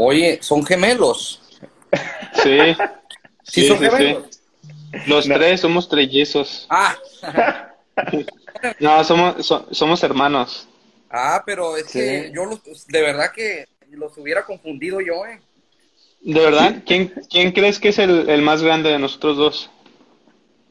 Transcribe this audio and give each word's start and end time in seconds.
Oye, 0.00 0.38
¿son 0.40 0.64
gemelos? 0.64 1.42
Sí. 2.40 2.58
¿Sí, 3.42 3.66
son 3.66 3.78
gemelos? 3.80 4.40
Los 5.08 5.24
tres 5.24 5.60
somos 5.60 5.88
trellizos. 5.88 6.68
Ah. 6.70 6.96
no, 8.78 9.02
somos, 9.02 9.52
somos 9.72 10.02
hermanos. 10.04 10.68
Ah, 11.10 11.42
pero 11.44 11.76
es 11.76 11.90
que 11.90 12.30
yo 12.32 12.44
los, 12.44 12.86
de 12.86 13.02
verdad 13.02 13.32
que 13.34 13.66
los 13.90 14.16
hubiera 14.18 14.44
confundido 14.44 15.00
yo, 15.00 15.26
eh. 15.26 15.40
¿De 16.20 16.40
verdad? 16.40 16.76
¿Quién, 16.86 17.12
quién 17.28 17.50
crees 17.50 17.80
que 17.80 17.88
es 17.88 17.98
el, 17.98 18.30
el 18.30 18.42
más 18.42 18.62
grande 18.62 18.90
de 18.90 19.00
nosotros 19.00 19.36
dos? 19.36 19.70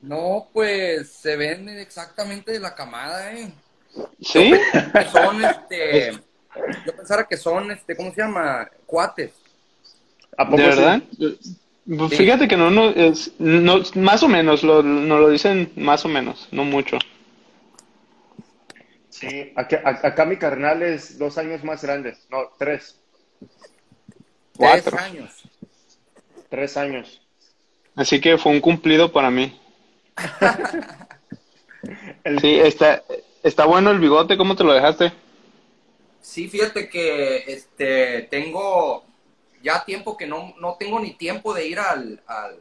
No, 0.01 0.47
pues 0.53 1.11
se 1.11 1.35
ven 1.35 1.67
exactamente 1.67 2.53
de 2.53 2.61
la 2.61 2.75
camada, 2.75 3.33
¿eh? 3.33 3.51
¿Sí? 4.21 4.53
Son, 5.11 5.43
este, 5.43 6.13
yo 6.85 6.95
pensara 6.95 7.27
que 7.27 7.37
son, 7.37 7.71
este, 7.71 7.95
¿cómo 7.95 8.13
se 8.13 8.21
llama? 8.21 8.69
Cuates. 8.85 9.31
¿De 10.37 10.57
verdad? 10.57 11.01
Fíjate 12.09 12.47
que 12.47 12.57
no, 12.57 12.69
no, 12.69 12.89
es, 12.89 13.31
no, 13.39 13.81
más 13.95 14.21
o 14.23 14.27
menos, 14.27 14.63
lo, 14.63 14.83
nos 14.83 15.19
lo 15.19 15.29
dicen 15.29 15.71
más 15.75 16.03
o 16.05 16.09
menos, 16.09 16.47
no 16.51 16.65
mucho. 16.65 16.97
Sí, 19.09 19.51
acá, 19.55 19.81
acá 20.03 20.25
mi 20.25 20.37
carnal 20.37 20.83
es 20.83 21.17
dos 21.17 21.37
años 21.37 21.63
más 21.63 21.81
grande, 21.81 22.15
no, 22.29 22.49
tres. 22.59 22.99
Cuatro. 24.55 24.91
Tres 24.91 25.01
años. 25.01 25.43
Tres 26.49 26.77
años. 26.77 27.21
Así 27.95 28.21
que 28.21 28.37
fue 28.37 28.51
un 28.51 28.61
cumplido 28.61 29.11
para 29.11 29.31
mí. 29.31 29.59
Sí, 32.41 32.59
está, 32.59 33.03
está 33.43 33.65
bueno 33.65 33.91
el 33.91 33.99
bigote, 33.99 34.35
¿cómo 34.35 34.55
te 34.55 34.63
lo 34.63 34.73
dejaste? 34.73 35.13
Sí, 36.27 36.49
fíjate 36.49 36.89
que 36.89 37.45
este 37.47 38.23
tengo 38.29 39.05
ya 39.63 39.85
tiempo 39.85 40.17
que 40.17 40.27
no, 40.27 40.53
no 40.59 40.75
tengo 40.77 40.99
ni 40.99 41.13
tiempo 41.13 41.53
de 41.53 41.65
ir 41.65 41.79
al, 41.79 42.21
al 42.27 42.59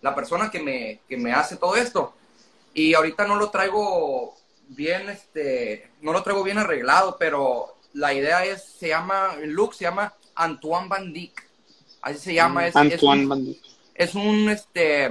la 0.00 0.12
persona 0.12 0.50
que 0.50 0.60
me, 0.60 1.00
que 1.08 1.16
me 1.16 1.32
hace 1.32 1.56
todo 1.56 1.76
esto. 1.76 2.16
Y 2.74 2.94
ahorita 2.94 3.24
no 3.24 3.36
lo 3.36 3.50
traigo 3.50 4.34
bien, 4.68 5.08
este, 5.08 5.88
no 6.00 6.12
lo 6.12 6.24
traigo 6.24 6.42
bien 6.42 6.58
arreglado, 6.58 7.16
pero 7.16 7.76
la 7.92 8.12
idea 8.12 8.44
es, 8.44 8.64
se 8.64 8.88
llama, 8.88 9.36
el 9.40 9.52
look 9.52 9.74
se 9.74 9.84
llama 9.84 10.12
Antoine 10.34 10.88
Van 10.88 11.12
Dyck. 11.12 11.48
Así 12.02 12.18
se 12.18 12.34
llama. 12.34 12.66
Es, 12.66 12.74
Antoine 12.74 13.22
es 13.22 13.28
Van 13.28 13.44
Dyck. 13.44 13.62
Es 13.94 14.14
un, 14.16 14.50
este, 14.50 15.10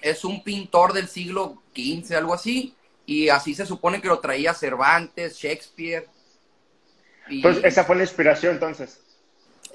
es 0.00 0.24
un 0.24 0.44
pintor 0.44 0.92
del 0.92 1.08
siglo 1.08 1.60
XV, 1.74 2.16
algo 2.16 2.34
así, 2.34 2.76
y 3.04 3.30
así 3.30 3.52
se 3.52 3.66
supone 3.66 4.00
que 4.00 4.08
lo 4.08 4.20
traía 4.20 4.54
Cervantes, 4.54 5.36
Shakespeare. 5.36 6.08
Pues 7.42 7.58
esa 7.62 7.84
fue 7.84 7.96
la 7.96 8.02
inspiración 8.02 8.54
entonces. 8.54 9.00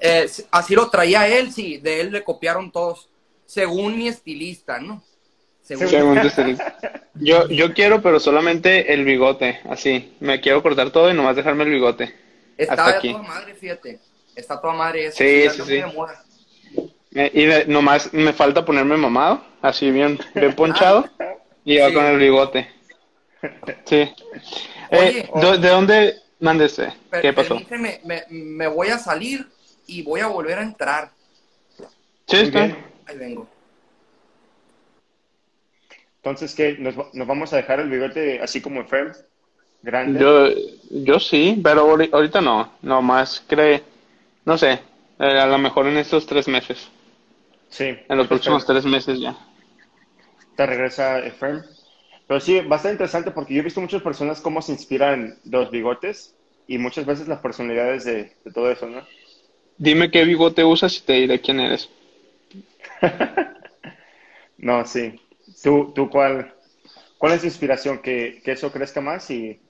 Eh, 0.00 0.26
así 0.50 0.74
lo 0.74 0.90
traía 0.90 1.26
él, 1.26 1.52
sí, 1.52 1.78
de 1.78 2.00
él 2.00 2.12
le 2.12 2.22
copiaron 2.22 2.70
todos, 2.70 3.08
según 3.46 3.96
mi 3.96 4.08
estilista, 4.08 4.78
¿no? 4.78 5.02
Según, 5.62 6.20
tu 6.20 6.28
estilista. 6.28 6.76
Yo, 7.14 7.48
yo 7.48 7.74
quiero, 7.74 8.00
pero 8.02 8.20
solamente 8.20 8.92
el 8.92 9.04
bigote, 9.04 9.60
así. 9.68 10.14
Me 10.20 10.40
quiero 10.40 10.62
cortar 10.62 10.90
todo 10.90 11.10
y 11.10 11.14
nomás 11.14 11.34
dejarme 11.34 11.64
el 11.64 11.70
bigote. 11.70 12.14
Está 12.56 12.88
aquí. 12.88 13.10
toda 13.10 13.24
madre, 13.24 13.54
fíjate. 13.54 13.98
Está 14.36 14.60
toda 14.60 14.74
madre. 14.74 15.06
Eso, 15.06 15.16
sí, 15.16 15.48
sí, 15.50 15.82
sí. 17.10 17.30
y 17.32 17.70
nomás 17.70 18.12
me 18.12 18.32
falta 18.32 18.64
ponerme 18.64 18.96
mamado, 18.96 19.44
así 19.60 19.90
bien, 19.90 20.18
bien 20.34 20.54
ponchado, 20.54 21.08
y 21.64 21.78
va 21.78 21.92
con 21.92 22.04
el 22.04 22.18
bigote. 22.18 22.68
Sí. 23.86 24.08
Eh, 24.90 25.28
¿De 25.34 25.68
dónde 25.68 26.16
mándese? 26.40 26.92
¿Qué 27.20 27.32
pasó? 27.32 27.60
Me, 27.70 28.00
me, 28.04 28.24
me 28.30 28.66
voy 28.68 28.88
a 28.88 28.98
salir 28.98 29.46
y 29.86 30.02
voy 30.02 30.20
a 30.20 30.26
volver 30.26 30.58
a 30.58 30.62
entrar. 30.62 31.10
Sí, 32.26 32.36
está. 32.36 32.76
Ahí 33.06 33.18
vengo. 33.18 33.48
Entonces, 36.18 36.54
¿qué? 36.54 36.76
¿Nos, 36.78 36.96
¿Nos, 37.14 37.26
vamos 37.26 37.52
a 37.52 37.56
dejar 37.56 37.78
el 37.80 37.88
bigote 37.88 38.40
así 38.40 38.60
como 38.60 38.80
enfermo? 38.80 39.12
Grande. 39.82 40.18
Yo, 40.18 40.48
yo 40.90 41.20
sí, 41.20 41.60
pero 41.62 41.96
ahorita 42.12 42.40
no. 42.40 42.72
No 42.82 43.00
más 43.00 43.44
cree, 43.46 43.84
no 44.44 44.58
sé, 44.58 44.80
eh, 45.20 45.38
a 45.38 45.46
lo 45.46 45.58
mejor 45.58 45.86
en 45.86 45.96
estos 45.98 46.26
tres 46.26 46.48
meses. 46.48 46.88
Sí. 47.68 47.96
En 48.08 48.18
los 48.18 48.26
próximos 48.26 48.66
tres 48.66 48.84
meses 48.84 49.20
ya. 49.20 49.36
Te 50.56 50.66
regresa 50.66 51.20
Efrem. 51.20 51.62
Pero 52.26 52.40
sí, 52.40 52.60
va 52.60 52.76
a 52.76 52.80
ser 52.80 52.92
interesante 52.92 53.30
porque 53.30 53.54
yo 53.54 53.60
he 53.60 53.64
visto 53.64 53.80
muchas 53.80 54.02
personas 54.02 54.40
cómo 54.40 54.60
se 54.62 54.72
inspiran 54.72 55.38
los 55.44 55.70
bigotes 55.70 56.35
y 56.66 56.78
muchas 56.78 57.06
veces 57.06 57.28
las 57.28 57.40
personalidades 57.40 58.04
de, 58.04 58.36
de 58.44 58.52
todo 58.52 58.70
eso, 58.70 58.86
¿no? 58.88 59.06
Dime 59.78 60.10
qué 60.10 60.24
bigote 60.24 60.64
usas 60.64 60.98
y 60.98 61.00
te 61.02 61.12
diré 61.14 61.40
quién 61.40 61.60
eres. 61.60 61.88
no, 64.58 64.84
sí. 64.86 65.20
¿Tú, 65.62 65.92
tú 65.94 66.08
cuál, 66.10 66.54
cuál 67.18 67.32
es 67.34 67.40
tu 67.40 67.46
inspiración? 67.46 68.00
¿Que, 68.00 68.40
¿Que, 68.44 68.52
eso 68.52 68.72
crezca 68.72 69.00
más? 69.00 69.30
y 69.30 69.60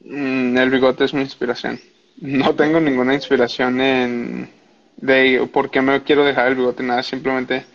mm, 0.00 0.56
El 0.56 0.70
bigote 0.70 1.04
es 1.04 1.14
mi 1.14 1.20
inspiración. 1.22 1.80
No 2.20 2.54
tengo 2.54 2.80
ninguna 2.80 3.14
inspiración 3.14 3.80
en 3.80 4.50
de 4.96 5.46
por 5.52 5.70
qué 5.70 5.82
me 5.82 6.02
quiero 6.02 6.24
dejar 6.24 6.48
el 6.48 6.54
bigote, 6.56 6.82
nada, 6.82 7.02
simplemente 7.02 7.66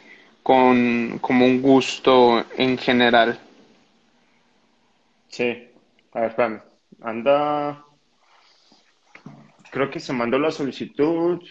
con 0.43 1.19
como 1.21 1.45
un 1.45 1.61
gusto 1.61 2.43
en 2.57 2.77
general. 2.77 3.39
Sí. 5.29 5.47
A 6.11 6.19
ver, 6.21 6.29
espérame. 6.29 6.61
Anda. 7.01 7.85
Creo 9.71 9.89
que 9.89 9.99
se 9.99 10.13
mandó 10.13 10.37
la 10.37 10.51
solicitud. 10.51 11.41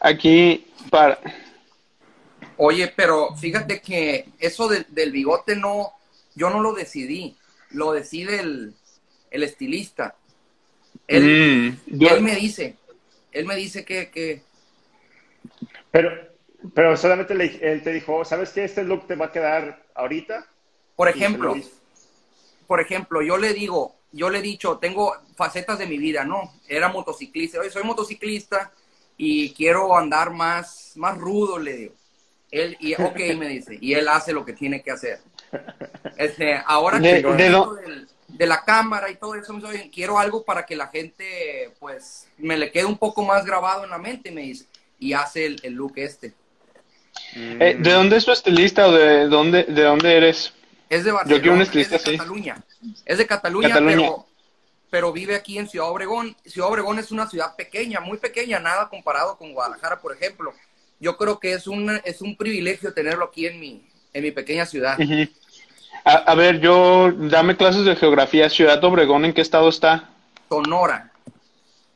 Aquí 0.00 0.66
para. 0.90 1.18
Oye, 2.56 2.92
pero 2.94 3.34
fíjate 3.36 3.80
que 3.80 4.26
eso 4.38 4.68
del 4.68 5.12
bigote 5.12 5.56
no, 5.56 5.92
yo 6.34 6.50
no 6.50 6.60
lo 6.60 6.72
decidí, 6.72 7.36
lo 7.70 7.92
decide 7.92 8.40
el, 8.40 8.74
estilista. 9.30 10.16
Él, 11.06 11.78
mm, 11.86 12.04
él, 12.04 12.20
me 12.22 12.36
dice, 12.36 12.76
él 13.32 13.46
me 13.46 13.56
dice 13.56 13.84
que, 13.84 14.10
que... 14.10 14.42
Pero, 15.90 16.10
pero 16.74 16.96
solamente 16.96 17.34
él 17.34 17.82
te 17.82 17.92
dijo, 17.92 18.24
¿sabes 18.24 18.50
qué? 18.50 18.64
Este 18.64 18.84
look 18.84 19.06
te 19.06 19.16
va 19.16 19.26
a 19.26 19.32
quedar 19.32 19.84
ahorita. 19.94 20.46
Por 20.96 21.08
ejemplo, 21.08 21.56
por 22.66 22.80
ejemplo, 22.80 23.20
yo 23.22 23.36
le 23.36 23.52
digo, 23.52 23.96
yo 24.14 24.30
le 24.30 24.38
he 24.38 24.42
dicho, 24.42 24.78
tengo 24.78 25.14
facetas 25.34 25.78
de 25.78 25.86
mi 25.86 25.98
vida, 25.98 26.24
¿no? 26.24 26.52
Era 26.68 26.88
motociclista, 26.88 27.60
hoy 27.60 27.70
soy 27.70 27.82
motociclista 27.82 28.72
y 29.16 29.50
quiero 29.50 29.96
andar 29.96 30.30
más, 30.30 30.92
más 30.94 31.18
rudo, 31.18 31.58
le 31.58 31.72
digo. 31.72 31.94
Él, 32.50 32.76
y 32.78 32.94
ok, 33.00 33.16
me 33.36 33.48
dice, 33.48 33.76
y 33.80 33.94
él 33.94 34.08
hace 34.08 34.32
lo 34.32 34.44
que 34.44 34.52
tiene 34.52 34.82
que 34.82 34.92
hacer. 34.92 35.18
Este, 36.16 36.60
ahora 36.64 37.00
que 37.00 37.22
de, 37.22 38.06
de, 38.28 38.46
la 38.46 38.64
cámara 38.64 39.10
y 39.10 39.16
todo 39.16 39.34
eso, 39.34 39.52
me 39.52 39.90
quiero 39.90 40.18
algo 40.18 40.44
para 40.44 40.64
que 40.64 40.76
la 40.76 40.88
gente, 40.88 41.72
pues, 41.80 42.28
me 42.38 42.56
le 42.56 42.70
quede 42.70 42.84
un 42.84 42.98
poco 42.98 43.24
más 43.24 43.44
grabado 43.44 43.84
en 43.84 43.90
la 43.90 43.98
mente, 43.98 44.30
me 44.30 44.42
dice, 44.42 44.66
y 44.98 45.12
hace 45.12 45.46
el, 45.46 45.72
look 45.72 45.94
este. 45.96 46.34
Eh, 47.34 47.76
¿De 47.78 47.90
dónde 47.92 48.16
es 48.16 48.24
tu 48.24 48.32
estilista 48.32 48.86
o 48.88 48.92
de 48.92 49.26
dónde, 49.26 49.64
de 49.64 49.82
dónde 49.82 50.16
eres? 50.16 50.52
Es 50.88 51.04
de 51.04 51.12
Barcelona, 51.12 51.62
es 51.62 51.90
de 51.90 52.16
Cataluña. 52.16 52.62
Es 53.04 53.18
de 53.18 53.26
Cataluña, 53.26 53.74
Pero, 53.74 54.26
pero 54.90 55.12
vive 55.12 55.34
aquí 55.34 55.58
en 55.58 55.68
Ciudad 55.68 55.88
Obregón. 55.88 56.36
Ciudad 56.44 56.70
Obregón 56.70 56.98
es 56.98 57.10
una 57.10 57.28
ciudad 57.28 57.56
pequeña, 57.56 58.00
muy 58.00 58.18
pequeña, 58.18 58.60
nada 58.60 58.88
comparado 58.88 59.36
con 59.36 59.52
Guadalajara, 59.52 60.00
por 60.00 60.14
ejemplo. 60.14 60.52
Yo 61.00 61.16
creo 61.16 61.38
que 61.38 61.52
es 61.52 61.66
un, 61.66 62.00
es 62.04 62.20
un 62.20 62.36
privilegio 62.36 62.92
tenerlo 62.92 63.26
aquí 63.26 63.46
en 63.46 63.58
mi, 63.60 63.88
en 64.12 64.22
mi 64.22 64.30
pequeña 64.30 64.66
ciudad. 64.66 64.98
a, 66.04 66.34
ver, 66.34 66.60
yo, 66.60 67.10
dame 67.12 67.56
clases 67.56 67.84
de 67.84 67.96
geografía. 67.96 68.48
Ciudad 68.48 68.82
Obregón, 68.84 69.24
¿en 69.24 69.32
qué 69.32 69.40
estado 69.40 69.68
está? 69.68 70.10
Sonora. 70.48 71.10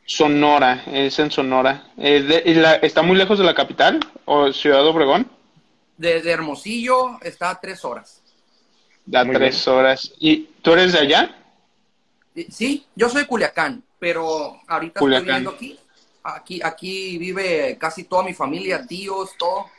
Sonora, 0.09 0.84
es 0.87 1.19
en 1.19 1.31
Sonora. 1.31 1.84
¿Está 1.99 3.03
muy 3.03 3.17
lejos 3.17 3.38
de 3.38 3.44
la 3.44 3.55
capital 3.55 4.00
o 4.25 4.50
Ciudad 4.52 4.87
Obregón? 4.87 5.31
Desde 5.99 6.31
Hermosillo 6.31 7.19
está 7.23 7.50
a 7.50 7.61
tres 7.61 7.84
horas. 7.84 8.18
Da 9.08 9.25
tres 9.25 9.66
horas. 9.66 10.12
¿Y 10.19 10.50
tú 10.60 10.75
eres 10.75 10.93
de 10.93 10.99
allá? 10.99 11.34
Sí, 12.50 12.87
yo 12.94 13.08
soy 13.08 13.25
Culiacán, 13.25 13.82
pero 13.99 14.60
ahorita 14.66 15.00
estoy 15.00 15.20
viviendo 15.20 15.50
aquí. 15.50 15.78
Aquí, 16.22 16.60
aquí 16.62 17.16
vive 17.16 17.78
casi 17.81 18.05
toda 18.05 18.22
mi 18.22 18.34
familia, 18.34 18.87
tíos, 18.87 19.31
todo. 19.38 19.70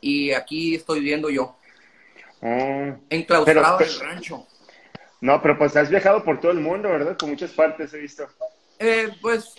Y 0.00 0.32
aquí 0.32 0.74
estoy 0.74 0.98
viviendo 0.98 1.30
yo. 1.30 1.56
Oh, 2.40 2.98
Enclaustrado 3.08 3.80
en 3.80 3.86
el 3.86 4.00
rancho. 4.00 4.46
No, 5.20 5.40
pero 5.40 5.56
pues 5.56 5.76
has 5.76 5.88
viajado 5.88 6.24
por 6.24 6.40
todo 6.40 6.50
el 6.50 6.58
mundo, 6.58 6.88
¿verdad? 6.88 7.16
Por 7.16 7.28
muchas 7.28 7.52
partes 7.52 7.94
he 7.94 7.98
visto. 7.98 8.26
Eh, 8.80 9.10
pues 9.20 9.54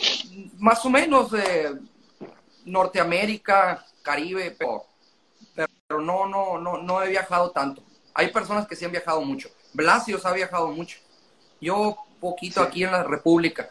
más 0.59 0.85
o 0.85 0.89
menos 0.89 1.33
eh, 1.33 1.71
Norteamérica, 2.65 3.85
Caribe, 4.01 4.53
pero, 4.59 4.83
pero 5.55 6.01
no, 6.01 6.27
no, 6.27 6.59
no, 6.59 6.79
no 6.79 7.01
he 7.01 7.07
viajado 7.07 7.51
tanto. 7.51 7.81
Hay 8.13 8.31
personas 8.31 8.67
que 8.67 8.75
sí 8.75 8.85
han 8.85 8.91
viajado 8.91 9.21
mucho. 9.21 9.49
Blasios 9.73 10.25
ha 10.25 10.33
viajado 10.33 10.67
mucho. 10.67 10.97
Yo 11.59 11.97
poquito 12.19 12.61
aquí 12.61 12.83
en 12.83 12.91
la 12.91 13.03
República. 13.03 13.69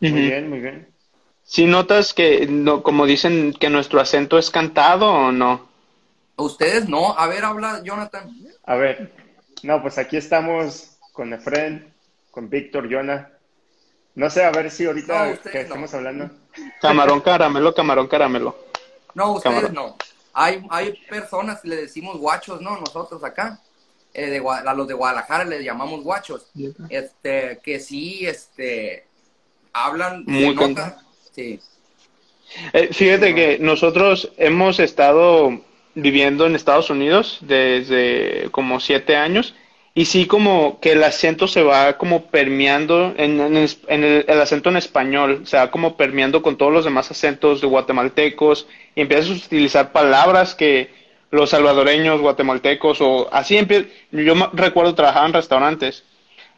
Muy 0.00 0.12
bien, 0.12 0.48
muy 0.48 0.60
bien. 0.60 0.88
si 1.44 1.66
notas 1.66 2.14
que, 2.14 2.46
no, 2.46 2.82
como 2.82 3.06
dicen, 3.06 3.52
que 3.52 3.68
nuestro 3.68 4.00
acento 4.00 4.38
es 4.38 4.50
cantado 4.50 5.10
o 5.10 5.32
no? 5.32 5.68
Ustedes 6.36 6.88
no. 6.88 7.18
A 7.18 7.26
ver, 7.26 7.44
habla 7.44 7.82
Jonathan. 7.84 8.34
A 8.64 8.74
ver, 8.76 9.12
no, 9.62 9.82
pues 9.82 9.98
aquí 9.98 10.16
estamos 10.16 10.96
con 11.12 11.32
Efren, 11.32 11.92
con 12.30 12.48
Víctor, 12.48 12.88
Jonah. 12.90 13.30
No 14.14 14.30
sé, 14.30 14.44
a 14.44 14.50
ver 14.50 14.70
si 14.70 14.86
ahorita 14.86 15.38
que 15.38 15.60
estamos 15.60 15.92
hablando. 15.94 16.30
Camarón 16.80 17.20
caramelo, 17.20 17.74
camarón 17.74 18.08
caramelo. 18.08 18.56
No, 19.14 19.32
ustedes 19.32 19.72
no. 19.72 19.96
Hay, 20.32 20.62
hay 20.70 20.98
personas, 21.08 21.64
le 21.64 21.76
decimos 21.76 22.18
guachos, 22.18 22.60
¿no? 22.60 22.78
Nosotros 22.78 23.22
acá. 23.24 23.60
Eh, 24.12 24.26
de, 24.26 24.42
a 24.48 24.74
los 24.74 24.88
de 24.88 24.94
Guadalajara 24.94 25.44
les 25.44 25.64
llamamos 25.64 26.02
guachos. 26.02 26.50
Este, 26.88 27.60
que 27.62 27.78
sí, 27.78 28.26
este, 28.26 29.04
hablan. 29.72 30.24
Muy 30.26 30.56
Sí. 31.32 31.60
Eh, 32.72 32.88
fíjate 32.92 33.34
que 33.34 33.58
nosotros 33.60 34.32
hemos 34.36 34.80
estado 34.80 35.60
viviendo 35.94 36.46
en 36.46 36.56
Estados 36.56 36.90
Unidos 36.90 37.38
desde 37.42 38.48
como 38.50 38.80
siete 38.80 39.16
años 39.16 39.54
y 40.00 40.06
sí 40.06 40.24
como 40.24 40.80
que 40.80 40.92
el 40.92 41.04
acento 41.04 41.46
se 41.46 41.62
va 41.62 41.98
como 41.98 42.24
permeando 42.24 43.12
en, 43.18 43.38
el, 43.54 44.40
acento 44.40 44.70
en 44.70 44.78
español, 44.78 45.42
se 45.44 45.58
va 45.58 45.70
como 45.70 45.98
permeando 45.98 46.40
con 46.40 46.56
todos 46.56 46.72
los 46.72 46.86
demás 46.86 47.10
acentos 47.10 47.60
de 47.60 47.66
guatemaltecos 47.66 48.66
y 48.94 49.02
empiezas 49.02 49.28
a 49.28 49.46
utilizar 49.46 49.92
palabras 49.92 50.54
que 50.54 50.88
los 51.30 51.50
salvadoreños, 51.50 52.22
guatemaltecos 52.22 53.02
o 53.02 53.28
así 53.30 53.60
yo 54.10 54.50
recuerdo 54.54 54.94
trabajar 54.94 55.26
en 55.26 55.34
restaurantes 55.34 56.02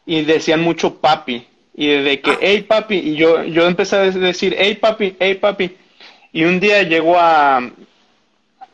y 0.07 0.23
decían 0.23 0.61
mucho 0.61 1.01
papi 1.01 1.45
y 1.75 1.89
de 1.89 2.21
que, 2.21 2.39
hey 2.41 2.65
papi, 2.69 2.95
y 2.95 3.17
yo, 3.17 3.43
yo 3.43 3.67
empecé 3.67 3.97
a 3.97 4.03
decir, 4.03 4.55
hey 4.57 4.79
papi, 4.81 5.17
hey 5.19 5.35
papi, 5.35 5.77
y 6.33 6.45
un 6.45 6.61
día 6.61 6.85
llego 6.85 7.19
a, 7.19 7.61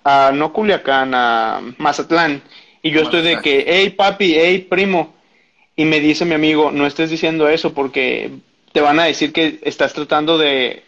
a 0.04 0.30
no 0.34 0.52
Culiacán, 0.52 1.14
a 1.14 1.62
Mazatlán, 1.78 2.42
y 2.82 2.90
yo 2.90 3.02
estoy 3.02 3.22
de 3.22 3.40
que, 3.40 3.64
hey 3.66 3.90
papi, 3.90 4.34
hey 4.34 4.66
primo, 4.68 5.14
y 5.76 5.84
me 5.84 6.00
dice 6.00 6.24
mi 6.24 6.34
amigo, 6.34 6.70
no 6.70 6.86
estés 6.86 7.10
diciendo 7.10 7.48
eso 7.48 7.72
porque 7.72 8.30
te 8.72 8.80
van 8.80 8.98
a 8.98 9.04
decir 9.04 9.32
que 9.32 9.58
estás 9.62 9.92
tratando 9.92 10.38
de, 10.38 10.82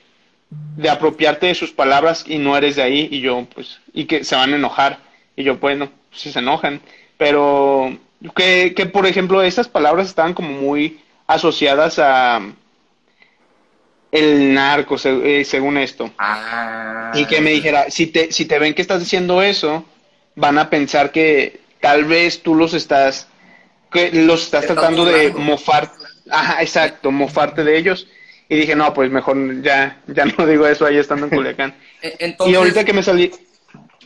de 0.51 0.91
apropiarte 0.91 1.47
de 1.47 1.55
sus 1.55 1.71
palabras 1.71 2.25
y 2.27 2.39
no 2.39 2.57
eres 2.57 2.77
de 2.77 2.83
ahí, 2.83 3.09
y 3.11 3.21
yo, 3.21 3.47
pues, 3.55 3.81
y 3.93 4.05
que 4.05 4.25
se 4.25 4.37
van 4.37 4.53
a 4.53 4.57
enojar, 4.57 4.99
y 5.37 5.45
yo, 5.45 5.59
pues, 5.59 5.79
no, 5.79 5.91
si 6.13 6.33
se 6.33 6.41
enojan, 6.41 6.81
pero 7.17 7.97
que, 8.35 8.75
que 8.75 8.87
por 8.87 9.07
ejemplo, 9.07 9.43
esas 9.43 9.69
palabras 9.69 10.09
estaban 10.09 10.35
como 10.35 10.51
muy 10.51 11.01
asociadas 11.27 11.99
a 11.99 12.41
el 14.11 14.53
narco, 14.53 14.97
eh, 15.05 15.45
según 15.45 15.79
esto. 15.79 16.11
Ah. 16.19 17.13
Y 17.15 17.27
que 17.27 17.41
me 17.41 17.51
dijera, 17.51 17.91
si 17.91 18.09
te, 18.09 18.33
si 18.33 18.45
te 18.45 18.59
ven 18.59 18.75
que 18.75 18.83
estás 18.83 19.01
diciendo 19.01 19.41
eso, 19.43 19.85
van 20.35 20.59
a 20.59 20.69
pensar 20.69 21.13
que 21.13 21.61
tal 21.81 22.05
vez 22.05 22.43
tú 22.43 22.55
los 22.55 22.75
estás, 22.75 23.29
que 23.91 24.13
los 24.13 24.45
estás 24.45 24.67
tratando 24.67 25.05
de 25.05 25.33
mofar, 25.33 25.91
ajá, 26.31 26.63
exacto, 26.63 27.11
mofarte 27.11 27.65
de 27.65 27.77
ellos. 27.77 28.07
Y 28.49 28.57
dije, 28.57 28.75
no, 28.75 28.93
pues 28.93 29.11
mejor 29.11 29.63
ya, 29.63 30.03
ya 30.09 30.25
no 30.25 30.47
digo 30.47 30.67
eso 30.67 30.85
ahí 30.85 30.97
estando 30.97 31.27
en 31.27 31.31
Culiacán. 31.31 31.75
E, 32.03 32.35
y 32.47 32.55
ahorita 32.55 32.83
que 32.83 32.95
me 32.95 33.03
salí... 33.03 33.31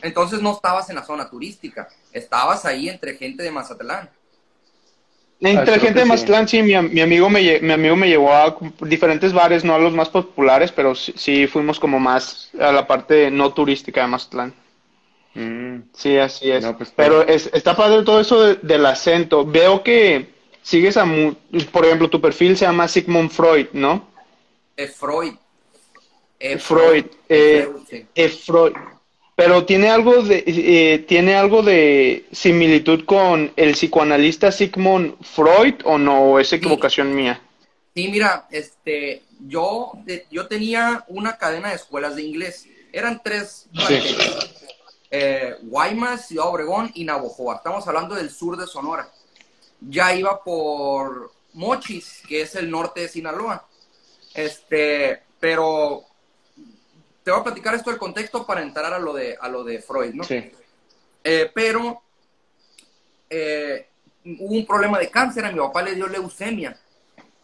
Entonces 0.01 0.41
no 0.41 0.51
estabas 0.51 0.89
en 0.89 0.97
la 0.97 1.03
zona 1.05 1.29
turística, 1.29 1.87
estabas 2.11 2.65
ahí 2.65 2.89
entre 2.89 3.15
gente 3.15 3.41
de 3.41 3.51
Mazatlán. 3.51 4.09
Entre 5.39 5.79
gente 5.79 5.99
de 5.99 6.05
Mazatlán, 6.05 6.45
sí, 6.45 6.61
mi, 6.61 6.73
amigo 6.73 7.29
me, 7.29 7.61
mi 7.61 7.71
amigo 7.71 7.95
me 7.95 8.09
llevó 8.09 8.33
a 8.33 8.57
diferentes 8.81 9.31
bares, 9.31 9.63
no 9.63 9.75
a 9.75 9.79
los 9.79 9.93
más 9.93 10.09
populares, 10.09 10.73
pero 10.73 10.93
sí, 10.93 11.47
fuimos 11.47 11.79
como 11.79 11.99
más 11.99 12.49
a 12.59 12.73
la 12.73 12.85
parte 12.85 13.31
no 13.31 13.53
turística 13.53 14.01
de 14.01 14.07
Mazatlán. 14.07 14.53
Mm. 15.35 15.89
Sí, 15.93 16.17
así 16.17 16.49
es. 16.49 16.65
Pues, 16.77 16.91
pero 16.95 17.21
es, 17.21 17.49
está 17.53 17.75
padre 17.75 18.03
todo 18.03 18.19
eso 18.19 18.55
del 18.55 18.85
acento. 18.85 19.45
Veo 19.45 19.83
que 19.83 20.27
sigues 20.63 20.97
a, 20.97 21.05
por 21.71 21.85
ejemplo, 21.85 22.09
tu 22.09 22.19
perfil 22.19 22.57
se 22.57 22.65
llama 22.65 22.87
Sigmund 22.87 23.29
Freud, 23.29 23.67
¿no? 23.73 24.07
Es 24.75 24.95
Freud. 24.95 25.35
Freud. 26.59 27.05
Es 27.29 28.45
Freud. 28.45 28.73
Pero 29.35 29.65
tiene 29.65 29.89
algo 29.89 30.21
de 30.21 30.43
eh, 30.47 30.99
tiene 30.99 31.35
algo 31.35 31.61
de 31.61 32.25
similitud 32.31 33.03
con 33.03 33.51
el 33.57 33.73
psicoanalista 33.73 34.49
Sigmund 34.51 35.15
Freud 35.21 35.75
o 35.83 35.97
no, 35.97 36.39
es 36.39 36.53
equivocación 36.53 37.13
mía. 37.13 37.41
Sí, 37.93 38.07
mira, 38.07 38.47
este, 38.49 39.23
yo, 39.41 39.91
yo 40.31 40.47
tenía 40.47 41.03
una 41.07 41.37
cadena 41.37 41.69
de 41.69 41.75
escuelas 41.75 42.15
de 42.15 42.23
inglés. 42.23 42.67
Eran 42.93 43.21
tres 43.21 43.67
sí. 43.87 43.99
Eh, 45.09 45.55
Guaymas, 45.61 46.27
Ciudad 46.27 46.47
Obregón 46.47 46.91
y 46.93 47.03
Navojoa. 47.03 47.55
Estamos 47.55 47.87
hablando 47.87 48.15
del 48.15 48.29
sur 48.29 48.57
de 48.57 48.67
Sonora. 48.67 49.09
Ya 49.81 50.13
iba 50.13 50.43
por 50.43 51.31
Mochis, 51.53 52.21
que 52.27 52.41
es 52.41 52.55
el 52.55 52.69
norte 52.69 53.01
de 53.01 53.09
Sinaloa. 53.09 53.67
Este, 54.33 55.23
pero 55.39 56.03
te 57.23 57.31
voy 57.31 57.39
a 57.39 57.43
platicar 57.43 57.75
esto 57.75 57.89
del 57.89 57.99
contexto 57.99 58.45
para 58.45 58.61
entrar 58.61 58.93
a 58.93 58.99
lo 58.99 59.13
de, 59.13 59.37
a 59.39 59.47
lo 59.47 59.63
de 59.63 59.81
Freud, 59.81 60.13
¿no? 60.13 60.23
Sí. 60.23 60.51
Eh, 61.23 61.49
pero 61.53 62.01
eh, 63.29 63.87
hubo 64.25 64.53
un 64.53 64.65
problema 64.65 64.99
de 64.99 65.09
cáncer, 65.09 65.45
a 65.45 65.51
mi 65.51 65.59
papá 65.59 65.81
le 65.81 65.95
dio 65.95 66.07
leucemia. 66.07 66.79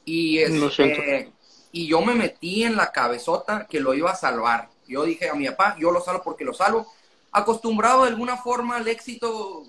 Y, 0.05 0.39
este, 0.39 1.31
y 1.71 1.87
yo 1.87 2.01
me 2.01 2.15
metí 2.15 2.63
en 2.63 2.75
la 2.75 2.91
cabezota 2.91 3.67
que 3.67 3.79
lo 3.79 3.93
iba 3.93 4.11
a 4.11 4.15
salvar. 4.15 4.69
Yo 4.87 5.03
dije 5.03 5.29
a 5.29 5.35
mi 5.35 5.47
papá, 5.49 5.75
yo 5.79 5.91
lo 5.91 6.01
salvo 6.01 6.21
porque 6.23 6.43
lo 6.43 6.53
salvo. 6.53 6.91
Acostumbrado 7.31 8.03
de 8.03 8.09
alguna 8.09 8.37
forma 8.37 8.77
al 8.77 8.87
éxito 8.87 9.63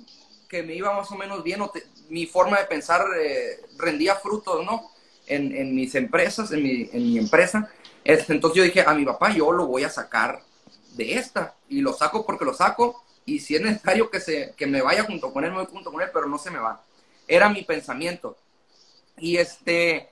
que 0.49 0.63
me 0.63 0.75
iba 0.75 0.95
más 0.95 1.11
o 1.11 1.17
menos 1.17 1.43
bien, 1.43 1.61
mi 2.09 2.27
forma 2.27 2.59
de 2.59 2.67
pensar 2.67 3.07
eh, 3.19 3.61
rendía 3.79 4.17
frutos, 4.17 4.65
¿no? 4.65 4.91
En, 5.27 5.75
mis 5.75 5.95
empresas, 5.95 6.53
en 6.53 6.63
mi, 6.63 6.91
en 6.93 7.05
mi 7.05 7.19
empresa. 7.19 7.71
Entonces 8.05 8.57
yo 8.57 8.63
dije 8.63 8.85
a 8.87 8.93
mi 8.93 9.05
papá, 9.05 9.33
yo 9.33 9.51
lo 9.53 9.67
voy 9.67 9.85
a 9.85 9.89
sacar 9.89 10.43
de 10.95 11.15
esta. 11.15 11.55
Y 11.69 11.81
lo 11.81 11.93
saco 11.93 12.27
porque 12.27 12.45
lo 12.45 12.53
saco. 12.53 13.03
Y 13.25 13.39
si 13.39 13.55
es 13.55 13.63
necesario 13.63 14.11
que, 14.11 14.21
se, 14.21 14.53
que 14.57 14.67
me 14.67 14.83
vaya 14.83 15.05
junto 15.05 15.33
con 15.33 15.45
él, 15.45 15.53
me 15.53 15.59
voy 15.59 15.67
junto 15.67 15.93
con 15.93 16.03
él, 16.03 16.11
pero 16.13 16.27
no 16.27 16.39
se 16.39 16.51
me 16.51 16.59
va. 16.59 16.83
Era 17.27 17.49
mi 17.49 17.63
pensamiento. 17.63 18.37
Y 19.17 19.37
este, 19.37 20.11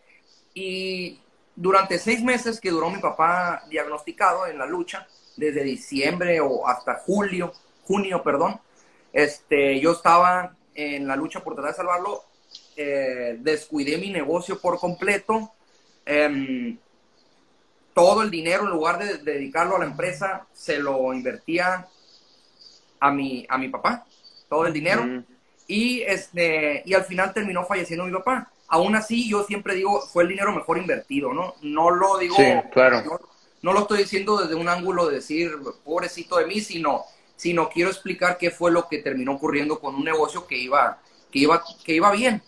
y 0.55 1.21
durante 1.57 1.99
seis 1.99 2.23
meses 2.23 2.61
que 2.61 2.71
duró 2.71 2.91
mi 2.91 3.01
papá 3.01 3.65
diagnosticado 3.69 4.47
en 4.47 4.59
la 4.59 4.67
lucha, 4.67 5.07
desde 5.37 5.63
diciembre 5.63 6.41
o 6.41 6.67
hasta 6.67 6.95
julio, 6.95 7.53
junio, 7.85 8.23
perdón, 8.23 8.61
este, 9.13 9.81
yo 9.81 9.93
estaba 9.93 10.55
en 10.75 11.07
la 11.07 11.17
lucha 11.17 11.41
por 11.41 11.55
tratar 11.55 11.73
de 11.73 11.77
salvarlo, 11.77 12.25
eh, 12.77 13.37
descuidé 13.41 13.99
mi 13.99 14.11
negocio 14.11 14.61
por 14.61 14.79
completo, 14.79 15.53
eh, 16.07 16.77
todo 17.95 18.23
el 18.23 18.31
dinero, 18.31 18.65
en 18.65 18.71
lugar 18.71 18.99
de, 18.99 19.19
dedicarlo 19.19 19.77
a 19.77 19.81
la 19.81 19.85
empresa, 19.87 20.47
se 20.53 20.79
lo 20.79 21.13
invertía 21.13 21.87
a 23.01 23.11
mi, 23.11 23.47
a 23.49 23.59
mi 23.59 23.69
papá, 23.69 24.07
todo 24.49 24.67
el 24.67 24.73
dinero. 24.73 25.05
Mm. 25.05 25.25
Y, 25.67 26.03
este, 26.03 26.83
y 26.85 26.95
al 26.95 27.05
final 27.05 27.33
terminó 27.33 27.65
falleciendo 27.65 28.05
mi 28.05 28.13
papá. 28.13 28.51
Aún 28.69 28.95
así, 28.95 29.29
yo 29.29 29.45
siempre 29.45 29.75
digo, 29.75 30.01
fue 30.01 30.25
el 30.25 30.29
dinero 30.29 30.53
mejor 30.53 30.79
invertido, 30.79 31.33
¿no? 31.33 31.55
No 31.63 31.91
lo 31.91 32.19
digo, 32.19 32.37
claro. 32.73 33.21
No, 33.63 33.73
lo 33.73 33.81
estoy 33.81 33.99
diciendo 33.99 34.39
desde 34.39 34.55
un 34.55 34.69
ángulo 34.69 35.07
de 35.07 35.17
decir, 35.17 35.53
pobrecito 35.85 36.37
de 36.37 36.47
mí, 36.47 36.61
sino, 36.61 37.05
sino 37.37 37.69
quiero 37.69 37.91
explicar 37.91 38.39
qué 38.39 38.51
fue 38.51 38.71
lo 38.71 38.89
que 38.89 38.99
terminó 38.99 39.33
ocurriendo 39.33 39.81
con 39.81 39.95
un 39.95 40.05
negocio 40.05 40.47
que 40.47 40.57
iba, 40.57 41.01
que 41.31 41.41
iba, 41.41 41.63
que 41.85 41.95
iba 41.95 42.11
bien. 42.11 42.43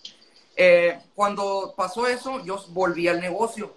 Eh, 0.56 0.98
cuando 1.14 1.74
pasó 1.76 2.06
eso, 2.06 2.44
yo 2.44 2.64
volví 2.68 3.08
al 3.08 3.20
negocio 3.20 3.74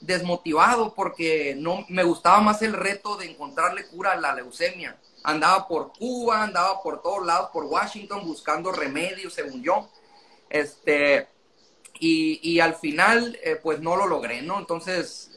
desmotivado 0.00 0.94
porque 0.94 1.54
no 1.56 1.84
me 1.88 2.04
gustaba 2.04 2.40
más 2.40 2.62
el 2.62 2.72
reto 2.72 3.16
de 3.16 3.30
encontrarle 3.30 3.86
cura 3.86 4.12
a 4.12 4.16
la 4.16 4.34
leucemia. 4.34 4.98
Andaba 5.22 5.68
por 5.68 5.92
Cuba, 5.92 6.42
andaba 6.42 6.82
por 6.82 7.02
todos 7.02 7.26
lados, 7.26 7.50
por 7.52 7.64
Washington, 7.64 8.26
buscando 8.26 8.72
remedios, 8.72 9.34
según 9.34 9.62
yo. 9.62 9.88
Este, 10.48 11.28
y, 12.00 12.60
al 12.60 12.76
final, 12.76 13.38
eh, 13.42 13.56
pues 13.62 13.80
no 13.80 13.94
lo 13.94 14.06
logré, 14.06 14.40
¿no? 14.42 14.58
Entonces, 14.58 15.32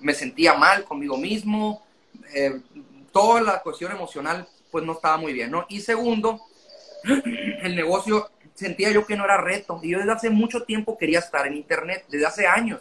me 0.00 0.14
sentía 0.14 0.54
mal 0.54 0.84
conmigo 0.84 1.16
mismo, 1.16 1.84
eh, 2.32 2.60
toda 3.12 3.42
la 3.42 3.60
cuestión 3.60 3.90
emocional, 3.90 4.46
pues 4.70 4.84
no 4.84 4.92
estaba 4.92 5.16
muy 5.16 5.32
bien, 5.32 5.50
¿no? 5.50 5.66
Y 5.68 5.80
segundo, 5.80 6.40
el 7.62 7.74
negocio 7.74 8.30
sentía 8.54 8.90
yo 8.92 9.04
que 9.04 9.16
no 9.16 9.24
era 9.24 9.38
reto. 9.38 9.80
Y 9.82 9.90
yo 9.90 9.98
desde 9.98 10.12
hace 10.12 10.30
mucho 10.30 10.62
tiempo 10.62 10.96
quería 10.96 11.18
estar 11.18 11.46
en 11.46 11.54
Internet, 11.54 12.04
desde 12.08 12.26
hace 12.26 12.46
años 12.46 12.80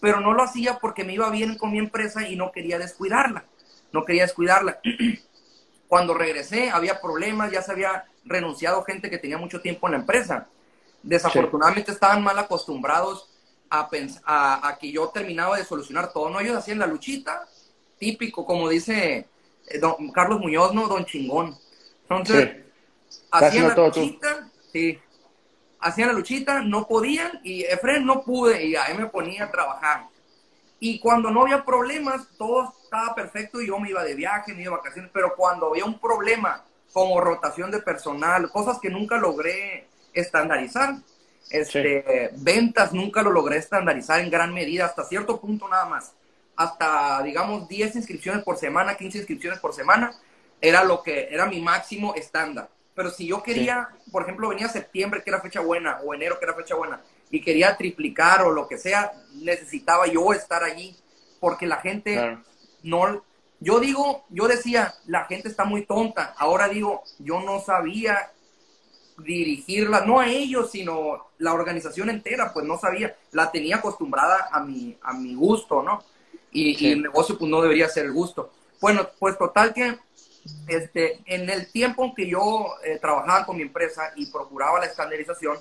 pero 0.00 0.20
no 0.20 0.32
lo 0.32 0.42
hacía 0.42 0.78
porque 0.78 1.04
me 1.04 1.14
iba 1.14 1.30
bien 1.30 1.56
con 1.56 1.70
mi 1.70 1.78
empresa 1.78 2.26
y 2.26 2.34
no 2.34 2.50
quería 2.50 2.78
descuidarla, 2.78 3.44
no 3.92 4.04
quería 4.04 4.22
descuidarla. 4.22 4.80
Cuando 5.88 6.14
regresé 6.14 6.70
había 6.70 7.00
problemas, 7.00 7.52
ya 7.52 7.62
se 7.62 7.72
había 7.72 8.06
renunciado 8.24 8.82
gente 8.82 9.10
que 9.10 9.18
tenía 9.18 9.38
mucho 9.38 9.60
tiempo 9.60 9.86
en 9.86 9.92
la 9.92 9.98
empresa. 9.98 10.48
Desafortunadamente 11.02 11.92
estaban 11.92 12.22
mal 12.22 12.38
acostumbrados 12.38 13.28
a, 13.70 13.88
a, 14.68 14.78
que 14.78 14.92
yo 14.92 15.08
terminaba 15.08 15.56
de 15.56 15.64
solucionar 15.64 16.12
todo. 16.12 16.28
No, 16.28 16.40
ellos 16.40 16.56
hacían 16.56 16.78
la 16.78 16.86
luchita, 16.86 17.46
típico, 17.98 18.44
como 18.44 18.68
dice 18.68 19.28
eh, 19.66 19.78
don 19.78 20.10
Carlos 20.10 20.40
Muñoz, 20.40 20.74
¿no? 20.74 20.88
Don 20.88 21.04
Chingón. 21.04 21.56
Entonces, 22.02 22.64
hacían 23.30 23.68
la 23.68 23.74
luchita, 23.76 24.50
sí. 24.72 24.98
Hacían 25.78 26.08
la 26.08 26.14
luchita, 26.14 26.60
no 26.60 26.86
podían, 26.86 27.40
y 27.42 27.62
Efren 27.62 28.04
no 28.04 28.22
pude, 28.22 28.66
y 28.66 28.76
ahí 28.76 28.96
me 28.98 29.06
ponía 29.06 29.44
a 29.44 29.50
trabajar. 29.50 30.08
Y 30.78 30.98
cuando 30.98 31.30
no 31.30 31.42
había 31.42 31.64
problemas, 31.64 32.26
todo 32.36 32.74
estaba 32.82 33.14
perfecto 33.14 33.60
y 33.60 33.68
yo 33.68 33.78
me 33.78 33.90
iba 33.90 34.02
de 34.02 34.14
viaje, 34.14 34.52
me 34.52 34.62
iba 34.62 34.72
de 34.72 34.76
vacaciones, 34.78 35.10
pero 35.14 35.34
cuando 35.36 35.68
había 35.68 35.84
un 35.84 35.98
problema, 35.98 36.64
como 36.92 37.20
rotación 37.20 37.70
de 37.70 37.80
personal, 37.80 38.50
cosas 38.50 38.78
que 38.80 38.90
nunca 38.90 39.16
logré 39.16 39.88
estandarizar, 40.12 40.96
este, 41.50 42.30
ventas 42.36 42.92
nunca 42.92 43.22
lo 43.22 43.30
logré 43.30 43.56
estandarizar 43.56 44.20
en 44.20 44.30
gran 44.30 44.54
medida, 44.54 44.86
hasta 44.86 45.04
cierto 45.04 45.40
punto 45.40 45.68
nada 45.68 45.86
más. 45.86 46.12
Hasta, 46.56 47.22
digamos, 47.22 47.68
10 47.68 47.96
inscripciones 47.96 48.44
por 48.44 48.56
semana, 48.56 48.96
15 48.96 49.18
inscripciones 49.18 49.58
por 49.58 49.74
semana, 49.74 50.12
era 50.60 50.84
lo 50.84 51.02
que 51.02 51.28
era 51.30 51.46
mi 51.46 51.60
máximo 51.60 52.14
estándar. 52.14 52.68
Pero 52.94 53.10
si 53.10 53.26
yo 53.26 53.42
quería, 53.42 53.88
por 54.12 54.22
ejemplo, 54.22 54.48
venía 54.48 54.68
septiembre, 54.68 55.22
que 55.22 55.30
era 55.30 55.40
fecha 55.40 55.60
buena, 55.60 56.00
o 56.04 56.12
enero, 56.14 56.38
que 56.38 56.44
era 56.44 56.54
fecha 56.54 56.74
buena, 56.74 57.00
y 57.30 57.40
quería 57.40 57.76
triplicar 57.76 58.42
o 58.42 58.50
lo 58.50 58.68
que 58.68 58.78
sea, 58.78 59.12
necesitaba 59.34 60.06
yo 60.06 60.32
estar 60.32 60.62
allí, 60.62 60.96
porque 61.40 61.66
la 61.66 61.76
gente 61.76 62.38
no... 62.82 63.24
Yo 63.62 63.78
digo, 63.78 64.24
yo 64.30 64.48
decía, 64.48 64.94
la 65.06 65.26
gente 65.26 65.48
está 65.48 65.64
muy 65.64 65.84
tonta. 65.84 66.34
Ahora 66.38 66.68
digo, 66.68 67.02
yo 67.18 67.40
no 67.40 67.60
sabía 67.60 68.30
dirigirla, 69.24 70.04
no 70.04 70.20
a 70.20 70.28
ellos, 70.28 70.70
sino 70.70 71.30
la 71.38 71.52
organización 71.52 72.10
entera, 72.10 72.52
pues 72.52 72.66
no 72.66 72.78
sabía, 72.78 73.16
la 73.32 73.50
tenía 73.50 73.76
acostumbrada 73.76 74.48
a 74.52 74.60
mi, 74.60 74.96
a 75.02 75.12
mi 75.12 75.34
gusto, 75.34 75.82
¿no? 75.82 76.02
Y, 76.52 76.92
el 76.92 77.02
negocio 77.02 77.38
pues 77.38 77.50
no 77.50 77.62
debería 77.62 77.88
ser 77.88 78.06
el 78.06 78.12
gusto. 78.12 78.50
Bueno, 78.80 79.08
pues 79.18 79.38
total 79.38 79.72
que 79.72 79.98
este, 80.66 81.20
en 81.26 81.48
el 81.48 81.70
tiempo 81.70 82.04
en 82.04 82.14
que 82.14 82.28
yo 82.28 82.66
eh, 82.84 82.98
trabajaba 83.00 83.46
con 83.46 83.56
mi 83.56 83.62
empresa 83.62 84.12
y 84.16 84.26
procuraba 84.26 84.80
la 84.80 84.86
estandarización, 84.86 85.58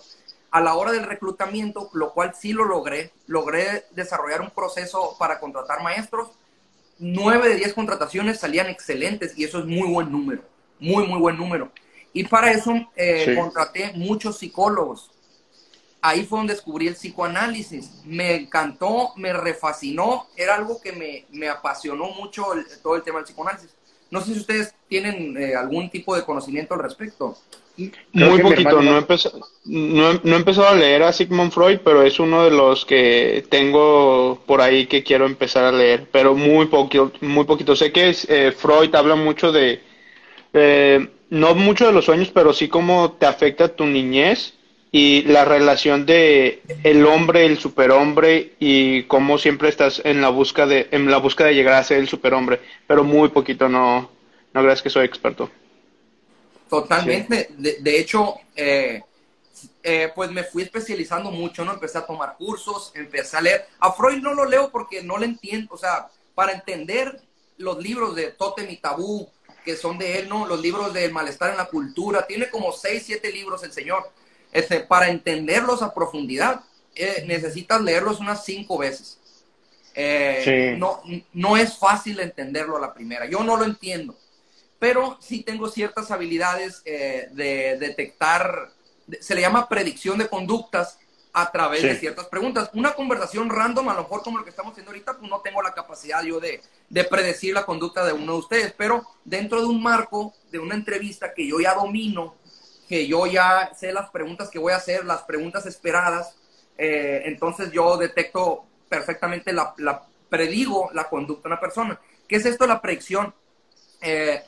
a 0.51 0.61
la 0.61 0.75
hora 0.75 0.91
del 0.91 1.03
reclutamiento, 1.03 1.89
lo 1.93 2.13
cual 2.13 2.33
sí 2.35 2.53
lo 2.53 2.65
logré, 2.65 3.11
logré 3.27 3.85
desarrollar 3.91 4.41
un 4.41 4.49
proceso 4.49 5.15
para 5.19 5.39
contratar 5.39 5.83
maestros. 5.83 6.31
Nueve 6.97 7.49
de 7.49 7.55
diez 7.55 7.73
contrataciones 7.73 8.39
salían 8.39 8.67
excelentes 8.67 9.37
y 9.37 9.43
eso 9.43 9.59
es 9.59 9.65
muy 9.65 9.87
buen 9.87 10.11
número, 10.11 10.43
muy, 10.79 11.07
muy 11.07 11.19
buen 11.19 11.37
número. 11.37 11.71
Y 12.13 12.23
para 12.23 12.51
eso 12.51 12.73
eh, 12.95 13.35
contraté 13.37 13.91
muchos 13.95 14.37
psicólogos. 14.37 15.11
Ahí 16.01 16.23
fue 16.23 16.39
donde 16.39 16.53
descubrí 16.53 16.87
el 16.87 16.95
psicoanálisis. 16.95 18.01
Me 18.05 18.35
encantó, 18.35 19.11
me 19.17 19.33
refascinó, 19.33 20.27
era 20.35 20.55
algo 20.55 20.81
que 20.81 20.93
me, 20.93 21.25
me 21.31 21.49
apasionó 21.49 22.09
mucho 22.11 22.45
todo 22.81 22.95
el 22.95 23.03
tema 23.03 23.19
del 23.19 23.25
psicoanálisis. 23.25 23.69
No 24.11 24.21
sé 24.21 24.33
si 24.33 24.39
ustedes 24.39 24.73
tienen 24.87 25.37
eh, 25.37 25.55
algún 25.55 25.89
tipo 25.89 26.15
de 26.15 26.23
conocimiento 26.23 26.73
al 26.73 26.81
respecto. 26.81 27.37
Muy 28.11 28.41
poquito, 28.41 28.81
no 28.81 28.95
he, 28.95 28.97
empezado, 28.97 29.39
no, 29.63 30.11
he, 30.11 30.35
empezado 30.35 30.67
a 30.67 30.75
leer 30.75 31.01
a 31.03 31.13
Sigmund 31.13 31.53
Freud, 31.53 31.79
pero 31.83 32.03
es 32.03 32.19
uno 32.19 32.43
de 32.43 32.51
los 32.51 32.85
que 32.85 33.45
tengo 33.49 34.41
por 34.45 34.59
ahí 34.59 34.85
que 34.85 35.01
quiero 35.01 35.25
empezar 35.25 35.63
a 35.63 35.71
leer, 35.71 36.05
pero 36.11 36.35
muy 36.35 36.65
poquito, 36.65 37.13
muy 37.21 37.45
poquito. 37.45 37.77
Sé 37.77 37.93
que 37.93 38.09
es, 38.09 38.27
eh, 38.29 38.51
Freud 38.51 38.93
habla 38.95 39.15
mucho 39.15 39.53
de, 39.53 39.81
no 41.29 41.55
mucho 41.55 41.85
de 41.87 41.93
los 41.93 42.05
sueños, 42.05 42.31
pero 42.33 42.53
sí 42.53 42.67
cómo 42.67 43.13
te 43.13 43.25
afecta 43.25 43.75
tu 43.75 43.85
niñez 43.85 44.53
y 44.91 45.21
la 45.23 45.45
relación 45.45 46.05
de 46.05 46.63
el 46.83 47.05
hombre, 47.05 47.45
el 47.45 47.59
superhombre 47.59 48.53
y 48.59 49.03
cómo 49.03 49.37
siempre 49.37 49.69
estás 49.69 50.01
en 50.03 50.21
la 50.21 50.29
búsqueda 50.29 50.67
de, 50.67 50.87
en 50.91 51.09
la 51.11 51.17
búsqueda 51.17 51.49
de 51.49 51.55
llegar 51.55 51.75
a 51.75 51.83
ser 51.83 51.99
el 51.99 52.09
superhombre, 52.09 52.59
pero 52.87 53.03
muy 53.03 53.29
poquito, 53.29 53.69
no, 53.69 54.09
no 54.53 54.61
creas 54.63 54.81
que 54.81 54.89
soy 54.89 55.05
experto. 55.05 55.49
Totalmente, 56.69 57.49
de, 57.57 57.99
hecho, 57.99 58.35
eh, 58.55 59.01
eh, 59.81 60.11
pues 60.13 60.31
me 60.31 60.43
fui 60.43 60.63
especializando 60.63 61.31
mucho, 61.31 61.65
¿no? 61.65 61.73
Empecé 61.73 61.97
a 61.97 62.05
tomar 62.05 62.35
cursos, 62.37 62.91
empecé 62.93 63.37
a 63.37 63.41
leer. 63.41 63.65
A 63.79 63.91
Freud 63.91 64.21
no 64.21 64.35
lo 64.35 64.45
leo 64.45 64.69
porque 64.69 65.01
no 65.01 65.17
lo 65.17 65.25
entiendo, 65.25 65.73
o 65.73 65.77
sea, 65.77 66.07
para 66.35 66.51
entender 66.51 67.21
los 67.57 67.79
libros 67.79 68.15
de 68.15 68.31
Totem 68.31 68.69
y 68.69 68.77
Tabú, 68.77 69.27
que 69.63 69.75
son 69.75 69.97
de 69.97 70.19
él, 70.19 70.29
¿no? 70.29 70.47
Los 70.47 70.61
libros 70.61 70.93
del 70.93 71.11
malestar 71.11 71.51
en 71.51 71.57
la 71.57 71.65
cultura. 71.65 72.25
Tiene 72.27 72.49
como 72.49 72.71
seis, 72.71 73.03
siete 73.05 73.31
libros 73.31 73.63
el 73.63 73.71
señor. 73.71 74.09
Este, 74.51 74.79
para 74.79 75.09
entenderlos 75.09 75.81
a 75.81 75.93
profundidad, 75.93 76.61
eh, 76.95 77.23
necesitas 77.27 77.81
leerlos 77.81 78.19
unas 78.19 78.43
cinco 78.43 78.77
veces. 78.77 79.19
Eh, 79.95 80.75
no, 80.77 81.01
no 81.33 81.57
es 81.57 81.77
fácil 81.77 82.19
entenderlo 82.19 82.77
a 82.77 82.81
la 82.81 82.93
primera. 82.93 83.25
Yo 83.25 83.43
no 83.43 83.57
lo 83.57 83.65
entiendo, 83.65 84.15
pero 84.79 85.17
sí 85.21 85.43
tengo 85.43 85.67
ciertas 85.69 86.09
habilidades 86.11 86.81
eh, 86.85 87.27
de 87.31 87.77
detectar, 87.77 88.71
se 89.19 89.35
le 89.35 89.41
llama 89.41 89.67
predicción 89.67 90.17
de 90.17 90.27
conductas 90.27 90.99
a 91.33 91.51
través 91.51 91.83
de 91.83 91.95
ciertas 91.95 92.25
preguntas. 92.27 92.69
Una 92.73 92.93
conversación 92.93 93.49
random, 93.49 93.89
a 93.89 93.93
lo 93.93 94.03
mejor 94.03 94.23
como 94.23 94.37
lo 94.37 94.43
que 94.43 94.49
estamos 94.49 94.71
haciendo 94.71 94.91
ahorita, 94.91 95.17
pues 95.17 95.29
no 95.29 95.41
tengo 95.41 95.61
la 95.61 95.73
capacidad 95.73 96.23
yo 96.23 96.39
de, 96.39 96.61
de 96.89 97.03
predecir 97.03 97.53
la 97.53 97.65
conducta 97.65 98.05
de 98.05 98.13
uno 98.13 98.33
de 98.33 98.39
ustedes, 98.39 98.73
pero 98.77 99.05
dentro 99.23 99.61
de 99.61 99.67
un 99.67 99.81
marco 99.81 100.33
de 100.51 100.59
una 100.59 100.75
entrevista 100.75 101.33
que 101.33 101.47
yo 101.47 101.59
ya 101.59 101.75
domino, 101.75 102.35
que 102.87 103.07
yo 103.07 103.27
ya 103.27 103.71
sé 103.77 103.93
las 103.93 104.09
preguntas 104.09 104.49
que 104.49 104.59
voy 104.59 104.73
a 104.73 104.77
hacer, 104.77 105.05
las 105.05 105.21
preguntas 105.21 105.65
esperadas, 105.65 106.35
eh, 106.77 107.23
entonces 107.25 107.71
yo 107.71 107.97
detecto 107.97 108.65
perfectamente, 108.87 109.53
la, 109.53 109.73
la, 109.77 110.03
predigo 110.29 110.89
la 110.93 111.09
conducta 111.09 111.43
de 111.43 111.53
una 111.53 111.61
persona. 111.61 111.99
¿Qué 112.27 112.37
es 112.37 112.45
esto 112.45 112.65
la 112.65 112.81
predicción? 112.81 113.33
Eh, 114.01 114.43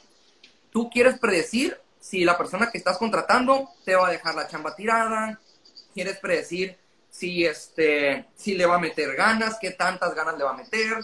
tú 0.72 0.90
quieres 0.90 1.20
predecir 1.20 1.78
si 2.00 2.24
la 2.24 2.38
persona 2.38 2.72
que 2.72 2.78
estás 2.78 2.98
contratando 2.98 3.70
te 3.86 3.96
va 3.96 4.08
a 4.08 4.12
dejar 4.12 4.34
la 4.34 4.48
chamba 4.48 4.76
tirada, 4.76 5.40
quieres 5.94 6.18
predecir 6.18 6.78
si, 7.10 7.46
este, 7.46 8.26
si 8.36 8.56
le 8.56 8.66
va 8.66 8.76
a 8.76 8.80
meter 8.80 9.16
ganas, 9.16 9.58
qué 9.60 9.72
tantas 9.72 10.16
ganas 10.16 10.38
le 10.38 10.44
va 10.44 10.52
a 10.52 10.58
meter, 10.58 10.98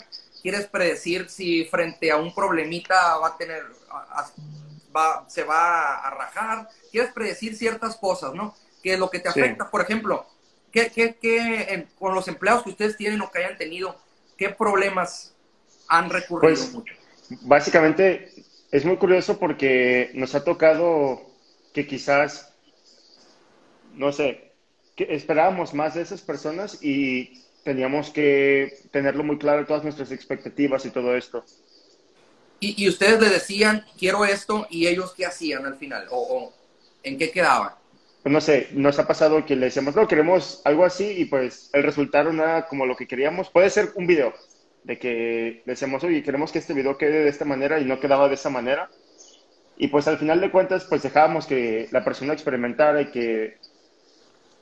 quieres 0.48 0.68
predecir 0.68 1.30
si 1.30 1.66
frente 1.66 2.10
a 2.10 2.16
un 2.16 2.34
problemita 2.34 3.18
va 3.18 3.28
a 3.28 3.38
tener, 3.38 3.64
va, 4.96 5.26
se 5.28 5.44
va 5.44 5.98
a 5.98 6.10
rajar, 6.10 6.70
quieres 6.90 7.12
predecir 7.12 7.54
ciertas 7.54 7.98
cosas, 7.98 8.34
¿no? 8.34 8.56
Que 8.82 8.94
es 8.94 9.00
lo 9.00 9.10
que 9.10 9.20
te 9.20 9.28
afecta, 9.28 9.70
por 9.70 9.82
ejemplo, 9.82 10.26
¿qué, 10.72 10.90
qué, 10.90 11.18
qué 11.22 11.88
con 12.00 12.16
los 12.16 12.30
empleados 12.30 12.64
que 12.64 12.70
ustedes 12.70 12.96
tienen 12.96 13.20
o 13.20 13.30
que 13.30 13.40
hayan 13.40 13.58
tenido, 13.58 13.98
qué 14.38 14.48
problemas 14.50 15.36
han 15.90 16.10
recurrido 16.10 16.54
pues, 16.54 16.72
mucho? 16.72 16.94
Básicamente, 17.42 18.32
es 18.72 18.86
muy 18.86 18.96
curioso 18.96 19.40
porque 19.40 20.12
nos 20.14 20.34
ha 20.34 20.46
tocado 20.46 21.30
que 21.74 21.86
quizás, 21.86 22.54
no 23.96 24.14
sé, 24.14 24.54
que 24.96 25.14
esperábamos 25.14 25.74
más 25.74 25.96
de 25.96 26.04
esas 26.04 26.22
personas 26.22 26.82
y 26.82 27.44
teníamos 27.68 28.12
que 28.12 28.80
tenerlo 28.92 29.26
muy 29.26 29.38
claro 29.38 29.66
todas 29.66 29.84
nuestras 29.84 30.14
expectativas 30.14 30.86
y 30.86 30.90
todo 30.90 31.18
esto. 31.18 31.44
Y, 32.62 32.88
ustedes 32.88 33.20
le 33.20 33.28
decían, 33.28 33.86
quiero 34.00 34.24
esto, 34.24 34.68
y 34.70 34.88
ellos 34.88 35.14
qué 35.16 35.26
hacían 35.26 35.66
al 35.66 35.76
final, 35.76 36.08
o, 36.10 36.54
en 37.04 37.18
qué 37.18 37.30
quedaban. 37.30 37.74
Pues 38.24 38.32
no 38.32 38.40
sé, 38.40 38.70
nos 38.72 38.98
ha 39.00 39.06
pasado 39.06 39.46
que 39.46 39.58
le 39.58 39.66
decíamos, 39.66 39.98
no, 39.98 40.08
queremos 40.08 40.62
algo 40.64 40.86
así, 40.86 41.08
y 41.08 41.26
pues 41.26 41.70
el 41.74 41.84
resultado 41.84 42.32
no 42.32 42.42
era 42.42 42.68
como 42.68 42.86
lo 42.86 42.96
que 42.96 43.06
queríamos. 43.06 43.50
Puede 43.50 43.70
ser 43.70 43.92
un 43.96 44.08
video, 44.08 44.34
de 44.86 44.98
que 44.98 45.62
decíamos, 45.66 46.06
oye, 46.06 46.24
queremos 46.24 46.54
que 46.54 46.60
este 46.60 46.74
video 46.74 46.98
quede 46.98 47.26
de 47.26 47.30
esta 47.30 47.44
manera, 47.44 47.82
y 47.82 47.86
no 47.86 48.00
quedaba 48.00 48.30
de 48.30 48.36
esa 48.36 48.50
manera. 48.50 48.90
Y 49.78 49.90
pues 49.90 50.08
al 50.08 50.18
final 50.18 50.40
de 50.40 50.52
cuentas, 50.52 50.86
pues 50.86 51.04
dejábamos 51.04 51.46
que 51.46 51.90
la 51.92 52.06
persona 52.06 52.32
experimentara 52.32 53.02
y 53.02 53.12
que 53.12 53.58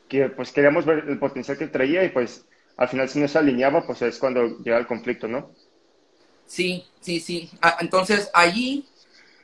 que 0.07 0.29
pues 0.29 0.51
queríamos 0.51 0.85
ver 0.85 1.05
el 1.07 1.17
potencial 1.17 1.57
que 1.57 1.67
traía 1.67 2.03
y 2.03 2.09
pues 2.09 2.45
al 2.77 2.89
final 2.89 3.09
si 3.09 3.19
no 3.19 3.27
se 3.27 3.37
alineaba, 3.37 3.85
pues 3.85 4.01
es 4.01 4.17
cuando 4.17 4.57
llega 4.59 4.77
el 4.77 4.87
conflicto, 4.87 5.27
¿no? 5.27 5.51
Sí, 6.45 6.85
sí, 7.01 7.19
sí. 7.19 7.49
Ah, 7.61 7.77
entonces 7.79 8.29
allí 8.33 8.87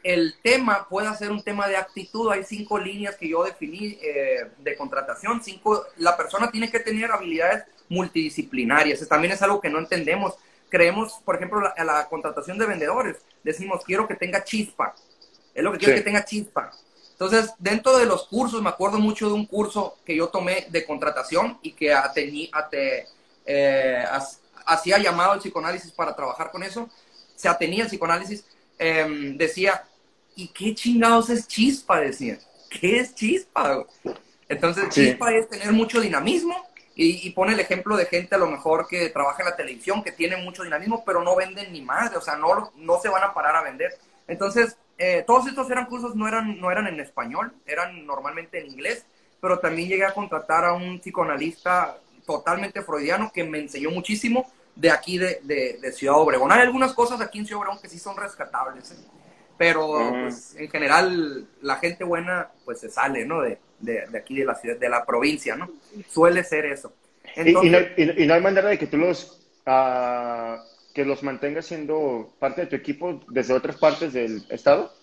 el 0.04 0.36
tema 0.42 0.88
puede 0.90 1.14
ser 1.16 1.32
un 1.32 1.42
tema 1.42 1.68
de 1.68 1.78
actitud. 1.78 2.32
Hay 2.32 2.44
cinco 2.44 2.78
líneas 2.78 3.16
que 3.16 3.30
yo 3.30 3.44
definí 3.44 3.98
eh, 4.02 4.50
de 4.60 4.76
contratación. 4.76 5.42
Cinco, 5.44 5.86
la 5.98 6.18
persona 6.18 6.50
tiene 6.52 6.70
que 6.70 6.80
tener 6.80 7.12
habilidades 7.12 7.64
multidisciplinarias. 7.90 9.08
También 9.08 9.34
es 9.34 9.42
algo 9.42 9.62
que 9.62 9.70
no 9.70 9.80
entendemos. 9.80 10.36
Creemos, 10.70 11.20
por 11.26 11.36
ejemplo, 11.36 11.62
la, 11.62 11.74
la 11.84 12.08
contratación 12.08 12.58
de 12.58 12.66
vendedores. 12.66 13.18
Decimos, 13.44 13.84
quiero 13.86 14.08
que 14.08 14.16
tenga 14.16 14.44
chispa. 14.44 14.96
Es 15.54 15.64
lo 15.64 15.72
que 15.72 15.80
quiero 15.80 15.96
que 15.96 16.02
tenga 16.02 16.24
chispa. 16.24 16.72
Entonces, 17.12 17.54
dentro 17.60 17.98
de 17.98 18.06
los 18.06 18.28
cursos, 18.28 18.62
me 18.64 18.70
acuerdo 18.70 18.98
mucho 18.98 19.28
de 19.28 19.34
un 19.34 19.46
curso 19.46 19.98
que 20.06 20.16
yo 20.16 20.30
tomé 20.30 20.66
de 20.70 20.86
contratación 20.86 21.60
y 21.62 21.74
que 21.74 21.94
eh, 23.46 24.04
hacía 24.66 24.98
llamado 24.98 25.34
al 25.34 25.40
psicoanálisis 25.40 25.92
para 25.92 26.16
trabajar 26.16 26.52
con 26.52 26.64
eso. 26.64 26.90
Se 27.36 27.48
atenía 27.48 27.84
al 27.84 27.90
psicoanálisis. 27.90 28.46
Em, 28.78 29.38
decía, 29.38 29.84
¿y 30.36 30.48
qué 30.48 30.74
chingados 30.74 31.30
es 31.30 31.48
chispa? 31.48 32.00
Decía, 32.00 32.40
¿qué 32.70 33.00
es 33.00 33.14
chispa? 33.14 33.86
Entonces, 34.50 34.90
chispa 34.90 35.32
es 35.34 35.48
tener 35.50 35.72
mucho 35.72 36.02
dinamismo 36.02 36.68
Y, 36.94 37.30
pone 37.32 37.54
el 37.54 37.60
ejemplo 37.60 37.96
de 37.96 38.06
gente 38.06 38.36
a 38.36 38.38
lo 38.38 38.48
mejor 38.48 38.86
que 38.88 39.10
trabaja 39.10 39.42
en 39.42 39.50
la 39.50 39.56
televisión, 39.56 40.04
que 40.04 40.12
tiene 40.12 40.36
mucho 40.38 40.64
dinamismo, 40.64 41.04
pero 41.06 41.24
no 41.24 41.36
venden 41.36 41.72
ni 41.72 41.82
más, 41.82 42.16
o 42.16 42.22
sea, 42.22 42.36
no, 42.36 42.72
no 42.76 43.00
se 43.00 43.10
van 43.10 43.24
a 43.24 43.34
parar 43.34 43.56
a 43.56 43.64
vender. 43.64 43.98
Entonces, 44.28 44.78
eh, 44.98 45.24
todos 45.26 45.48
estos 45.48 45.72
eran 45.72 45.86
cursos, 45.86 46.16
no 46.16 46.28
eran, 46.28 46.60
no 46.60 46.70
eran 46.70 46.88
en 46.88 47.00
español, 47.00 47.54
eran 47.66 48.06
normalmente 48.06 48.60
en 48.60 48.68
inglés, 48.68 49.06
pero 49.40 49.58
también 49.58 49.90
llegué 49.90 50.06
a 50.06 50.14
contratar 50.14 50.66
a 50.66 50.74
un 50.74 51.00
psicoanalista 51.00 51.98
totalmente 52.32 52.82
freudiano 52.82 53.32
que 53.34 53.44
me 53.44 53.60
enseñó 53.60 53.92
muchísimo 53.92 54.52
de 54.76 54.92
aquí 54.92 55.18
de, 55.18 55.40
de, 55.44 55.92
Ciudad 55.92 56.18
Obregón. 56.18 56.52
Hay 56.52 56.62
algunas 56.62 56.94
cosas 56.94 57.20
aquí 57.22 57.40
en 57.40 57.46
Ciudad 57.46 57.62
Obregón 57.62 57.82
que 57.82 57.90
sí 57.90 58.00
son 58.00 58.16
rescatables, 58.18 58.92
¿eh? 58.92 58.96
pero 59.58 60.10
pues, 60.10 60.56
en 60.58 60.70
general 60.70 61.48
la 61.62 61.76
gente 61.76 62.04
buena 62.04 62.50
pues 62.66 62.80
se 62.80 62.90
sale, 62.90 63.26
¿no? 63.26 63.42
De, 63.42 63.60
de, 63.80 64.18
aquí 64.18 64.40
de 64.40 64.46
la 64.46 64.56
ciudad, 64.56 64.78
de 64.78 64.90
la 64.90 65.06
provincia, 65.06 65.56
¿no? 65.56 65.70
Suele 66.10 66.44
ser 66.44 66.66
eso. 66.66 66.94
¿Y, 67.36 67.54
no, 67.54 67.64
y, 67.64 68.26
no, 68.26 68.34
hay 68.34 68.42
manera 68.42 68.70
de 68.70 68.78
que 68.78 68.88
tú 68.88 68.98
los, 68.98 69.40
uh, 69.68 70.58
que 70.94 71.06
los 71.06 71.24
mantengas 71.24 71.66
siendo 71.66 72.34
parte 72.40 72.62
de 72.62 72.68
tu 72.68 72.76
equipo 72.76 73.22
desde 73.30 73.54
otras 73.54 73.78
partes 73.78 74.14
del 74.14 74.44
estado? 74.50 74.94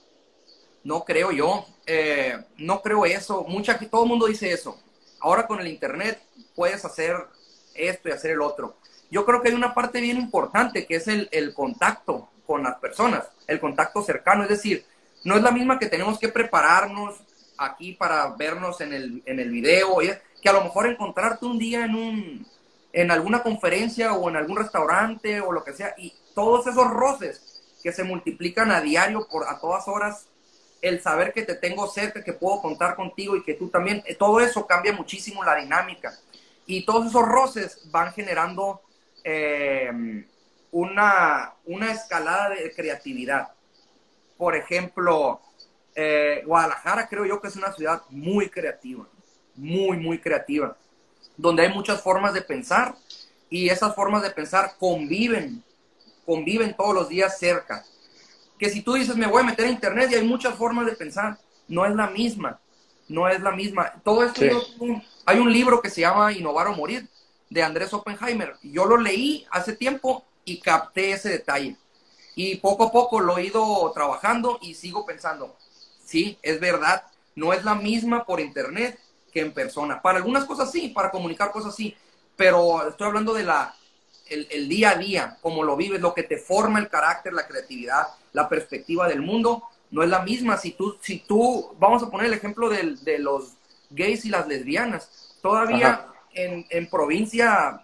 No 0.84 1.04
creo 1.04 1.32
yo, 1.32 1.66
eh, 1.86 2.36
no 2.56 2.80
creo 2.82 3.04
eso. 3.04 3.44
Mucha, 3.48 3.78
todo 3.78 4.04
el 4.04 4.08
mundo 4.08 4.26
dice 4.26 4.52
eso. 4.52 4.80
Ahora 5.20 5.46
con 5.46 5.60
el 5.60 5.68
internet 5.68 6.20
puedes 6.54 6.84
hacer 6.84 7.16
esto 7.74 8.08
y 8.08 8.12
hacer 8.12 8.32
el 8.32 8.42
otro. 8.42 8.76
Yo 9.10 9.24
creo 9.24 9.40
que 9.40 9.48
hay 9.48 9.54
una 9.54 9.74
parte 9.74 10.00
bien 10.00 10.18
importante 10.18 10.86
que 10.86 10.96
es 10.96 11.08
el, 11.08 11.54
contacto 11.54 12.28
con 12.46 12.62
las 12.62 12.76
personas, 12.76 13.24
el 13.46 13.60
contacto 13.60 14.02
cercano. 14.02 14.42
Es 14.42 14.50
decir, 14.50 14.84
no 15.24 15.36
es 15.36 15.42
la 15.42 15.50
misma 15.50 15.78
que 15.78 15.86
tenemos 15.86 16.18
que 16.18 16.28
prepararnos 16.28 17.16
aquí 17.56 17.94
para 17.94 18.28
vernos 18.36 18.80
en 18.80 18.92
el, 18.92 19.22
en 19.26 19.40
el 19.40 19.50
video, 19.50 19.98
que 20.42 20.48
a 20.48 20.52
lo 20.52 20.62
mejor 20.62 20.86
encontrarte 20.86 21.46
un 21.46 21.58
día 21.58 21.84
en, 21.84 21.94
un, 21.94 22.46
en 22.92 23.10
alguna 23.10 23.42
conferencia 23.42 24.12
o 24.12 24.28
en 24.28 24.36
algún 24.36 24.56
restaurante 24.56 25.40
o 25.40 25.52
lo 25.52 25.64
que 25.64 25.72
sea, 25.72 25.94
y 25.98 26.12
todos 26.34 26.66
esos 26.66 26.88
roces 26.90 27.62
que 27.82 27.92
se 27.92 28.04
multiplican 28.04 28.70
a 28.70 28.80
diario 28.80 29.26
por 29.28 29.48
a 29.48 29.58
todas 29.58 29.88
horas, 29.88 30.27
el 30.80 31.00
saber 31.00 31.32
que 31.32 31.42
te 31.42 31.54
tengo 31.54 31.86
cerca, 31.88 32.22
que 32.22 32.32
puedo 32.32 32.60
contar 32.60 32.94
contigo 32.94 33.36
y 33.36 33.42
que 33.42 33.54
tú 33.54 33.68
también, 33.68 34.02
eh, 34.06 34.14
todo 34.14 34.40
eso 34.40 34.66
cambia 34.66 34.92
muchísimo 34.92 35.44
la 35.44 35.56
dinámica. 35.56 36.16
Y 36.66 36.84
todos 36.84 37.06
esos 37.06 37.26
roces 37.26 37.90
van 37.90 38.12
generando 38.12 38.82
eh, 39.24 40.24
una, 40.70 41.54
una 41.64 41.92
escalada 41.92 42.50
de 42.50 42.72
creatividad. 42.74 43.48
Por 44.36 44.54
ejemplo, 44.54 45.40
eh, 45.94 46.42
Guadalajara 46.46 47.08
creo 47.08 47.24
yo 47.24 47.40
que 47.40 47.48
es 47.48 47.56
una 47.56 47.72
ciudad 47.72 48.02
muy 48.10 48.48
creativa, 48.48 49.04
muy, 49.56 49.96
muy 49.96 50.20
creativa, 50.20 50.76
donde 51.36 51.62
hay 51.62 51.72
muchas 51.72 52.00
formas 52.02 52.34
de 52.34 52.42
pensar 52.42 52.94
y 53.50 53.68
esas 53.68 53.94
formas 53.94 54.22
de 54.22 54.30
pensar 54.30 54.74
conviven, 54.78 55.64
conviven 56.24 56.76
todos 56.76 56.94
los 56.94 57.08
días 57.08 57.38
cerca. 57.38 57.84
Que 58.58 58.70
si 58.70 58.82
tú 58.82 58.94
dices, 58.94 59.16
me 59.16 59.26
voy 59.26 59.42
a 59.42 59.46
meter 59.46 59.66
a 59.66 59.70
internet 59.70 60.10
y 60.10 60.16
hay 60.16 60.26
muchas 60.26 60.54
formas 60.54 60.86
de 60.86 60.92
pensar, 60.92 61.38
no 61.68 61.86
es 61.86 61.94
la 61.94 62.08
misma, 62.08 62.58
no 63.08 63.28
es 63.28 63.40
la 63.40 63.52
misma. 63.52 63.92
Todo 64.04 64.24
esto, 64.24 64.42
hay 65.24 65.38
un 65.38 65.52
libro 65.52 65.80
que 65.80 65.90
se 65.90 66.00
llama 66.00 66.32
Innovar 66.32 66.68
o 66.68 66.74
Morir, 66.74 67.08
de 67.50 67.62
Andrés 67.62 67.92
Oppenheimer. 67.92 68.56
Yo 68.62 68.84
lo 68.84 68.96
leí 68.96 69.46
hace 69.50 69.74
tiempo 69.74 70.24
y 70.44 70.60
capté 70.60 71.12
ese 71.12 71.30
detalle. 71.30 71.76
Y 72.34 72.56
poco 72.56 72.84
a 72.84 72.92
poco 72.92 73.20
lo 73.20 73.38
he 73.38 73.46
ido 73.46 73.90
trabajando 73.92 74.58
y 74.60 74.74
sigo 74.74 75.04
pensando, 75.04 75.56
sí, 76.04 76.38
es 76.42 76.60
verdad, 76.60 77.04
no 77.34 77.52
es 77.52 77.64
la 77.64 77.74
misma 77.74 78.24
por 78.24 78.40
internet 78.40 78.98
que 79.32 79.40
en 79.40 79.52
persona. 79.52 80.00
Para 80.00 80.18
algunas 80.18 80.44
cosas 80.44 80.70
sí, 80.70 80.88
para 80.88 81.10
comunicar 81.10 81.50
cosas 81.50 81.74
sí, 81.74 81.96
pero 82.36 82.88
estoy 82.88 83.08
hablando 83.08 83.34
de 83.34 83.44
la, 83.44 83.74
el, 84.30 84.68
día 84.68 84.90
a 84.90 84.94
día, 84.96 85.36
cómo 85.40 85.64
lo 85.64 85.76
vives, 85.76 86.00
lo 86.00 86.14
que 86.14 86.22
te 86.22 86.38
forma 86.38 86.78
el 86.78 86.88
carácter, 86.88 87.32
la 87.32 87.46
creatividad, 87.46 88.06
la 88.32 88.48
perspectiva 88.48 89.08
del 89.08 89.22
mundo, 89.22 89.64
no 89.90 90.02
es 90.02 90.08
la 90.08 90.22
misma. 90.22 90.56
Si 90.56 90.72
tú, 90.72 90.96
si 91.00 91.18
tú 91.18 91.74
vamos 91.78 92.02
a 92.02 92.10
poner 92.10 92.26
el 92.26 92.34
ejemplo 92.34 92.68
de, 92.68 92.96
de 93.02 93.18
los 93.18 93.54
gays 93.90 94.24
y 94.24 94.30
las 94.30 94.46
lesbianas, 94.46 95.36
todavía 95.40 96.06
en, 96.34 96.66
en 96.70 96.88
provincia 96.88 97.82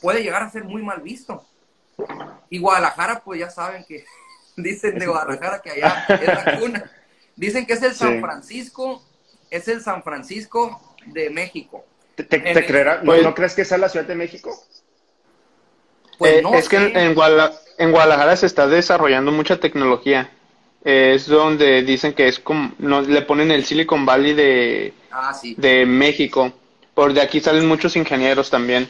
puede 0.00 0.22
llegar 0.22 0.42
a 0.42 0.50
ser 0.50 0.64
muy 0.64 0.82
mal 0.82 1.00
visto. 1.00 1.44
Y 2.50 2.58
Guadalajara, 2.58 3.22
pues 3.24 3.40
ya 3.40 3.50
saben 3.50 3.84
que 3.84 4.04
dicen 4.56 4.98
de 4.98 5.06
Guadalajara 5.06 5.60
que 5.60 5.70
allá 5.70 6.06
es 6.08 6.26
la 6.26 6.58
cuna. 6.58 6.90
Dicen 7.34 7.66
que 7.66 7.74
es 7.74 7.82
el 7.82 7.94
San 7.94 8.20
Francisco, 8.20 9.02
es 9.50 9.68
el 9.68 9.82
San 9.82 10.02
Francisco 10.02 10.80
de 11.06 11.30
México. 11.30 11.84
¿Te, 12.14 12.26
creerá, 12.28 13.02
¿no, 13.02 13.34
crees 13.34 13.54
que 13.54 13.64
sea 13.64 13.76
la 13.76 13.90
Ciudad 13.90 14.06
de 14.06 14.14
México? 14.14 14.58
Pues 16.18 16.34
eh, 16.34 16.42
no 16.42 16.54
es 16.54 16.68
que 16.68 16.76
en, 16.76 17.14
Guadalajara 17.14 18.36
se 18.36 18.46
está 18.46 18.66
desarrollando 18.66 19.32
mucha 19.32 19.58
tecnología. 19.58 20.30
es 20.84 21.26
donde 21.26 21.82
dicen 21.82 22.12
que 22.12 22.28
es 22.28 22.38
como, 22.38 22.72
le 22.78 23.22
ponen 23.22 23.50
el 23.50 23.64
Silicon 23.64 24.06
Valley 24.06 24.34
de, 24.34 24.92
ah, 25.10 25.34
de 25.56 25.86
México. 25.86 26.52
Por 26.94 27.12
de 27.12 27.20
aquí 27.20 27.40
salen 27.40 27.66
muchos 27.66 27.96
ingenieros 27.96 28.48
también. 28.48 28.88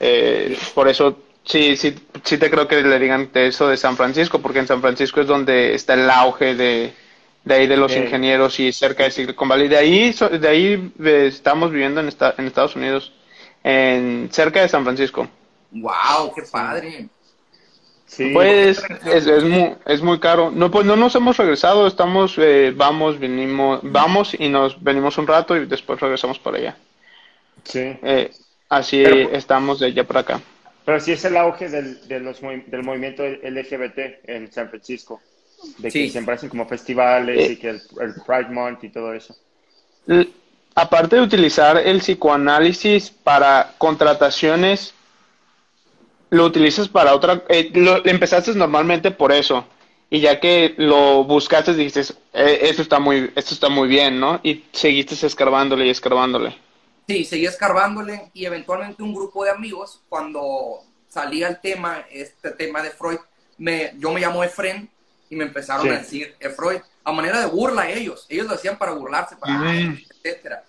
Eh, 0.00 0.56
por 0.74 0.88
eso 0.88 1.18
sí, 1.44 1.76
sí, 1.76 1.94
sí 2.22 2.38
te 2.38 2.50
creo 2.50 2.68
que 2.68 2.82
le 2.82 2.98
digan 2.98 3.30
eso 3.34 3.68
de 3.68 3.76
San 3.76 3.96
Francisco, 3.96 4.40
porque 4.40 4.60
en 4.60 4.66
San 4.66 4.80
Francisco 4.80 5.20
es 5.20 5.26
donde 5.26 5.74
está 5.74 5.94
el 5.94 6.08
auge 6.10 6.54
de, 6.54 6.92
de 7.44 7.54
ahí 7.54 7.66
de 7.66 7.76
los 7.76 7.94
ingenieros 7.96 8.58
y 8.60 8.72
cerca 8.72 9.04
de 9.04 9.10
Silicon 9.10 9.48
Valley. 9.48 9.68
De 9.68 9.76
ahí, 9.76 10.14
de 10.40 10.48
ahí 10.48 10.92
eh, 11.04 11.26
estamos 11.28 11.70
viviendo 11.70 12.00
en, 12.00 12.08
en 12.08 12.46
Estados 12.46 12.76
Unidos, 12.76 13.12
en 13.62 14.28
cerca 14.30 14.60
de 14.62 14.68
San 14.68 14.84
Francisco. 14.84 15.28
¡Wow! 15.74 16.32
¡Qué 16.34 16.42
padre! 16.50 17.08
Sí. 18.06 18.30
Pues 18.32 18.82
es, 19.06 19.26
es, 19.26 19.44
muy, 19.44 19.74
es 19.86 20.02
muy 20.02 20.20
caro. 20.20 20.50
No, 20.50 20.70
pues 20.70 20.86
no 20.86 20.94
nos 20.94 21.14
hemos 21.14 21.36
regresado, 21.36 21.86
estamos, 21.86 22.36
eh, 22.38 22.72
vamos, 22.74 23.18
venimos, 23.18 23.80
vamos 23.82 24.36
y 24.38 24.48
nos 24.48 24.82
venimos 24.82 25.18
un 25.18 25.26
rato 25.26 25.56
y 25.56 25.66
después 25.66 26.00
regresamos 26.00 26.38
para 26.38 26.58
allá. 26.58 26.76
Sí. 27.64 27.80
Eh, 28.02 28.30
así 28.68 29.02
estamos 29.02 29.80
de 29.80 29.86
allá 29.86 30.04
para 30.04 30.20
acá. 30.20 30.40
Pero 30.84 31.00
sí 31.00 31.12
es 31.12 31.24
el 31.24 31.36
auge 31.36 31.68
del, 31.68 32.06
de 32.06 32.20
los, 32.20 32.40
del 32.40 32.82
movimiento 32.82 33.24
LGBT 33.24 34.28
en 34.28 34.52
San 34.52 34.68
Francisco 34.68 35.20
de 35.78 35.90
que 35.90 36.10
siempre 36.10 36.34
hacen 36.34 36.48
como 36.48 36.66
festivales 36.66 37.50
y 37.50 37.56
que 37.56 37.70
el, 37.70 37.80
Pride 38.26 38.50
Month 38.50 38.84
y 38.84 38.88
todo 38.90 39.12
eso. 39.12 39.34
Aparte 40.74 41.16
de 41.16 41.22
utilizar 41.22 41.78
el 41.78 41.98
psicoanálisis 42.00 43.10
para 43.10 43.74
contrataciones, 43.78 44.94
lo 46.34 46.46
utilizas 46.46 46.88
para 46.88 47.14
otra, 47.14 47.44
eh, 47.48 47.70
lo, 47.74 48.04
empezaste 48.04 48.54
normalmente 48.54 49.12
por 49.12 49.30
eso 49.30 49.64
y 50.10 50.20
ya 50.20 50.40
que 50.40 50.74
lo 50.76 51.22
buscaste 51.24 51.74
dijiste 51.74 52.00
eh, 52.32 52.58
esto 52.62 52.82
está 52.82 52.98
muy 52.98 53.30
esto 53.36 53.54
está 53.54 53.68
muy 53.68 53.88
bien, 53.88 54.18
¿no? 54.18 54.40
Y 54.42 54.64
seguiste 54.72 55.14
escarbándole 55.26 55.86
y 55.86 55.90
escarbándole. 55.90 56.56
Sí, 57.06 57.24
seguí 57.24 57.46
escarbándole 57.46 58.30
y 58.34 58.46
eventualmente 58.46 59.02
un 59.02 59.14
grupo 59.14 59.44
de 59.44 59.50
amigos 59.50 60.00
cuando 60.08 60.80
salía 61.08 61.48
el 61.48 61.60
tema, 61.60 62.04
este 62.10 62.50
tema 62.50 62.82
de 62.82 62.90
Freud, 62.90 63.18
me, 63.58 63.92
yo 63.98 64.12
me 64.12 64.20
llamo 64.20 64.42
Efren 64.42 64.88
y 65.30 65.36
me 65.36 65.44
empezaron 65.44 65.88
a 65.88 65.98
decir 65.98 66.34
Freud, 66.56 66.80
a 67.04 67.12
manera 67.12 67.38
de 67.40 67.46
burla 67.46 67.88
ellos, 67.88 68.26
ellos 68.28 68.46
lo 68.46 68.54
hacían 68.54 68.76
para 68.76 68.92
burlarse, 68.92 69.36
para, 69.36 69.72
etcétera. 69.72 70.64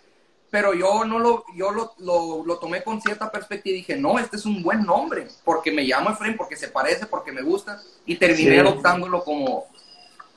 Pero 0.55 0.73
yo 0.73 1.03
no 1.03 1.19
lo, 1.19 1.43
yo 1.53 1.69
lo, 1.69 2.45
lo, 2.45 2.57
tomé 2.59 2.81
con 2.81 3.01
cierta 3.01 3.29
perspectiva 3.29 3.73
y 3.73 3.79
dije, 3.79 3.97
no, 3.97 4.17
este 4.17 4.37
es 4.37 4.45
un 4.45 4.63
buen 4.63 4.85
nombre, 4.85 5.27
porque 5.43 5.69
me 5.69 5.83
llamo 5.83 6.11
Efraín, 6.11 6.37
porque 6.37 6.55
se 6.55 6.69
parece, 6.69 7.07
porque 7.07 7.33
me 7.33 7.41
gusta, 7.41 7.81
y 8.05 8.15
terminé 8.15 8.61
adoptándolo 8.61 9.21
como, 9.21 9.65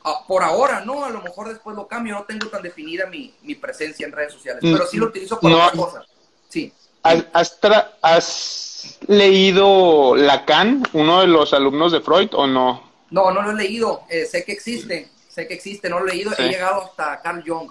ah, 0.02 0.24
por 0.26 0.42
ahora, 0.42 0.80
¿no? 0.80 1.04
A 1.04 1.10
lo 1.10 1.22
mejor 1.22 1.50
después 1.50 1.76
lo 1.76 1.86
cambio, 1.86 2.14
no 2.14 2.24
tengo 2.24 2.48
tan 2.48 2.62
definida 2.62 3.06
mi, 3.06 3.32
mi 3.42 3.54
presencia 3.54 4.08
en 4.08 4.12
redes 4.12 4.32
sociales, 4.32 4.58
pero 4.60 4.88
sí 4.88 4.96
lo 4.96 5.06
mm, 5.06 5.08
utilizo 5.10 5.38
para 5.38 5.54
otra 5.54 5.78
cosa. 5.78 6.04
Sí. 6.48 6.72
¿Has, 7.04 7.56
¿Has 8.02 8.98
leído 9.06 10.16
Lacan, 10.16 10.82
uno 10.94 11.20
de 11.20 11.28
los 11.28 11.54
alumnos 11.54 11.92
de 11.92 12.00
Freud, 12.00 12.30
o 12.32 12.48
no? 12.48 12.90
No, 13.12 13.30
no 13.30 13.40
lo 13.40 13.52
he 13.52 13.54
leído. 13.54 14.02
Eh, 14.10 14.26
sé 14.26 14.44
que 14.44 14.50
existe. 14.50 15.10
Sé 15.28 15.46
que 15.46 15.54
existe. 15.54 15.88
No 15.88 16.00
lo 16.00 16.08
he 16.08 16.14
leído. 16.14 16.32
He 16.36 16.48
llegado 16.48 16.82
hasta 16.82 17.20
Carl 17.20 17.44
Jung. 17.46 17.70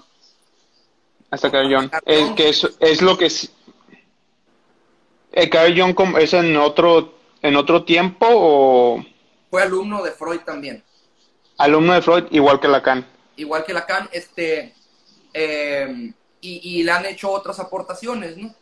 Hasta 1.30 1.52
Carl 1.52 1.74
Jung. 1.74 1.90
Es 2.06 2.30
que 2.32 2.50
es, 2.50 3.02
lo 3.02 3.18
que... 3.18 3.32
Eh, 5.34 5.50
¿Carl 5.50 5.80
Jung 5.80 6.18
es 6.18 6.34
en 6.34 6.56
otro, 6.58 7.14
en 7.42 7.56
otro 7.56 7.84
tiempo 7.84 8.26
o...? 8.30 9.06
Fue 9.50 9.62
alumno 9.62 10.04
de 10.04 10.12
Freud 10.12 10.40
también. 10.42 10.84
Alumno 11.58 11.94
de 11.94 12.02
Freud, 12.02 12.26
igual 12.32 12.60
que 12.60 12.68
Lacan. 12.68 13.06
Igual 13.36 13.66
que 13.66 13.74
Lacan, 13.74 14.10
este... 14.12 14.74
Eh, 15.34 16.12
y, 16.42 16.80
y 16.80 16.84
le 16.84 16.92
han 16.92 17.06
hecho 17.06 17.32
otras 17.32 17.60
aportaciones, 17.60 18.38
¿no? 18.38 18.54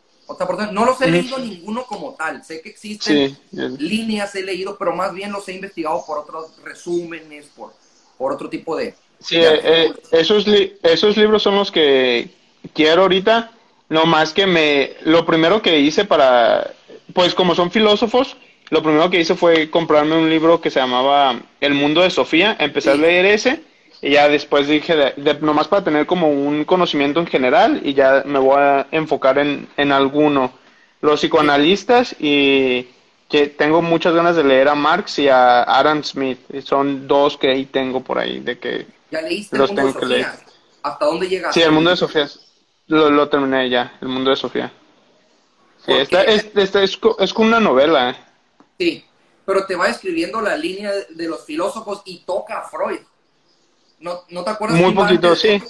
No 0.72 0.84
los 0.84 1.00
he 1.02 1.08
leído 1.08 1.38
ninguno 1.38 1.84
como 1.84 2.14
tal. 2.14 2.44
Sé 2.44 2.60
que 2.60 2.70
existen 2.70 3.38
líneas, 3.78 4.34
he 4.34 4.42
leído, 4.42 4.76
pero 4.76 4.94
más 4.94 5.14
bien 5.14 5.30
los 5.30 5.48
he 5.48 5.54
investigado 5.54 6.04
por 6.04 6.18
otros 6.18 6.60
resúmenes, 6.64 7.46
por, 7.54 7.72
por 8.18 8.32
otro 8.32 8.48
tipo 8.48 8.76
de... 8.76 8.94
Sí, 9.20 9.36
eh, 9.38 9.94
esos, 10.10 10.44
esos 10.82 11.16
libros 11.16 11.42
son 11.42 11.54
los 11.54 11.70
que 11.70 12.28
quiero 12.74 13.02
ahorita 13.02 13.50
No 13.88 14.06
más 14.06 14.32
que 14.32 14.46
me, 14.46 14.92
lo 15.04 15.24
primero 15.24 15.62
que 15.62 15.78
hice 15.78 16.04
para, 16.04 16.72
pues 17.14 17.34
como 17.34 17.54
son 17.54 17.70
filósofos, 17.70 18.36
lo 18.70 18.82
primero 18.82 19.10
que 19.10 19.20
hice 19.20 19.36
fue 19.36 19.70
comprarme 19.70 20.16
un 20.16 20.28
libro 20.28 20.60
que 20.60 20.70
se 20.70 20.80
llamaba 20.80 21.40
El 21.60 21.74
mundo 21.74 22.02
de 22.02 22.10
Sofía, 22.10 22.56
empecé 22.58 22.90
a 22.90 22.96
leer 22.96 23.26
ese 23.26 23.62
y 24.02 24.10
ya 24.10 24.28
después 24.28 24.66
dije, 24.66 24.96
de, 24.96 25.38
nomás 25.40 25.68
para 25.68 25.84
tener 25.84 26.06
como 26.06 26.28
un 26.28 26.64
conocimiento 26.64 27.20
en 27.20 27.26
general 27.26 27.80
y 27.84 27.94
ya 27.94 28.24
me 28.26 28.38
voy 28.38 28.58
a 28.58 28.86
enfocar 28.90 29.38
en, 29.38 29.68
en 29.76 29.92
alguno. 29.92 30.52
Los 31.00 31.20
psicoanalistas 31.20 32.16
y 32.18 32.88
que 33.28 33.46
tengo 33.48 33.82
muchas 33.82 34.14
ganas 34.14 34.36
de 34.36 34.44
leer 34.44 34.68
a 34.68 34.74
Marx 34.74 35.18
y 35.18 35.28
a 35.28 35.62
Adam 35.62 36.02
Smith. 36.02 36.38
Son 36.64 37.06
dos 37.06 37.36
que 37.36 37.50
ahí 37.50 37.66
tengo 37.66 38.00
por 38.02 38.18
ahí, 38.18 38.40
de 38.40 38.58
que 38.58 38.86
¿Ya 39.10 39.22
leíste 39.22 39.56
los 39.56 39.70
el 39.70 39.76
mundo 39.76 39.92
tengo 40.00 40.08
de 40.08 40.22
Sofía? 40.24 40.46
¿Hasta 40.82 41.04
dónde 41.04 41.28
llegaste? 41.28 41.60
Sí, 41.60 41.66
el 41.66 41.72
mundo 41.72 41.90
de 41.90 41.96
Sofía. 41.96 42.28
Lo, 42.88 43.10
lo 43.10 43.28
terminé 43.28 43.68
ya, 43.68 43.96
el 44.00 44.08
mundo 44.08 44.30
de 44.30 44.36
Sofía. 44.36 44.72
Sí, 45.84 45.92
esta, 45.92 46.22
es, 46.24 46.50
es, 46.54 46.74
es, 46.74 47.32
como 47.34 47.48
una 47.48 47.60
novela. 47.60 48.10
¿eh? 48.10 48.16
Sí, 48.78 49.04
pero 49.44 49.66
te 49.66 49.76
va 49.76 49.88
escribiendo 49.88 50.40
la 50.40 50.56
línea 50.56 50.92
de 51.10 51.28
los 51.28 51.44
filósofos 51.44 52.02
y 52.04 52.20
toca 52.20 52.60
a 52.60 52.68
Freud. 52.68 53.00
¿No, 53.98 54.22
no 54.28 54.44
te 54.44 54.50
acuerdas? 54.50 54.80
Muy 54.80 54.92
poquito, 54.92 55.34
sí. 55.34 55.62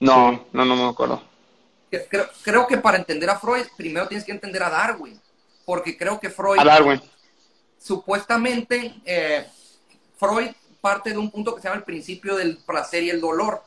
No, 0.00 0.46
no, 0.52 0.64
no 0.64 0.76
me 0.76 0.88
acuerdo. 0.88 1.22
Creo, 1.90 2.28
creo, 2.42 2.66
que 2.66 2.78
para 2.78 2.98
entender 2.98 3.30
a 3.30 3.38
Freud, 3.38 3.66
primero 3.76 4.08
tienes 4.08 4.24
que 4.24 4.32
entender 4.32 4.62
a 4.62 4.70
Darwin, 4.70 5.20
porque 5.64 5.96
creo 5.96 6.18
que 6.18 6.28
Freud... 6.28 6.58
A 6.58 6.64
Darwin. 6.64 7.00
Supuestamente, 7.78 8.94
eh, 9.04 9.46
Freud 10.16 10.50
parte 10.84 11.10
de 11.10 11.16
un 11.16 11.30
punto 11.30 11.54
que 11.54 11.62
se 11.62 11.68
llama 11.68 11.78
el 11.78 11.84
principio 11.84 12.36
del 12.36 12.58
placer 12.58 13.02
y 13.02 13.08
el 13.08 13.18
dolor. 13.18 13.62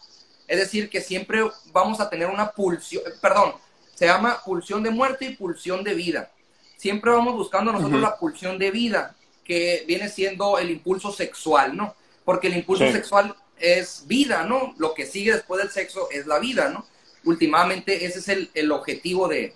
Es 0.48 0.60
decir, 0.60 0.90
que 0.90 1.02
siempre 1.02 1.42
vamos 1.72 2.00
a 2.00 2.10
tener 2.10 2.28
una 2.28 2.52
pulsión, 2.52 3.04
perdón, 3.22 3.54
se 3.94 4.06
llama 4.06 4.42
pulsión 4.46 4.84
de 4.84 4.92
muerte 4.92 5.26
y 5.26 5.36
pulsión 5.36 5.84
de 5.84 5.94
vida. 5.94 6.32
Siempre 6.78 7.12
vamos 7.12 7.34
buscando 7.34 7.72
nosotros 7.72 8.00
la 8.00 8.18
pulsión 8.18 8.58
de 8.58 8.72
vida, 8.72 9.16
que 9.44 9.84
viene 9.88 10.10
siendo 10.10 10.60
el 10.60 10.70
impulso 10.70 11.12
sexual, 11.12 11.76
¿no? 11.76 11.96
porque 12.28 12.48
el 12.48 12.58
impulso 12.58 12.92
sexual 12.92 13.34
es 13.58 14.04
vida, 14.06 14.44
¿no? 14.44 14.76
Lo 14.78 14.94
que 14.94 15.06
sigue 15.06 15.32
después 15.32 15.62
del 15.62 15.72
sexo 15.72 16.10
es 16.12 16.28
la 16.28 16.40
vida, 16.40 16.68
¿no? 16.68 16.86
Últimamente 17.24 18.04
ese 18.04 18.20
es 18.20 18.28
el, 18.28 18.52
el 18.54 18.70
objetivo 18.70 19.30
de, 19.30 19.54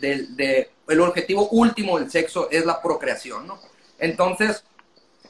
el 0.00 1.00
objetivo 1.02 1.50
último 1.50 1.98
del 1.98 2.10
sexo 2.10 2.48
es 2.50 2.64
la 2.64 2.80
procreación, 2.80 3.46
¿no? 3.46 3.60
Entonces, 3.98 4.64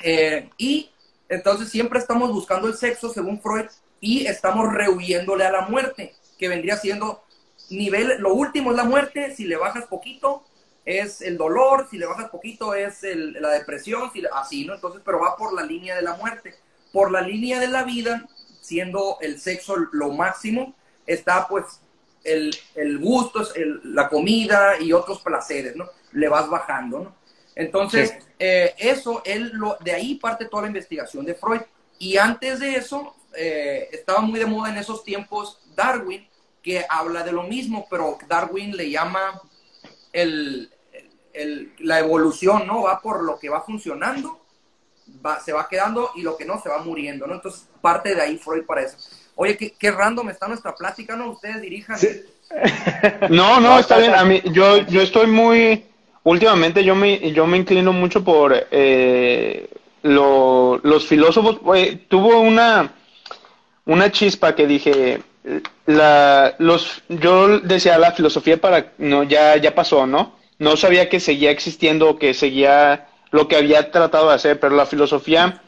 eh, 0.05 0.51
y 0.57 0.93
entonces 1.29 1.69
siempre 1.69 1.99
estamos 1.99 2.33
buscando 2.33 2.69
el 2.69 2.77
sexo 2.77 3.13
según 3.13 3.43
Freud 3.43 3.67
y 4.05 4.27
estamos 4.27 4.73
rehuyéndole 4.73 5.45
a 5.45 5.53
la 5.53 5.63
muerte, 5.63 6.15
que 6.39 6.49
vendría 6.49 6.77
siendo 6.77 7.25
nivel, 7.71 8.19
lo 8.19 8.35
último 8.35 8.71
es 8.71 8.77
la 8.77 8.85
muerte, 8.85 9.35
si 9.35 9.45
le 9.45 9.57
bajas 9.57 9.87
poquito 9.87 10.45
es 10.85 11.23
el 11.23 11.39
dolor, 11.39 11.89
si 11.91 11.97
le 11.97 12.07
bajas 12.07 12.29
poquito 12.29 12.75
es 12.75 13.03
la 13.03 13.51
depresión, 13.51 14.11
si, 14.13 14.23
así, 14.33 14.67
¿no? 14.67 14.75
Entonces, 14.75 15.01
pero 15.05 15.21
va 15.21 15.37
por 15.37 15.55
la 15.55 15.63
línea 15.63 15.97
de 15.97 16.03
la 16.03 16.15
muerte 16.17 16.55
por 16.95 17.11
la 17.11 17.21
línea 17.21 17.59
de 17.59 17.67
la 17.67 17.83
vida, 17.83 18.25
siendo 18.61 19.19
el 19.21 19.41
sexo 19.41 19.75
lo 19.93 20.13
máximo, 20.13 20.75
está 21.09 21.49
pues 21.49 21.81
el, 22.23 22.57
el 22.77 22.99
gusto, 22.99 23.43
la 23.83 24.09
comida 24.09 24.81
y 24.81 24.93
otros 24.93 25.21
placeres, 25.21 25.75
¿no? 25.75 25.87
Le 26.13 26.29
vas 26.29 26.49
bajando, 26.49 27.01
¿no? 27.01 27.17
Entonces, 27.57 28.15
eh, 28.39 28.75
eso, 28.79 29.23
él 29.25 29.51
lo, 29.55 29.77
de 29.81 29.93
ahí 29.93 30.15
parte 30.15 30.45
toda 30.47 30.63
la 30.63 30.69
investigación 30.69 31.25
de 31.25 31.35
Freud. 31.35 31.63
Y 31.99 32.17
antes 32.17 32.61
de 32.61 32.77
eso, 32.77 33.15
eh, 33.37 33.89
estaba 33.93 34.21
muy 34.21 34.39
de 34.39 34.47
moda 34.47 34.71
en 34.71 34.79
esos 34.79 35.05
tiempos 35.05 35.59
Darwin, 35.75 36.27
que 36.63 36.85
habla 36.89 37.23
de 37.23 37.33
lo 37.33 37.43
mismo, 37.43 37.87
pero 37.91 38.17
Darwin 38.29 38.77
le 38.77 38.91
llama 38.91 39.41
el, 40.13 40.71
la 41.81 41.99
evolución, 41.99 42.67
¿no? 42.67 42.83
Va 42.83 43.01
por 43.01 43.23
lo 43.23 43.39
que 43.39 43.49
va 43.49 43.63
funcionando 43.63 44.41
se 45.45 45.53
va 45.53 45.69
quedando 45.69 46.11
y 46.15 46.23
lo 46.23 46.37
que 46.37 46.45
no 46.45 46.61
se 46.61 46.69
va 46.69 46.79
muriendo, 46.79 47.27
¿no? 47.27 47.35
Entonces, 47.35 47.69
parte 47.81 48.15
de 48.15 48.21
ahí 48.21 48.39
Freud 48.39 48.65
para 48.65 48.83
eso. 48.83 48.97
Oye, 49.37 49.57
qué, 49.57 49.73
qué 49.79 49.91
random 49.91 50.31
está 50.31 50.49
nuestra 50.49 50.75
plática, 50.75 51.17
¿no? 51.17 51.31
Ustedes 51.31 51.61
dirijan. 51.61 51.99
No, 53.31 53.59
no, 53.59 53.79
está 53.81 53.99
bien. 53.99 54.15
A 54.15 54.25
mí, 54.25 54.41
yo, 54.53 54.87
yo 54.87 55.01
estoy 55.01 55.27
muy, 55.27 55.87
últimamente 56.23 56.85
yo 56.85 56.95
me, 56.95 57.33
yo 57.33 57.47
me 57.47 57.57
inclino 57.57 57.93
mucho 57.93 58.23
por 58.23 58.55
eh, 58.71 59.69
los 60.03 61.07
filósofos. 61.07 61.59
tuvo 62.07 62.41
una, 62.41 62.95
una 63.87 64.11
chispa 64.11 64.55
que 64.55 64.67
dije, 64.67 65.21
la, 65.87 66.55
los, 66.59 67.03
yo 67.09 67.61
decía 67.61 67.99
la 67.99 68.13
filosofía 68.13 68.61
para, 68.61 68.93
no, 68.99 69.23
ya, 69.25 69.57
ya 69.57 69.75
pasó, 69.75 70.07
¿no? 70.07 70.37
No 70.59 70.77
sabía 70.77 71.09
que 71.09 71.21
seguía 71.21 71.51
existiendo, 71.51 72.19
que 72.19 72.33
seguía 72.33 73.09
lo 73.31 73.49
que 73.49 73.57
había 73.57 73.91
tratado 73.91 74.29
de 74.29 74.35
hacer, 74.37 74.61
pero 74.61 74.77
la 74.77 74.87
filosofía 74.87 75.61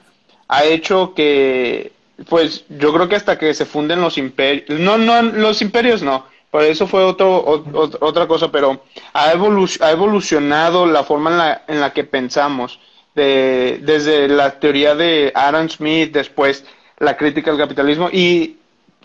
ha 0.49 0.65
hecho 0.65 1.13
que, 1.15 1.93
pues 2.29 2.65
yo 2.69 2.93
creo 2.93 3.09
que 3.09 3.17
hasta 3.17 3.39
que 3.39 3.53
se 3.53 3.67
funden 3.67 4.01
los 4.01 4.17
imperios, 4.17 4.81
no, 4.81 4.97
no, 4.97 5.23
los 5.23 5.61
imperios 5.61 6.03
no, 6.03 6.25
por 6.51 6.63
eso 6.63 6.87
fue 6.87 7.03
otro, 7.05 7.65
otra 8.01 8.27
cosa, 8.27 8.51
pero 8.51 8.83
ha, 9.13 9.31
ha 9.31 9.91
evolucionado 9.91 10.87
la 10.87 11.05
forma 11.05 11.31
en 11.31 11.39
la, 11.39 11.63
en 11.67 11.81
la 11.81 11.93
que 11.93 12.05
pensamos, 12.05 12.79
de, 13.15 13.81
desde 13.83 14.29
la 14.29 14.59
teoría 14.61 14.95
de 14.95 15.33
Adam 15.35 15.69
Smith, 15.69 16.13
después 16.13 16.65
la 16.99 17.17
crítica 17.17 17.51
al 17.51 17.59
capitalismo, 17.59 18.09
y 18.13 18.57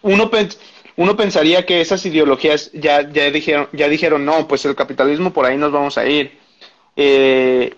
uno, 0.01 0.29
uno 0.97 1.15
pensaría 1.15 1.65
que 1.65 1.81
esas 1.81 2.05
ideologías 2.05 2.71
ya, 2.73 3.09
ya, 3.09 3.29
dijeron, 3.31 3.67
ya 3.71 3.87
dijeron, 3.87 4.25
no, 4.25 4.47
pues 4.47 4.65
el 4.65 4.75
capitalismo 4.75 5.33
por 5.33 5.45
ahí 5.45 5.57
nos 5.57 5.71
vamos 5.71 5.97
a 5.97 6.05
ir. 6.05 6.39
Eh, 6.95 7.73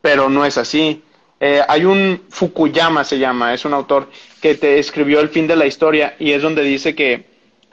pero 0.00 0.28
no 0.28 0.44
es 0.44 0.58
así. 0.58 1.02
Eh, 1.40 1.62
hay 1.66 1.84
un 1.84 2.22
Fukuyama, 2.28 3.04
se 3.04 3.18
llama, 3.18 3.54
es 3.54 3.64
un 3.64 3.74
autor 3.74 4.08
que 4.40 4.54
te 4.54 4.78
escribió 4.78 5.20
El 5.20 5.30
fin 5.30 5.46
de 5.46 5.56
la 5.56 5.66
historia 5.66 6.14
y 6.18 6.32
es 6.32 6.42
donde 6.42 6.62
dice 6.62 6.94
que 6.94 7.24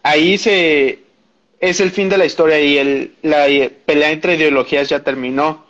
ahí 0.03 0.37
se 0.37 0.99
es 1.59 1.79
el 1.79 1.91
fin 1.91 2.09
de 2.09 2.17
la 2.17 2.25
historia 2.25 2.59
y 2.59 2.77
el, 2.77 3.15
la 3.21 3.45
pelea 3.85 4.11
entre 4.11 4.35
ideologías 4.35 4.89
ya 4.89 5.03
terminó. 5.03 5.67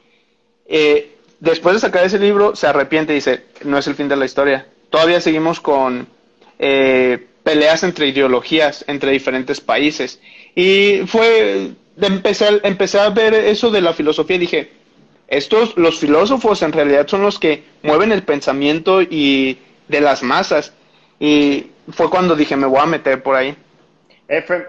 Eh, 0.66 1.18
después 1.40 1.76
de 1.76 1.82
sacar 1.82 2.06
ese 2.06 2.18
libro, 2.18 2.56
se 2.56 2.66
arrepiente 2.66 3.12
y 3.12 3.16
dice, 3.16 3.44
no 3.66 3.78
es 3.78 3.88
el 3.88 3.96
fin 3.96 4.08
de 4.08 4.16
la 4.16 4.26
historia. 4.26 4.68
Todavía 4.92 5.22
seguimos 5.22 5.62
con 5.62 6.08
eh, 6.60 7.26
peleas 7.44 7.84
entre 7.84 8.08
ideologías, 8.08 8.86
entre 8.88 9.12
diferentes 9.12 9.62
países. 9.62 10.22
Y 10.54 11.04
fue, 11.08 11.72
empecé, 12.00 12.60
empecé 12.64 13.00
a 13.00 13.10
ver 13.10 13.34
eso 13.34 13.72
de 13.72 13.82
la 13.82 13.94
filosofía 13.94 14.36
y 14.36 14.40
dije, 14.40 14.70
estos, 15.30 15.78
los 15.78 15.98
filósofos 15.98 16.62
en 16.62 16.74
realidad 16.74 17.08
son 17.08 17.22
los 17.22 17.40
que 17.40 17.64
mueven 17.84 18.12
el 18.12 18.24
pensamiento 18.24 19.02
y 19.02 19.58
de 19.88 20.02
las 20.02 20.24
masas. 20.24 20.74
Y 21.22 21.68
fue 21.90 22.10
cuando 22.10 22.36
dije, 22.36 22.58
me 22.58 22.68
voy 22.68 22.82
a 22.82 22.86
meter 22.86 23.24
por 23.24 23.38
ahí. 23.38 23.56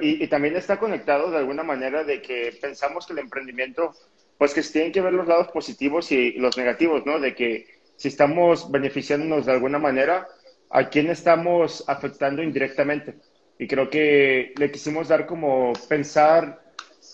y, 0.01 0.27
también 0.29 0.55
está 0.55 0.79
conectado 0.79 1.33
de 1.33 1.39
alguna 1.39 1.65
manera 1.65 2.05
de 2.05 2.23
que 2.23 2.57
pensamos 2.61 3.07
que 3.07 3.13
el 3.13 3.19
emprendimiento, 3.19 3.93
pues 4.39 4.55
que 4.55 4.63
tienen 4.63 4.93
que 4.93 5.01
ver 5.01 5.15
los 5.15 5.27
lados 5.27 5.49
positivos 5.49 6.13
y 6.13 6.35
los 6.35 6.57
negativos, 6.57 7.05
¿no? 7.05 7.19
De 7.19 7.35
que 7.35 7.82
si 8.03 8.09
estamos 8.09 8.69
beneficiándonos 8.69 9.47
de 9.47 9.53
alguna 9.53 9.79
manera, 9.79 10.27
¿a 10.71 10.89
quién 10.89 11.09
estamos 11.09 11.85
afectando 11.87 12.43
indirectamente? 12.43 13.15
Y 13.61 13.69
creo 13.69 13.91
que 13.91 14.53
le 14.57 14.73
quisimos 14.73 15.07
dar 15.07 15.25
como 15.25 15.73
pensar 15.89 16.65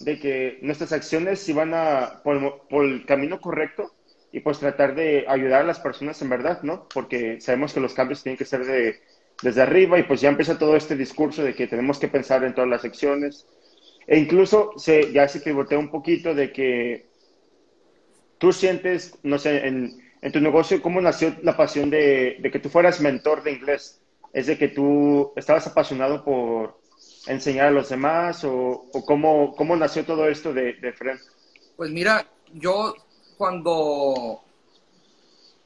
de 0.00 0.18
que 0.18 0.58
nuestras 0.62 0.94
acciones 0.94 1.46
iban 1.46 1.74
a, 1.74 2.22
por, 2.24 2.66
por, 2.70 2.86
el 2.86 3.04
camino 3.04 3.38
correcto 3.38 3.92
y 4.32 4.40
pues 4.40 4.60
tratar 4.60 4.94
de 4.94 5.26
ayudar 5.28 5.60
a 5.60 5.66
las 5.66 5.78
personas 5.78 6.22
en 6.22 6.30
verdad, 6.30 6.62
¿no? 6.62 6.88
Porque 6.88 7.38
sabemos 7.38 7.74
que 7.74 7.80
los 7.80 7.92
cambios 7.92 8.22
tienen 8.22 8.38
que 8.38 8.46
ser 8.46 8.64
de, 8.64 8.98
desde 9.42 9.60
arriba 9.60 9.98
y 9.98 10.04
pues 10.04 10.22
ya 10.22 10.30
empieza 10.30 10.58
todo 10.58 10.74
este 10.74 10.96
discurso 10.96 11.44
de 11.44 11.54
que 11.54 11.66
tenemos 11.66 11.98
que 11.98 12.08
pensar 12.08 12.44
en 12.44 12.54
todas 12.54 12.70
las 12.70 12.86
acciones. 12.86 13.46
E 14.06 14.18
incluso 14.18 14.72
se, 14.78 15.12
ya 15.12 15.28
se 15.28 15.40
pivotea 15.40 15.78
un 15.78 15.90
poquito 15.90 16.34
de 16.34 16.50
que 16.50 17.08
tú 18.38 18.54
sientes, 18.54 19.18
no 19.22 19.38
sé, 19.38 19.66
en, 19.66 20.07
en 20.20 20.32
tu 20.32 20.40
negocio, 20.40 20.82
¿cómo 20.82 21.00
nació 21.00 21.36
la 21.42 21.56
pasión 21.56 21.90
de, 21.90 22.38
de 22.40 22.50
que 22.50 22.58
tú 22.58 22.68
fueras 22.68 23.00
mentor 23.00 23.42
de 23.42 23.52
inglés? 23.52 24.00
Es 24.32 24.46
de 24.46 24.58
que 24.58 24.68
tú 24.68 25.32
estabas 25.36 25.66
apasionado 25.66 26.24
por, 26.24 26.78
enseñar 27.28 27.66
a 27.66 27.70
los 27.70 27.88
demás 27.88 28.42
o, 28.44 28.86
cómo, 29.06 29.54
cómo, 29.54 29.76
nació 29.76 30.04
todo 30.04 30.28
esto 30.28 30.52
de, 30.52 30.74
de 30.74 30.92
Fred? 30.92 31.18
Pues 31.76 31.90
mira, 31.90 32.26
yo 32.54 32.94
cuando, 33.36 34.42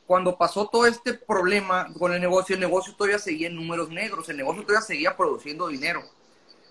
cuando 0.07 0.37
pasó 0.37 0.67
todo 0.67 0.87
este 0.87 1.15
problema 1.15 1.93
con 1.99 2.12
el 2.12 2.21
negocio, 2.21 2.55
el 2.55 2.61
negocio 2.61 2.95
todavía 2.95 3.19
seguía 3.19 3.49
en 3.49 3.57
números 3.57 3.91
negros, 3.91 4.29
el 4.29 4.37
negocio 4.37 4.62
todavía 4.62 4.87
seguía 4.87 5.17
produciendo 5.17 5.69
dinero. 5.69 6.03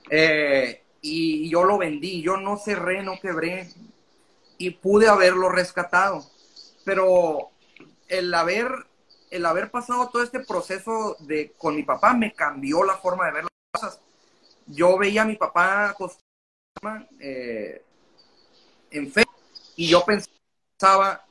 Eh, 0.10 0.84
y 1.02 1.50
yo 1.50 1.64
lo 1.64 1.78
vendí, 1.78 2.22
yo 2.22 2.38
no 2.38 2.58
cerré, 2.58 3.02
no 3.02 3.20
quebré 3.20 3.70
y 4.58 4.72
pude 4.72 5.08
haberlo 5.08 5.50
rescatado. 5.50 6.26
Pero 6.84 7.50
el 8.12 8.34
haber, 8.34 8.72
el 9.32 9.46
haber 9.46 9.72
pasado 9.72 10.10
todo 10.10 10.24
este 10.24 10.42
proceso 10.42 11.18
de, 11.20 11.54
con 11.58 11.76
mi 11.76 11.84
papá 11.84 12.14
me 12.14 12.34
cambió 12.34 12.84
la 12.84 12.98
forma 12.98 13.26
de 13.26 13.32
ver 13.32 13.44
las 13.44 13.52
cosas 13.82 14.00
yo 14.68 14.98
veía 14.98 15.24
a 15.24 15.26
mi 15.26 15.36
papá 15.36 15.96
eh, 17.20 17.84
en 18.90 19.12
fe 19.12 19.24
y 19.76 19.88
yo 19.88 20.04
pensaba, 20.06 21.26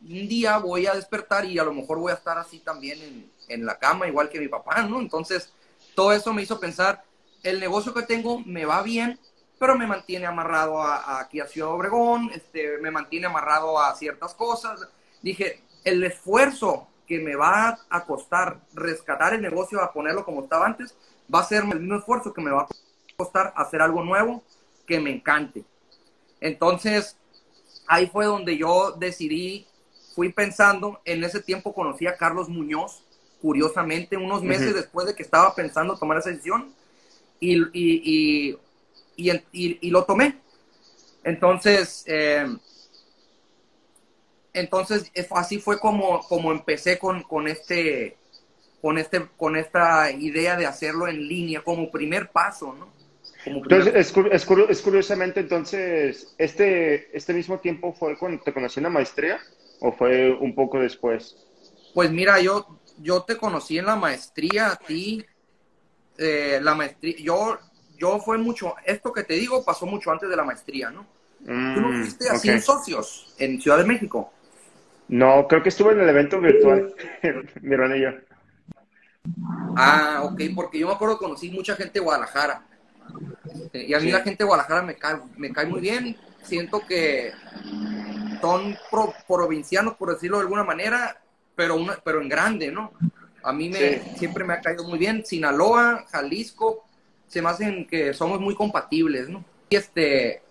un 0.00 0.28
día 0.28 0.58
voy 0.58 0.86
a 0.86 0.94
despertar 0.94 1.44
y 1.44 1.58
a 1.58 1.64
lo 1.64 1.72
mejor 1.72 1.98
voy 1.98 2.12
a 2.12 2.16
estar 2.16 2.38
así 2.38 2.58
también 2.58 3.00
en, 3.02 3.32
en 3.48 3.66
la 3.66 3.78
cama, 3.78 4.08
igual 4.08 4.28
que 4.28 4.40
mi 4.40 4.48
papá, 4.48 4.82
¿no? 4.82 5.00
Entonces, 5.00 5.52
todo 5.94 6.12
eso 6.12 6.32
me 6.32 6.42
hizo 6.42 6.58
pensar, 6.58 7.04
el 7.42 7.60
negocio 7.60 7.94
que 7.94 8.02
tengo 8.02 8.40
me 8.40 8.64
va 8.64 8.82
bien, 8.82 9.18
pero 9.58 9.76
me 9.76 9.86
mantiene 9.86 10.26
amarrado 10.26 10.82
a, 10.82 11.20
aquí 11.20 11.40
a 11.40 11.46
Ciudad 11.46 11.70
Obregón, 11.70 12.30
este, 12.34 12.78
me 12.78 12.90
mantiene 12.90 13.26
amarrado 13.26 13.78
a 13.80 13.94
ciertas 13.94 14.34
cosas. 14.34 14.88
Dije, 15.20 15.62
el 15.84 16.04
esfuerzo 16.04 16.88
que 17.06 17.18
me 17.18 17.36
va 17.36 17.78
a 17.90 18.04
costar 18.04 18.60
rescatar 18.74 19.34
el 19.34 19.42
negocio 19.42 19.80
a 19.80 19.92
ponerlo 19.92 20.24
como 20.24 20.42
estaba 20.42 20.66
antes, 20.66 20.94
va 21.32 21.40
a 21.40 21.44
ser 21.44 21.64
el 21.64 21.80
mismo 21.80 21.96
esfuerzo 21.96 22.32
que 22.32 22.40
me 22.40 22.50
va 22.50 22.62
a 22.62 22.68
costar 23.16 23.52
hacer 23.56 23.82
algo 23.82 24.02
nuevo 24.04 24.42
que 24.86 25.00
me 25.00 25.10
encante. 25.10 25.64
Entonces, 26.40 27.16
ahí 27.86 28.06
fue 28.06 28.26
donde 28.26 28.56
yo 28.56 28.92
decidí, 28.92 29.66
fui 30.14 30.32
pensando, 30.32 31.00
en 31.04 31.22
ese 31.24 31.40
tiempo 31.40 31.74
conocí 31.74 32.06
a 32.06 32.16
Carlos 32.16 32.48
Muñoz, 32.48 33.04
curiosamente, 33.40 34.16
unos 34.16 34.42
meses 34.42 34.74
después 34.74 35.06
de 35.06 35.14
que 35.14 35.22
estaba 35.22 35.54
pensando 35.54 35.98
tomar 35.98 36.18
esa 36.18 36.30
decisión, 36.30 36.72
y, 37.40 37.60
y, 37.72 38.58
y, 39.16 39.90
lo 39.90 40.04
tomé. 40.04 40.38
Entonces, 41.24 42.04
eh, 42.06 42.46
entonces 44.52 45.10
así 45.30 45.58
fue 45.58 45.78
como, 45.78 46.20
como 46.20 46.52
empecé 46.52 46.98
con, 46.98 47.22
con, 47.22 47.48
este, 47.48 48.16
con, 48.80 48.98
este, 48.98 49.26
con 49.36 49.56
esta 49.56 50.10
idea 50.10 50.56
de 50.56 50.66
hacerlo 50.66 51.08
en 51.08 51.26
línea 51.26 51.62
como 51.62 51.90
primer 51.90 52.30
paso, 52.30 52.74
¿no? 52.78 52.92
Entonces, 53.44 53.94
es, 53.94 54.46
es, 54.68 54.82
curiosamente, 54.82 55.40
entonces, 55.40 56.34
este, 56.38 57.16
¿este 57.16 57.34
mismo 57.34 57.58
tiempo 57.58 57.92
fue 57.92 58.16
cuando 58.16 58.42
te 58.42 58.52
conocí 58.52 58.78
en 58.78 58.84
la 58.84 58.90
maestría 58.90 59.40
o 59.80 59.90
fue 59.90 60.30
un 60.30 60.54
poco 60.54 60.78
después? 60.78 61.36
Pues 61.92 62.10
mira, 62.12 62.40
yo, 62.40 62.78
yo 62.98 63.22
te 63.22 63.36
conocí 63.36 63.78
en 63.78 63.86
la 63.86 63.96
maestría, 63.96 64.70
a 64.70 64.76
ti, 64.76 65.24
eh, 66.18 66.60
la 66.62 66.74
maestría, 66.74 67.16
yo, 67.18 67.58
yo 67.98 68.20
fue 68.20 68.38
mucho, 68.38 68.74
esto 68.84 69.12
que 69.12 69.24
te 69.24 69.34
digo 69.34 69.64
pasó 69.64 69.86
mucho 69.86 70.12
antes 70.12 70.28
de 70.28 70.36
la 70.36 70.44
maestría, 70.44 70.90
¿no? 70.90 71.06
Tú 71.44 71.50
no 71.50 71.88
mm, 71.88 72.02
fuiste 72.02 72.28
así 72.28 72.50
en 72.50 72.62
socios 72.62 73.34
en 73.38 73.60
Ciudad 73.60 73.78
de 73.78 73.84
México. 73.84 74.32
No, 75.08 75.46
creo 75.48 75.62
que 75.62 75.68
estuve 75.68 75.92
en 75.92 76.00
el 76.00 76.08
evento 76.08 76.40
virtual, 76.40 76.94
mi 77.60 77.74
hermano 77.74 78.20
Ah, 79.76 80.22
ok, 80.24 80.40
porque 80.54 80.78
yo 80.78 80.88
me 80.88 80.94
acuerdo 80.94 81.18
que 81.18 81.24
conocí 81.24 81.50
mucha 81.50 81.76
gente 81.76 81.94
de 81.94 82.04
Guadalajara. 82.04 82.66
Este, 83.54 83.84
y 83.84 83.94
a 83.94 84.00
mí 84.00 84.10
la 84.10 84.20
gente 84.20 84.38
de 84.42 84.48
Guadalajara 84.48 84.82
me 84.82 84.96
cae, 84.96 85.16
me 85.36 85.52
cae 85.52 85.66
muy 85.66 85.80
bien. 85.80 86.16
Siento 86.42 86.80
que 86.86 87.32
son 88.40 88.76
provincianos, 89.28 89.94
por 89.94 90.12
decirlo 90.12 90.38
de 90.38 90.42
alguna 90.42 90.64
manera, 90.64 91.20
pero, 91.54 91.76
una, 91.76 91.96
pero 92.04 92.20
en 92.20 92.28
grande, 92.28 92.72
¿no? 92.72 92.92
A 93.44 93.52
mí 93.52 93.68
me, 93.68 94.00
siempre 94.16 94.44
me 94.44 94.54
ha 94.54 94.60
caído 94.60 94.84
muy 94.84 94.98
bien. 94.98 95.24
Sinaloa, 95.24 96.04
Jalisco, 96.10 96.84
se 97.26 97.40
me 97.42 97.48
hacen 97.48 97.86
que 97.86 98.12
somos 98.12 98.40
muy 98.40 98.54
compatibles, 98.54 99.28
¿no? 99.28 99.44
Y 99.68 99.76
este, 99.76 100.42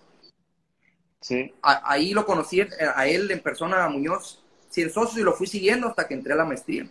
sí. 1.20 1.54
ahí 1.62 2.12
lo 2.12 2.24
conocí 2.24 2.60
a 2.60 3.06
él 3.06 3.30
en 3.30 3.40
persona, 3.40 3.84
a 3.84 3.88
Muñoz, 3.88 4.41
sin 4.72 4.90
socios, 4.90 5.18
y 5.18 5.22
lo 5.22 5.34
fui 5.34 5.46
siguiendo 5.46 5.86
hasta 5.86 6.08
que 6.08 6.14
entré 6.14 6.32
a 6.32 6.36
la 6.36 6.46
maestría. 6.46 6.88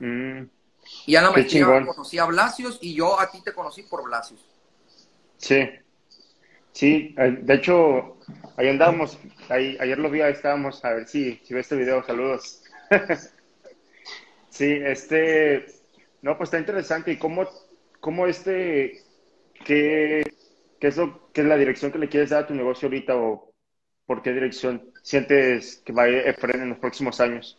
Mm. 0.00 0.44
Y 1.06 1.16
a 1.16 1.22
la 1.22 1.30
maestría 1.30 1.66
conocí 1.84 2.18
a 2.18 2.24
Blasios 2.24 2.78
y 2.80 2.94
yo 2.94 3.20
a 3.20 3.30
ti 3.30 3.42
te 3.42 3.52
conocí 3.52 3.82
por 3.82 4.02
Blasios. 4.02 4.48
Sí, 5.36 5.68
sí, 6.72 7.14
eh, 7.18 7.38
de 7.42 7.54
hecho, 7.54 8.16
ahí 8.56 8.68
andábamos, 8.68 9.18
ahí, 9.50 9.76
ayer 9.78 9.98
lo 9.98 10.08
vi, 10.08 10.22
ahí 10.22 10.32
estábamos, 10.32 10.82
a 10.84 10.94
ver 10.94 11.06
si, 11.06 11.38
si 11.44 11.52
ve 11.52 11.60
este 11.60 11.76
video, 11.76 12.02
saludos. 12.02 12.62
sí, 14.48 14.78
este, 14.82 15.66
no, 16.22 16.38
pues 16.38 16.48
está 16.48 16.58
interesante. 16.58 17.12
¿Y 17.12 17.18
cómo, 17.18 17.46
cómo 18.00 18.26
este, 18.26 19.02
qué, 19.66 20.24
qué 20.80 20.86
es 20.86 20.96
lo, 20.96 21.30
qué 21.32 21.42
es 21.42 21.46
la 21.46 21.58
dirección 21.58 21.92
que 21.92 21.98
le 21.98 22.08
quieres 22.08 22.30
dar 22.30 22.44
a 22.44 22.46
tu 22.46 22.54
negocio 22.54 22.86
ahorita 22.86 23.16
o 23.16 23.52
por 24.06 24.22
qué 24.22 24.32
dirección 24.32 24.93
sientes 25.04 25.82
que 25.84 25.92
va 25.92 26.04
a 26.04 26.08
ir 26.08 26.34
en 26.54 26.70
los 26.70 26.78
próximos 26.78 27.20
años? 27.20 27.58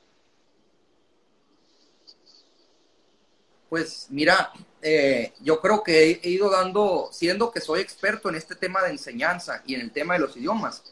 Pues 3.69 4.07
mira, 4.09 4.51
eh, 4.81 5.31
yo 5.41 5.61
creo 5.61 5.83
que 5.83 6.19
he, 6.23 6.29
ido 6.29 6.49
dando, 6.49 7.09
siendo 7.11 7.51
que 7.51 7.61
soy 7.61 7.81
experto 7.81 8.29
en 8.29 8.35
este 8.35 8.55
tema 8.55 8.81
de 8.81 8.89
enseñanza 8.89 9.61
y 9.65 9.75
en 9.75 9.81
el 9.81 9.91
tema 9.91 10.15
de 10.15 10.21
los 10.21 10.35
idiomas, 10.35 10.83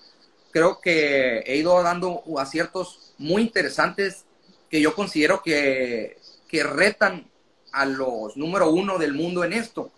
creo 0.51 0.79
que 0.79 1.39
he 1.39 1.57
ido 1.57 1.81
dando 1.81 2.23
aciertos 2.37 3.13
muy 3.17 3.41
interesantes 3.41 4.25
que 4.69 4.79
yo 4.79 4.93
considero 4.93 5.41
que, 5.41 6.17
que 6.47 6.63
retan 6.63 7.25
a 7.71 7.85
los 7.85 8.37
número 8.37 8.69
uno 8.69 8.99
del 8.99 9.13
mundo 9.13 9.43
en 9.43 9.53
esto. 9.53 9.91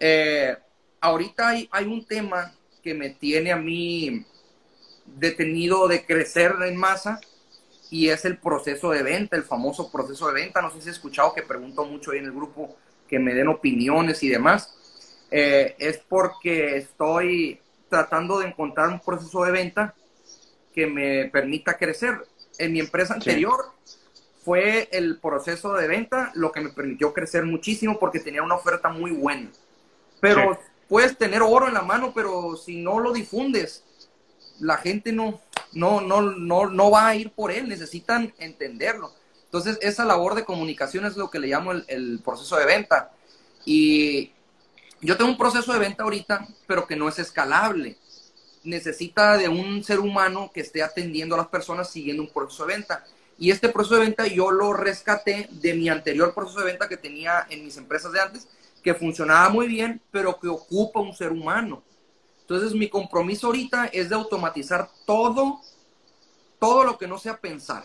Eh, 0.00 0.56
ahorita 1.00 1.48
hay, 1.48 1.68
hay 1.70 1.84
un 1.84 2.04
tema 2.04 2.52
que 2.82 2.94
me 2.94 3.10
tiene 3.10 3.52
a 3.52 3.56
mí 3.56 4.24
detenido 5.16 5.88
de 5.88 6.04
crecer 6.04 6.54
en 6.64 6.76
masa 6.76 7.20
y 7.90 8.08
es 8.08 8.24
el 8.24 8.38
proceso 8.38 8.90
de 8.90 9.02
venta, 9.02 9.36
el 9.36 9.44
famoso 9.44 9.90
proceso 9.90 10.28
de 10.28 10.34
venta. 10.34 10.60
No 10.60 10.70
sé 10.70 10.80
si 10.80 10.90
has 10.90 10.96
escuchado 10.96 11.32
que 11.34 11.42
pregunto 11.42 11.84
mucho 11.84 12.10
ahí 12.10 12.18
en 12.18 12.26
el 12.26 12.32
grupo 12.32 12.76
que 13.08 13.18
me 13.18 13.34
den 13.34 13.48
opiniones 13.48 14.22
y 14.22 14.28
demás. 14.28 14.74
Eh, 15.30 15.74
es 15.78 15.98
porque 15.98 16.76
estoy 16.76 17.60
tratando 17.88 18.38
de 18.38 18.48
encontrar 18.48 18.88
un 18.88 19.00
proceso 19.00 19.44
de 19.44 19.52
venta 19.52 19.94
que 20.74 20.86
me 20.86 21.26
permita 21.26 21.76
crecer. 21.76 22.26
En 22.58 22.72
mi 22.72 22.80
empresa 22.80 23.14
anterior 23.14 23.72
fue 24.44 24.88
el 24.92 25.18
proceso 25.18 25.74
de 25.74 25.86
venta 25.88 26.30
lo 26.34 26.52
que 26.52 26.60
me 26.60 26.70
permitió 26.70 27.12
crecer 27.12 27.44
muchísimo 27.44 27.98
porque 27.98 28.20
tenía 28.20 28.42
una 28.42 28.54
oferta 28.56 28.88
muy 28.88 29.10
buena. 29.10 29.50
Pero 30.20 30.58
puedes 30.88 31.16
tener 31.16 31.42
oro 31.42 31.68
en 31.68 31.74
la 31.74 31.82
mano, 31.82 32.12
pero 32.14 32.56
si 32.56 32.82
no 32.82 32.98
lo 32.98 33.12
difundes, 33.12 33.84
la 34.60 34.78
gente 34.78 35.12
no, 35.12 35.40
no, 35.72 36.00
no, 36.00 36.22
no, 36.22 36.66
no 36.66 36.90
va 36.90 37.08
a 37.08 37.14
ir 37.14 37.30
por 37.30 37.50
él, 37.50 37.68
necesitan 37.68 38.32
entenderlo. 38.38 39.12
Entonces, 39.44 39.78
esa 39.80 40.04
labor 40.04 40.34
de 40.34 40.44
comunicación 40.44 41.06
es 41.06 41.16
lo 41.16 41.30
que 41.30 41.38
le 41.38 41.48
llamo 41.48 41.72
el, 41.72 42.20
proceso 42.22 42.56
de 42.56 42.66
venta. 42.66 43.10
Y 43.64 44.32
yo 45.00 45.16
tengo 45.16 45.30
un 45.30 45.38
proceso 45.38 45.72
de 45.72 45.78
venta 45.78 46.02
ahorita, 46.02 46.46
pero 46.66 46.86
que 46.86 46.96
no 46.96 47.08
es 47.08 47.18
escalable. 47.18 47.96
Necesita 48.64 49.38
de 49.38 49.48
un 49.48 49.82
ser 49.82 50.00
humano 50.00 50.50
que 50.52 50.60
esté 50.60 50.82
atendiendo 50.82 51.34
a 51.34 51.38
las 51.38 51.48
personas 51.48 51.90
siguiendo 51.90 52.22
un 52.22 52.28
proceso 52.28 52.66
de 52.66 52.74
venta. 52.74 53.04
Y 53.38 53.50
este 53.50 53.70
proceso 53.70 53.94
de 53.94 54.02
venta 54.02 54.26
yo 54.26 54.50
lo 54.50 54.74
rescaté 54.74 55.48
de 55.50 55.72
mi 55.72 55.88
anterior 55.88 56.34
proceso 56.34 56.60
de 56.60 56.66
venta 56.66 56.88
que 56.88 56.98
tenía 56.98 57.46
en 57.48 57.64
mis 57.64 57.78
empresas 57.78 58.12
de 58.12 58.20
antes, 58.20 58.48
que 58.82 58.94
funcionaba 58.94 59.48
muy 59.48 59.66
bien, 59.66 60.02
pero 60.10 60.38
que 60.38 60.48
ocupa 60.48 61.00
un 61.00 61.14
ser 61.14 61.32
humano. 61.32 61.82
Entonces, 62.48 62.72
mi 62.72 62.88
compromiso 62.88 63.48
ahorita 63.48 63.90
es 63.92 64.08
de 64.08 64.14
automatizar 64.14 64.88
todo, 65.04 65.60
todo 66.58 66.82
lo 66.82 66.96
que 66.96 67.06
no 67.06 67.18
sea 67.18 67.36
pensar. 67.36 67.84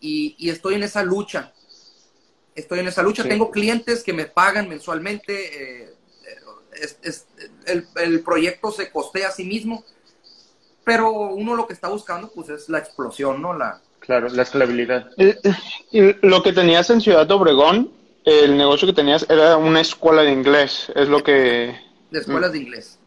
Y, 0.00 0.48
estoy 0.48 0.76
en 0.76 0.84
esa 0.84 1.02
lucha. 1.02 1.52
Estoy 2.54 2.78
en 2.78 2.86
esa 2.86 3.02
lucha. 3.02 3.24
Tengo 3.24 3.50
clientes 3.50 4.04
que 4.04 4.12
me 4.12 4.26
pagan 4.26 4.68
mensualmente. 4.68 5.82
Eh, 5.82 5.94
el, 7.96 8.22
proyecto 8.22 8.70
se 8.70 8.92
costea 8.92 9.28
a 9.28 9.32
sí 9.32 9.44
mismo. 9.44 9.84
Pero 10.84 11.10
uno 11.10 11.56
lo 11.56 11.66
que 11.66 11.74
está 11.74 11.88
buscando, 11.88 12.30
pues, 12.32 12.48
es 12.48 12.68
la 12.68 12.78
explosión, 12.78 13.42
¿no? 13.42 13.54
La, 13.54 13.80
claro, 13.98 14.28
la 14.28 14.42
escalabilidad. 14.42 15.10
Eh, 15.16 15.36
eh, 15.92 16.16
lo 16.22 16.44
que 16.44 16.52
tenías 16.52 16.90
en 16.90 17.00
Ciudad 17.00 17.28
Obregón, 17.32 17.90
el 18.24 18.56
negocio 18.56 18.86
que 18.86 18.94
tenías 18.94 19.26
era 19.28 19.56
una 19.56 19.80
escuela 19.80 20.22
de 20.22 20.30
inglés. 20.30 20.92
Es 20.94 21.08
lo 21.08 21.24
que... 21.24 21.76
De 22.12 22.20
escuelas 22.20 22.52
de 22.52 22.58
inglés 22.58 23.00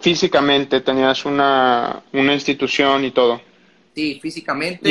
físicamente 0.00 0.80
tenías 0.80 1.24
una, 1.24 2.02
una 2.12 2.34
institución 2.34 3.04
y 3.04 3.10
todo. 3.10 3.40
Sí, 3.94 4.18
físicamente. 4.20 4.88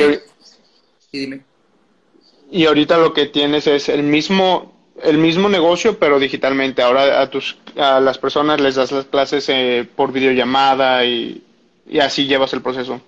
Y, 1.11 1.17
dime. 1.17 1.41
Y 2.51 2.65
ahorita 2.65 2.97
lo 2.97 3.13
que 3.13 3.25
tienes 3.27 3.67
es 3.67 3.89
el 3.89 4.03
mismo 4.03 4.73
el 5.03 5.17
mismo 5.19 5.49
negocio 5.49 5.99
pero 5.99 6.19
digitalmente. 6.19 6.81
Ahora 6.81 7.21
a 7.21 7.29
tus 7.29 7.57
a 7.75 7.99
las 7.99 8.17
personas 8.17 8.61
les 8.61 8.75
das 8.75 8.91
las 8.91 9.05
clases 9.05 9.47
eh, 9.49 9.87
por 9.95 10.11
videollamada 10.11 11.05
y, 11.05 11.43
y, 11.87 11.99
así 11.99 12.25
llevas 12.25 12.53
el 12.53 12.61
proceso. 12.61 13.01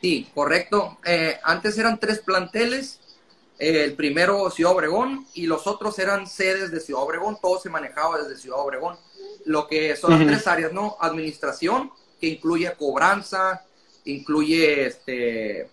Sí, 0.00 0.28
correcto. 0.34 0.98
Eh, 1.04 1.38
antes 1.42 1.78
eran 1.78 1.98
tres 1.98 2.20
planteles. 2.20 3.00
Eh, 3.58 3.84
el 3.84 3.94
primero 3.94 4.50
Ciudad 4.50 4.72
Obregón 4.72 5.26
y 5.34 5.46
los 5.46 5.66
otros 5.66 5.98
eran 5.98 6.26
sedes 6.26 6.70
de 6.70 6.80
Ciudad 6.80 7.02
Obregón. 7.02 7.38
Todo 7.40 7.58
se 7.58 7.70
manejaba 7.70 8.18
desde 8.18 8.36
Ciudad 8.36 8.60
Obregón 8.60 8.96
lo 9.46 9.66
que 9.66 9.96
son 9.96 10.10
las 10.10 10.26
tres 10.26 10.46
áreas, 10.46 10.72
¿no? 10.72 10.96
Administración, 11.00 11.90
que 12.20 12.26
incluye 12.26 12.72
cobranza, 12.76 13.62
incluye 14.04 14.86
este, 14.86 15.68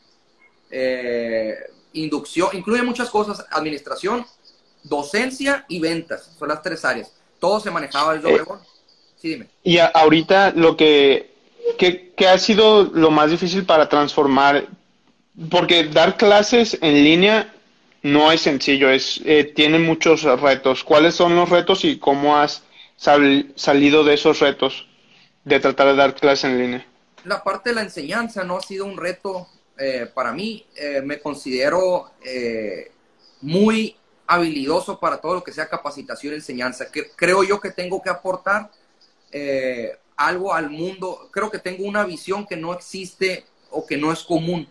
eh, 0.72 1.56
inducción, 1.94 2.50
incluye 2.54 2.84
muchas 2.84 3.10
cosas, 3.10 3.46
administración, 3.52 4.26
docencia 4.84 5.66
y 5.68 5.80
ventas, 5.80 6.36
son 6.38 6.50
las 6.50 6.62
tres 6.62 6.86
áreas. 6.86 7.12
Todo 7.40 7.60
se 7.60 7.72
manejaba 7.72 8.14
desde 8.14 8.34
Obregón. 8.34 8.60
Sí, 9.22 9.30
dime. 9.30 9.48
Y 9.64 9.80
ahorita 9.80 10.52
lo 10.52 10.78
que, 10.78 11.34
que, 11.78 12.28
ha 12.28 12.38
sido 12.38 12.84
lo 12.84 13.12
más 13.12 13.32
difícil 13.32 13.66
para 13.66 13.90
transformar, 13.90 14.68
porque 15.50 15.86
dar 15.86 16.18
clases 16.18 16.78
en 16.82 17.04
línea 17.04 17.54
no 18.02 18.32
es 18.32 18.42
sencillo, 18.42 18.90
es, 18.90 19.22
eh, 19.26 19.46
tiene 19.46 19.80
muchos 19.80 20.24
retos. 20.24 20.84
¿Cuáles 20.84 21.16
son 21.16 21.36
los 21.36 21.50
retos 21.50 21.86
y 21.86 21.98
cómo 21.98 22.38
has 22.38 22.64
salido 22.96 24.04
de 24.04 24.14
esos 24.14 24.40
retos 24.40 24.88
de 25.44 25.60
tratar 25.60 25.88
de 25.88 25.96
dar 25.96 26.16
clases 26.16 26.46
en 26.46 26.60
línea? 26.60 26.88
La 27.26 27.44
parte 27.44 27.70
de 27.70 27.76
la 27.76 27.82
enseñanza 27.82 28.44
no 28.44 28.58
ha 28.58 28.62
sido 28.62 28.86
un 28.86 28.98
reto 28.98 29.48
eh, 29.78 30.10
para 30.14 30.32
mí. 30.32 30.66
Eh, 30.76 31.02
me 31.04 31.20
considero 31.20 32.12
muy 33.42 33.98
habilidoso 34.28 35.00
para 35.00 35.18
todo 35.18 35.36
lo 35.36 35.44
que 35.44 35.52
sea 35.52 35.68
capacitación 35.70 36.34
y 36.34 36.38
enseñanza. 36.38 36.92
Que, 36.92 37.10
creo 37.12 37.44
yo 37.44 37.60
que 37.60 37.72
tengo 37.72 38.02
que 38.02 38.10
aportar 38.10 38.72
eh, 39.32 39.98
algo 40.16 40.54
al 40.54 40.70
mundo. 40.70 41.30
Creo 41.32 41.52
que 41.52 41.60
tengo 41.60 41.86
una 41.86 42.04
visión 42.06 42.46
que 42.46 42.56
no 42.56 42.74
existe 42.74 43.46
o 43.70 43.86
que 43.86 43.98
no 43.98 44.12
es 44.12 44.24
común. 44.24 44.68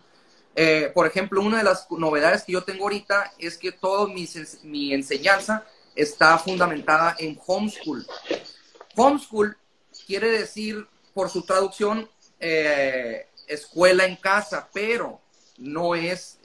Eh, 0.55 0.91
por 0.93 1.07
ejemplo, 1.07 1.41
una 1.41 1.57
de 1.57 1.63
las 1.63 1.89
novedades 1.89 2.43
que 2.43 2.53
yo 2.53 2.63
tengo 2.63 2.83
ahorita 2.83 3.33
es 3.39 3.57
que 3.57 3.71
toda 3.71 4.07
mi, 4.07 4.27
mi 4.63 4.93
enseñanza 4.93 5.65
está 5.95 6.37
fundamentada 6.37 7.15
en 7.19 7.39
homeschool. 7.45 8.05
Homeschool 8.95 9.57
quiere 10.05 10.29
decir, 10.29 10.87
por 11.13 11.29
su 11.29 11.43
traducción, 11.43 12.09
eh, 12.39 13.27
escuela 13.47 14.05
en 14.05 14.15
casa, 14.15 14.69
pero 14.73 15.21
no 15.57 15.95
es, 15.95 16.39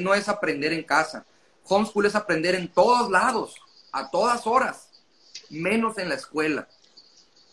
no 0.00 0.14
es 0.14 0.28
aprender 0.28 0.72
en 0.72 0.82
casa 0.82 1.24
homeschool 1.68 2.06
es 2.06 2.14
aprender 2.14 2.54
en 2.54 2.68
todos 2.68 3.10
lados, 3.10 3.54
a 3.92 4.10
todas 4.10 4.46
horas, 4.46 4.90
menos 5.50 5.98
en 5.98 6.08
la 6.08 6.14
escuela. 6.14 6.68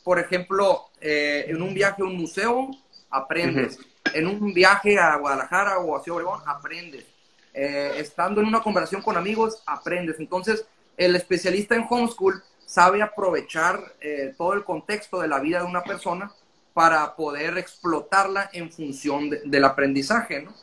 Por 0.04 0.20
ejemplo, 0.20 0.90
eh, 1.02 1.46
en 1.48 1.62
un 1.62 1.74
viaje 1.74 2.02
a 2.02 2.06
un 2.06 2.16
museo, 2.16 2.72
aprendes. 3.10 3.80
En 4.14 4.28
un 4.28 4.54
viaje 4.54 4.98
a 5.00 5.16
Guadalajara 5.18 5.80
o 5.80 5.96
a 5.96 6.04
Ciudad 6.04 6.18
Obregón, 6.18 6.42
aprendes. 6.46 7.06
Eh, 7.54 7.94
estando 7.98 8.42
en 8.42 8.48
una 8.48 8.62
conversación 8.62 9.02
con 9.02 9.18
amigos, 9.18 9.62
aprendes. 9.66 10.20
Entonces, 10.20 10.66
el 10.98 11.16
especialista 11.16 11.76
en 11.76 11.86
homeschool 11.90 12.44
sabe 12.66 13.02
aprovechar 13.02 13.96
eh, 14.02 14.34
todo 14.38 14.54
el 14.54 14.64
contexto 14.64 15.20
de 15.20 15.28
la 15.28 15.40
vida 15.40 15.60
de 15.60 15.66
una 15.66 15.84
persona 15.84 16.32
para 16.74 17.16
poder 17.16 17.58
explotarla 17.58 18.50
en 18.52 18.72
función 18.72 19.30
del 19.30 19.64
aprendizaje, 19.64 20.42
¿no? 20.42 20.54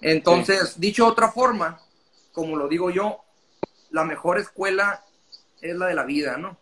Entonces, 0.00 0.78
dicho 0.78 1.04
de 1.04 1.10
otra 1.10 1.30
forma, 1.30 1.80
como 2.32 2.56
lo 2.56 2.68
digo 2.68 2.90
yo, 2.90 3.20
la 3.90 4.04
mejor 4.04 4.38
escuela 4.38 5.04
es 5.60 5.74
la 5.74 5.86
de 5.86 5.94
la 5.94 6.04
vida, 6.04 6.36
¿no? 6.36 6.58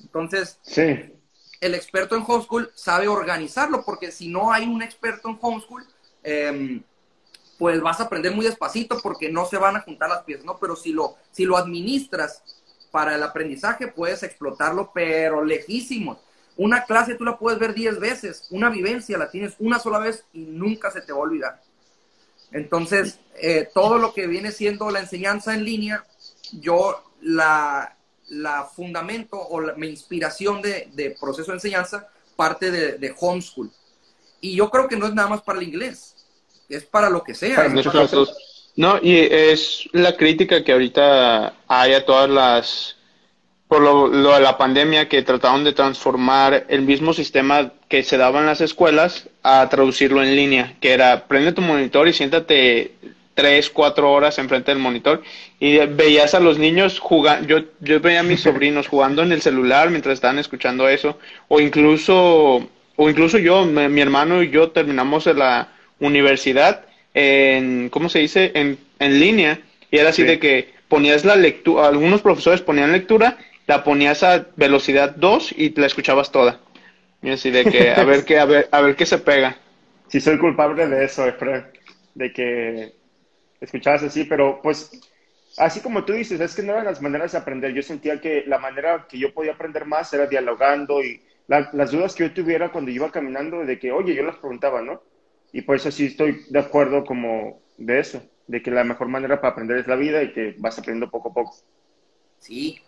Entonces, 0.00 0.58
sí. 0.62 1.12
el 1.60 1.74
experto 1.74 2.16
en 2.16 2.24
homeschool 2.26 2.72
sabe 2.74 3.06
organizarlo, 3.06 3.84
porque 3.84 4.10
si 4.10 4.28
no 4.28 4.52
hay 4.52 4.66
un 4.66 4.82
experto 4.82 5.28
en 5.28 5.38
homeschool, 5.40 5.86
em, 6.22 6.82
pues 7.58 7.80
vas 7.80 8.00
a 8.00 8.04
aprender 8.04 8.34
muy 8.34 8.44
despacito 8.44 8.98
porque 9.02 9.30
no 9.30 9.46
se 9.46 9.56
van 9.56 9.76
a 9.76 9.80
juntar 9.80 10.10
las 10.10 10.22
piezas, 10.24 10.44
¿no? 10.44 10.58
Pero 10.58 10.76
si 10.76 10.92
lo, 10.92 11.16
si 11.30 11.44
lo 11.44 11.56
administras 11.56 12.42
para 12.90 13.14
el 13.14 13.22
aprendizaje, 13.22 13.88
puedes 13.88 14.22
explotarlo, 14.22 14.90
pero 14.94 15.44
lejísimo. 15.44 16.18
Una 16.56 16.84
clase 16.84 17.14
tú 17.14 17.24
la 17.24 17.38
puedes 17.38 17.58
ver 17.58 17.74
10 17.74 18.00
veces, 18.00 18.46
una 18.50 18.70
vivencia 18.70 19.18
la 19.18 19.30
tienes 19.30 19.54
una 19.58 19.78
sola 19.78 19.98
vez 19.98 20.24
y 20.32 20.40
nunca 20.40 20.90
se 20.90 21.02
te 21.02 21.12
va 21.12 21.18
a 21.18 21.22
olvidar. 21.22 21.62
Entonces, 22.52 23.18
eh, 23.34 23.68
todo 23.74 23.98
lo 23.98 24.14
que 24.14 24.26
viene 24.26 24.52
siendo 24.52 24.90
la 24.90 25.00
enseñanza 25.00 25.54
en 25.54 25.64
línea, 25.64 26.04
yo 26.52 27.02
la, 27.20 27.96
fundamento 28.74 29.38
o 29.38 29.60
la, 29.60 29.74
mi 29.74 29.88
inspiración 29.88 30.62
de, 30.62 31.16
proceso 31.20 31.50
de 31.50 31.58
enseñanza 31.58 32.08
parte 32.34 32.70
de, 32.70 33.14
homeschool. 33.18 33.70
Y 34.40 34.56
yo 34.56 34.70
creo 34.70 34.88
que 34.88 34.96
no 34.96 35.06
es 35.06 35.14
nada 35.14 35.28
más 35.28 35.42
para 35.42 35.58
el 35.58 35.68
inglés, 35.68 36.15
es 36.68 36.84
para 36.84 37.10
lo 37.10 37.22
que 37.22 37.34
sea. 37.34 37.68
No, 38.76 38.98
y 39.00 39.16
es 39.16 39.88
la 39.92 40.16
crítica 40.16 40.62
que 40.62 40.72
ahorita 40.72 41.54
hay 41.66 41.94
a 41.94 42.04
todas 42.04 42.28
las 42.28 42.96
por 43.68 43.80
lo, 43.80 44.10
de 44.10 44.40
la 44.40 44.58
pandemia 44.58 45.08
que 45.08 45.22
trataron 45.22 45.64
de 45.64 45.72
transformar 45.72 46.66
el 46.68 46.82
mismo 46.82 47.12
sistema 47.12 47.72
que 47.88 48.02
se 48.02 48.16
daba 48.16 48.40
en 48.40 48.46
las 48.46 48.60
escuelas 48.60 49.28
a 49.42 49.68
traducirlo 49.68 50.22
en 50.22 50.36
línea, 50.36 50.76
que 50.80 50.92
era 50.92 51.26
prende 51.26 51.52
tu 51.52 51.62
monitor 51.62 52.06
y 52.06 52.12
siéntate 52.12 52.92
tres, 53.34 53.68
cuatro 53.68 54.12
horas 54.12 54.38
enfrente 54.38 54.70
del 54.70 54.80
monitor 54.80 55.22
y 55.58 55.78
veías 55.78 56.34
a 56.34 56.40
los 56.40 56.58
niños 56.58 57.00
jugando, 57.00 57.46
yo, 57.48 57.64
yo 57.80 58.00
veía 58.00 58.20
a 58.20 58.22
mis 58.22 58.40
sobrinos 58.42 58.88
jugando 58.88 59.22
en 59.22 59.32
el 59.32 59.42
celular 59.42 59.90
mientras 59.90 60.14
estaban 60.14 60.38
escuchando 60.38 60.88
eso, 60.88 61.18
o 61.48 61.60
incluso, 61.60 62.68
o 62.96 63.10
incluso 63.10 63.38
yo, 63.38 63.64
mi, 63.66 64.00
hermano 64.00 64.42
y 64.42 64.50
yo 64.50 64.70
terminamos 64.70 65.26
la 65.26 65.75
universidad 66.00 66.84
en, 67.14 67.88
¿cómo 67.90 68.08
se 68.08 68.20
dice? 68.20 68.52
En, 68.54 68.78
en 68.98 69.20
línea, 69.20 69.60
y 69.90 69.98
era 69.98 70.10
así 70.10 70.22
de 70.22 70.38
que 70.38 70.74
ponías 70.88 71.24
la 71.24 71.36
lectura, 71.36 71.88
algunos 71.88 72.22
profesores 72.22 72.60
ponían 72.60 72.92
lectura 72.92 73.38
la 73.66 73.82
ponías 73.82 74.22
a 74.22 74.46
velocidad 74.56 75.14
2 75.16 75.52
y 75.56 75.78
la 75.78 75.86
escuchabas 75.86 76.30
toda. 76.30 76.60
Y 77.22 77.30
así 77.30 77.50
de 77.50 77.64
que 77.64 77.90
a 77.90 78.04
ver 78.04 78.24
qué, 78.24 78.38
a 78.38 78.44
ver, 78.44 78.68
a 78.70 78.80
ver 78.80 78.96
qué 78.96 79.06
se 79.06 79.18
pega. 79.18 79.56
Sí, 80.08 80.20
soy 80.20 80.38
culpable 80.38 80.86
de 80.86 81.04
eso, 81.04 81.26
Efraín, 81.26 81.64
de 82.14 82.32
que 82.32 82.92
escuchabas 83.60 84.04
así, 84.04 84.22
pero 84.22 84.60
pues 84.62 84.92
así 85.56 85.80
como 85.80 86.04
tú 86.04 86.12
dices, 86.12 86.38
es 86.38 86.54
que 86.54 86.62
no 86.62 86.74
eran 86.74 86.84
las 86.84 87.02
maneras 87.02 87.32
de 87.32 87.38
aprender. 87.38 87.72
Yo 87.74 87.82
sentía 87.82 88.20
que 88.20 88.44
la 88.46 88.58
manera 88.58 89.08
que 89.08 89.18
yo 89.18 89.34
podía 89.34 89.54
aprender 89.54 89.84
más 89.84 90.14
era 90.14 90.26
dialogando 90.26 91.02
y 91.02 91.20
las 91.48 91.90
dudas 91.90 92.14
que 92.14 92.22
yo 92.22 92.32
tuviera 92.32 92.70
cuando 92.70 92.92
iba 92.92 93.10
caminando, 93.10 93.66
de 93.66 93.80
que, 93.80 93.90
oye, 93.90 94.14
yo 94.14 94.22
las 94.22 94.36
preguntaba, 94.36 94.80
¿no? 94.80 95.02
Y 95.56 95.62
por 95.62 95.76
eso 95.76 95.90
sí 95.90 96.06
estoy 96.06 96.44
de 96.50 96.58
acuerdo 96.58 97.04
como 97.04 97.62
de 97.78 98.00
eso, 98.00 98.22
de 98.46 98.62
que 98.62 98.70
la 98.70 98.84
mejor 98.84 99.08
manera 99.08 99.40
para 99.40 99.52
aprender 99.52 99.78
es 99.78 99.86
la 99.86 99.96
vida 99.96 100.22
y 100.22 100.32
que 100.32 100.54
vas 100.58 100.78
aprendiendo 100.78 101.10
poco 101.10 101.30
a 101.30 101.34
poco. 101.34 101.56
Sí, 102.38 102.80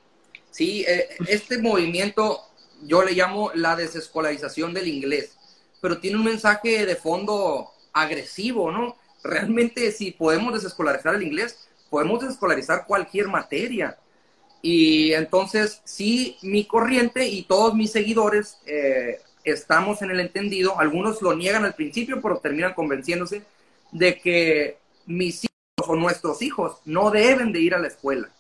Sí, 0.51 0.85
eh, 0.89 1.09
este 1.29 1.59
movimiento 1.59 2.41
yo 2.83 3.03
le 3.03 3.13
llamo 3.13 3.51
la 3.55 3.77
desescolarización 3.77 4.73
del 4.73 4.89
inglés, 4.89 5.37
pero 5.81 5.99
tiene 5.99 6.17
un 6.17 6.25
mensaje 6.25 6.87
de 6.87 6.97
fondo 6.97 7.71
agresivo, 7.93 8.71
¿no? 8.71 8.97
Realmente 9.23 9.93
si 9.93 10.13
podemos 10.13 10.55
desescolarizar 10.55 11.15
el 11.15 11.23
inglés, 11.23 11.69
podemos 11.91 12.21
desescolarizar 12.21 12.87
cualquier 12.87 13.29
materia. 13.29 13.99
Y 14.61 15.13
entonces, 15.13 15.81
sí, 15.85 16.37
mi 16.43 16.65
corriente 16.65 17.27
y 17.27 17.43
todos 17.45 17.75
mis 17.75 17.93
seguidores 17.93 18.59
eh, 18.67 19.21
estamos 19.51 20.03
en 20.03 20.11
el 20.11 20.21
entendido, 20.21 20.79
algunos 20.79 21.23
lo 21.23 21.35
niegan 21.35 21.65
al 21.65 21.75
principio, 21.75 22.21
pero 22.21 22.39
terminan 22.39 22.75
convenciéndose 22.75 23.43
de 23.93 24.19
que 24.19 24.79
mis 25.07 25.45
hijos 25.45 25.89
o 25.89 25.97
nuestros 25.97 26.43
hijos 26.43 26.79
no 26.85 27.11
deben 27.11 27.53
de 27.53 27.61
ir 27.61 27.75
a 27.75 27.79
la 27.79 27.89
escuela. 27.89 28.31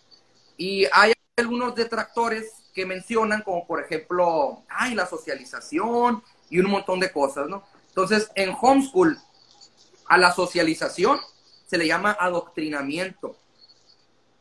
Y 0.56 0.86
hay 0.92 1.12
algunos 1.36 1.74
detractores 1.74 2.52
que 2.74 2.84
mencionan, 2.86 3.42
como 3.42 3.66
por 3.66 3.82
ejemplo, 3.82 4.62
ay, 4.68 4.94
la 4.94 5.06
socialización 5.06 6.22
y 6.50 6.58
un 6.58 6.70
montón 6.70 7.00
de 7.00 7.10
cosas, 7.12 7.48
¿no? 7.48 7.64
Entonces, 7.88 8.30
en 8.34 8.54
homeschool, 8.60 9.18
a 10.06 10.18
la 10.18 10.32
socialización 10.32 11.18
se 11.66 11.78
le 11.78 11.86
llama 11.86 12.16
adoctrinamiento, 12.18 13.36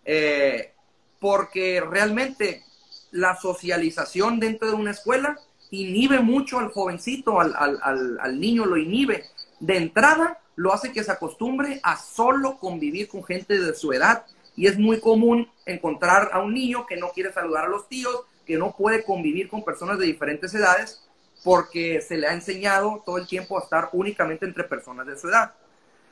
eh, 0.05 0.73
porque 1.19 1.81
realmente 1.81 2.63
la 3.11 3.35
socialización 3.35 4.39
dentro 4.39 4.69
de 4.69 4.75
una 4.75 4.91
escuela 4.91 5.39
inhibe 5.71 6.19
mucho 6.19 6.59
al 6.59 6.69
jovencito, 6.69 7.39
al, 7.39 7.55
al, 7.55 8.17
al 8.19 8.39
niño 8.39 8.65
lo 8.65 8.77
inhibe. 8.77 9.25
De 9.59 9.77
entrada, 9.77 10.39
lo 10.55 10.73
hace 10.73 10.91
que 10.91 11.03
se 11.03 11.11
acostumbre 11.11 11.79
a 11.83 11.97
solo 11.97 12.57
convivir 12.57 13.07
con 13.07 13.23
gente 13.23 13.59
de 13.59 13.73
su 13.73 13.93
edad 13.93 14.25
y 14.55 14.67
es 14.67 14.77
muy 14.77 14.99
común 14.99 15.47
encontrar 15.65 16.29
a 16.33 16.39
un 16.39 16.53
niño 16.53 16.85
que 16.87 16.97
no 16.97 17.09
quiere 17.09 17.31
saludar 17.31 17.65
a 17.65 17.69
los 17.69 17.87
tíos, 17.87 18.21
que 18.45 18.57
no 18.57 18.75
puede 18.75 19.03
convivir 19.03 19.49
con 19.49 19.63
personas 19.63 19.99
de 19.99 20.05
diferentes 20.07 20.53
edades 20.53 21.03
porque 21.43 22.01
se 22.01 22.17
le 22.17 22.27
ha 22.27 22.33
enseñado 22.33 23.03
todo 23.05 23.17
el 23.17 23.27
tiempo 23.27 23.57
a 23.57 23.63
estar 23.63 23.89
únicamente 23.93 24.45
entre 24.45 24.63
personas 24.63 25.05
de 25.05 25.17
su 25.17 25.29
edad. 25.29 25.53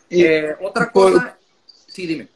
Eh, 0.09 0.55
otra 0.61 0.91
cosa, 0.91 1.38
sí, 1.88 2.05
dime. 2.05 2.27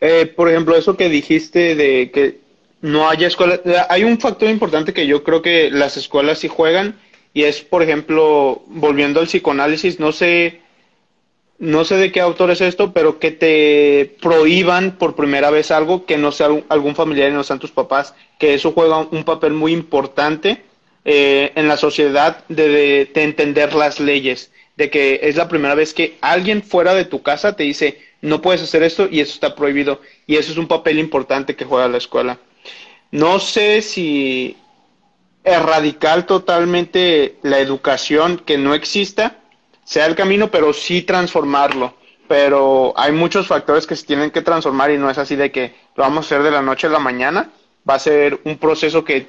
Eh, 0.00 0.26
por 0.26 0.50
ejemplo, 0.50 0.76
eso 0.76 0.96
que 0.96 1.08
dijiste 1.08 1.74
de 1.74 2.10
que 2.10 2.43
no 2.84 3.08
haya 3.08 3.28
escuelas, 3.28 3.62
hay 3.88 4.04
un 4.04 4.20
factor 4.20 4.50
importante 4.50 4.92
que 4.92 5.06
yo 5.06 5.24
creo 5.24 5.40
que 5.40 5.70
las 5.70 5.96
escuelas 5.96 6.40
sí 6.40 6.48
juegan 6.48 6.96
y 7.32 7.44
es, 7.44 7.62
por 7.62 7.82
ejemplo, 7.82 8.62
volviendo 8.66 9.20
al 9.20 9.26
psicoanálisis, 9.26 9.98
no 9.98 10.12
sé 10.12 10.60
no 11.58 11.86
sé 11.86 11.96
de 11.96 12.12
qué 12.12 12.20
autor 12.20 12.50
es 12.50 12.60
esto, 12.60 12.92
pero 12.92 13.18
que 13.18 13.30
te 13.30 14.16
prohíban 14.20 14.98
por 14.98 15.16
primera 15.16 15.48
vez 15.48 15.70
algo 15.70 16.04
que 16.04 16.18
no 16.18 16.30
sea 16.30 16.50
algún 16.68 16.94
familiar 16.94 17.30
y 17.30 17.32
no 17.32 17.42
sean 17.42 17.58
tus 17.58 17.70
papás, 17.70 18.14
que 18.38 18.52
eso 18.52 18.72
juega 18.72 18.98
un 18.98 19.24
papel 19.24 19.54
muy 19.54 19.72
importante 19.72 20.62
eh, 21.06 21.52
en 21.54 21.66
la 21.66 21.78
sociedad 21.78 22.44
de, 22.48 23.10
entender 23.14 23.74
las 23.74 23.98
leyes, 23.98 24.52
de 24.76 24.90
que 24.90 25.20
es 25.22 25.36
la 25.36 25.48
primera 25.48 25.74
vez 25.74 25.94
que 25.94 26.18
alguien 26.20 26.62
fuera 26.62 26.92
de 26.92 27.06
tu 27.06 27.22
casa 27.22 27.56
te 27.56 27.62
dice, 27.62 27.98
no 28.20 28.42
puedes 28.42 28.60
hacer 28.60 28.82
esto 28.82 29.08
y 29.10 29.20
eso 29.20 29.32
está 29.32 29.54
prohibido, 29.54 30.02
y 30.26 30.36
eso 30.36 30.52
es 30.52 30.58
un 30.58 30.68
papel 30.68 30.98
importante 30.98 31.56
que 31.56 31.64
juega 31.64 31.88
la 31.88 31.96
escuela. 31.96 32.38
No 33.10 33.38
sé 33.38 33.82
si 33.82 34.56
erradicar 35.44 36.26
totalmente 36.26 37.36
la 37.42 37.58
educación 37.58 38.38
que 38.38 38.56
no 38.56 38.74
exista, 38.74 39.36
sea 39.84 40.06
el 40.06 40.16
camino, 40.16 40.50
pero 40.50 40.72
sí 40.72 41.02
transformarlo. 41.02 41.94
Pero 42.26 42.94
hay 42.96 43.12
muchos 43.12 43.46
factores 43.46 43.86
que 43.86 43.96
se 43.96 44.06
tienen 44.06 44.30
que 44.30 44.40
transformar 44.40 44.90
y 44.90 44.96
no 44.96 45.10
es 45.10 45.18
así 45.18 45.36
de 45.36 45.52
que 45.52 45.74
lo 45.94 46.02
vamos 46.02 46.24
a 46.24 46.26
hacer 46.26 46.42
de 46.42 46.50
la 46.50 46.62
noche 46.62 46.86
a 46.86 46.90
la 46.90 46.98
mañana. 46.98 47.50
Va 47.88 47.94
a 47.94 47.98
ser 47.98 48.40
un 48.44 48.56
proceso 48.56 49.04
que 49.04 49.28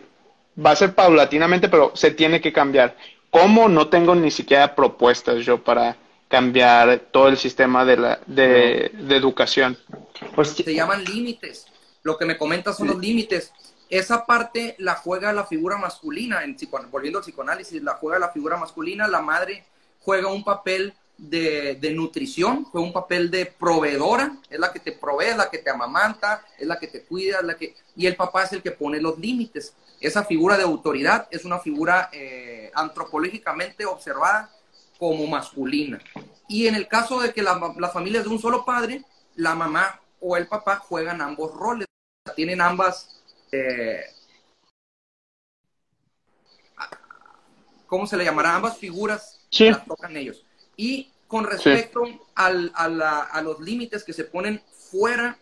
va 0.65 0.71
a 0.71 0.75
ser 0.77 0.95
paulatinamente, 0.95 1.67
pero 1.67 1.91
se 1.93 2.11
tiene 2.11 2.39
que 2.39 2.53
cambiar. 2.53 2.95
¿Cómo? 3.29 3.67
No 3.67 3.89
tengo 3.89 4.15
ni 4.15 4.31
siquiera 4.31 4.75
propuestas 4.75 5.45
yo 5.45 5.61
para 5.61 5.97
cambiar 6.29 6.99
todo 7.11 7.27
el 7.27 7.37
sistema 7.37 7.83
de, 7.83 7.97
la, 7.97 8.19
de, 8.25 8.91
de 8.93 9.15
educación. 9.17 9.77
Pues 10.33 10.51
se 10.51 10.73
llaman 10.73 11.03
límites. 11.03 11.65
Lo 12.03 12.17
que 12.17 12.25
me 12.25 12.37
comentas 12.37 12.77
son 12.77 12.87
los 12.87 12.97
límites 12.97 13.51
esa 13.89 14.25
parte 14.25 14.75
la 14.79 14.95
juega 14.95 15.33
la 15.33 15.45
figura 15.45 15.77
masculina, 15.77 16.43
en, 16.43 16.57
volviendo 16.89 17.19
al 17.19 17.23
psicoanálisis, 17.23 17.81
la 17.83 17.93
juega 17.93 18.19
la 18.19 18.29
figura 18.29 18.57
masculina, 18.57 19.07
la 19.07 19.21
madre 19.21 19.65
juega 20.01 20.27
un 20.27 20.43
papel 20.43 20.93
de, 21.17 21.91
nutrición, 21.95 22.65
juega 22.65 22.85
un 22.85 22.93
papel 22.93 23.31
de 23.31 23.45
proveedora, 23.45 24.37
es 24.49 24.59
la 24.59 24.71
que 24.71 24.79
te 24.79 24.91
provee, 24.91 25.27
es 25.27 25.37
la 25.37 25.49
que 25.49 25.59
te 25.59 25.69
amamanta, 25.69 26.43
es 26.57 26.67
la 26.67 26.79
que 26.79 26.87
te 26.87 27.03
cuida, 27.03 27.41
la 27.41 27.55
que... 27.55 27.75
y 27.95 28.05
el 28.05 28.15
papá 28.15 28.43
es 28.43 28.53
el 28.53 28.61
que 28.61 28.71
pone 28.71 28.99
los 28.99 29.17
límites. 29.17 29.73
Esa 30.01 30.25
figura 30.25 30.57
de 30.57 30.63
autoridad 30.63 31.27
es 31.31 31.45
una 31.45 31.59
figura 31.59 32.09
eh, 32.11 32.71
antropológicamente 32.75 33.85
observada 33.85 34.51
como 34.99 35.25
masculina. 35.27 35.99
Y 36.47 36.67
en 36.67 36.75
el 36.75 36.87
caso 36.87 37.19
de 37.21 37.33
que 37.33 37.41
las 37.41 37.59
la 37.77 37.89
familias 37.89 38.23
de 38.23 38.29
un 38.29 38.39
solo 38.39 38.65
padre, 38.65 39.03
la 39.35 39.55
mamá 39.55 39.99
o 40.19 40.37
el 40.37 40.47
papá 40.47 40.77
juegan 40.77 41.21
ambos 41.21 41.53
roles, 41.53 41.87
tienen 42.35 42.61
ambas 42.61 43.14
eh, 43.55 44.05
¿cómo 47.87 48.07
se 48.07 48.17
le 48.17 48.25
llamará? 48.25 48.55
Ambas 48.55 48.77
figuras 48.77 49.39
las 49.51 49.85
tocan 49.85 50.17
ellos. 50.17 50.43
Y 50.75 51.11
con 51.27 51.45
respecto 51.45 52.03
a, 52.35 53.41
los 53.41 53.59
límites 53.59 54.03
que 54.03 54.13
se 54.13 54.25
ponen 54.25 54.61
fuera 54.91 55.37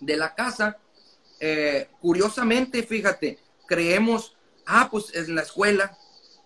de 0.00 0.16
la 0.16 0.34
casa, 0.34 0.78
eh, 1.40 1.88
curiosamente, 2.00 2.82
fíjate, 2.82 3.38
creemos, 3.66 4.36
ah, 4.66 4.88
pues 4.90 5.06
es 5.14 5.28
en 5.28 5.36
la 5.36 5.42
escuela, 5.42 5.96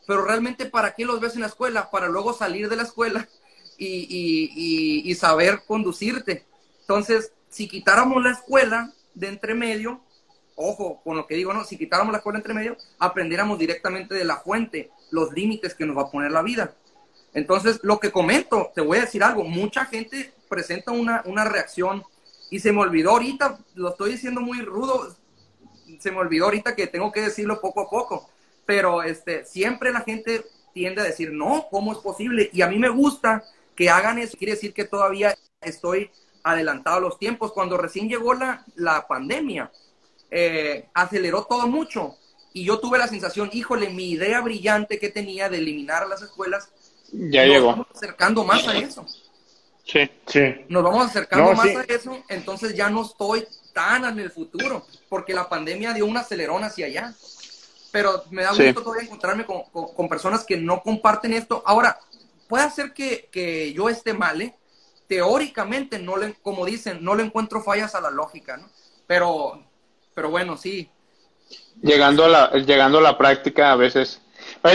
pero 0.06 0.24
realmente 0.24 0.66
¿para 0.66 0.94
qué 0.94 1.04
los 1.04 1.20
ves 1.20 1.34
en 1.34 1.40
la 1.40 1.48
escuela? 1.48 1.90
Para 1.90 2.08
luego 2.08 2.32
salir 2.32 2.68
de 2.68 2.76
la 2.76 2.82
escuela 2.82 3.28
y, 3.76 5.02
y 5.04 5.14
saber 5.14 5.62
conducirte. 5.66 6.44
Entonces, 6.80 7.32
si 7.48 7.68
quitáramos 7.68 8.22
la 8.22 8.32
escuela 8.32 8.92
de 9.14 9.28
entre 9.28 9.54
medio, 9.54 10.03
ojo 10.56 11.00
con 11.02 11.16
lo 11.16 11.26
que 11.26 11.34
digo, 11.34 11.52
¿no? 11.52 11.64
Si 11.64 11.76
quitáramos 11.76 12.12
la 12.12 12.18
escuela 12.18 12.38
entre 12.38 12.54
medio, 12.54 12.76
aprendiéramos 12.98 13.58
directamente 13.58 14.14
de 14.14 14.24
la 14.24 14.36
fuente 14.38 14.90
los 15.10 15.32
límites 15.32 15.74
que 15.74 15.86
nos 15.86 15.96
va 15.96 16.02
a 16.02 16.10
poner 16.10 16.32
la 16.32 16.42
vida. 16.42 16.74
Entonces, 17.32 17.80
lo 17.82 17.98
que 17.98 18.12
comento, 18.12 18.70
te 18.74 18.80
voy 18.80 18.98
a 18.98 19.02
decir 19.02 19.24
algo, 19.24 19.44
mucha 19.44 19.84
gente 19.86 20.32
presenta 20.48 20.92
una, 20.92 21.22
una 21.26 21.44
reacción 21.44 22.04
y 22.50 22.60
se 22.60 22.72
me 22.72 22.80
olvidó 22.80 23.10
ahorita, 23.10 23.58
lo 23.74 23.90
estoy 23.90 24.12
diciendo 24.12 24.40
muy 24.40 24.62
rudo, 24.62 25.16
se 25.98 26.10
me 26.12 26.18
olvidó 26.18 26.44
ahorita 26.44 26.76
que 26.76 26.86
tengo 26.86 27.10
que 27.10 27.22
decirlo 27.22 27.60
poco 27.60 27.80
a 27.80 27.90
poco, 27.90 28.30
pero 28.64 29.02
este, 29.02 29.44
siempre 29.44 29.92
la 29.92 30.02
gente 30.02 30.44
tiende 30.72 31.00
a 31.00 31.04
decir, 31.04 31.32
no, 31.32 31.66
¿cómo 31.70 31.92
es 31.92 31.98
posible? 31.98 32.50
Y 32.52 32.62
a 32.62 32.68
mí 32.68 32.78
me 32.78 32.88
gusta 32.88 33.44
que 33.74 33.90
hagan 33.90 34.18
eso, 34.18 34.36
quiere 34.36 34.54
decir 34.54 34.72
que 34.72 34.84
todavía 34.84 35.34
estoy 35.60 36.10
adelantado 36.42 36.98
a 36.98 37.00
los 37.00 37.18
tiempos. 37.18 37.52
Cuando 37.52 37.76
recién 37.76 38.08
llegó 38.08 38.34
la, 38.34 38.64
la 38.76 39.06
pandemia, 39.06 39.72
eh, 40.30 40.86
aceleró 40.94 41.44
todo 41.44 41.66
mucho. 41.66 42.16
Y 42.52 42.64
yo 42.64 42.78
tuve 42.78 42.98
la 42.98 43.08
sensación, 43.08 43.50
híjole, 43.52 43.90
mi 43.90 44.10
idea 44.10 44.40
brillante 44.40 44.98
que 44.98 45.08
tenía 45.08 45.48
de 45.48 45.58
eliminar 45.58 46.06
las 46.06 46.22
escuelas, 46.22 46.68
ya 47.12 47.44
nos 47.44 47.54
llegó. 47.54 47.66
vamos 47.66 47.86
acercando 47.94 48.44
más 48.44 48.66
a 48.68 48.76
eso. 48.78 49.04
Sí, 49.84 50.10
sí. 50.26 50.64
Nos 50.68 50.82
vamos 50.82 51.06
acercando 51.06 51.52
más 51.52 51.66
a 51.66 51.82
eso, 51.82 52.22
entonces 52.28 52.74
ya 52.74 52.88
no 52.88 53.02
estoy 53.02 53.46
tan 53.72 54.04
en 54.04 54.18
el 54.20 54.30
futuro, 54.30 54.86
porque 55.08 55.34
la 55.34 55.48
pandemia 55.48 55.92
dio 55.92 56.06
un 56.06 56.16
acelerón 56.16 56.64
hacia 56.64 56.86
allá. 56.86 57.14
Pero 57.92 58.24
me 58.30 58.42
da 58.42 58.50
gusto 58.50 58.82
todavía 58.82 59.04
encontrarme 59.04 59.44
con, 59.44 60.08
personas 60.08 60.44
que 60.44 60.56
no 60.56 60.82
comparten 60.82 61.32
esto. 61.32 61.62
Ahora, 61.66 61.98
puede 62.48 62.70
ser 62.70 62.92
que, 62.92 63.28
que 63.30 63.72
yo 63.72 63.88
esté 63.88 64.14
mal, 64.14 64.40
¿eh? 64.40 64.54
Teóricamente, 65.06 65.98
no 65.98 66.16
le, 66.16 66.34
como 66.34 66.64
dicen, 66.64 67.04
no 67.04 67.14
le 67.14 67.24
encuentro 67.24 67.62
fallas 67.62 67.94
a 67.94 68.00
la 68.00 68.10
lógica, 68.10 68.56
¿no? 68.56 68.68
Pero 69.06 69.62
pero 70.14 70.30
bueno, 70.30 70.56
sí. 70.56 70.88
Llegando 71.82 72.24
a 72.24 72.28
la, 72.28 72.52
llegando 72.52 72.98
a 72.98 73.02
la 73.02 73.18
práctica 73.18 73.72
a 73.72 73.76
veces. 73.76 74.20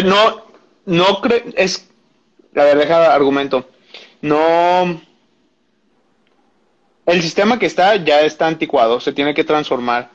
no, 0.05 0.45
no 0.85 1.21
creo, 1.21 1.43
es, 1.55 1.89
a 2.55 2.63
ver, 2.63 2.77
deja 2.77 3.13
argumento. 3.13 3.69
No, 4.21 5.01
el 7.05 7.21
sistema 7.21 7.57
que 7.57 7.65
está 7.65 7.95
ya 7.95 8.21
está 8.21 8.47
anticuado, 8.47 8.99
se 8.99 9.13
tiene 9.13 9.33
que 9.33 9.43
transformar. 9.43 10.11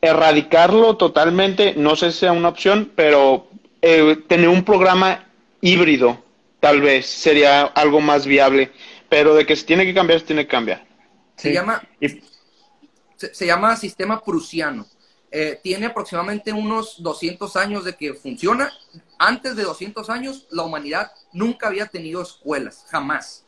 Erradicarlo 0.00 0.96
totalmente, 0.96 1.74
no 1.76 1.94
sé 1.96 2.10
si 2.12 2.20
sea 2.20 2.32
una 2.32 2.48
opción, 2.48 2.90
pero 2.96 3.48
eh, 3.82 4.16
tener 4.28 4.48
un 4.48 4.64
programa 4.64 5.26
híbrido, 5.60 6.22
tal 6.60 6.80
vez, 6.80 7.06
sería 7.06 7.62
algo 7.62 8.00
más 8.00 8.26
viable. 8.26 8.70
Pero 9.08 9.34
de 9.34 9.44
que 9.44 9.56
se 9.56 9.66
tiene 9.66 9.84
que 9.84 9.92
cambiar, 9.92 10.20
se 10.20 10.26
tiene 10.26 10.44
que 10.44 10.50
cambiar. 10.50 10.86
Se 11.36 11.52
llama 11.52 11.82
se, 13.32 13.46
llama 13.46 13.76
sistema 13.76 14.22
prusiano. 14.22 14.86
Eh, 15.30 15.58
tiene 15.62 15.86
aproximadamente 15.86 16.52
unos 16.52 17.02
200 17.02 17.56
años 17.56 17.84
de 17.84 17.96
que 17.96 18.14
funciona. 18.14 18.72
Antes 19.18 19.56
de 19.56 19.62
200 19.62 20.10
años, 20.10 20.46
la 20.50 20.62
humanidad 20.62 21.12
nunca 21.32 21.68
había 21.68 21.86
tenido 21.86 22.20
escuelas, 22.22 22.84
jamás. 22.90 23.44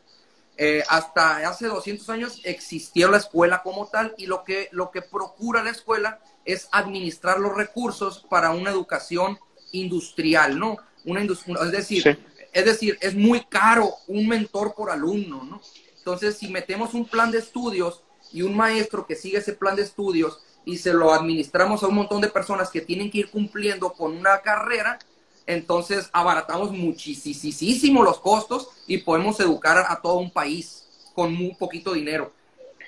Eh, 0.57 0.83
hasta 0.89 1.47
hace 1.47 1.67
200 1.67 2.09
años 2.09 2.41
existió 2.45 3.09
la 3.09 3.17
escuela 3.17 3.61
como 3.61 3.87
tal 3.87 4.15
y 4.17 4.25
lo 4.25 4.43
que, 4.45 4.69
lo 4.71 4.89
que 4.89 5.01
procura 5.01 5.61
la 5.61 5.71
escuela 5.71 6.19
es 6.45 6.69
administrar 6.71 7.39
los 7.39 7.55
recursos 7.55 8.25
para 8.29 8.51
una 8.51 8.71
educación 8.71 9.37
industrial, 9.73 10.57
¿no? 10.57 10.77
Una 11.03 11.21
es 11.21 11.71
decir, 11.71 12.17
es 12.53 12.65
decir, 12.65 12.97
es 13.01 13.13
muy 13.13 13.43
caro 13.45 13.93
un 14.07 14.27
mentor 14.27 14.73
por 14.73 14.89
alumno, 14.89 15.43
¿no? 15.43 15.61
Entonces, 15.97 16.37
si 16.37 16.47
metemos 16.47 16.93
un 16.93 17.05
plan 17.05 17.31
de 17.31 17.39
estudios 17.39 18.04
y 18.35 18.41
un 18.41 18.55
maestro 18.55 19.07
que 19.07 19.15
sigue 19.15 19.37
ese 19.37 19.53
plan 19.53 19.77
de 19.77 19.83
estudios 19.83 20.41
y 20.65 20.75
se 20.77 20.91
lo 20.91 21.13
administramos 21.13 21.81
a 21.81 21.87
un 21.87 21.95
montón 21.95 22.19
de 22.19 22.27
personas 22.27 22.69
que 22.69 22.81
tienen 22.81 23.09
que 23.09 23.19
ir 23.19 23.29
cumpliendo 23.29 23.93
con 23.93 24.11
una 24.11 24.39
carrera, 24.39 24.99
entonces 25.47 26.09
abaratamos 26.11 26.71
muchísimo 26.71 28.03
los 28.03 28.19
costos 28.19 28.71
y 28.87 28.97
podemos 28.97 29.39
educar 29.39 29.85
a, 29.87 30.01
todo 30.01 30.17
un 30.17 30.31
país 30.31 30.85
con 31.13 31.33
muy 31.33 31.55
poquito 31.55 31.93
dinero. 31.93 32.33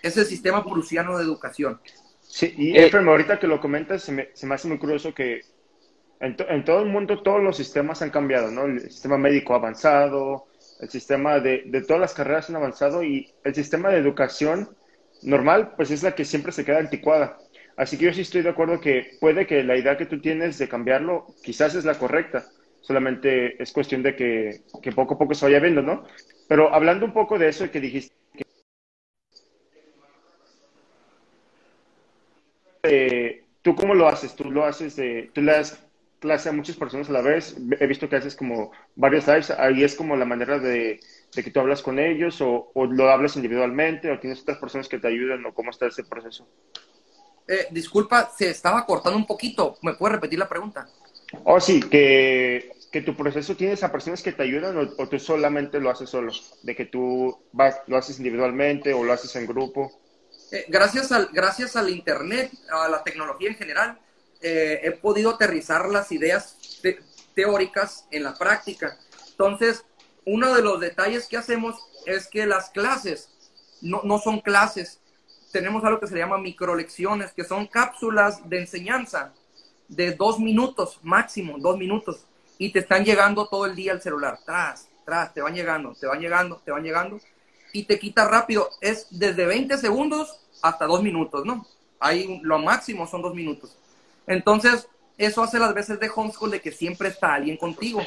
Es 0.03 0.17
el 0.17 0.25
sistema 0.25 0.65
prusiano 0.65 1.17
de 1.17 1.23
educación. 1.23 1.79
Sí, 2.23 2.53
y 2.57 2.77
eh, 2.77 2.91
ahorita 2.93 3.39
que 3.39 3.47
lo 3.47 3.61
comentas, 3.61 4.03
se 4.03 4.11
me, 4.11 4.29
se 4.33 4.45
me 4.45 4.55
hace 4.55 4.67
muy 4.67 4.79
curioso 4.79 5.13
que 5.13 5.43
en, 6.19 6.35
en, 6.49 6.65
todo 6.65 6.81
el 6.81 6.87
mundo 6.87 7.21
todos 7.21 7.41
los 7.41 7.55
sistemas 7.55 8.01
han 8.01 8.09
cambiado, 8.09 8.51
¿no? 8.51 8.65
El 8.65 8.81
sistema 8.81 9.17
médico 9.17 9.55
avanzado, 9.55 10.47
el 10.81 10.89
sistema 10.89 11.39
de, 11.39 11.63
de 11.67 11.81
todas 11.83 12.01
las 12.01 12.13
carreras 12.13 12.49
han 12.49 12.57
avanzado 12.57 13.01
y 13.01 13.31
el 13.45 13.55
sistema 13.55 13.89
de 13.89 13.99
educación 13.99 14.75
normal, 15.23 15.73
pues 15.75 15.91
es 15.91 16.03
la 16.03 16.15
que 16.15 16.25
siempre 16.25 16.51
se 16.51 16.65
queda 16.65 16.79
anticuada. 16.79 17.37
Así 17.75 17.97
que 17.97 18.05
yo 18.05 18.13
sí 18.13 18.21
estoy 18.21 18.41
de 18.41 18.49
acuerdo 18.49 18.79
que 18.79 19.11
puede 19.19 19.45
que 19.45 19.63
la 19.63 19.77
idea 19.77 19.97
que 19.97 20.05
tú 20.07 20.19
tienes 20.19 20.57
de 20.57 20.67
cambiarlo 20.67 21.27
quizás 21.43 21.75
es 21.75 21.85
la 21.85 21.97
correcta, 21.99 22.45
solamente 22.81 23.61
es 23.61 23.71
cuestión 23.71 24.01
de 24.01 24.15
que, 24.15 24.61
poco 24.95 25.13
a 25.15 25.17
poco 25.17 25.33
se 25.35 25.45
vaya 25.45 25.59
viendo, 25.59 25.81
¿no? 25.81 26.03
Pero 26.47 26.73
hablando 26.73 27.05
un 27.05 27.13
poco 27.13 27.37
de 27.37 27.49
eso 27.49 27.69
que 27.69 27.79
dijiste, 27.81 28.15
eh, 32.83 33.43
¿tú 33.61 33.75
cómo 33.75 33.93
lo 33.93 34.07
haces? 34.07 34.35
¿Tú 34.35 34.49
lo 34.51 34.65
haces 34.65 34.95
de, 34.95 35.29
tú 35.33 35.41
le 35.41 35.51
das 35.53 35.83
clase 36.19 36.49
a 36.49 36.53
muchas 36.53 36.75
personas 36.75 37.09
a 37.09 37.13
la 37.13 37.21
vez? 37.21 37.55
He 37.79 37.87
visto 37.87 38.09
que 38.09 38.15
haces 38.15 38.35
como 38.35 38.71
varios 38.95 39.27
lives, 39.27 39.51
ahí 39.51 39.83
es 39.83 39.95
como 39.95 40.15
la 40.15 40.25
manera 40.25 40.59
de 40.59 40.99
de 41.35 41.43
que 41.43 41.51
tú 41.51 41.59
hablas 41.59 41.81
con 41.81 41.99
ellos 41.99 42.37
o, 42.41 42.71
lo 42.75 43.09
hablas 43.09 43.35
individualmente 43.35 44.11
o 44.11 44.19
tienes 44.19 44.41
otras 44.41 44.57
personas 44.57 44.87
que 44.87 44.99
te 44.99 45.07
ayudan 45.07 45.45
o 45.45 45.53
cómo 45.53 45.71
está 45.71 45.87
ese 45.87 46.03
proceso? 46.03 46.47
Eh, 47.47 47.67
disculpa, 47.71 48.31
se 48.35 48.49
estaba 48.49 48.85
cortando 48.85 49.17
un 49.17 49.25
poquito. 49.25 49.77
¿Me 49.81 49.93
puedes 49.93 50.15
repetir 50.15 50.39
la 50.39 50.49
pregunta? 50.49 50.87
Oh, 51.43 51.59
sí, 51.59 51.79
que, 51.79 52.71
que 52.91 53.01
tu 53.01 53.15
proceso 53.15 53.55
tienes 53.55 53.83
a 53.83 53.91
personas 53.91 54.21
que 54.21 54.31
te 54.31 54.43
ayudan 54.43 54.77
o, 54.77 55.07
tú 55.07 55.19
solamente 55.19 55.79
lo 55.79 55.89
haces 55.89 56.09
solo, 56.09 56.31
de 56.63 56.75
que 56.75 56.85
tú 56.85 57.37
vas, 57.51 57.81
lo 57.87 57.97
haces 57.97 58.17
individualmente 58.17 58.93
o 58.93 59.03
lo 59.03 59.13
haces 59.13 59.35
en 59.35 59.45
grupo. 59.45 59.91
Eh, 60.51 60.65
gracias, 60.67 61.11
al, 61.11 61.29
gracias 61.33 61.75
al 61.75 61.89
Internet, 61.89 62.51
a 62.71 62.87
la 62.87 63.03
tecnología 63.03 63.49
en 63.49 63.55
general, 63.55 63.99
eh, 64.41 64.79
he 64.83 64.91
podido 64.91 65.31
aterrizar 65.31 65.89
las 65.89 66.11
ideas 66.11 66.57
teóricas 67.35 68.07
en 68.11 68.23
la 68.23 68.33
práctica. 68.33 68.97
Entonces, 69.31 69.85
uno 70.27 70.53
de 70.53 70.61
los 70.61 70.81
detalles 70.81 71.25
que 71.25 71.37
hacemos 71.37 71.75
es 72.05 72.27
que 72.27 72.45
las 72.45 72.69
clases 72.69 73.29
no, 73.81 74.19
son 74.19 74.41
clases. 74.41 74.99
Tenemos 75.53 75.85
algo 75.85 76.01
que 76.01 76.07
se 76.07 76.17
llama 76.17 76.37
microlecciones, 76.37 77.31
que 77.31 77.45
son 77.45 77.65
cápsulas 77.65 78.47
de 78.49 78.59
enseñanza 78.59 79.33
de 79.87 80.11
dos 80.11 80.37
minutos, 80.37 80.99
máximo, 81.01 81.55
dos 81.59 81.77
minutos, 81.77 82.25
y 82.57 82.73
te 82.73 82.79
están 82.79 83.05
llegando 83.05 83.47
todo 83.47 83.65
el 83.65 83.75
día 83.75 83.93
el 83.93 84.01
celular, 84.01 84.37
tras, 84.45 84.89
tras, 85.05 85.33
te 85.33 85.41
van 85.41 85.55
llegando, 85.55 85.93
te 85.93 86.07
van 86.07 86.19
llegando, 86.19 86.57
te 86.57 86.71
van 86.71 86.83
llegando, 86.83 87.21
y 87.71 87.83
te 87.83 87.97
quita 87.97 88.27
rápido. 88.27 88.69
Es 88.81 89.07
desde 89.09 89.45
20 89.45 89.77
segundos 89.77 90.41
hasta 90.61 90.87
dos 90.87 91.01
minutos, 91.01 91.45
¿no? 91.45 91.65
Ahí 92.01 92.41
lo 92.43 92.59
máximo 92.59 93.07
son 93.07 93.21
dos 93.21 93.33
minutos. 93.33 93.77
Entonces, 94.25 94.89
eso 95.17 95.41
hace 95.41 95.57
las 95.57 95.73
veces 95.73 96.01
de 96.01 96.11
homeschool 96.13 96.51
de 96.51 96.59
que 96.61 96.73
siempre 96.73 97.07
está 97.07 97.33
alguien 97.33 97.55
contigo 97.55 98.01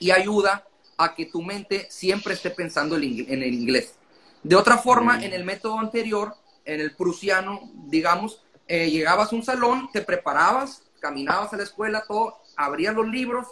y 0.00 0.10
ayuda 0.10 0.66
a 0.96 1.14
que 1.14 1.26
tu 1.26 1.42
mente 1.42 1.86
siempre 1.90 2.34
esté 2.34 2.50
pensando 2.50 2.96
en 2.96 3.02
el 3.42 3.54
inglés. 3.54 3.94
De 4.42 4.56
otra 4.56 4.78
forma, 4.78 5.18
mm. 5.18 5.22
en 5.22 5.32
el 5.32 5.44
método 5.44 5.78
anterior, 5.78 6.34
en 6.64 6.80
el 6.80 6.94
prusiano, 6.94 7.70
digamos, 7.86 8.42
eh, 8.68 8.90
llegabas 8.90 9.32
a 9.32 9.36
un 9.36 9.44
salón, 9.44 9.88
te 9.92 10.02
preparabas, 10.02 10.82
caminabas 11.00 11.52
a 11.52 11.56
la 11.56 11.62
escuela, 11.62 12.04
todo, 12.06 12.38
abrías 12.56 12.94
los 12.94 13.06
libros 13.08 13.46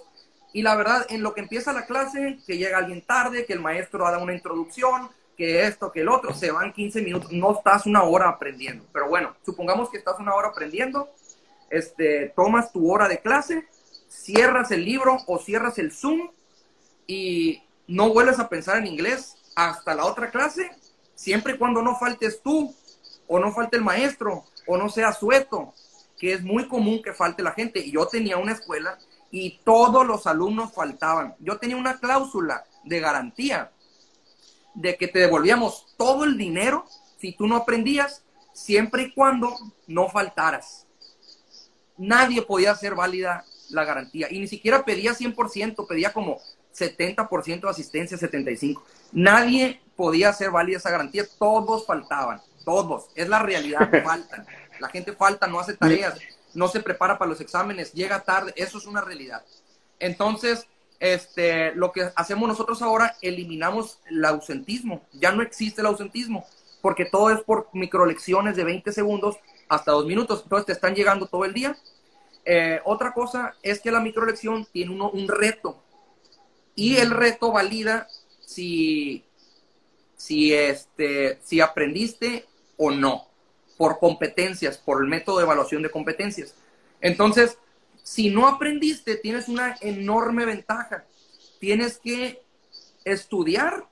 y 0.53 0.63
la 0.63 0.77
verdad, 0.77 1.05
en 1.09 1.23
lo 1.23 1.35
que 1.35 1.41
empieza 1.41 1.73
la 1.73 1.85
clase, 1.85 2.39
que 2.47 2.57
llega 2.57 2.79
alguien 2.79 3.03
tarde, 3.03 3.45
que 3.45 3.53
el 3.53 3.61
maestro 3.61 4.05
da 4.05 4.19
una 4.19 4.35
introducción, 4.35 5.11
que 5.37 5.67
esto, 5.67 5.91
que 5.91 6.03
el 6.03 6.09
otro, 6.09 6.33
se 6.33 6.53
van 6.53 6.73
15 6.73 7.03
minutos, 7.03 7.33
no 7.33 7.57
estás 7.57 7.87
una 7.87 8.05
hora 8.05 8.29
aprendiendo. 8.29 8.85
Pero 8.93 9.09
bueno, 9.09 9.35
supongamos 9.45 9.91
que 9.91 9.99
estás 9.99 10.21
una 10.21 10.33
hora 10.33 10.49
aprendiendo, 10.49 11.11
este, 11.71 12.33
tomas 12.37 12.73
tu 12.73 12.89
hora 12.89 13.09
de 13.09 13.19
clase, 13.19 13.67
cierras 14.09 14.71
el 14.71 14.85
libro 14.85 15.19
o 15.27 15.39
cierras 15.39 15.77
el 15.79 15.91
Zoom 15.91 16.31
y 17.07 17.63
no 17.87 18.13
vuelves 18.13 18.39
a 18.39 18.49
pensar 18.49 18.79
en 18.79 18.87
inglés 18.87 19.37
hasta 19.55 19.95
la 19.95 20.07
otra 20.07 20.31
clase, 20.31 20.71
siempre 21.15 21.55
y 21.55 21.59
cuando 21.59 21.83
no 21.83 21.97
faltes 21.97 22.41
tú 22.43 22.75
o 23.27 23.39
no 23.39 23.53
falte 23.53 23.77
el 23.77 23.85
maestro 23.85 24.45
o 24.67 24.77
no 24.77 24.89
sea 24.89 25.13
sueto, 25.13 25.75
que 26.19 26.33
es 26.33 26.43
muy 26.43 26.69
común 26.69 27.03
que 27.03 27.13
falte 27.13 27.43
la 27.43 27.53
gente. 27.53 27.91
Yo 27.91 28.07
tenía 28.07 28.37
una 28.37 28.53
escuela 28.53 28.99
y 29.31 29.59
todos 29.65 30.07
los 30.07 30.27
alumnos 30.27 30.73
faltaban. 30.73 31.35
Yo 31.41 31.59
tenía 31.59 31.77
una 31.77 31.99
cláusula 31.99 32.65
de 32.85 33.01
garantía 33.01 33.73
de 34.75 34.97
que 34.97 35.09
te 35.09 35.21
devolvíamos 35.21 35.87
todo 35.97 36.25
el 36.25 36.37
dinero 36.37 36.87
si 37.19 37.33
tú 37.33 37.47
no 37.47 37.57
aprendías, 37.57 38.23
siempre 38.53 39.05
y 39.05 39.13
cuando 39.13 39.57
no 39.87 40.09
faltaras. 40.09 40.87
Nadie 41.97 42.43
podía 42.43 42.73
hacer 42.73 42.95
válida 42.95 43.45
la 43.71 43.85
garantía 43.85 44.31
y 44.31 44.39
ni 44.39 44.47
siquiera 44.47 44.85
pedía 44.85 45.13
100%, 45.13 45.87
pedía 45.87 46.13
como 46.13 46.39
70% 46.75 47.61
de 47.61 47.71
asistencia, 47.71 48.19
75%. 48.19 48.81
Nadie 49.13 49.81
podía 49.97 50.31
hacer 50.31 50.51
válida 50.51 50.79
esa 50.79 50.91
garantía, 50.91 51.25
todos 51.39 51.87
faltaban, 51.87 52.41
todos. 52.65 53.07
Es 53.15 53.29
la 53.29 53.39
realidad, 53.39 53.91
faltan. 54.05 54.47
La 54.81 54.89
gente 54.89 55.13
falta, 55.13 55.47
no 55.47 55.61
hace 55.61 55.75
tareas, 55.75 56.19
no 56.53 56.69
se 56.69 56.81
prepara 56.81 57.19
para 57.19 57.31
los 57.31 57.41
exámenes, 57.41 57.93
llega 57.93 58.25
tarde, 58.25 58.53
eso 58.57 58.79
es 58.79 58.87
una 58.87 59.01
realidad. 59.01 59.45
Entonces, 60.01 60.67
este, 61.01 61.75
lo 61.75 61.93
que 61.93 62.11
hacemos 62.17 62.49
nosotros 62.49 62.81
ahora, 62.83 63.17
eliminamos 63.21 63.99
el 64.07 64.25
ausentismo. 64.25 65.03
Ya 65.13 65.33
no 65.33 65.43
existe 65.43 65.81
el 65.81 65.87
ausentismo, 65.87 66.47
porque 66.81 67.05
todo 67.05 67.31
es 67.31 67.41
por 67.41 67.69
microlecciones 67.73 68.57
de 68.57 68.65
20 68.65 68.93
segundos 68.93 69.37
hasta 69.69 69.93
dos 69.93 70.07
minutos. 70.07 70.41
Entonces 70.43 70.67
te 70.67 70.73
están 70.73 70.95
llegando 70.95 71.27
todo 71.27 71.45
el 71.45 71.53
día. 71.53 71.77
Eh, 72.45 72.81
otra 72.85 73.13
cosa 73.13 73.55
es 73.63 73.81
que 73.81 73.91
la 73.91 74.01
microlección 74.01 74.67
tiene 74.73 74.93
uno, 74.93 75.11
un 75.11 75.29
reto. 75.29 75.83
Y 76.75 76.97
el 76.97 77.11
reto 77.11 77.53
valida 77.53 78.09
si, 78.45 79.25
si, 80.17 80.53
este, 80.53 81.39
si 81.43 81.61
aprendiste 81.61 82.47
o 82.77 82.91
no, 82.91 83.29
por 83.77 83.99
competencias, 83.99 84.79
por 84.79 85.03
el 85.03 85.09
método 85.09 85.39
de 85.39 85.45
evaluación 85.45 85.83
de 85.83 85.91
competencias. 85.91 86.55
Entonces, 87.01 87.59
si 88.03 88.31
no 88.31 88.47
aprendiste, 88.49 89.17
tienes 89.17 89.49
una 89.49 89.77
enorme 89.81 90.45
ventaja. 90.45 91.05
Tienes 91.59 91.99
que 91.99 92.43
estudiar 93.05 93.87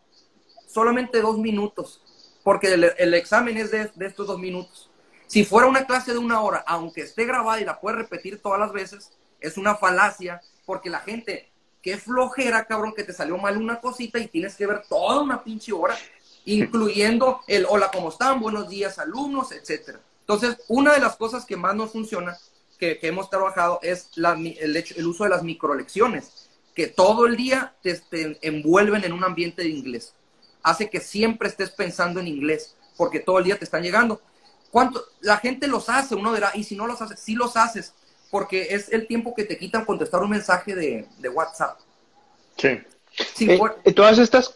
solamente 0.66 1.20
dos 1.20 1.38
minutos, 1.38 2.02
porque 2.42 2.72
el, 2.72 3.14
examen 3.14 3.56
es 3.56 3.70
de, 3.70 3.90
de, 3.94 4.06
estos 4.06 4.26
dos 4.26 4.38
minutos. 4.38 4.90
Si 5.26 5.44
fuera 5.44 5.68
una 5.68 5.86
clase 5.86 6.12
de 6.12 6.18
una 6.18 6.40
hora, 6.40 6.64
aunque 6.66 7.02
esté 7.02 7.24
grabada 7.24 7.60
y 7.60 7.64
la 7.64 7.80
puedes 7.80 7.98
repetir 7.98 8.40
todas 8.40 8.58
las 8.58 8.72
veces, 8.72 9.12
es 9.40 9.56
una 9.56 9.74
falacia, 9.74 10.40
porque 10.64 10.90
la 10.90 11.00
gente, 11.00 11.51
qué 11.82 11.98
flojera, 11.98 12.64
cabrón, 12.64 12.94
que 12.94 13.02
te 13.02 13.12
salió 13.12 13.36
mal 13.36 13.56
una 13.56 13.80
cosita 13.80 14.18
y 14.18 14.28
tienes 14.28 14.54
que 14.54 14.66
ver 14.66 14.82
toda 14.88 15.20
una 15.20 15.42
pinche 15.42 15.72
hora, 15.72 15.98
incluyendo 16.44 17.40
el 17.48 17.66
hola, 17.68 17.90
¿cómo 17.92 18.08
están? 18.08 18.40
Buenos 18.40 18.68
días, 18.68 18.98
alumnos, 18.98 19.50
etcétera. 19.52 20.00
Entonces, 20.20 20.56
una 20.68 20.94
de 20.94 21.00
las 21.00 21.16
cosas 21.16 21.44
que 21.44 21.56
más 21.56 21.74
nos 21.74 21.90
funciona 21.90 22.38
que, 22.78 22.98
hemos 23.02 23.30
trabajado 23.30 23.80
es 23.82 24.10
el, 24.16 24.76
hecho, 24.76 24.94
el 24.96 25.06
uso 25.06 25.24
de 25.24 25.30
las 25.30 25.42
microlecciones, 25.42 26.48
que 26.74 26.86
todo 26.86 27.26
el 27.26 27.36
día 27.36 27.74
te, 27.82 28.00
envuelven 28.42 29.04
en 29.04 29.12
un 29.12 29.24
ambiente 29.24 29.62
de 29.62 29.68
inglés. 29.68 30.14
Hace 30.62 30.88
que 30.88 31.00
siempre 31.00 31.48
estés 31.48 31.70
pensando 31.70 32.20
en 32.20 32.28
inglés, 32.28 32.76
porque 32.96 33.20
todo 33.20 33.38
el 33.38 33.44
día 33.44 33.58
te 33.58 33.64
están 33.64 33.82
llegando. 33.82 34.20
¿Cuánto? 34.70 35.04
La 35.20 35.36
gente 35.36 35.66
los 35.66 35.88
hace, 35.88 36.14
uno 36.14 36.32
dirá, 36.32 36.52
y 36.54 36.64
si 36.64 36.76
no 36.76 36.86
los 36.86 37.02
haces, 37.02 37.20
sí 37.20 37.34
los 37.34 37.56
haces, 37.56 37.92
porque 38.32 38.68
es 38.70 38.90
el 38.90 39.06
tiempo 39.06 39.34
que 39.34 39.44
te 39.44 39.58
quitan 39.58 39.84
contestar 39.84 40.22
un 40.22 40.30
mensaje 40.30 40.74
de, 40.74 41.28
WhatsApp. 41.28 41.78
Sí. 42.56 42.80
Eh, 43.40 43.92
todas 43.94 44.18
estas, 44.18 44.50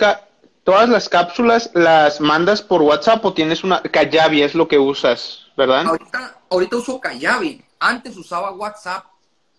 todas 0.64 0.88
las 0.88 1.10
cápsulas 1.10 1.70
las 1.74 2.18
mandas 2.18 2.62
por 2.62 2.80
WhatsApp 2.80 3.22
o 3.22 3.34
tienes 3.34 3.64
una, 3.64 3.82
Kayabi 3.82 4.40
es 4.40 4.54
lo 4.54 4.66
que 4.66 4.78
usas, 4.78 5.48
¿verdad? 5.58 5.84
Ahorita, 5.88 6.38
ahorita 6.48 6.76
uso 6.76 6.98
Kayabi 6.98 7.62
antes 7.78 8.16
usaba 8.16 8.50
WhatsApp 8.52 9.04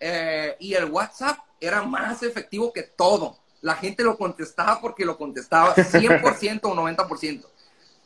eh, 0.00 0.56
y 0.58 0.74
el 0.74 0.86
WhatsApp 0.86 1.38
era 1.60 1.82
más 1.82 2.24
efectivo 2.24 2.72
que 2.72 2.82
todo. 2.82 3.38
La 3.60 3.76
gente 3.76 4.02
lo 4.02 4.18
contestaba 4.18 4.80
porque 4.80 5.04
lo 5.04 5.16
contestaba 5.16 5.76
100% 5.76 6.60
o 6.64 6.74
90%. 6.74 7.44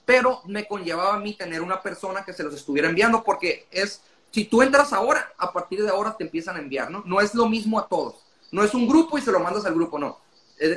Pero 0.04 0.42
me 0.44 0.66
conllevaba 0.66 1.14
a 1.14 1.20
mí 1.20 1.32
tener 1.32 1.62
una 1.62 1.80
persona 1.80 2.22
que 2.22 2.34
se 2.34 2.42
los 2.42 2.52
estuviera 2.52 2.90
enviando 2.90 3.24
porque 3.24 3.66
es, 3.70 4.02
si 4.33 4.45
tú 4.45 4.62
entras 4.62 4.93
ahora, 4.93 5.33
a 5.39 5.53
partir 5.53 5.83
de 5.83 5.91
ahora 5.91 6.16
te 6.16 6.24
empiezan 6.24 6.57
a 6.57 6.61
enviar, 6.61 6.91
¿no? 6.91 7.03
No 7.07 7.20
es 7.20 7.35
lo 7.35 7.49
mismo 7.49 7.78
a 7.78 7.87
todos. 7.87 8.16
No 8.51 8.64
es 8.64 8.74
un 8.74 8.89
grupo 8.89 9.16
y 9.18 9.22
se 9.22 9.33
lo 9.33 9.41
mandas 9.41 9.64
al 9.64 9.74
grupo, 9.74 9.99
no. 9.99 10.18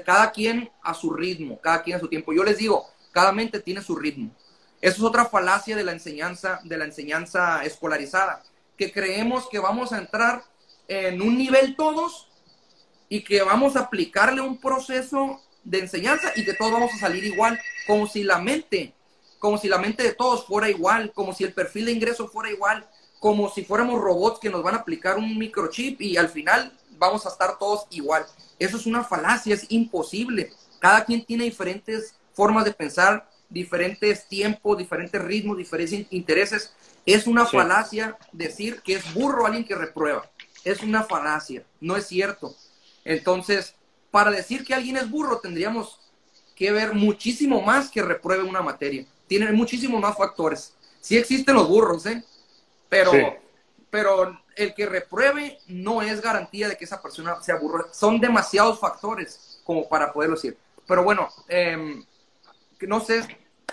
cada 0.05 0.31
quien 0.31 0.69
a 0.81 0.93
su 0.93 1.13
ritmo, 1.13 1.59
cada 1.59 1.81
quien 1.81 1.97
a 1.97 1.99
su 1.99 2.07
tiempo. 2.07 2.33
Yo 2.33 2.43
les 2.43 2.57
digo, 2.57 2.85
cada 3.11 3.31
mente 3.31 3.59
tiene 3.59 3.81
su 3.81 3.95
ritmo. 3.95 4.29
Eso 4.81 4.97
es 4.97 5.03
otra 5.03 5.25
falacia 5.25 5.75
de 5.75 5.83
la 5.83 5.91
enseñanza, 5.91 6.59
de 6.63 6.77
la 6.77 6.85
enseñanza 6.85 7.63
escolarizada 7.63 8.43
que 8.77 8.91
creemos 8.91 9.47
que 9.49 9.59
vamos 9.59 9.91
a 9.91 9.97
entrar 9.97 10.43
en 10.87 11.21
un 11.21 11.37
nivel 11.37 11.75
todos 11.75 12.29
y 13.09 13.23
que 13.23 13.41
vamos 13.41 13.75
a 13.75 13.81
aplicarle 13.81 14.41
un 14.41 14.57
proceso 14.59 15.41
de 15.63 15.79
enseñanza 15.79 16.31
y 16.35 16.45
que 16.45 16.53
todos 16.53 16.71
vamos 16.71 16.93
a 16.93 16.99
salir 16.99 17.23
igual, 17.23 17.59
como 17.87 18.07
si 18.07 18.23
la 18.23 18.39
mente, 18.39 18.93
como 19.39 19.57
si 19.57 19.67
la 19.67 19.77
mente 19.77 20.03
de 20.03 20.13
todos 20.13 20.45
fuera 20.45 20.69
igual, 20.69 21.11
como 21.13 21.33
si 21.33 21.43
el 21.43 21.53
perfil 21.53 21.85
de 21.85 21.93
ingreso 21.93 22.27
fuera 22.27 22.51
igual, 22.51 22.87
como 23.19 23.49
si 23.49 23.63
fuéramos 23.63 24.01
robots 24.01 24.39
que 24.39 24.49
nos 24.49 24.63
van 24.63 24.75
a 24.75 24.79
aplicar 24.79 25.17
un 25.17 25.37
microchip 25.37 26.01
y 26.01 26.17
al 26.17 26.29
final 26.29 26.71
vamos 26.97 27.25
a 27.25 27.29
estar 27.29 27.57
todos 27.57 27.87
igual. 27.89 28.25
Eso 28.59 28.77
es 28.77 28.85
una 28.85 29.03
falacia, 29.03 29.53
es 29.53 29.65
imposible. 29.69 30.51
Cada 30.79 31.05
quien 31.05 31.25
tiene 31.25 31.45
diferentes 31.45 32.15
formas 32.33 32.65
de 32.65 32.71
pensar, 32.71 33.29
diferentes 33.49 34.27
tiempos, 34.27 34.77
diferentes 34.77 35.21
ritmos, 35.21 35.57
diferentes 35.57 36.07
intereses. 36.11 36.73
Es 37.05 37.27
una 37.27 37.45
falacia 37.45 38.17
decir 38.31 38.81
que 38.81 38.93
es 38.93 39.13
burro 39.13 39.45
alguien 39.45 39.65
que 39.65 39.75
reprueba. 39.75 40.29
Es 40.63 40.81
una 40.81 41.03
falacia, 41.03 41.63
no 41.79 41.95
es 41.95 42.07
cierto. 42.07 42.55
Entonces, 43.03 43.75
para 44.11 44.31
decir 44.31 44.65
que 44.65 44.73
alguien 44.73 44.97
es 44.97 45.09
burro 45.09 45.39
tendríamos 45.39 45.99
que 46.55 46.71
ver 46.71 46.93
muchísimo 46.93 47.61
más 47.61 47.89
que 47.89 48.01
repruebe 48.01 48.43
una 48.43 48.61
materia. 48.61 49.05
Tienen 49.27 49.55
muchísimos 49.55 50.01
más 50.01 50.17
factores. 50.17 50.73
Sí 51.01 51.17
existen 51.17 51.55
los 51.55 51.67
burros, 51.67 52.05
¿eh? 52.05 52.23
Pero, 52.89 53.11
pero 53.89 54.39
el 54.55 54.73
que 54.73 54.85
repruebe 54.85 55.59
no 55.67 56.01
es 56.01 56.21
garantía 56.21 56.69
de 56.69 56.77
que 56.77 56.85
esa 56.85 57.01
persona 57.01 57.41
sea 57.41 57.55
burro. 57.55 57.87
Son 57.91 58.19
demasiados 58.19 58.79
factores 58.79 59.61
como 59.63 59.87
para 59.87 60.13
poderlo 60.13 60.35
decir. 60.35 60.57
Pero 60.87 61.03
bueno, 61.03 61.27
eh, 61.47 62.01
no 62.81 62.99
sé 62.99 63.25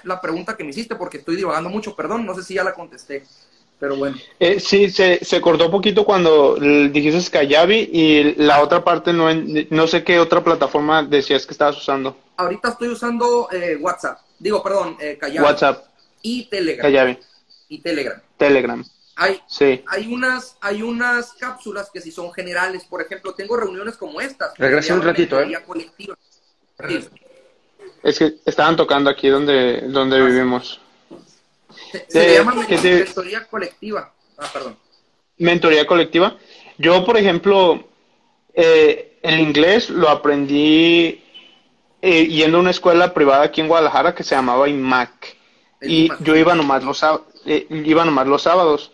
la 0.04 0.20
pregunta 0.20 0.56
que 0.56 0.64
me 0.64 0.70
hiciste 0.70 0.96
porque 0.96 1.18
estoy 1.18 1.36
divagando 1.36 1.70
mucho, 1.70 1.94
perdón, 1.94 2.26
no 2.26 2.34
sé 2.34 2.42
si 2.42 2.54
ya 2.54 2.64
la 2.64 2.74
contesté, 2.74 3.24
pero 3.78 3.96
bueno. 3.96 4.16
Eh, 4.38 4.60
sí, 4.60 4.90
se, 4.90 5.24
se 5.24 5.40
cortó 5.40 5.66
un 5.66 5.72
poquito 5.72 6.04
cuando 6.04 6.54
dijiste 6.54 7.30
Kayabi 7.32 7.90
y 7.92 8.34
la 8.36 8.62
otra 8.62 8.84
parte 8.84 9.12
no, 9.12 9.28
no 9.34 9.86
sé 9.86 10.04
qué 10.04 10.20
otra 10.20 10.44
plataforma 10.44 11.02
decías 11.02 11.44
que 11.46 11.52
estabas 11.52 11.76
usando. 11.76 12.16
Ahorita 12.36 12.68
estoy 12.68 12.88
usando 12.88 13.48
eh, 13.50 13.76
WhatsApp, 13.80 14.18
digo, 14.38 14.62
perdón, 14.62 14.96
eh, 15.00 15.18
Kayabi. 15.20 15.44
WhatsApp. 15.44 15.84
Y 16.22 16.44
Telegram. 16.44 16.82
Kayabi. 16.82 17.18
Y 17.68 17.78
Telegram. 17.80 18.22
Telegram. 18.36 18.84
Hay, 19.16 19.40
sí. 19.46 19.84
hay, 19.88 20.12
unas, 20.12 20.56
hay 20.60 20.82
unas 20.82 21.34
cápsulas 21.34 21.90
que 21.92 22.00
si 22.00 22.10
son 22.10 22.32
generales, 22.32 22.84
por 22.84 23.02
ejemplo, 23.02 23.34
tengo 23.34 23.56
reuniones 23.56 23.96
como 23.96 24.20
estas. 24.20 24.56
Regresa 24.56 24.94
un 24.94 25.02
ratito, 25.02 25.40
¿eh? 25.40 25.62
Colectiva. 25.66 26.16
Es 28.02 28.18
que 28.18 28.34
estaban 28.44 28.76
tocando 28.76 29.10
aquí 29.10 29.28
donde, 29.28 29.82
donde 29.88 30.16
ah, 30.16 30.24
vivimos. 30.24 30.80
Se, 32.08 32.34
llama 32.34 32.54
mentoría 32.54 33.44
colectiva. 33.44 34.12
Ah, 34.38 34.48
perdón. 34.52 34.76
Mentoría 35.38 35.86
colectiva. 35.86 36.36
yo, 36.78 37.04
por 37.04 37.16
ejemplo, 37.16 37.84
eh, 38.54 39.18
el 39.22 39.40
inglés 39.40 39.90
lo 39.90 40.08
aprendí 40.08 41.22
eh, 42.00 42.26
yendo 42.26 42.58
a 42.58 42.60
una 42.60 42.70
escuela 42.70 43.14
privada 43.14 43.44
aquí 43.44 43.60
en 43.60 43.68
Guadalajara 43.68 44.14
que 44.14 44.24
se 44.24 44.34
llamaba 44.34 44.68
IMAC. 44.68 45.36
Y 45.80 46.10
yo 46.20 46.36
iba 46.36 46.54
nomás 46.54 46.84
los, 46.84 47.02
eh, 47.44 47.66
iba 47.70 48.04
nomás 48.04 48.26
los 48.26 48.42
sábados. 48.42 48.91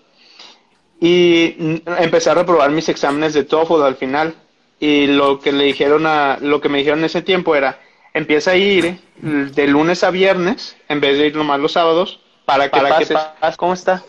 Y 1.01 1.81
empecé 1.87 2.31
a 2.31 2.35
reprobar 2.35 2.71
mis 2.71 2.89
exámenes 2.89 3.35
de 3.35 3.45
TOEFL 3.45 3.83
al 3.83 3.97
final. 3.97 4.35
Y 4.81 5.07
lo 5.07 5.41
que 5.41 5.53
le 5.53 5.65
dijeron 5.65 6.07
a, 6.07 6.39
lo 6.41 6.61
que 6.61 6.69
me 6.69 6.79
dijeron 6.79 7.01
en 7.01 7.07
ese 7.07 7.23
tiempo 7.23 7.55
era, 7.55 7.81
empieza 8.15 8.53
a 8.53 8.57
ir 8.57 9.01
de 9.21 9.67
lunes 9.67 10.05
a 10.05 10.11
viernes, 10.11 10.77
en 10.89 11.01
vez 11.01 11.19
de 11.19 11.27
ir 11.29 11.37
nomás 11.37 11.61
los 11.61 11.73
sábados, 11.73 12.21
para 12.45 12.71
que, 12.71 12.81
pases. 12.81 13.57
¿Cómo 13.57 13.75
está? 13.75 14.05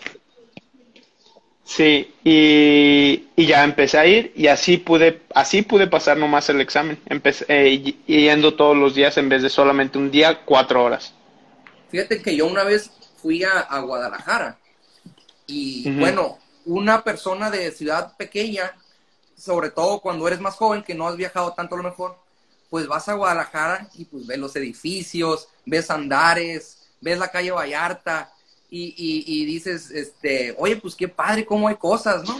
Sí, 1.70 2.16
y, 2.24 3.28
ya 3.38 3.64
empecé 3.64 4.00
a 4.00 4.06
ir 4.08 4.34
y 4.36 4.48
así 4.48 4.78
pude, 4.78 5.22
así 5.36 5.62
pude 5.62 5.86
pasar 5.86 6.18
nomás 6.18 6.50
el 6.50 6.62
examen, 6.62 7.00
empecé 7.06 7.46
eh, 7.48 7.96
yendo 8.08 8.56
todos 8.56 8.76
los 8.76 8.96
días 8.96 9.18
en 9.18 9.30
vez 9.30 9.44
de 9.44 9.50
solamente 9.50 10.00
un 10.00 10.10
día, 10.10 10.42
cuatro 10.46 10.84
horas. 10.84 11.14
Fíjate 11.92 12.24
que 12.24 12.36
yo 12.36 12.48
una 12.48 12.64
vez 12.64 12.90
fui 13.22 13.44
a, 13.44 13.80
Guadalajara 13.82 14.58
y 15.46 15.92
bueno, 15.92 16.39
una 16.70 17.04
persona 17.04 17.50
de 17.50 17.72
ciudad 17.72 18.16
pequeña, 18.18 18.76
sobre 19.38 19.72
todo 19.72 20.00
cuando 20.00 20.28
eres 20.28 20.40
más 20.40 20.56
joven, 20.56 20.84
que 20.84 20.96
no 20.96 21.08
has 21.08 21.16
viajado 21.16 21.54
tanto 21.54 21.76
a 21.76 21.78
lo 21.78 21.84
mejor, 21.84 22.18
pues 22.70 22.88
vas 22.88 23.10
a 23.10 23.14
Guadalajara 23.14 23.90
y 23.96 24.06
pues 24.06 24.28
ves 24.28 24.38
los 24.38 24.56
edificios, 24.56 25.50
ves 25.66 25.90
andares, 25.90 26.78
ves 27.02 27.18
la 27.18 27.30
calle 27.30 27.52
Vallarta, 27.52 28.32
y, 28.72 29.46
dices, 29.46 29.90
este, 29.92 30.56
oye, 30.58 30.78
pues 30.78 30.96
qué 30.96 31.08
padre, 31.08 31.46
cómo 31.46 31.68
hay 31.68 31.76
cosas, 31.76 32.24
¿no? 32.24 32.40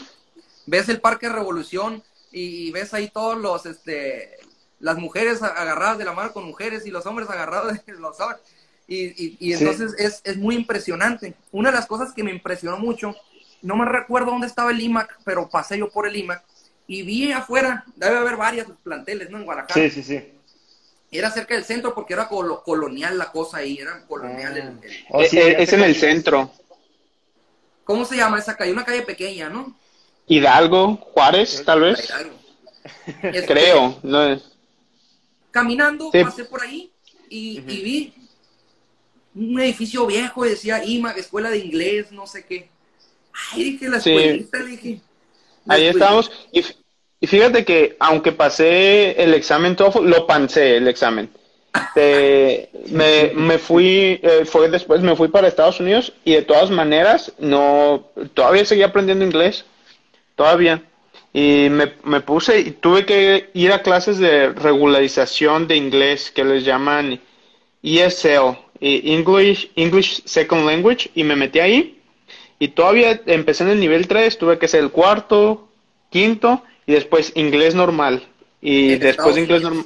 Ves 0.68 0.88
el 0.90 1.02
Parque 1.02 1.28
Revolución 1.28 2.04
y, 2.32 2.72
ves 2.72 2.94
ahí 2.94 3.10
todos 3.10 3.38
los, 3.38 3.66
este, 3.66 4.38
las 4.80 4.98
mujeres 4.98 5.42
agarradas 5.42 5.98
de 5.98 6.06
la 6.06 6.14
mano 6.14 6.32
con 6.32 6.46
mujeres 6.46 6.86
y 6.86 6.92
los 6.92 7.06
hombres 7.08 7.30
agarrados 7.30 7.74
de 7.86 7.94
los 7.94 8.20
hombres. 8.20 8.42
Y, 8.88 9.38
y, 9.40 9.54
entonces 9.54 9.94
es, 9.98 10.22
es, 10.24 10.38
muy 10.38 10.56
impresionante. 10.56 11.36
Una 11.52 11.70
de 11.70 11.76
las 11.76 11.86
cosas 11.86 12.14
que 12.14 12.24
me 12.24 12.32
impresionó 12.32 12.78
mucho, 12.78 13.16
no 13.62 13.76
me 13.76 13.86
recuerdo 13.86 14.32
dónde 14.32 14.48
estaba 14.48 14.72
el 14.72 14.82
IMAC, 14.82 15.20
pero 15.24 15.50
pasé 15.50 15.78
yo 15.78 15.90
por 15.90 16.08
el 16.08 16.16
IMAC 16.16 16.44
y 16.88 17.04
vi 17.04 17.32
afuera, 17.32 17.84
debe 17.96 18.18
haber 18.18 18.36
varios 18.36 18.68
planteles, 18.84 19.30
¿no? 19.30 19.38
En 19.38 19.46
Guadalajara. 19.46 19.90
Sí, 19.90 19.90
sí, 19.90 20.04
sí 20.04 20.34
era 21.12 21.32
cerca 21.32 21.56
del 21.56 21.64
centro 21.64 21.94
porque 21.94 22.14
era 22.14 22.28
colonial 22.28 23.18
la 23.18 23.32
cosa 23.32 23.58
ahí, 23.58 23.78
era 23.78 24.06
colonial. 24.06 24.58
El, 24.58 24.68
ah. 24.68 25.08
oh, 25.10 25.22
eh, 25.22 25.30
eh, 25.32 25.56
es, 25.60 25.74
en 25.74 25.84
el 25.84 25.96
centro. 25.96 26.52
¿Cómo 27.84 28.06
se 28.06 28.18
llama 28.18 28.38
esa 28.38 28.56
calle? 28.56 28.72
Una 28.72 28.86
calle 28.86 29.02
pequeña, 29.02 29.50
¿no? 29.50 29.76
Hidalgo, 30.28 30.98
Juárez, 30.98 31.64
tal 31.66 31.82
vez. 31.82 32.14
Creo, 33.48 34.00
no 34.04 34.40
Caminando, 35.52 36.12
pasé 36.12 36.46
por 36.46 36.62
ahí 36.62 36.92
y, 37.28 37.60
vi 37.62 38.14
un 39.34 39.60
edificio 39.60 40.06
viejo 40.06 40.46
y 40.46 40.50
decía 40.50 40.84
IMAG, 40.84 41.18
Escuela 41.18 41.50
de 41.50 41.58
Inglés, 41.58 42.12
no 42.12 42.28
sé 42.28 42.46
qué. 42.46 42.70
Ay, 43.54 43.64
dije, 43.64 43.90
la 43.90 43.98
escuelita, 43.98 44.64
dije. 44.64 45.02
ahí 45.68 45.86
estamos. 45.88 46.32
Y 46.52 46.64
y 47.22 47.28
fíjate 47.28 47.66
que 47.66 47.98
aunque 48.00 48.32
pasé 48.32 49.22
el 49.22 49.34
examen 49.34 49.76
TOEFL, 49.76 50.08
lo 50.08 50.26
pancé 50.26 50.78
el 50.78 50.88
examen. 50.88 51.30
me, 51.96 53.32
me, 53.36 53.58
fui, 53.60 54.20
eh, 54.24 54.44
fue 54.46 54.70
después 54.70 55.02
me 55.02 55.16
fui 55.16 55.28
para 55.28 55.48
Estados 55.48 55.80
Unidos 55.80 56.14
y 56.24 56.34
de 56.34 56.42
todas 56.42 56.72
maneras 56.72 57.32
no, 57.38 58.08
todavía 58.34 58.66
seguía 58.66 58.88
aprendiendo 58.88 59.26
inglés, 59.26 59.66
todavía. 60.36 60.82
Y 61.32 61.68
me, 61.70 61.94
me 62.06 62.22
puse 62.22 62.60
y 62.60 62.72
tuve 62.72 63.06
que 63.06 63.52
ir 63.54 63.72
a 63.72 63.84
clases 63.84 64.18
de 64.18 64.50
regularización 64.50 65.68
de 65.68 65.76
inglés 65.76 66.32
que 66.32 66.44
les 66.44 66.66
llaman 66.66 67.20
ESL, 67.84 68.58
English, 68.80 69.70
English 69.76 70.24
Second 70.26 70.66
Language, 70.66 71.12
y 71.14 71.24
me 71.24 71.36
metí 71.36 71.60
ahí. 71.60 71.99
Y 72.60 72.70
todavía 72.70 73.22
empecé 73.26 73.64
en 73.64 73.70
el 73.70 73.80
nivel 73.80 74.08
3, 74.08 74.38
tuve 74.38 74.60
que 74.60 74.68
ser 74.68 74.82
el 74.82 74.92
cuarto, 74.92 75.70
quinto, 76.10 76.62
y 76.86 76.94
después 76.94 77.32
inglés 77.36 77.76
normal 77.76 78.24
y 78.62 78.96
después 78.96 79.38
inglés 79.38 79.62
normal 79.62 79.86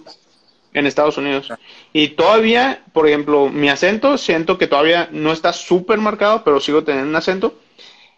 en 0.74 0.88
Estados 0.88 1.17
Unidos. 1.17 1.49
Y 1.91 2.09
todavía, 2.09 2.82
por 2.93 3.07
ejemplo, 3.07 3.49
mi 3.49 3.69
acento, 3.69 4.17
siento 4.17 4.57
que 4.57 4.67
todavía 4.67 5.09
no 5.11 5.32
está 5.32 5.53
súper 5.53 5.99
marcado, 5.99 6.43
pero 6.43 6.59
sigo 6.59 6.84
teniendo 6.84 7.09
un 7.09 7.15
acento. 7.15 7.59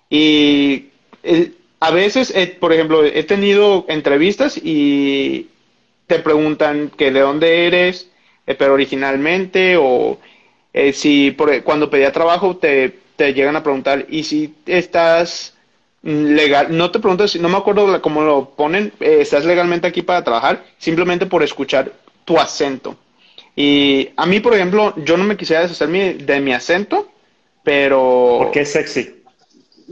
Y 0.09 0.85
eh, 1.23 1.51
a 1.79 1.91
veces, 1.91 2.33
por 2.59 2.71
ejemplo, 2.71 3.03
he 3.03 3.23
tenido 3.23 3.85
entrevistas 3.89 4.57
y 4.63 5.49
te 6.07 6.19
preguntan 6.19 6.91
que 6.95 7.11
de 7.11 7.19
dónde 7.19 7.67
eres, 7.67 8.09
eh, 8.47 8.55
pero 8.55 8.73
originalmente, 8.73 9.75
o 9.77 10.19
eh, 10.73 10.93
si 10.93 11.31
por, 11.31 11.63
cuando 11.63 11.89
pedía 11.89 12.11
trabajo 12.11 12.57
te, 12.57 12.99
te 13.15 13.33
llegan 13.33 13.55
a 13.55 13.63
preguntar, 13.63 14.05
¿y 14.09 14.23
si 14.23 14.55
estás 14.65 15.55
legal, 16.05 16.67
no 16.69 16.91
te 16.91 16.99
pregunto 16.99 17.27
si, 17.27 17.39
no 17.39 17.49
me 17.49 17.57
acuerdo 17.57 17.99
cómo 18.01 18.21
lo 18.21 18.49
ponen, 18.51 18.93
eh, 18.99 19.17
estás 19.21 19.43
legalmente 19.43 19.87
aquí 19.87 20.03
para 20.03 20.23
trabajar, 20.23 20.63
simplemente 20.77 21.25
por 21.25 21.41
escuchar 21.41 21.91
tu 22.23 22.37
acento. 22.37 22.95
Y 23.55 24.09
a 24.15 24.25
mí, 24.25 24.39
por 24.39 24.53
ejemplo, 24.53 24.93
yo 24.97 25.17
no 25.17 25.23
me 25.23 25.35
quisiera 25.35 25.63
deshacer 25.63 25.89
de 26.17 26.39
mi 26.41 26.53
acento, 26.53 27.09
pero... 27.63 28.37
Porque 28.39 28.61
es 28.61 28.71
sexy. 28.71 29.23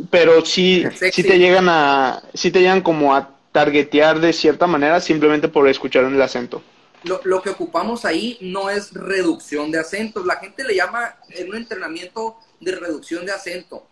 Pero 0.10 0.46
sí, 0.46 0.86
sí 1.12 1.24
te 1.24 1.40
llegan 1.40 1.68
a, 1.70 2.22
sí 2.34 2.52
te 2.52 2.60
llegan 2.60 2.82
como 2.82 3.16
a 3.16 3.30
targetear 3.52 4.20
de 4.20 4.34
cierta 4.34 4.68
manera 4.68 5.00
simplemente 5.00 5.48
por 5.48 5.68
escuchar 5.68 6.04
el 6.04 6.22
acento. 6.22 6.62
Lo, 7.04 7.42
que 7.42 7.50
ocupamos 7.50 8.06
ahí 8.06 8.38
no 8.42 8.70
es 8.70 8.94
reducción 8.94 9.72
de 9.72 9.80
acentos. 9.80 10.26
La 10.26 10.38
gente 10.38 10.64
le 10.64 10.76
llama 10.76 11.18
en 11.30 11.50
un 11.50 11.56
entrenamiento 11.58 12.38
de 12.60 12.76
reducción 12.76 13.26
de 13.26 13.32
acento. 13.32 13.86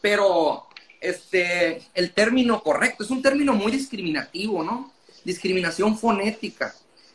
Pero 0.00 0.66
este, 1.00 1.82
el 1.94 2.12
término 2.12 2.62
correcto. 2.62 3.02
Es 3.02 3.10
un 3.10 3.22
término 3.22 3.54
muy 3.54 3.72
discriminativo, 3.72 4.62
¿no? 4.62 4.92
Discriminación 5.24 5.98
fonética, 5.98 6.74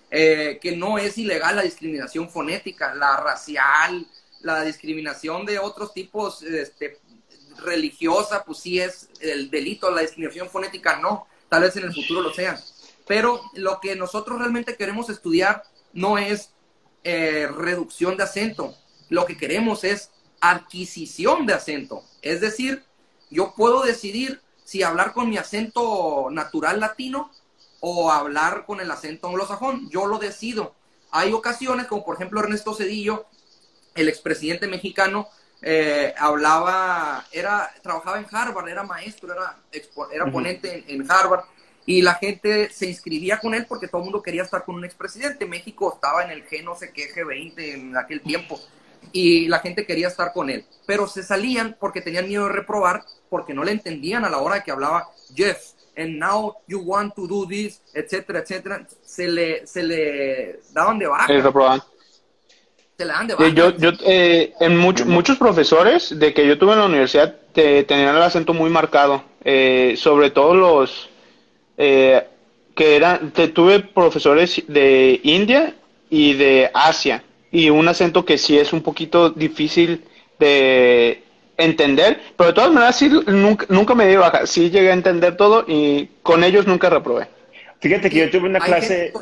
eh, 0.09 0.59
que 0.61 0.75
no 0.75 0.97
es 0.97 1.17
ilegal 1.17 1.55
la 1.55 1.61
discriminación 1.61 2.29
fonética, 2.29 2.93
la 2.95 3.17
racial, 3.17 4.05
la 4.41 4.63
discriminación 4.63 5.45
de 5.45 5.59
otros 5.59 5.93
tipos, 5.93 6.43
este, 6.43 6.99
religiosa, 7.63 8.43
pues 8.43 8.59
sí 8.59 8.79
es 8.79 9.09
el 9.19 9.49
delito, 9.49 9.89
la 9.91 10.01
discriminación 10.01 10.49
fonética 10.49 10.99
no, 10.99 11.27
tal 11.49 11.63
vez 11.63 11.75
en 11.77 11.85
el 11.85 11.93
futuro 11.93 12.21
lo 12.21 12.33
sea. 12.33 12.59
Pero 13.07 13.41
lo 13.53 13.79
que 13.79 13.95
nosotros 13.95 14.39
realmente 14.39 14.75
queremos 14.75 15.09
estudiar 15.09 15.63
no 15.93 16.17
es 16.17 16.51
eh, 17.03 17.47
reducción 17.47 18.17
de 18.17 18.23
acento, 18.23 18.75
lo 19.09 19.25
que 19.25 19.37
queremos 19.37 19.83
es 19.83 20.11
adquisición 20.41 21.45
de 21.45 21.53
acento, 21.53 22.03
es 22.21 22.41
decir, 22.41 22.83
yo 23.29 23.53
puedo 23.55 23.83
decidir 23.83 24.41
si 24.63 24.83
hablar 24.83 25.13
con 25.13 25.29
mi 25.29 25.37
acento 25.37 26.27
natural 26.31 26.79
latino 26.79 27.31
o 27.79 28.11
hablar 28.11 28.65
con 28.65 28.79
el 28.81 28.89
acento 28.89 29.27
anglosajón. 29.27 29.89
Yo 29.89 30.07
lo 30.07 30.17
decido. 30.17 30.73
Hay 31.11 31.33
ocasiones, 31.33 31.85
como 31.85 32.03
por 32.03 32.15
ejemplo 32.15 32.39
Ernesto 32.39 32.73
Cedillo, 32.73 33.27
el 33.93 34.09
expresidente 34.09 34.67
mexicano, 34.67 35.29
eh, 35.61 36.13
hablaba, 36.17 37.25
era, 37.31 37.71
trabajaba 37.81 38.19
en 38.19 38.27
Harvard, 38.29 38.67
era 38.67 38.83
maestro, 38.83 39.31
era, 39.31 39.57
era 40.11 40.31
ponente 40.31 40.83
en, 40.87 41.09
Harvard, 41.09 41.45
y 41.85 42.01
la 42.01 42.15
gente 42.15 42.69
se 42.71 42.87
inscribía 42.87 43.39
con 43.39 43.53
él 43.53 43.65
porque 43.67 43.87
todo 43.87 43.99
el 43.99 44.05
mundo 44.05 44.21
quería 44.21 44.43
estar 44.43 44.63
con 44.63 44.75
un 44.75 44.85
expresidente. 44.85 45.45
México 45.45 45.93
estaba 45.93 46.23
en 46.23 46.31
el 46.31 46.47
G 46.47 46.63
no 46.63 46.75
sé 46.75 46.91
qué, 46.91 47.13
G20 47.13 47.53
en 47.57 47.97
aquel 47.97 48.21
tiempo 48.21 48.59
y 49.11 49.47
la 49.47 49.59
gente 49.59 49.85
quería 49.85 50.07
estar 50.07 50.33
con 50.33 50.49
él, 50.49 50.65
pero 50.85 51.07
se 51.07 51.23
salían 51.23 51.75
porque 51.79 52.01
tenían 52.01 52.27
miedo 52.27 52.47
de 52.47 52.53
reprobar, 52.53 53.03
porque 53.29 53.53
no 53.53 53.63
le 53.63 53.71
entendían 53.71 54.25
a 54.25 54.29
la 54.29 54.39
hora 54.39 54.63
que 54.63 54.71
hablaba 54.71 55.07
Jeff, 55.33 55.57
and 55.97 56.17
now 56.17 56.55
you 56.67 56.79
want 56.79 57.13
to 57.15 57.27
do 57.27 57.47
this, 57.47 57.81
etcétera, 57.93 58.39
etcétera, 58.39 58.87
se 59.03 59.27
le, 59.27 59.65
se 59.65 59.83
le 59.83 60.59
daban 60.73 60.99
de 60.99 61.07
baja. 61.07 61.27
Se 61.27 61.33
le 61.33 61.41
daban 63.11 63.27
de 63.27 63.35
baja. 63.35 63.49
Yo, 63.49 63.77
yo 63.77 63.91
eh, 64.05 64.53
en 64.59 64.77
muchos 64.77 65.37
profesores 65.37 66.17
de 66.17 66.33
que 66.33 66.47
yo 66.47 66.57
tuve 66.57 66.73
en 66.73 66.79
la 66.79 66.85
universidad 66.85 67.35
te, 67.53 67.83
tenían 67.83 68.15
el 68.15 68.21
acento 68.21 68.53
muy 68.53 68.69
marcado, 68.69 69.23
eh, 69.43 69.95
sobre 69.97 70.31
todo 70.31 70.55
los 70.55 71.09
eh, 71.77 72.27
que 72.75 72.95
eran, 72.95 73.31
te, 73.31 73.47
tuve 73.47 73.79
profesores 73.79 74.63
de 74.67 75.19
India 75.23 75.75
y 76.09 76.33
de 76.33 76.69
Asia 76.73 77.23
y 77.51 77.69
un 77.69 77.87
acento 77.87 78.25
que 78.25 78.37
sí 78.37 78.57
es 78.57 78.73
un 78.73 78.81
poquito 78.81 79.29
difícil 79.29 80.03
de 80.39 81.23
entender, 81.57 82.19
pero 82.35 82.49
de 82.49 82.53
todas 82.53 82.71
maneras 82.71 82.97
sí, 82.97 83.09
nunca, 83.27 83.65
nunca 83.69 83.95
me 83.95 84.07
di 84.07 84.17
baja, 84.17 84.45
sí 84.45 84.69
llegué 84.69 84.91
a 84.91 84.93
entender 84.93 85.37
todo 85.37 85.63
y 85.67 86.09
con 86.21 86.43
ellos 86.43 86.67
nunca 86.67 86.89
reprobé. 86.89 87.29
Fíjate 87.79 88.09
que 88.09 88.19
yo 88.19 88.29
tuve 88.29 88.49
una 88.49 88.59
clase... 88.59 89.13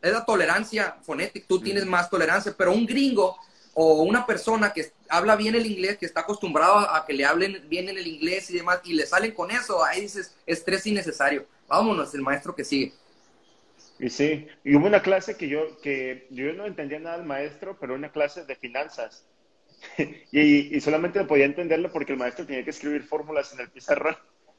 Es 0.00 0.12
la 0.12 0.24
tolerancia 0.24 0.96
fonética, 1.02 1.44
tú 1.48 1.60
tienes 1.60 1.84
más 1.84 2.08
tolerancia, 2.08 2.54
pero 2.56 2.72
un 2.72 2.86
gringo 2.86 3.36
o 3.80 4.02
una 4.02 4.26
persona 4.26 4.72
que 4.72 4.90
habla 5.08 5.36
bien 5.36 5.54
el 5.54 5.64
inglés, 5.64 5.98
que 5.98 6.06
está 6.06 6.22
acostumbrado 6.22 6.78
a, 6.78 7.06
que 7.06 7.12
le 7.12 7.24
hablen 7.24 7.62
bien 7.68 7.88
en 7.88 7.96
el 7.96 8.08
inglés 8.08 8.50
y 8.50 8.54
demás, 8.54 8.80
y 8.82 8.92
le 8.92 9.06
salen 9.06 9.30
con 9.30 9.52
eso, 9.52 9.84
ahí 9.84 10.00
dices, 10.00 10.36
estrés 10.46 10.84
innecesario. 10.88 11.46
Vámonos, 11.68 12.12
el 12.12 12.22
maestro 12.22 12.56
que 12.56 12.64
sigue. 12.64 12.92
Y 14.00 14.10
sí, 14.10 14.48
y 14.64 14.74
hubo 14.74 14.88
una 14.88 15.00
clase 15.00 15.36
que 15.36 15.48
yo, 15.48 15.78
que 15.80 16.26
yo 16.30 16.52
no 16.54 16.66
entendía 16.66 16.98
nada 16.98 17.18
del 17.18 17.26
maestro, 17.26 17.76
pero 17.78 17.94
una 17.94 18.10
clase 18.10 18.44
de 18.44 18.56
finanzas. 18.56 19.24
y, 20.32 20.76
y, 20.76 20.80
solamente 20.80 21.22
podía 21.24 21.44
entenderlo 21.44 21.92
porque 21.92 22.14
el 22.14 22.18
maestro 22.18 22.46
tenía 22.46 22.64
que 22.64 22.70
escribir 22.70 23.04
fórmulas 23.04 23.52
en 23.52 23.60
el 23.60 23.70
pizarrón. 23.70 24.16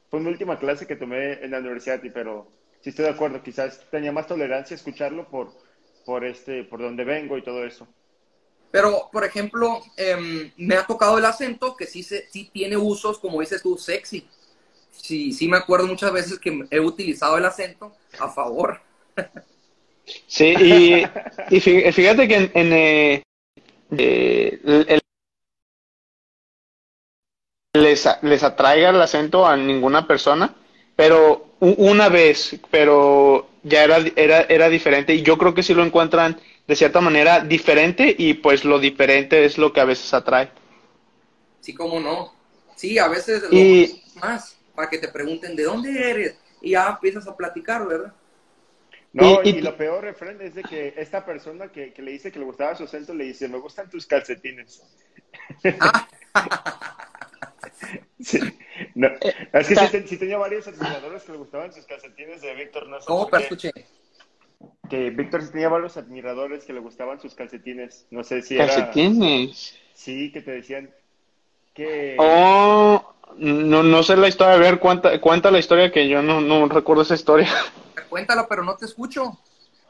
Fue 0.08 0.20
mi 0.20 0.28
última 0.28 0.58
clase 0.58 0.86
que 0.86 0.96
tomé 0.96 1.44
en 1.44 1.50
la 1.50 1.58
universidad, 1.58 2.00
pero 2.14 2.50
sí 2.80 2.88
estoy 2.88 3.04
de 3.04 3.10
acuerdo, 3.10 3.42
quizás 3.42 3.86
tenía 3.90 4.12
más 4.12 4.26
tolerancia 4.26 4.74
a 4.74 4.78
escucharlo 4.78 5.28
por, 5.28 5.52
por, 6.06 6.24
este, 6.24 6.64
por 6.64 6.80
donde 6.80 7.04
vengo 7.04 7.36
y 7.36 7.42
todo 7.42 7.66
eso. 7.66 7.86
Pero, 8.70 9.08
por 9.12 9.24
ejemplo, 9.24 9.82
em, 9.96 10.52
me 10.56 10.76
ha 10.76 10.86
tocado 10.86 11.18
el 11.18 11.24
acento 11.24 11.76
que 11.76 11.86
sí, 11.86 12.02
se, 12.02 12.28
sí 12.30 12.50
tiene 12.52 12.76
usos, 12.76 13.18
como 13.18 13.40
dices 13.40 13.62
tú, 13.62 13.76
sexy. 13.76 14.26
Sí, 14.92 15.32
sí 15.32 15.48
me 15.48 15.56
acuerdo 15.56 15.86
muchas 15.86 16.12
veces 16.12 16.38
que 16.38 16.66
he 16.70 16.78
utilizado 16.78 17.36
el 17.38 17.44
acento 17.44 17.92
a 18.18 18.28
favor. 18.28 18.80
Sí, 20.26 20.54
y, 21.50 21.60
fíjate 21.60 22.28
que 22.28 22.50
en, 22.54 22.72
eh, 22.72 23.22
eh, 23.96 25.00
les, 27.74 28.08
les 28.22 28.42
atraiga 28.42 28.90
el 28.90 29.00
acento 29.00 29.46
a 29.46 29.56
ninguna 29.56 30.06
persona, 30.06 30.54
pero 30.96 31.46
una 31.60 32.08
vez, 32.08 32.56
pero 32.70 33.48
ya 33.62 33.84
era, 33.84 33.98
era, 34.16 34.42
era 34.42 34.68
diferente 34.68 35.14
y 35.14 35.22
yo 35.22 35.38
creo 35.38 35.54
que 35.54 35.62
sí 35.62 35.74
lo 35.74 35.84
encuentran 35.84 36.40
de 36.70 36.76
cierta 36.76 37.00
manera 37.00 37.40
diferente 37.40 38.14
y 38.16 38.34
pues 38.34 38.64
lo 38.64 38.78
diferente 38.78 39.44
es 39.44 39.58
lo 39.58 39.72
que 39.72 39.80
a 39.80 39.84
veces 39.84 40.14
atrae. 40.14 40.50
Sí, 41.60 41.74
cómo 41.74 41.98
no. 41.98 42.32
Sí, 42.76 42.96
a 42.96 43.08
veces 43.08 43.42
y... 43.50 44.04
más 44.20 44.56
para 44.72 44.88
que 44.88 44.98
te 44.98 45.08
pregunten 45.08 45.56
de 45.56 45.64
dónde 45.64 46.10
eres 46.10 46.38
y 46.60 46.70
ya 46.70 46.90
empiezas 46.90 47.26
a 47.26 47.36
platicar, 47.36 47.88
¿verdad? 47.88 48.14
No, 49.12 49.42
y, 49.42 49.60
lo 49.60 49.76
peor, 49.76 50.04
refrén, 50.04 50.40
es 50.40 50.54
de 50.54 50.62
que 50.62 50.94
esta 50.96 51.26
persona 51.26 51.72
que, 51.72 51.92
le 51.96 52.12
dice 52.12 52.30
que 52.30 52.38
le 52.38 52.44
gustaba 52.44 52.76
su 52.76 52.84
acento 52.84 53.14
le 53.14 53.24
dice, 53.24 53.48
me 53.48 53.58
gustan 53.58 53.90
tus 53.90 54.06
calcetines. 54.06 54.80
Sí, 58.20 58.38
no. 58.94 59.08
Es 59.54 59.66
que 59.66 60.06
sí, 60.06 60.18
tenía 60.18 60.36
varios 60.36 60.68
admiradores 60.68 61.22
que 61.22 61.32
le 61.32 61.38
gustaban 61.38 61.72
sus 61.72 61.86
calcetines 61.86 62.42
de 62.42 62.54
Víctor. 62.54 62.86
No 62.86 62.98
¿Cómo? 63.00 63.26
Pero 63.28 63.42
escuché 63.42 63.72
que 64.90 65.10
Víctor 65.10 65.48
tenía 65.48 65.68
varios 65.68 65.96
admiradores 65.96 66.64
que 66.64 66.72
le 66.72 66.80
gustaban 66.80 67.20
sus 67.20 67.34
calcetines. 67.34 68.06
No 68.10 68.24
sé 68.24 68.42
si 68.42 68.56
¿Calcetines? 68.56 69.78
Sí, 69.94 70.32
que 70.32 70.42
te 70.42 70.50
decían 70.50 70.90
que... 71.72 72.16
Oh, 72.18 73.14
no, 73.36 73.82
no 73.82 74.02
sé 74.02 74.16
la 74.16 74.28
historia. 74.28 74.54
A 74.54 74.58
ver, 74.58 74.80
cuenta, 74.80 75.18
cuenta 75.20 75.50
la 75.50 75.60
historia 75.60 75.92
que 75.92 76.08
yo 76.08 76.20
no, 76.22 76.40
no 76.40 76.68
recuerdo 76.68 77.02
esa 77.02 77.14
historia. 77.14 77.48
Cuéntala, 78.10 78.46
pero 78.48 78.64
no 78.64 78.76
te 78.76 78.86
escucho. 78.86 79.38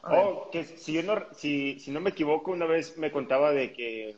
Oh, 0.03 0.48
que 0.53 0.64
si, 0.64 0.92
yo 0.92 1.03
no, 1.03 1.24
si, 1.34 1.78
si 1.80 1.90
no 1.90 2.01
me 2.01 2.11
equivoco, 2.11 2.53
una 2.53 2.66
vez 2.66 2.96
me 2.96 3.11
contaba 3.11 3.51
de 3.53 3.72
que 3.72 4.16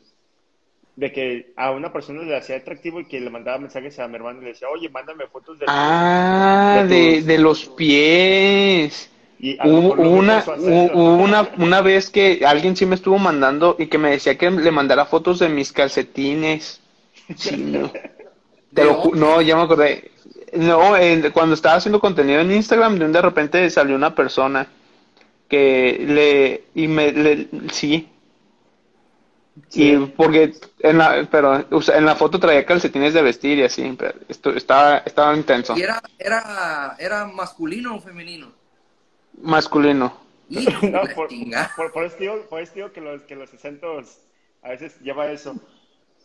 de 0.95 1.11
que 1.11 1.53
a 1.55 1.71
una 1.71 1.91
persona 1.91 2.21
le 2.21 2.37
hacía 2.37 2.57
atractivo 2.57 2.99
y 2.99 3.05
que 3.05 3.19
le 3.19 3.31
mandaba 3.31 3.57
mensajes 3.57 3.97
a 3.97 4.07
mi 4.07 4.15
hermano 4.15 4.41
y 4.41 4.43
le 4.43 4.49
decía, 4.51 4.69
oye, 4.69 4.89
mándame 4.89 5.25
fotos 5.25 5.57
de... 5.57 5.65
Ah, 5.67 6.85
de, 6.87 7.23
de 7.23 7.37
los 7.39 7.65
pies 7.65 9.09
hubo, 9.63 9.93
una, 9.93 10.43
una, 10.93 11.49
una 11.57 11.81
vez 11.81 12.09
que 12.09 12.45
alguien 12.45 12.75
sí 12.75 12.85
me 12.85 12.95
estuvo 12.95 13.17
mandando 13.17 13.75
y 13.77 13.87
que 13.87 13.97
me 13.97 14.11
decía 14.11 14.37
que 14.37 14.49
le 14.49 14.71
mandara 14.71 15.05
fotos 15.05 15.39
de 15.39 15.49
mis 15.49 15.71
calcetines. 15.71 16.79
no. 17.57 17.91
no, 19.13 19.41
ya 19.41 19.55
me 19.55 19.63
acordé. 19.63 20.11
No, 20.53 20.93
cuando 21.33 21.55
estaba 21.55 21.75
haciendo 21.75 21.99
contenido 21.99 22.39
en 22.41 22.51
Instagram, 22.51 22.97
de, 22.99 23.07
de 23.07 23.21
repente 23.21 23.69
salió 23.69 23.95
una 23.95 24.15
persona 24.15 24.67
que 25.49 26.05
le, 26.07 26.63
y 26.75 26.87
me, 26.87 27.11
le, 27.11 27.47
sí. 27.71 28.09
Y 29.73 29.97
porque 29.97 30.53
en 30.79 30.97
la, 30.97 31.27
pero 31.29 31.65
en 31.69 32.05
la 32.05 32.15
foto 32.15 32.39
traía 32.39 32.65
calcetines 32.65 33.13
de 33.13 33.21
vestir 33.21 33.59
y 33.59 33.63
así, 33.63 33.95
pero 33.97 34.13
esto, 34.27 34.51
estaba, 34.51 34.97
estaba 34.99 35.35
intenso. 35.35 35.75
¿Y 35.77 35.81
era, 35.81 36.01
era, 36.17 36.95
era 36.97 37.25
masculino 37.25 37.95
o 37.95 37.99
femenino? 37.99 38.62
Masculino. 39.41 40.21
por, 41.75 41.91
por, 41.91 42.05
eso 42.05 42.17
digo, 42.19 42.91
que 42.91 43.01
los, 43.01 43.23
que 43.23 43.35
los 43.35 43.53
acentos 43.53 44.19
a 44.61 44.69
veces 44.69 44.99
lleva 45.01 45.31
eso. 45.31 45.55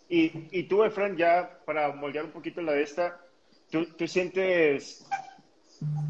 Y, 0.08 0.48
y 0.50 0.64
tú, 0.64 0.84
Efraín, 0.84 1.16
ya 1.16 1.60
para 1.64 1.92
moldear 1.94 2.24
un 2.24 2.30
poquito 2.30 2.60
la 2.62 2.72
de 2.72 2.82
esta, 2.82 3.20
¿tú, 3.70 3.86
tú 3.96 4.06
sientes 4.06 5.06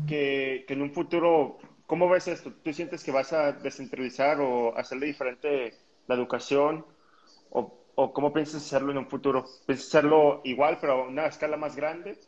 que, 0.07 0.65
que, 0.67 0.75
en 0.75 0.83
un 0.83 0.93
futuro, 0.93 1.59
¿cómo 1.87 2.09
ves 2.09 2.29
esto? 2.29 2.53
¿Tú 2.63 2.73
sientes 2.73 3.03
que 3.03 3.11
vas 3.11 3.33
a 3.33 3.53
descentralizar 3.53 4.41
o 4.41 4.77
hacerle 4.77 5.07
diferente 5.07 5.75
la 6.07 6.15
educación? 6.15 6.87
¿O, 7.51 7.85
o 7.95 8.13
cómo 8.13 8.33
piensas 8.33 8.65
hacerlo 8.65 8.93
en 8.93 8.99
un 8.99 9.09
futuro? 9.09 9.47
¿Piensas 9.67 9.89
hacerlo 9.89 10.41
igual, 10.45 10.79
pero 10.81 10.93
a 10.93 11.09
una 11.09 11.27
escala 11.27 11.57
más 11.57 11.75
grande? 11.75 12.19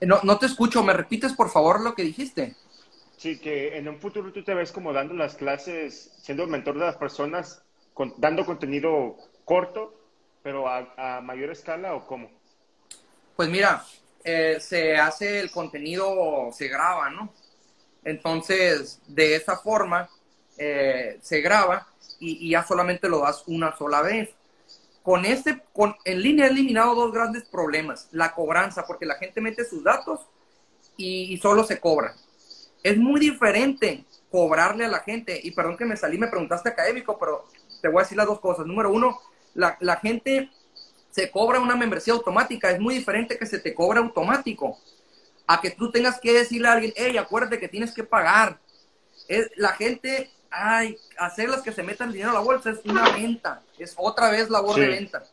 No, 0.00 0.20
no 0.24 0.38
te 0.38 0.46
escucho, 0.46 0.82
¿me 0.82 0.92
repites 0.92 1.32
por 1.32 1.48
favor 1.48 1.80
lo 1.80 1.94
que 1.94 2.02
dijiste? 2.02 2.56
Sí, 3.22 3.38
que 3.38 3.76
en 3.76 3.88
un 3.88 4.00
futuro 4.00 4.32
tú 4.32 4.42
te 4.42 4.52
ves 4.52 4.72
como 4.72 4.92
dando 4.92 5.14
las 5.14 5.36
clases, 5.36 6.10
siendo 6.20 6.42
el 6.42 6.48
mentor 6.48 6.74
de 6.76 6.86
las 6.86 6.96
personas, 6.96 7.62
dando 8.16 8.44
contenido 8.44 9.16
corto, 9.44 9.94
pero 10.42 10.66
a, 10.68 11.20
mayor 11.22 11.50
escala 11.50 11.94
o 11.94 12.04
cómo? 12.04 12.28
Pues 13.36 13.48
mira, 13.48 13.86
eh, 14.24 14.56
se 14.58 14.96
hace 14.96 15.38
el 15.38 15.52
contenido, 15.52 16.50
se 16.52 16.66
graba, 16.66 17.10
¿no? 17.10 17.32
Entonces, 18.02 19.00
de 19.06 19.36
esa 19.36 19.56
forma, 19.56 20.10
eh, 20.58 21.20
se 21.22 21.40
graba 21.40 21.86
y, 22.18 22.50
ya 22.50 22.64
solamente 22.64 23.08
lo 23.08 23.20
das 23.20 23.44
una 23.46 23.76
sola 23.76 24.02
vez. 24.02 24.30
Con 25.04 25.24
este, 25.24 25.62
con, 25.72 25.94
en 26.04 26.22
línea 26.22 26.46
he 26.46 26.50
eliminado 26.50 26.96
dos 26.96 27.12
grandes 27.12 27.44
problemas. 27.44 28.08
La 28.10 28.34
cobranza, 28.34 28.84
porque 28.84 29.06
la 29.06 29.14
gente 29.14 29.40
mete 29.40 29.64
sus 29.64 29.84
datos 29.84 30.22
y 30.96 31.36
solo 31.36 31.62
se 31.62 31.78
cobra 31.78 32.16
es 32.82 32.96
muy 32.96 33.20
diferente 33.20 34.04
cobrarle 34.30 34.84
a 34.84 34.88
la 34.88 35.00
gente, 35.00 35.38
y 35.42 35.50
perdón 35.50 35.76
que 35.76 35.84
me 35.84 35.96
salí, 35.96 36.18
me 36.18 36.28
preguntaste 36.28 36.68
académico, 36.68 37.18
pero 37.18 37.46
te 37.80 37.88
voy 37.88 38.00
a 38.00 38.04
decir 38.04 38.16
las 38.16 38.26
dos 38.26 38.40
cosas. 38.40 38.66
Número 38.66 38.90
uno, 38.90 39.20
la, 39.54 39.76
la 39.80 39.96
gente 39.96 40.50
se 41.10 41.30
cobra 41.30 41.60
una 41.60 41.76
membresía 41.76 42.14
automática, 42.14 42.70
es 42.70 42.80
muy 42.80 42.94
diferente 42.94 43.38
que 43.38 43.46
se 43.46 43.58
te 43.58 43.74
cobra 43.74 44.00
automático, 44.00 44.78
a 45.46 45.60
que 45.60 45.70
tú 45.70 45.90
tengas 45.90 46.18
que 46.18 46.32
decirle 46.32 46.68
a 46.68 46.72
alguien, 46.72 46.92
hey, 46.96 47.18
acuérdate 47.18 47.58
que 47.58 47.68
tienes 47.68 47.92
que 47.92 48.04
pagar. 48.04 48.58
Es, 49.28 49.50
la 49.56 49.72
gente, 49.72 50.30
ay, 50.50 50.96
hacerlas 51.18 51.62
que 51.62 51.72
se 51.72 51.82
metan 51.82 52.12
dinero 52.12 52.30
a 52.30 52.34
la 52.34 52.40
bolsa 52.40 52.70
es 52.70 52.78
una 52.84 53.10
venta, 53.10 53.62
es 53.78 53.94
otra 53.98 54.30
vez 54.30 54.48
labor 54.48 54.76
de 54.76 54.88
venta. 54.88 55.24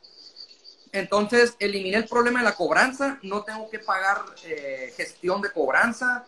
Entonces, 0.91 1.55
eliminé 1.59 1.97
el 1.97 2.07
problema 2.07 2.39
de 2.39 2.45
la 2.45 2.55
cobranza, 2.55 3.19
no 3.21 3.43
tengo 3.43 3.69
que 3.69 3.79
pagar 3.79 4.21
eh, 4.43 4.91
gestión 4.97 5.41
de 5.41 5.51
cobranza, 5.51 6.25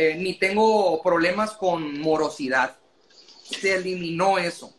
eh, 0.00 0.14
ni 0.14 0.34
tengo 0.34 1.02
problemas 1.02 1.54
con 1.54 1.98
morosidad. 1.98 2.76
Se 3.42 3.74
eliminó 3.74 4.38
eso. 4.38 4.72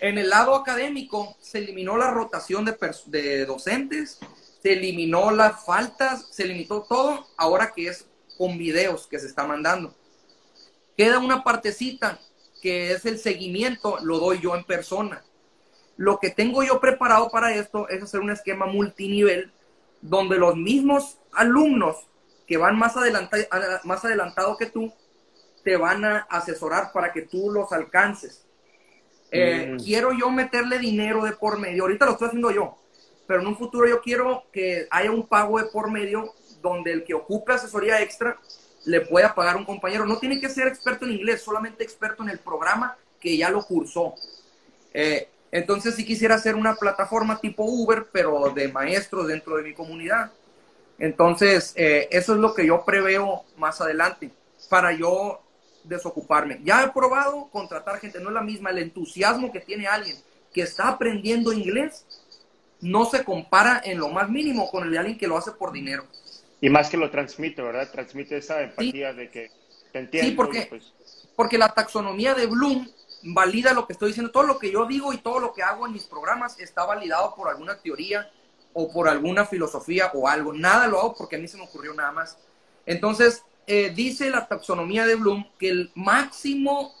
En 0.00 0.18
el 0.18 0.30
lado 0.30 0.54
académico, 0.54 1.36
se 1.40 1.58
eliminó 1.58 1.96
la 1.96 2.12
rotación 2.12 2.64
de, 2.64 2.76
de 3.06 3.44
docentes, 3.44 4.20
se 4.62 4.74
eliminó 4.74 5.32
las 5.32 5.64
faltas, 5.64 6.28
se 6.30 6.46
limitó 6.46 6.82
todo, 6.82 7.26
ahora 7.36 7.72
que 7.74 7.88
es 7.88 8.06
con 8.38 8.56
videos 8.56 9.08
que 9.08 9.18
se 9.18 9.26
está 9.26 9.44
mandando. 9.44 9.92
Queda 10.96 11.18
una 11.18 11.42
partecita 11.42 12.20
que 12.62 12.92
es 12.92 13.04
el 13.04 13.18
seguimiento, 13.18 13.98
lo 14.00 14.20
doy 14.20 14.38
yo 14.40 14.54
en 14.54 14.62
persona. 14.62 15.24
Lo 15.96 16.20
que 16.20 16.30
tengo 16.30 16.62
yo 16.62 16.78
preparado 16.78 17.30
para 17.30 17.52
esto 17.52 17.88
es 17.88 18.00
hacer 18.00 18.20
un 18.20 18.30
esquema 18.30 18.66
multinivel 18.66 19.50
donde 20.02 20.38
los 20.38 20.54
mismos 20.54 21.18
alumnos 21.32 21.96
que 22.46 22.56
van 22.56 22.78
más, 22.78 22.96
adelanta, 22.96 23.36
más 23.84 24.04
adelantado 24.04 24.56
que 24.56 24.66
tú, 24.66 24.92
te 25.64 25.76
van 25.76 26.04
a 26.04 26.18
asesorar 26.30 26.92
para 26.92 27.12
que 27.12 27.22
tú 27.22 27.50
los 27.50 27.72
alcances. 27.72 28.44
Eh, 29.30 29.72
mm. 29.72 29.82
Quiero 29.82 30.12
yo 30.12 30.30
meterle 30.30 30.78
dinero 30.78 31.24
de 31.24 31.32
por 31.32 31.58
medio, 31.58 31.82
ahorita 31.82 32.06
lo 32.06 32.12
estoy 32.12 32.28
haciendo 32.28 32.50
yo, 32.52 32.76
pero 33.26 33.40
en 33.40 33.48
un 33.48 33.56
futuro 33.56 33.88
yo 33.88 34.00
quiero 34.00 34.44
que 34.52 34.86
haya 34.90 35.10
un 35.10 35.26
pago 35.26 35.58
de 35.58 35.64
por 35.64 35.90
medio 35.90 36.32
donde 36.62 36.92
el 36.92 37.04
que 37.04 37.14
ocupe 37.14 37.52
asesoría 37.52 38.00
extra 38.00 38.38
le 38.84 39.00
pueda 39.00 39.34
pagar 39.34 39.56
un 39.56 39.64
compañero. 39.64 40.06
No 40.06 40.18
tiene 40.18 40.40
que 40.40 40.48
ser 40.48 40.68
experto 40.68 41.04
en 41.04 41.12
inglés, 41.12 41.42
solamente 41.42 41.82
experto 41.82 42.22
en 42.22 42.30
el 42.30 42.38
programa 42.38 42.96
que 43.20 43.36
ya 43.36 43.50
lo 43.50 43.64
cursó. 43.64 44.14
Eh, 44.94 45.28
entonces, 45.50 45.94
si 45.94 46.04
quisiera 46.04 46.36
hacer 46.36 46.54
una 46.54 46.74
plataforma 46.74 47.40
tipo 47.40 47.64
Uber, 47.64 48.06
pero 48.12 48.50
de 48.50 48.68
maestros 48.68 49.26
dentro 49.26 49.56
de 49.56 49.64
mi 49.64 49.74
comunidad, 49.74 50.30
entonces, 50.98 51.72
eh, 51.76 52.08
eso 52.10 52.34
es 52.34 52.40
lo 52.40 52.54
que 52.54 52.66
yo 52.66 52.84
preveo 52.84 53.44
más 53.56 53.80
adelante 53.80 54.30
para 54.68 54.92
yo 54.92 55.40
desocuparme. 55.84 56.60
Ya 56.64 56.82
he 56.82 56.88
probado 56.90 57.48
contratar 57.50 58.00
gente, 58.00 58.20
no 58.20 58.28
es 58.28 58.34
la 58.34 58.42
misma, 58.42 58.70
el 58.70 58.78
entusiasmo 58.78 59.52
que 59.52 59.60
tiene 59.60 59.86
alguien 59.86 60.16
que 60.52 60.62
está 60.62 60.88
aprendiendo 60.88 61.52
inglés 61.52 62.06
no 62.80 63.04
se 63.04 63.24
compara 63.24 63.82
en 63.84 63.98
lo 63.98 64.08
más 64.08 64.28
mínimo 64.28 64.70
con 64.70 64.84
el 64.84 64.90
de 64.90 64.98
alguien 64.98 65.18
que 65.18 65.26
lo 65.26 65.36
hace 65.36 65.52
por 65.52 65.72
dinero. 65.72 66.04
Y 66.60 66.70
más 66.70 66.88
que 66.88 66.96
lo 66.96 67.10
transmite, 67.10 67.62
¿verdad? 67.62 67.90
Transmite 67.90 68.38
esa 68.38 68.62
empatía 68.62 69.12
de 69.12 69.30
que 69.30 69.50
te 69.92 69.98
entiendo. 69.98 70.30
Sí, 70.30 70.34
porque, 70.34 70.66
pues 70.68 70.92
porque 71.36 71.58
la 71.58 71.68
taxonomía 71.68 72.34
de 72.34 72.46
Bloom 72.46 72.88
valida 73.22 73.72
lo 73.74 73.86
que 73.86 73.92
estoy 73.92 74.08
diciendo. 74.08 74.32
Todo 74.32 74.44
lo 74.44 74.58
que 74.58 74.70
yo 74.70 74.86
digo 74.86 75.12
y 75.12 75.18
todo 75.18 75.38
lo 75.38 75.52
que 75.52 75.62
hago 75.62 75.86
en 75.86 75.92
mis 75.92 76.04
programas 76.04 76.58
está 76.58 76.84
validado 76.84 77.34
por 77.34 77.48
alguna 77.48 77.76
teoría 77.76 78.30
o 78.78 78.92
por 78.92 79.08
alguna 79.08 79.46
filosofía 79.46 80.10
o 80.12 80.28
algo. 80.28 80.52
Nada 80.52 80.86
lo 80.86 80.98
hago 80.98 81.14
porque 81.14 81.36
a 81.36 81.38
mí 81.38 81.48
se 81.48 81.56
me 81.56 81.64
ocurrió 81.64 81.94
nada 81.94 82.12
más. 82.12 82.36
Entonces, 82.84 83.42
eh, 83.66 83.90
dice 83.94 84.28
la 84.28 84.46
taxonomía 84.46 85.06
de 85.06 85.14
Bloom 85.14 85.48
que 85.58 85.70
el 85.70 85.90
máximo 85.94 86.94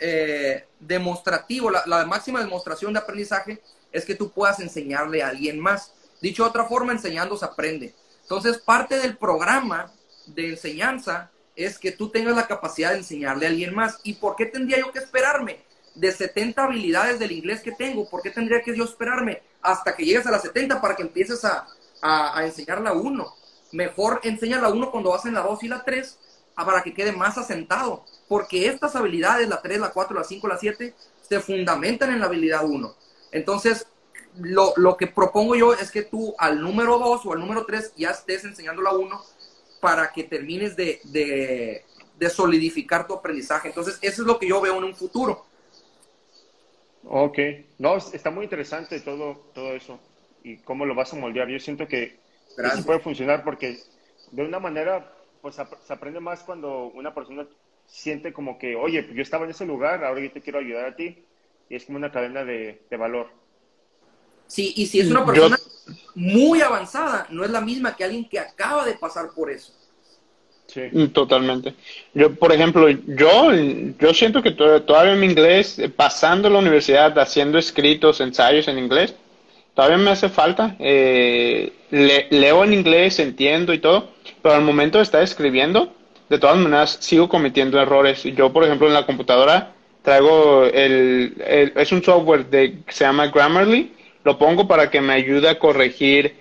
eh, 0.00 0.66
demostrativo, 0.80 1.70
la, 1.70 1.84
la, 1.86 2.04
máxima 2.04 2.40
demostración 2.40 2.92
de 2.92 2.98
aprendizaje 2.98 3.62
es 3.92 4.04
que 4.04 4.16
tú 4.16 4.32
puedas 4.32 4.58
enseñarle 4.58 5.22
a 5.22 5.28
alguien 5.28 5.60
más. 5.60 5.94
Dicho 6.20 6.42
de 6.42 6.48
otra 6.48 6.64
forma, 6.64 6.90
enseñando 6.90 7.36
se 7.36 7.44
aprende. 7.44 7.94
Entonces, 8.22 8.58
parte 8.58 8.98
del 8.98 9.16
programa 9.16 9.92
de 10.26 10.50
enseñanza 10.50 11.30
es 11.54 11.78
que 11.78 11.92
tú 11.92 12.08
tengas 12.08 12.34
la 12.34 12.48
capacidad 12.48 12.90
de 12.90 12.98
enseñarle 12.98 13.46
a 13.46 13.50
alguien 13.50 13.72
más. 13.72 14.00
¿Y 14.02 14.14
por 14.14 14.34
qué 14.34 14.46
tendría 14.46 14.80
yo 14.80 14.90
que 14.90 14.98
esperarme 14.98 15.62
de 15.94 16.12
70 16.12 16.64
habilidades 16.64 17.18
del 17.18 17.32
inglés 17.32 17.60
que 17.60 17.72
tengo? 17.72 18.08
¿Por 18.08 18.22
qué 18.22 18.30
tendría 18.30 18.62
que 18.62 18.76
yo 18.76 18.84
esperarme 18.84 19.42
hasta 19.62 19.94
que 19.94 20.04
llegues 20.04 20.26
a 20.26 20.30
las 20.30 20.42
70 20.42 20.80
para 20.80 20.96
que 20.96 21.02
empieces 21.02 21.44
a, 21.44 21.66
a, 22.00 22.38
a 22.38 22.44
enseñar 22.46 22.80
la 22.80 22.92
1? 22.92 23.34
Mejor 23.72 24.20
enseña 24.22 24.60
la 24.60 24.68
1 24.68 24.90
cuando 24.90 25.10
vas 25.10 25.24
en 25.26 25.34
la 25.34 25.40
2 25.40 25.62
y 25.64 25.68
la 25.68 25.84
3 25.84 26.18
para 26.54 26.82
que 26.82 26.94
quede 26.94 27.12
más 27.12 27.38
asentado. 27.38 28.04
Porque 28.28 28.66
estas 28.68 28.94
habilidades, 28.96 29.48
la 29.48 29.60
3, 29.60 29.80
la 29.80 29.90
4, 29.90 30.16
la 30.16 30.24
5, 30.24 30.48
la 30.48 30.58
7, 30.58 30.94
se 31.28 31.40
fundamentan 31.40 32.12
en 32.12 32.20
la 32.20 32.26
habilidad 32.26 32.64
1. 32.64 32.94
Entonces, 33.32 33.86
lo, 34.38 34.72
lo, 34.76 34.96
que 34.96 35.06
propongo 35.06 35.54
yo 35.56 35.74
es 35.74 35.90
que 35.90 36.02
tú 36.02 36.34
al 36.38 36.60
número 36.60 36.98
2 36.98 37.26
o 37.26 37.32
al 37.32 37.40
número 37.40 37.64
3 37.66 37.92
ya 37.96 38.10
estés 38.10 38.44
enseñando 38.44 38.82
la 38.82 38.92
1 38.92 39.24
para 39.80 40.12
que 40.12 40.24
termines 40.24 40.76
de, 40.76 41.00
de, 41.04 41.84
de, 42.18 42.30
solidificar 42.30 43.06
tu 43.06 43.14
aprendizaje. 43.14 43.68
Entonces, 43.68 43.98
eso 44.00 44.22
es 44.22 44.26
lo 44.26 44.38
que 44.38 44.48
yo 44.48 44.60
veo 44.60 44.78
en 44.78 44.84
un 44.84 44.94
futuro. 44.94 45.44
Ok, 47.06 47.38
no, 47.78 47.96
está 47.96 48.30
muy 48.30 48.44
interesante 48.44 49.00
todo, 49.00 49.50
todo 49.54 49.74
eso 49.74 50.00
y 50.42 50.58
cómo 50.58 50.86
lo 50.86 50.94
vas 50.94 51.12
a 51.12 51.16
moldear. 51.16 51.48
Yo 51.48 51.58
siento 51.58 51.88
que 51.88 52.18
eso 52.56 52.84
puede 52.84 53.00
funcionar 53.00 53.44
porque 53.44 53.78
de 54.30 54.42
una 54.42 54.60
manera, 54.60 55.12
pues 55.42 55.56
se 55.56 55.92
aprende 55.92 56.20
más 56.20 56.42
cuando 56.42 56.86
una 56.86 57.14
persona 57.14 57.46
siente 57.86 58.32
como 58.32 58.58
que, 58.58 58.76
oye, 58.76 59.08
yo 59.12 59.22
estaba 59.22 59.44
en 59.44 59.50
ese 59.50 59.64
lugar, 59.64 60.04
ahora 60.04 60.20
yo 60.20 60.32
te 60.32 60.40
quiero 60.40 60.58
ayudar 60.58 60.86
a 60.86 60.96
ti. 60.96 61.24
Y 61.68 61.76
es 61.76 61.86
como 61.86 61.96
una 61.96 62.12
cadena 62.12 62.44
de, 62.44 62.82
de 62.90 62.96
valor. 62.96 63.28
Sí, 64.46 64.74
y 64.76 64.86
si 64.86 65.00
es 65.00 65.10
una 65.10 65.24
persona 65.24 65.58
muy 66.14 66.60
avanzada, 66.60 67.26
no 67.30 67.42
es 67.42 67.50
la 67.50 67.62
misma 67.62 67.96
que 67.96 68.04
alguien 68.04 68.28
que 68.28 68.38
acaba 68.38 68.84
de 68.84 68.94
pasar 68.94 69.30
por 69.30 69.50
eso. 69.50 69.72
Sí. 70.66 71.08
Totalmente. 71.12 71.74
Yo, 72.14 72.34
por 72.34 72.52
ejemplo, 72.52 72.88
yo, 72.88 73.52
yo 73.98 74.14
siento 74.14 74.42
que 74.42 74.50
todavía 74.52 75.14
mi 75.14 75.26
inglés, 75.26 75.78
eh, 75.78 75.88
pasando 75.88 76.50
la 76.50 76.58
universidad, 76.58 77.16
haciendo 77.18 77.58
escritos, 77.58 78.20
ensayos 78.20 78.66
en 78.68 78.78
inglés, 78.78 79.14
todavía 79.74 79.98
me 79.98 80.10
hace 80.10 80.28
falta. 80.28 80.74
Eh, 80.78 81.72
leo 81.90 82.64
en 82.64 82.72
inglés, 82.72 83.18
entiendo 83.20 83.72
y 83.72 83.78
todo, 83.78 84.10
pero 84.42 84.54
al 84.54 84.62
momento 84.62 84.98
de 84.98 85.04
estar 85.04 85.22
escribiendo, 85.22 85.92
de 86.28 86.38
todas 86.38 86.56
maneras 86.56 86.96
sigo 87.00 87.28
cometiendo 87.28 87.80
errores. 87.80 88.24
Yo, 88.24 88.52
por 88.52 88.64
ejemplo, 88.64 88.88
en 88.88 88.94
la 88.94 89.06
computadora 89.06 89.72
traigo 90.02 90.64
el, 90.64 91.34
es 91.76 91.92
un 91.92 92.02
software 92.02 92.46
de, 92.46 92.82
que 92.84 92.92
se 92.92 93.04
llama 93.04 93.28
Grammarly 93.28 93.92
lo 94.24 94.38
pongo 94.38 94.66
para 94.66 94.90
que 94.90 95.00
me 95.00 95.12
ayude 95.12 95.48
a 95.48 95.58
corregir 95.58 96.34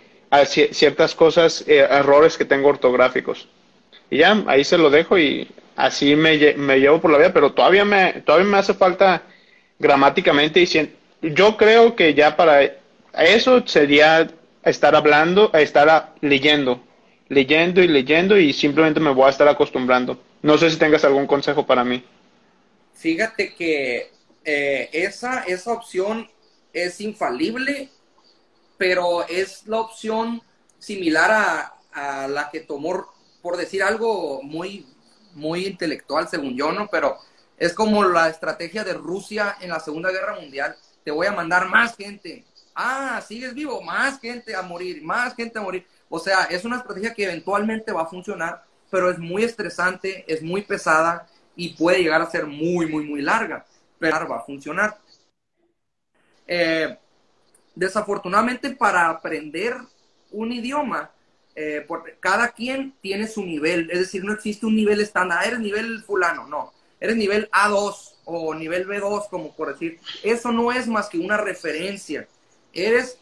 ciertas 0.47 1.13
cosas, 1.13 1.63
eh, 1.67 1.79
errores 1.79 2.37
que 2.37 2.45
tengo 2.45 2.69
ortográficos. 2.69 3.47
Y 4.13 4.17
ya, 4.17 4.43
ahí 4.45 4.63
se 4.63 4.77
lo 4.77 4.91
dejo 4.91 5.17
y 5.17 5.49
así 5.75 6.15
me, 6.15 6.37
me, 6.53 6.79
llevo 6.79 7.01
por 7.01 7.09
la 7.09 7.17
vida, 7.17 7.33
pero 7.33 7.51
todavía 7.51 7.83
me, 7.83 8.21
todavía 8.21 8.47
me 8.47 8.59
hace 8.59 8.75
falta 8.75 9.23
gramáticamente 9.79 10.61
y 10.61 11.29
yo 11.33 11.57
creo 11.57 11.95
que 11.95 12.13
ya 12.13 12.37
para 12.37 12.61
eso 13.17 13.65
sería 13.65 14.29
estar 14.63 14.95
hablando, 14.95 15.51
estar 15.53 16.13
leyendo, 16.21 16.79
leyendo 17.27 17.81
y 17.81 17.87
leyendo 17.87 18.37
y 18.37 18.53
simplemente 18.53 18.99
me 18.99 19.09
voy 19.09 19.25
a 19.25 19.31
estar 19.31 19.47
acostumbrando. 19.47 20.21
No 20.43 20.59
sé 20.59 20.69
si 20.69 20.77
tengas 20.77 21.03
algún 21.03 21.25
consejo 21.25 21.65
para 21.65 21.83
mí. 21.83 22.03
Fíjate 22.93 23.55
que 23.55 24.11
eh, 24.45 24.89
esa, 24.93 25.43
esa 25.45 25.73
opción 25.73 26.29
es 26.71 27.01
infalible, 27.01 27.89
pero 28.77 29.27
es 29.27 29.65
la 29.65 29.79
opción 29.79 30.39
similar 30.77 31.31
a, 31.31 31.73
a, 31.93 32.27
la 32.27 32.51
que 32.51 32.59
tomó, 32.59 33.07
por 33.43 33.57
decir 33.57 33.83
algo 33.83 34.41
muy, 34.41 34.87
muy 35.33 35.67
intelectual, 35.67 36.29
según 36.29 36.55
yo, 36.55 36.71
¿no? 36.71 36.87
Pero 36.87 37.17
es 37.57 37.73
como 37.73 38.03
la 38.05 38.29
estrategia 38.29 38.85
de 38.85 38.93
Rusia 38.93 39.57
en 39.59 39.69
la 39.69 39.81
Segunda 39.81 40.11
Guerra 40.11 40.39
Mundial. 40.39 40.75
Te 41.03 41.11
voy 41.11 41.27
a 41.27 41.33
mandar 41.33 41.67
más 41.67 41.95
gente. 41.95 42.45
Ah, 42.73 43.21
sigues 43.27 43.53
vivo, 43.53 43.81
más 43.81 44.19
gente 44.21 44.55
a 44.55 44.61
morir, 44.61 45.03
más 45.03 45.35
gente 45.35 45.59
a 45.59 45.61
morir. 45.61 45.85
O 46.09 46.19
sea, 46.19 46.45
es 46.45 46.63
una 46.63 46.77
estrategia 46.77 47.13
que 47.13 47.25
eventualmente 47.25 47.91
va 47.91 48.03
a 48.03 48.07
funcionar, 48.07 48.63
pero 48.89 49.11
es 49.11 49.19
muy 49.19 49.43
estresante, 49.43 50.23
es 50.25 50.41
muy 50.41 50.61
pesada 50.61 51.27
y 51.55 51.73
puede 51.73 52.01
llegar 52.01 52.21
a 52.21 52.31
ser 52.31 52.47
muy, 52.47 52.87
muy, 52.87 53.03
muy 53.03 53.21
larga, 53.21 53.65
pero 53.99 54.27
va 54.27 54.37
a 54.37 54.43
funcionar. 54.43 54.97
Eh, 56.47 56.97
desafortunadamente 57.75 58.71
para 58.71 59.09
aprender 59.09 59.75
un 60.31 60.51
idioma, 60.53 61.11
eh, 61.55 61.85
cada 62.19 62.49
quien 62.49 62.93
tiene 63.01 63.27
su 63.27 63.43
nivel, 63.45 63.89
es 63.91 63.99
decir, 63.99 64.23
no 64.23 64.33
existe 64.33 64.65
un 64.65 64.75
nivel 64.75 64.99
estándar, 65.01 65.39
ah, 65.41 65.45
eres 65.45 65.59
nivel 65.59 66.03
fulano, 66.03 66.47
no, 66.47 66.73
eres 66.99 67.15
nivel 67.15 67.49
A2 67.51 68.15
o 68.25 68.53
nivel 68.55 68.87
B2, 68.87 69.29
como 69.29 69.55
por 69.55 69.71
decir, 69.73 69.99
eso 70.23 70.51
no 70.51 70.71
es 70.71 70.87
más 70.87 71.09
que 71.09 71.19
una 71.19 71.37
referencia, 71.37 72.27
eres, 72.73 73.17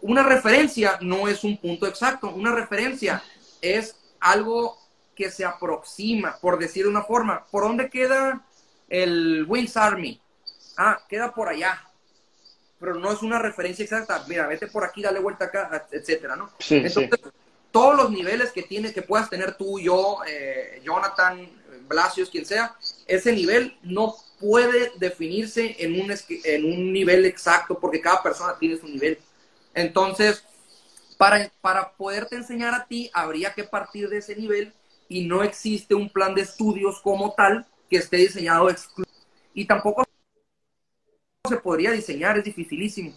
una 0.00 0.22
referencia 0.22 0.98
no 1.00 1.26
es 1.26 1.42
un 1.44 1.56
punto 1.56 1.86
exacto, 1.86 2.30
una 2.30 2.52
referencia 2.52 3.22
es 3.60 3.96
algo 4.20 4.78
que 5.16 5.30
se 5.30 5.44
aproxima, 5.44 6.38
por 6.40 6.58
decir 6.58 6.86
una 6.86 7.02
forma, 7.02 7.44
¿por 7.50 7.64
dónde 7.64 7.88
queda 7.88 8.44
el 8.88 9.44
Wings 9.48 9.76
Army? 9.76 10.20
Ah, 10.76 11.00
queda 11.08 11.32
por 11.32 11.48
allá, 11.48 11.80
pero 12.78 12.94
no 12.94 13.12
es 13.12 13.22
una 13.22 13.38
referencia 13.38 13.82
exacta. 13.82 14.24
Mira, 14.28 14.46
vete 14.46 14.66
por 14.66 14.84
aquí, 14.84 15.02
dale 15.02 15.20
vuelta 15.20 15.46
acá, 15.46 15.86
etcétera, 15.90 16.36
¿no? 16.36 16.50
Entonces, 16.68 17.20
todos 17.70 17.96
los 17.96 18.10
niveles 18.10 18.52
que 18.52 18.62
tienes, 18.62 18.92
que 18.92 19.02
puedas 19.02 19.28
tener 19.28 19.56
tú, 19.56 19.80
yo, 19.80 20.18
eh, 20.28 20.80
Jonathan, 20.84 21.48
Blasios, 21.88 22.30
quien 22.30 22.46
sea, 22.46 22.76
ese 23.06 23.32
nivel 23.32 23.76
no 23.82 24.14
puede 24.38 24.92
definirse 24.96 25.76
en 25.78 26.00
un, 26.00 26.14
en 26.44 26.64
un 26.64 26.92
nivel 26.92 27.24
exacto 27.24 27.78
porque 27.78 28.00
cada 28.00 28.22
persona 28.22 28.56
tiene 28.58 28.78
su 28.78 28.86
nivel. 28.86 29.18
Entonces, 29.74 30.44
para, 31.16 31.50
para 31.60 31.92
poderte 31.92 32.36
enseñar 32.36 32.74
a 32.74 32.86
ti, 32.86 33.10
habría 33.12 33.52
que 33.52 33.64
partir 33.64 34.08
de 34.08 34.18
ese 34.18 34.36
nivel 34.36 34.72
y 35.08 35.26
no 35.26 35.42
existe 35.42 35.94
un 35.94 36.08
plan 36.08 36.34
de 36.34 36.42
estudios 36.42 37.00
como 37.00 37.32
tal 37.34 37.66
que 37.90 37.96
esté 37.96 38.18
diseñado 38.18 38.70
exclusivamente. 38.70 39.26
Y 39.52 39.66
tampoco 39.66 40.03
se 41.46 41.56
podría 41.58 41.90
diseñar, 41.90 42.38
es 42.38 42.44
dificilísimo. 42.44 43.12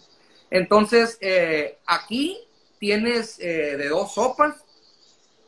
Entonces, 0.50 1.16
eh, 1.22 1.78
aquí 1.86 2.38
tienes 2.78 3.38
eh, 3.40 3.76
de 3.78 3.88
dos 3.88 4.12
sopas 4.12 4.64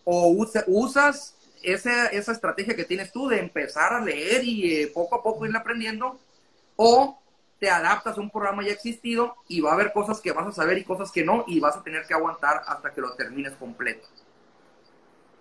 o 0.04 0.28
usas 0.28 1.36
esa, 1.62 2.06
esa, 2.06 2.32
estrategia 2.32 2.74
que 2.74 2.86
tienes 2.86 3.12
tú 3.12 3.28
de 3.28 3.38
empezar 3.38 3.92
a 3.92 4.00
leer 4.00 4.42
y 4.44 4.74
eh, 4.74 4.86
poco 4.94 5.16
a 5.16 5.22
poco 5.22 5.44
ir 5.44 5.54
aprendiendo 5.54 6.18
o 6.76 7.20
te 7.58 7.68
adaptas 7.68 8.16
a 8.16 8.20
un 8.20 8.30
programa 8.30 8.64
ya 8.64 8.72
existido 8.72 9.36
y 9.46 9.60
va 9.60 9.72
a 9.72 9.74
haber 9.74 9.92
cosas 9.92 10.18
que 10.22 10.32
vas 10.32 10.46
a 10.46 10.52
saber 10.52 10.78
y 10.78 10.84
cosas 10.84 11.12
que 11.12 11.22
no 11.22 11.44
y 11.46 11.60
vas 11.60 11.76
a 11.76 11.82
tener 11.82 12.06
que 12.06 12.14
aguantar 12.14 12.62
hasta 12.66 12.94
que 12.94 13.02
lo 13.02 13.12
termines 13.12 13.52
completo. 13.56 14.08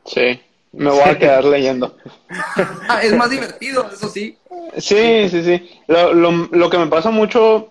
Sí, 0.06 0.42
me 0.72 0.89
voy 0.89 1.01
a 1.01 1.17
quedar 1.17 1.45
leyendo. 1.45 1.95
es 3.03 3.15
más 3.15 3.30
divertido, 3.30 3.89
eso 3.91 4.09
sí. 4.09 4.38
Sí, 4.78 5.30
sí, 5.30 5.43
sí. 5.43 5.70
Lo, 5.88 6.13
lo, 6.13 6.32
lo 6.51 6.70
que 6.70 6.78
me 6.78 6.88
pasa 6.88 7.09
mucho 7.09 7.70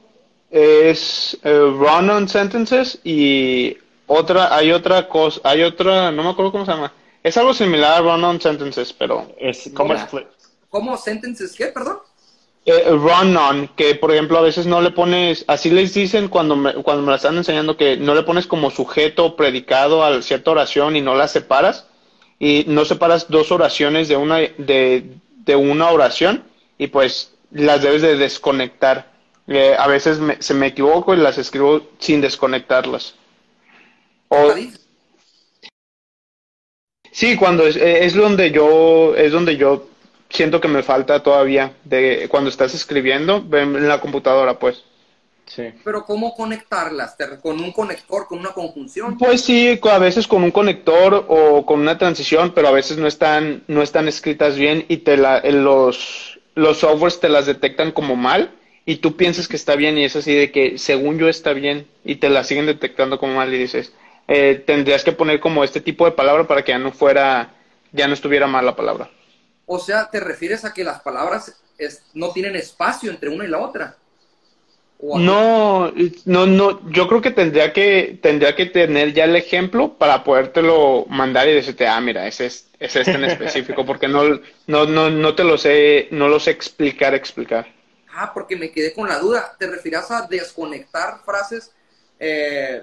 es 0.51 1.39
eh, 1.43 1.59
run-on 1.59 2.29
sentences 2.29 2.99
y 3.05 3.77
otra, 4.07 4.55
hay 4.55 4.73
otra 4.73 5.09
cosa, 5.09 5.41
hay 5.45 5.63
otra, 5.63 6.11
no 6.11 6.23
me 6.23 6.31
acuerdo 6.31 6.53
cómo 6.53 6.65
se 6.65 6.73
llama. 6.73 6.93
Es 7.23 7.37
algo 7.37 7.53
similar 7.53 7.99
a 7.99 8.01
run-on 8.01 8.41
sentences, 8.41 8.93
pero... 8.93 9.33
Es, 9.39 9.71
¿Cómo 9.75 9.95
es? 9.95 10.03
¿Cómo 10.71 10.97
sentences 10.97 11.55
qué, 11.57 11.67
perdón? 11.67 11.99
Eh, 12.65 12.91
run-on, 12.91 13.69
que 13.77 13.95
por 13.95 14.13
ejemplo 14.13 14.39
a 14.39 14.43
veces 14.43 14.67
no 14.67 14.83
le 14.83 14.91
pones, 14.91 15.45
así 15.47 15.71
les 15.71 15.95
dicen 15.95 16.29
cuando 16.29 16.55
me, 16.57 16.75
cuando 16.75 17.03
me 17.03 17.11
la 17.11 17.17
están 17.17 17.37
enseñando, 17.37 17.77
que 17.77 17.97
no 17.97 18.15
le 18.15 18.25
pones 18.25 18.47
como 18.47 18.71
sujeto 18.71 19.37
predicado 19.37 20.05
a 20.05 20.21
cierta 20.21 20.51
oración 20.51 20.97
y 20.97 21.01
no 21.01 21.15
la 21.15 21.29
separas 21.29 21.87
y 22.39 22.65
no 22.69 22.85
separas 22.85 23.29
dos 23.29 23.51
oraciones 23.53 24.09
de 24.09 24.17
una, 24.17 24.39
de, 24.39 25.05
de 25.45 25.57
una 25.57 25.91
oración 25.91 26.45
y 26.79 26.89
pues 26.89 27.33
las 27.51 27.83
debes 27.83 28.03
de 28.03 28.17
desconectar 28.17 29.17
Eh, 29.51 29.75
a 29.79 29.87
veces 29.89 30.21
se 30.41 30.53
me 30.55 30.67
equivoco 30.67 31.15
y 31.15 31.17
las 31.17 31.39
escribo 31.39 31.81
sin 31.99 32.21
desconectarlas. 32.21 33.15
O, 34.31 34.55
sí, 37.13 37.37
cuando 37.37 37.67
es, 37.67 37.77
eh, 37.77 38.05
es 38.05 38.15
donde 38.15 38.51
yo 38.51 39.15
es 39.17 39.33
donde 39.33 39.57
yo 39.57 39.89
siento 40.31 40.61
que 40.61 40.69
me 40.69 40.83
falta 40.83 41.23
todavía 41.23 41.73
de 41.85 42.29
cuando 42.31 42.51
estás 42.51 42.75
escribiendo 42.75 43.45
en 43.53 43.89
la 43.89 44.01
computadora, 44.01 44.59
pues. 44.59 44.85
Sí. 45.49 45.73
Pero 45.83 46.05
¿cómo 46.05 46.35
conectarlas? 46.35 47.17
¿Con 47.43 47.61
un 47.61 47.73
conector, 47.73 48.27
con 48.29 48.39
una 48.39 48.53
conjunción? 48.53 49.17
Pues 49.17 49.41
sí, 49.41 49.81
a 49.83 49.99
veces 49.99 50.27
con 50.27 50.43
un 50.43 50.51
conector 50.51 51.25
o 51.29 51.65
con 51.65 51.81
una 51.81 51.97
transición, 51.97 52.53
pero 52.55 52.69
a 52.69 52.73
veces 52.73 52.99
no 52.99 53.07
están, 53.07 53.65
no 53.67 53.83
están 53.83 54.09
escritas 54.09 54.57
bien 54.57 54.85
y 54.89 54.99
te 54.99 55.17
la, 55.17 55.41
los, 55.41 56.39
los 56.55 56.79
softwares 56.79 57.19
te 57.19 57.31
las 57.31 57.47
detectan 57.47 57.93
como 57.93 58.15
mal 58.15 58.53
y 58.85 58.97
tú 58.97 59.17
piensas 59.17 59.49
que 59.49 59.57
está 59.57 59.75
bien 59.75 59.97
y 59.99 60.05
es 60.05 60.17
así 60.17 60.35
de 60.35 60.53
que 60.53 60.79
según 60.79 61.19
yo 61.19 61.29
está 61.29 61.53
bien 61.53 61.87
y 62.05 62.17
te 62.17 62.29
la 62.29 62.45
siguen 62.45 62.67
detectando 62.67 63.19
como 63.19 63.35
mal 63.35 63.53
y 63.53 63.59
dices, 63.59 63.93
eh, 64.29 64.63
tendrías 64.67 65.05
que 65.05 65.13
poner 65.13 65.41
como 65.41 65.65
este 65.65 65.81
tipo 65.81 66.05
de 66.05 66.13
palabra 66.13 66.47
para 66.47 66.63
que 66.63 66.73
ya 66.73 66.79
no 66.79 66.93
fuera, 66.93 67.55
ya 67.93 68.07
no 68.07 68.15
estuviera 68.15 68.47
mal 68.47 68.67
la 68.67 68.77
palabra. 68.77 69.11
O 69.67 69.79
sea, 69.79 70.11
¿te 70.11 70.21
refieres 70.21 70.65
a 70.65 70.73
que 70.73 70.85
las 70.85 71.01
palabras 71.01 71.61
no 72.15 72.33
tienen 72.33 72.57
espacio 72.57 73.11
entre 73.11 73.29
una 73.29 73.45
y 73.45 73.49
la 73.49 73.59
otra? 73.59 73.97
No, 75.01 75.93
no, 76.25 76.47
no, 76.47 76.91
yo 76.91 77.07
creo 77.07 77.21
que 77.21 77.31
tendría 77.31 77.73
que 77.73 78.19
tendría 78.21 78.57
que 78.57 78.67
tener 78.67 79.15
ya 79.15 79.25
el 79.25 79.37
ejemplo 79.37 79.95
para 79.95 80.25
podértelo 80.25 81.07
mandar 81.09 81.49
y 81.49 81.55
decirte, 81.55 81.87
ah, 81.87 82.01
mira, 82.01 82.27
ese 82.27 82.47
es, 82.47 82.69
ese 82.81 83.01
este 83.01 83.13
en 83.13 83.25
específico, 83.25 83.87
porque 83.87 84.09
no, 84.09 84.41
no, 84.67 84.87
no, 84.87 85.09
no 85.09 85.35
te 85.37 85.45
lo 85.45 85.57
sé, 85.57 86.09
no 86.11 86.29
lo 86.29 86.41
sé 86.41 86.51
explicar, 86.51 87.15
explicar. 87.15 87.73
Ah, 88.13 88.33
porque 88.35 88.57
me 88.57 88.73
quedé 88.73 88.93
con 88.93 89.09
la 89.09 89.21
duda. 89.21 89.55
¿Te 89.57 89.69
refieras 89.69 90.11
a 90.11 90.27
desconectar 90.27 91.21
frases, 91.25 91.71
eh, 92.19 92.83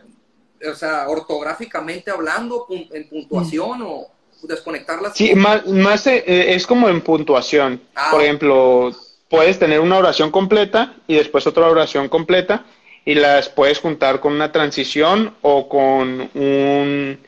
o 0.72 0.74
sea, 0.74 1.10
ortográficamente 1.10 2.12
hablando, 2.12 2.66
en 2.70 3.10
puntuación 3.10 3.82
o 3.82 4.08
desconectarlas? 4.44 5.18
Sí, 5.18 5.36
más, 5.36 5.68
más 5.68 6.08
eh, 6.08 6.24
es 6.26 6.66
como 6.66 6.88
en 6.88 7.02
puntuación. 7.02 7.82
Ah, 7.94 8.12
Por 8.12 8.22
ejemplo, 8.24 8.96
puedes 9.30 9.60
tener 9.60 9.80
una 9.80 9.98
oración 9.98 10.32
completa 10.32 10.94
y 11.08 11.16
después 11.16 11.48
otra 11.48 11.68
oración 11.68 12.10
completa 12.10 12.66
y 13.06 13.16
las 13.16 13.50
puedes 13.50 13.80
juntar 13.80 14.20
con 14.20 14.34
una 14.34 14.52
transición 14.52 15.36
o 15.42 15.70
con 15.70 16.30
un 16.34 17.20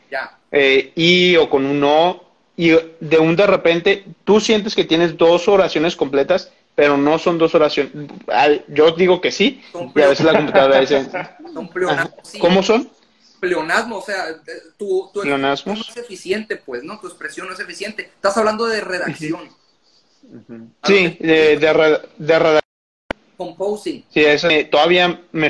eh, 0.52 0.91
y 0.95 1.36
o 1.36 1.50
con 1.50 1.66
un 1.66 1.84
o 1.84 2.24
y 2.56 2.72
de 3.00 3.20
un 3.20 3.36
de 3.36 3.48
repente 3.48 4.06
tú 4.24 4.39
sientes 4.39 4.76
que 4.76 4.86
tienes 4.86 5.18
dos 5.18 5.48
oraciones 5.48 5.95
completas 5.95 6.52
pero 6.76 6.98
no 6.98 7.20
son 7.20 7.38
dos 7.38 7.54
oraciones 7.56 7.91
yo 8.68 8.91
digo 8.91 9.22
que 9.22 9.32
sí 9.32 9.62
y 9.95 10.02
a 10.02 10.08
veces 10.08 10.26
la 10.26 10.34
computadora 10.34 10.80
dice 10.80 11.08
¿cómo 12.39 12.64
son? 12.64 12.89
pleonasmo, 13.39 13.98
o 13.98 14.02
sea, 14.02 14.26
tu, 14.78 15.10
tu 15.14 15.22
expresión 15.22 15.76
no 15.76 15.82
es 15.82 15.98
eficiente, 15.98 16.58
pues, 16.58 16.84
¿no? 16.84 17.00
Tu 17.00 17.08
expresión 17.08 17.48
no 17.48 17.54
es 17.54 17.60
eficiente. 17.60 18.04
Estás 18.04 18.38
hablando 18.38 18.66
de 18.66 18.82
redacción. 18.82 19.50
Sí, 20.84 21.17
de, 21.19 21.57
de, 21.57 21.99
de 22.17 22.59
Composing. 23.38 24.03
Sí, 24.09 24.25
eso 24.25 24.47
todavía 24.69 25.21
me 25.32 25.49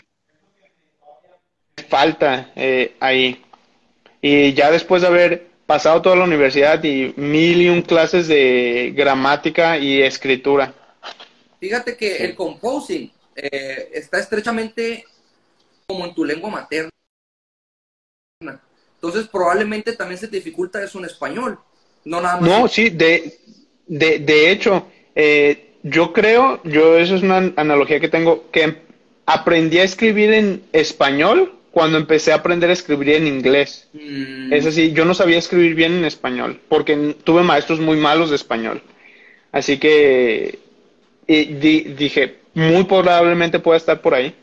falta 1.87 2.51
eh, 2.55 2.95
ahí. 2.99 3.43
Y 4.21 4.53
ya 4.53 4.71
después 4.71 5.01
de 5.01 5.07
haber 5.07 5.47
pasado 5.65 6.01
toda 6.01 6.15
la 6.15 6.25
universidad 6.25 6.83
y 6.83 7.13
mil 7.15 7.61
y 7.61 7.69
un 7.69 7.81
clases 7.81 8.27
de 8.27 8.93
gramática 8.95 9.77
y 9.77 10.01
escritura. 10.01 10.73
Fíjate 11.59 11.95
que 11.97 12.17
el 12.17 12.35
composing 12.35 13.11
eh, 13.35 13.89
está 13.93 14.19
estrechamente 14.19 15.05
como 15.85 16.05
en 16.05 16.13
tu 16.13 16.25
lengua 16.25 16.49
materna. 16.49 16.89
Entonces 18.95 19.27
probablemente 19.27 19.93
también 19.93 20.19
se 20.19 20.27
dificulta 20.27 20.83
eso 20.83 20.99
en 20.99 21.05
español. 21.05 21.59
No 22.03 22.21
nada 22.21 22.39
más. 22.39 22.49
No, 22.49 22.67
sí, 22.67 22.89
de, 22.89 23.39
de, 23.87 24.19
de 24.19 24.51
hecho, 24.51 24.87
eh, 25.15 25.75
yo 25.83 26.13
creo, 26.13 26.61
yo 26.63 26.97
eso 26.97 27.15
es 27.15 27.23
una 27.23 27.53
analogía 27.55 27.99
que 27.99 28.09
tengo, 28.09 28.49
que 28.51 28.77
aprendí 29.25 29.79
a 29.79 29.83
escribir 29.83 30.33
en 30.33 30.63
español 30.73 31.53
cuando 31.71 31.97
empecé 31.97 32.31
a 32.31 32.35
aprender 32.35 32.69
a 32.69 32.73
escribir 32.73 33.09
en 33.09 33.27
inglés. 33.27 33.87
Mm. 33.93 34.51
Es 34.51 34.65
así, 34.65 34.91
yo 34.93 35.05
no 35.05 35.13
sabía 35.13 35.37
escribir 35.37 35.75
bien 35.75 35.93
en 35.93 36.05
español, 36.05 36.59
porque 36.69 37.15
tuve 37.23 37.43
maestros 37.43 37.79
muy 37.79 37.97
malos 37.97 38.29
de 38.29 38.35
español. 38.35 38.81
Así 39.51 39.77
que 39.77 40.59
dije, 41.27 42.37
muy 42.53 42.83
probablemente 42.85 43.59
pueda 43.59 43.77
estar 43.77 44.01
por 44.01 44.13
ahí. 44.13 44.35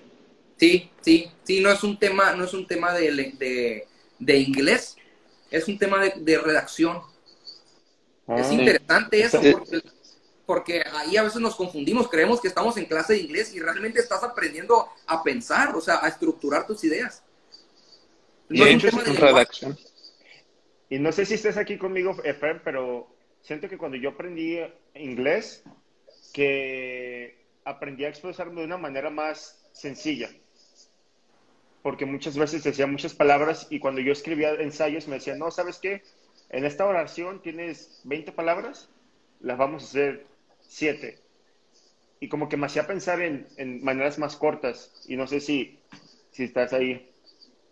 Sí, 0.56 0.90
sí, 1.00 1.30
sí, 1.42 1.60
no 1.60 1.70
es 1.70 1.82
un 1.82 1.98
tema, 1.98 2.34
no 2.34 2.44
es 2.44 2.54
un 2.54 2.66
tema 2.66 2.92
de, 2.92 3.84
de, 4.18 4.38
inglés, 4.38 4.96
es 5.50 5.66
un 5.66 5.78
tema 5.78 6.04
de 6.04 6.38
redacción 6.38 7.00
es 8.28 8.46
ah. 8.46 8.52
interesante 8.52 9.20
eso, 9.20 9.40
porque, 10.46 10.82
ahí 10.92 11.16
a 11.16 11.22
veces 11.22 11.40
nos 11.40 11.56
confundimos, 11.56 12.08
creemos 12.08 12.40
que 12.40 12.48
estamos 12.48 12.76
en 12.76 12.84
clase 12.84 13.14
de 13.14 13.20
inglés 13.20 13.54
y 13.54 13.60
realmente 13.60 14.00
estás 14.00 14.22
aprendiendo 14.22 14.88
a 15.06 15.22
pensar, 15.22 15.74
o 15.74 15.80
sea, 15.80 16.04
a 16.04 16.08
estructurar 16.08 16.66
tus 16.66 16.84
ideas. 16.84 17.22
No 18.48 18.66
y, 18.66 18.76
redacción. 18.76 19.78
y 20.90 20.98
no 20.98 21.12
sé 21.12 21.24
si 21.24 21.34
estés 21.34 21.56
aquí 21.56 21.78
conmigo, 21.78 22.16
Efraín, 22.24 22.60
pero 22.62 23.08
siento 23.40 23.68
que 23.68 23.78
cuando 23.78 23.96
yo 23.96 24.10
aprendí 24.10 24.60
inglés, 24.94 25.62
que 26.34 27.38
aprendí 27.64 28.04
a 28.04 28.08
expresarme 28.08 28.60
de 28.60 28.66
una 28.66 28.76
manera 28.76 29.08
más 29.08 29.68
sencilla. 29.72 30.30
Porque 31.82 32.06
muchas 32.06 32.36
veces 32.36 32.64
decía 32.64 32.86
muchas 32.86 33.14
palabras 33.14 33.66
y 33.70 33.78
cuando 33.78 34.00
yo 34.00 34.12
escribía 34.12 34.54
ensayos 34.54 35.06
me 35.08 35.16
decían, 35.16 35.38
no, 35.38 35.50
¿sabes 35.50 35.78
qué? 35.78 36.02
En 36.54 36.64
esta 36.64 36.86
oración 36.86 37.42
tienes 37.42 38.00
20 38.04 38.30
palabras, 38.30 38.88
las 39.40 39.58
vamos 39.58 39.82
a 39.82 39.86
hacer 39.86 40.26
7. 40.60 41.18
Y 42.20 42.28
como 42.28 42.48
que 42.48 42.56
me 42.56 42.66
hacía 42.66 42.86
pensar 42.86 43.20
en, 43.20 43.82
maneras 43.82 44.18
más 44.20 44.36
cortas. 44.36 44.92
Y 45.08 45.16
no 45.16 45.26
sé 45.26 45.40
si, 45.40 45.80
si 46.30 46.44
estás 46.44 46.72
ahí. 46.72 47.12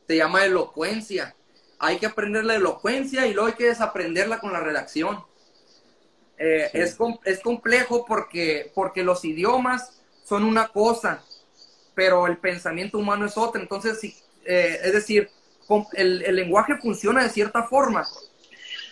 Se 0.09 0.17
llama 0.17 0.45
elocuencia. 0.45 1.37
Hay 1.79 1.99
que 1.99 2.07
aprender 2.07 2.45
la 2.45 2.57
elocuencia 2.57 3.27
y 3.29 3.35
luego 3.35 3.51
hay 3.51 3.55
que 3.55 3.67
desaprenderla 3.67 4.41
con 4.41 4.53
la 4.53 4.59
redacción. 4.59 5.25
Eh, 6.37 6.69
es, 6.73 6.99
es, 7.25 7.41
complejo 7.41 8.05
porque, 8.05 8.73
porque 8.75 9.05
los 9.05 9.25
idiomas 9.25 10.03
son 10.25 10.43
una 10.43 10.69
cosa, 10.69 11.25
pero 11.95 12.27
el 12.27 12.37
pensamiento 12.39 12.99
humano 12.99 13.27
es 13.27 13.39
otra. 13.39 13.63
Entonces, 13.63 14.03
eh, 14.45 14.81
es 14.83 14.93
decir, 14.93 15.31
el, 15.93 16.23
el 16.23 16.35
lenguaje 16.35 16.77
funciona 16.79 17.23
de 17.23 17.29
cierta 17.29 17.63
forma, 17.63 18.05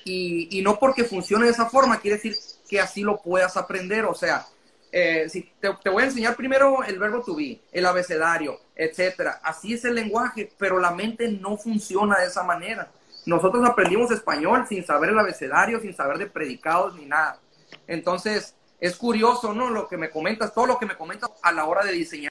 y, 0.05 0.61
no 0.63 0.79
porque 0.79 1.05
funcione 1.05 1.47
de 1.47 1.53
esa 1.53 1.67
forma 1.67 2.01
quiere 2.01 2.17
decir 2.17 2.37
que 2.69 2.81
así 2.81 3.03
lo 3.03 3.21
puedas 3.21 3.57
aprender. 3.57 4.05
O 4.05 4.15
sea, 4.15 4.47
eh, 4.93 5.29
si 5.29 5.43
te, 5.61 5.89
voy 5.91 6.03
a 6.03 6.07
enseñar 6.07 6.37
primero 6.37 6.83
el 6.85 6.99
verbo 6.99 7.23
to 7.23 7.37
be, 7.37 7.61
el 7.73 7.87
abecedario, 7.87 8.61
etcétera. 8.75 9.41
Así 9.43 9.75
es 9.75 9.85
el 9.85 9.95
lenguaje, 9.95 10.53
pero 10.59 10.79
la 10.79 10.91
mente 10.91 11.29
no 11.29 11.57
funciona 11.57 12.19
de 12.19 12.27
esa 12.27 12.43
manera. 12.43 12.91
Nosotros 13.27 13.67
aprendimos 13.69 14.11
español 14.11 14.67
sin 14.69 14.85
saber 14.85 15.11
el 15.11 15.19
abecedario, 15.19 15.81
sin 15.81 15.95
saber 15.95 16.19
de 16.19 16.27
predicados 16.27 16.95
ni 16.97 17.07
nada. 17.07 17.39
Entonces, 17.87 18.55
es 18.81 18.97
curioso, 18.97 19.53
¿no? 19.53 19.71
Lo 19.71 19.89
que 19.89 19.97
me 19.97 20.11
comentas, 20.11 20.55
todo 20.55 20.67
lo 20.67 20.79
que 20.79 20.87
me 20.87 20.97
comentas 20.97 21.31
a 21.43 21.53
la 21.53 21.67
hora 21.67 21.85
de 21.85 21.93
diseñar 21.93 22.31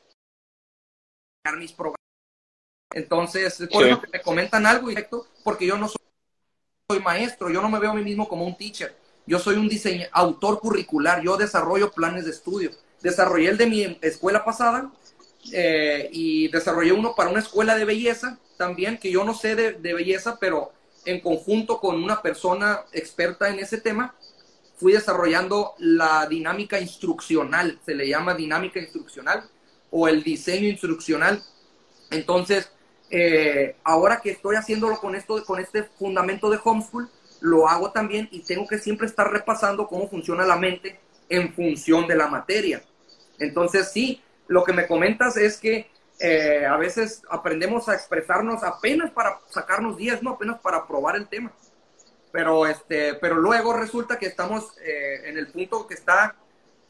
mis 1.58 1.72
programas. 1.74 2.00
Entonces, 2.92 3.68
por 3.72 3.86
eso 3.86 4.02
que 4.02 4.10
me 4.12 4.22
comentan 4.22 4.66
algo 4.66 4.90
directo, 4.90 5.28
porque 5.44 5.68
yo 5.68 5.78
no 5.78 5.88
soy 5.88 6.00
soy 6.92 7.02
maestro, 7.02 7.52
yo 7.52 7.62
no 7.62 7.70
me 7.70 7.78
veo 7.78 7.92
a 7.92 7.94
mí 7.94 8.02
mismo 8.02 8.28
como 8.28 8.46
un 8.46 8.58
teacher. 8.58 8.96
Yo 9.28 9.38
soy 9.38 9.58
un 9.58 9.70
diseño, 9.70 10.08
autor 10.12 10.60
curricular, 10.60 11.22
yo 11.22 11.38
desarrollo 11.38 11.92
planes 11.92 12.26
de 12.26 12.32
estudio. 12.32 12.72
Desarrollé 13.04 13.50
el 13.50 13.58
de 13.58 13.68
mi 13.68 14.00
escuela 14.02 14.44
pasada 14.44 14.92
eh, 15.54 16.10
y 16.12 16.48
desarrollé 16.48 16.92
uno 16.92 17.14
para 17.14 17.30
una 17.30 17.42
escuela 17.42 17.76
de 17.76 17.86
belleza 17.86 18.40
también, 18.58 18.98
que 18.98 19.12
yo 19.12 19.24
no 19.24 19.36
sé 19.36 19.56
de, 19.56 19.74
de 19.74 19.94
belleza, 19.94 20.38
pero 20.40 20.72
en 21.06 21.20
conjunto 21.20 21.80
con 21.80 22.04
una 22.04 22.24
persona 22.24 22.82
experta 22.92 23.50
en 23.50 23.60
ese 23.60 23.78
tema, 23.78 24.16
fui 24.78 24.94
desarrollando 24.94 25.76
la 25.78 26.26
dinámica 26.26 26.80
instruccional, 26.80 27.80
se 27.86 27.94
le 27.94 28.10
llama 28.10 28.34
dinámica 28.34 28.80
instruccional 28.80 29.48
o 29.92 30.08
el 30.08 30.24
diseño 30.24 30.68
instruccional. 30.68 31.44
Entonces, 32.10 32.72
eh, 33.12 33.76
ahora 33.84 34.22
que 34.22 34.32
estoy 34.32 34.56
haciéndolo 34.56 35.00
con, 35.00 35.16
esto, 35.16 35.44
con 35.46 35.60
este 35.60 35.84
fundamento 35.84 36.50
de 36.50 36.60
homeschool, 36.64 37.10
lo 37.42 37.68
hago 37.68 37.92
también 37.92 38.28
y 38.32 38.42
tengo 38.42 38.68
que 38.68 38.78
siempre 38.78 39.08
estar 39.08 39.32
repasando 39.32 39.88
cómo 39.88 40.10
funciona 40.10 40.46
la 40.46 40.58
mente 40.58 41.00
en 41.30 41.54
función 41.54 42.08
de 42.08 42.16
la 42.16 42.28
materia. 42.28 42.84
Entonces, 43.40 43.92
sí, 43.92 44.22
lo 44.48 44.64
que 44.64 44.74
me 44.74 44.88
comentas 44.88 45.38
es 45.38 45.58
que 45.58 45.90
eh, 46.20 46.66
a 46.66 46.76
veces 46.78 47.24
aprendemos 47.30 47.88
a 47.88 47.94
expresarnos 47.94 48.64
apenas 48.64 49.12
para 49.12 49.40
sacarnos 49.50 49.98
10, 49.98 50.22
no 50.22 50.32
apenas 50.32 50.60
para 50.60 50.86
probar 50.86 51.16
el 51.16 51.28
tema. 51.28 51.52
Pero, 52.32 52.68
este, 52.68 53.16
pero 53.16 53.36
luego 53.36 53.74
resulta 53.74 54.20
que 54.20 54.28
estamos 54.28 54.78
eh, 54.82 55.30
en 55.30 55.38
el 55.38 55.48
punto 55.48 55.88
que 55.88 55.96
está 55.96 56.36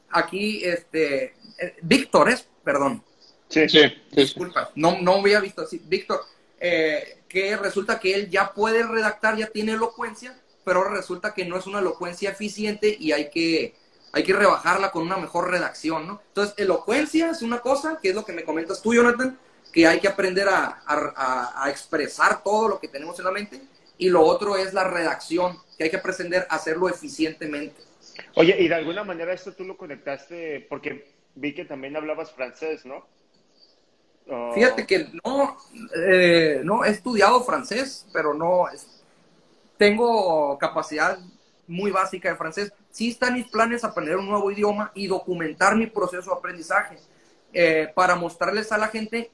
aquí, 0.09 0.65
este, 0.65 1.35
Víctor, 1.81 2.29
es, 2.29 2.49
perdón, 2.63 3.03
Sí, 3.49 3.67
sí. 3.67 3.81
Disculpa, 4.11 4.71
no, 4.75 4.99
no 5.01 5.15
había 5.15 5.39
visto 5.39 5.63
así. 5.63 5.81
Víctor, 5.83 6.21
eh, 6.59 7.19
que 7.27 7.57
resulta 7.57 7.99
que 7.99 8.13
él 8.13 8.29
ya 8.29 8.53
puede 8.53 8.83
redactar, 8.83 9.37
ya 9.37 9.47
tiene 9.47 9.73
elocuencia, 9.73 10.37
pero 10.63 10.83
resulta 10.83 11.33
que 11.33 11.45
no 11.45 11.57
es 11.57 11.67
una 11.67 11.79
elocuencia 11.79 12.29
eficiente 12.29 12.95
y 12.99 13.11
hay 13.11 13.29
que, 13.29 13.75
hay 14.11 14.23
que 14.23 14.33
rebajarla 14.33 14.91
con 14.91 15.03
una 15.03 15.17
mejor 15.17 15.49
redacción, 15.49 16.07
¿no? 16.07 16.21
Entonces, 16.27 16.55
elocuencia 16.57 17.31
es 17.31 17.41
una 17.41 17.59
cosa, 17.59 17.99
que 18.01 18.09
es 18.09 18.15
lo 18.15 18.25
que 18.25 18.33
me 18.33 18.43
comentas 18.43 18.81
tú, 18.81 18.93
Jonathan, 18.93 19.37
que 19.71 19.87
hay 19.87 19.99
que 19.99 20.07
aprender 20.07 20.47
a, 20.49 20.81
a, 20.87 21.69
expresar 21.69 22.43
todo 22.43 22.67
lo 22.67 22.79
que 22.79 22.87
tenemos 22.87 23.17
en 23.19 23.25
la 23.25 23.31
mente, 23.31 23.61
y 23.97 24.09
lo 24.09 24.23
otro 24.23 24.57
es 24.57 24.73
la 24.73 24.83
redacción, 24.83 25.57
que 25.77 25.85
hay 25.85 25.89
que 25.89 25.97
aprender 25.97 26.47
a 26.49 26.55
hacerlo 26.55 26.89
eficientemente. 26.89 27.81
Oye, 28.35 28.55
y 28.59 28.67
de 28.67 28.75
alguna 28.75 29.03
manera 29.03 29.33
esto 29.33 29.53
tú 29.53 29.63
lo 29.63 29.77
conectaste, 29.77 30.65
porque 30.67 31.13
vi 31.35 31.53
que 31.53 31.65
también 31.65 31.95
hablabas 31.95 32.31
francés, 32.31 32.85
¿no? 32.85 33.05
Fíjate 34.53 34.85
que 34.85 35.07
no, 35.23 35.57
eh, 35.95 36.61
no 36.63 36.85
he 36.85 36.89
estudiado 36.89 37.43
francés, 37.43 38.05
pero 38.13 38.33
no 38.33 38.65
tengo 39.77 40.57
capacidad 40.57 41.17
muy 41.67 41.89
básica 41.91 42.29
de 42.29 42.35
francés. 42.35 42.73
Sí 42.91 43.11
están 43.11 43.33
mis 43.33 43.47
planes 43.47 43.83
aprender 43.83 44.17
un 44.17 44.29
nuevo 44.29 44.51
idioma 44.51 44.91
y 44.93 45.07
documentar 45.07 45.75
mi 45.75 45.87
proceso 45.87 46.31
de 46.31 46.37
aprendizaje 46.37 46.97
eh, 47.53 47.91
para 47.95 48.15
mostrarles 48.15 48.71
a 48.71 48.77
la 48.77 48.87
gente 48.87 49.31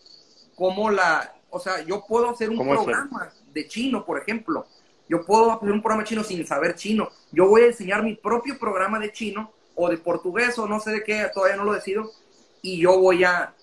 cómo 0.56 0.90
la, 0.90 1.34
o 1.50 1.60
sea, 1.60 1.82
yo 1.82 2.06
puedo 2.06 2.30
hacer 2.30 2.50
un 2.50 2.58
programa 2.58 3.32
de 3.54 3.68
chino, 3.68 4.06
por 4.06 4.20
ejemplo. 4.20 4.66
Yo 5.10 5.26
puedo 5.26 5.52
hacer 5.52 5.72
un 5.72 5.82
programa 5.82 6.04
chino 6.04 6.24
sin 6.24 6.46
saber 6.48 6.76
chino. 6.76 7.10
Yo 7.32 7.48
voy 7.48 7.64
a 7.64 7.68
enseñar 7.68 8.04
mi 8.04 8.16
propio 8.16 8.58
programa 8.58 9.00
de 9.00 9.12
chino 9.12 9.52
o 9.76 9.90
de 9.90 9.98
portugués 9.98 10.58
o 10.58 10.68
no 10.68 10.80
sé 10.80 10.92
de 10.92 11.04
qué, 11.04 11.30
todavía 11.34 11.58
no 11.58 11.66
lo 11.66 11.74
decido. 11.74 12.12
Y 12.62 12.80
yo 12.80 13.00
voy 13.00 13.24
a 13.24 13.54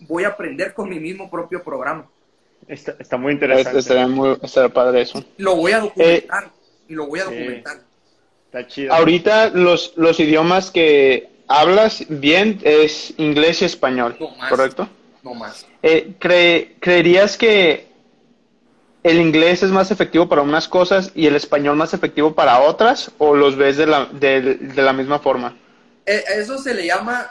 voy 0.00 0.24
a 0.24 0.28
aprender 0.28 0.74
con 0.74 0.88
mi 0.88 1.00
mismo 1.00 1.30
propio 1.30 1.62
programa. 1.62 2.06
Está, 2.66 3.16
muy 3.16 3.32
interesante. 3.32 3.78
Estaría, 3.78 4.08
muy, 4.08 4.36
padre 4.72 5.02
eso. 5.02 5.24
Lo 5.38 5.56
voy 5.56 5.72
a 5.72 5.80
documentar. 5.80 6.50
y 6.88 6.94
lo 6.94 7.06
voy 7.06 7.20
a 7.20 7.24
documentar. 7.24 7.78
Está 8.46 8.66
chido. 8.66 8.92
Ahorita 8.92 9.50
los, 9.50 9.94
los 9.96 10.20
idiomas 10.20 10.70
que 10.70 11.28
hablas 11.46 12.04
bien 12.08 12.60
es 12.62 13.14
inglés 13.16 13.62
y 13.62 13.64
español, 13.64 14.16
¿correcto? 14.48 14.88
No 15.22 15.34
más. 15.34 15.66
Eh, 15.82 16.14
¿Creerías 16.80 17.36
que 17.36 17.88
el 19.02 19.20
inglés 19.20 19.62
es 19.62 19.70
más 19.70 19.90
efectivo 19.90 20.28
para 20.28 20.42
unas 20.42 20.68
cosas 20.68 21.10
y 21.14 21.26
el 21.26 21.36
español 21.36 21.76
más 21.76 21.94
efectivo 21.94 22.34
para 22.34 22.60
otras? 22.60 23.10
¿O 23.18 23.34
los 23.34 23.56
ves 23.56 23.76
de 23.76 23.86
la, 23.86 24.06
de, 24.06 24.58
la 24.76 24.92
misma 24.92 25.18
forma? 25.18 25.56
Eh, 26.04 26.22
eso 26.36 26.58
se 26.58 26.74
le 26.74 26.86
llama 26.86 27.30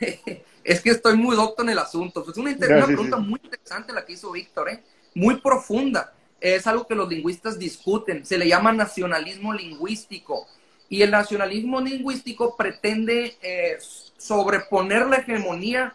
es 0.66 0.80
que 0.80 0.90
estoy 0.90 1.16
muy 1.16 1.36
docto 1.36 1.62
en 1.62 1.68
el 1.68 1.78
asunto. 1.78 2.24
Es 2.28 2.36
una, 2.36 2.54
pregunta 2.56 3.18
muy 3.18 3.40
interesante 3.42 3.92
la 3.92 4.04
que 4.04 4.14
hizo 4.14 4.32
Víctor, 4.32 4.68
¿eh? 4.68 4.82
muy 5.14 5.36
profunda. 5.36 6.12
Es 6.40 6.66
algo 6.66 6.88
que 6.88 6.96
los 6.96 7.08
lingüistas 7.08 7.56
discuten. 7.56 8.26
Se 8.26 8.36
le 8.36 8.48
llama 8.48 8.72
nacionalismo 8.72 9.54
lingüístico. 9.54 10.48
Y 10.88 11.02
el 11.02 11.12
nacionalismo 11.12 11.80
lingüístico 11.80 12.56
pretende 12.56 13.36
eh, 13.42 13.78
sobreponer 14.16 15.06
la 15.06 15.18
hegemonía 15.18 15.94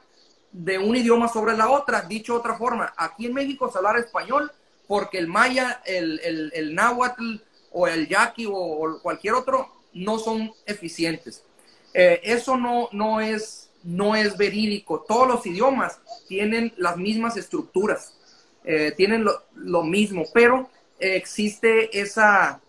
de 0.53 0.79
un 0.79 0.95
idioma 0.95 1.27
sobre 1.27 1.57
la 1.57 1.69
otra. 1.69 2.03
Dicho 2.03 2.33
de 2.33 2.39
otra 2.39 2.57
forma, 2.57 2.93
aquí 2.95 3.25
en 3.25 3.33
México 3.33 3.69
se 3.69 3.77
habla 3.77 3.99
español 3.99 4.53
porque 4.87 5.17
el 5.17 5.27
maya, 5.27 5.81
el, 5.85 6.19
el, 6.53 6.73
náhuatl 6.73 7.37
o 7.71 7.87
el 7.87 8.07
yaqui 8.07 8.47
o, 8.49 8.99
cualquier 9.01 9.33
otro 9.33 9.69
no 9.93 10.17
son 10.17 10.53
eficientes. 10.65 11.43
Eh, 11.93 12.21
eso 12.23 12.55
no, 12.55 12.87
no 12.93 13.19
es 13.19 13.60
no 13.83 14.15
es 14.15 14.37
verídico. 14.37 15.05
Todos 15.07 15.27
los 15.27 15.45
idiomas 15.45 15.99
tienen 16.27 16.73
las 16.77 16.97
mismas 16.97 17.37
estructuras, 17.37 18.13
eh, 18.63 18.93
tienen 18.95 19.25
lo, 19.55 19.83
mismo, 19.83 20.25
pero 20.33 20.69
existe 20.99 21.99
esa, 21.99 22.59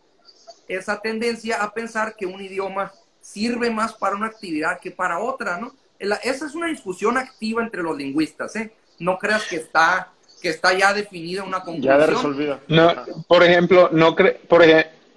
esa 0.68 1.00
tendencia 1.00 1.62
a 1.62 1.72
pensar 1.74 2.16
que 2.16 2.24
un 2.24 2.40
idioma 2.40 2.92
sirve 3.20 3.70
más 3.70 3.92
para 3.94 4.16
una 4.16 4.26
actividad 4.26 4.80
que 4.80 4.90
para 4.90 5.18
otra, 5.18 5.58
¿no? 5.58 5.74
esa 5.98 6.46
es 6.46 6.54
una 6.54 6.66
discusión 6.66 7.16
activa 7.16 7.62
entre 7.62 7.82
los 7.82 7.96
lingüistas, 7.96 8.56
¿eh? 8.56 8.72
No 8.98 9.18
creas 9.18 9.44
que 9.44 9.56
está, 9.56 10.10
que 10.40 10.48
está 10.48 10.76
ya 10.76 10.92
definida 10.92 11.44
una 11.44 11.62
conclusión. 11.62 12.00
Ya 12.00 12.06
resolvida. 12.06 12.60
No, 12.66 12.92
por 13.28 13.44
ejemplo, 13.44 13.88
no 13.92 14.16
cre 14.16 14.40
por 14.48 14.64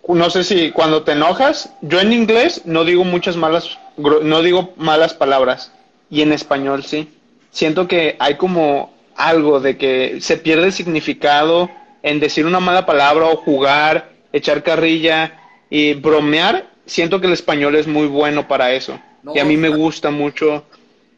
no 0.08 0.30
sé 0.30 0.44
si 0.44 0.72
cuando 0.72 1.04
te 1.04 1.14
enojas, 1.14 1.74
yo 1.82 2.00
en 2.00 2.14
inglés 2.14 2.62
no 2.66 2.84
digo 2.84 3.04
muchas 3.04 3.36
malas, 3.36 3.80
no 3.98 4.42
digo 4.44 4.74
malas 4.78 5.16
palabras 5.16 5.72
y 6.10 6.22
en 6.22 6.32
español 6.32 6.84
sí. 6.84 7.10
Siento 7.52 7.88
que 7.88 8.16
hay 8.20 8.36
como 8.36 8.94
algo 9.16 9.60
de 9.60 9.78
que 9.78 10.20
se 10.22 10.38
pierde 10.38 10.66
el 10.66 10.74
significado 10.74 11.70
en 12.04 12.20
decir 12.20 12.46
una 12.46 12.60
mala 12.60 12.86
palabra 12.86 13.26
o 13.28 13.38
jugar, 13.38 14.12
echar 14.34 14.64
carrilla 14.64 15.40
y 15.70 15.94
bromear. 15.94 16.70
Siento 16.86 17.20
que 17.20 17.28
el 17.28 17.34
español 17.34 17.76
es 17.76 17.88
muy 17.88 18.08
bueno 18.08 18.48
para 18.48 18.74
eso. 18.74 19.00
y 19.34 19.40
a 19.40 19.46
mí 19.46 19.58
me 19.58 19.70
gusta 19.70 20.12
mucho 20.12 20.66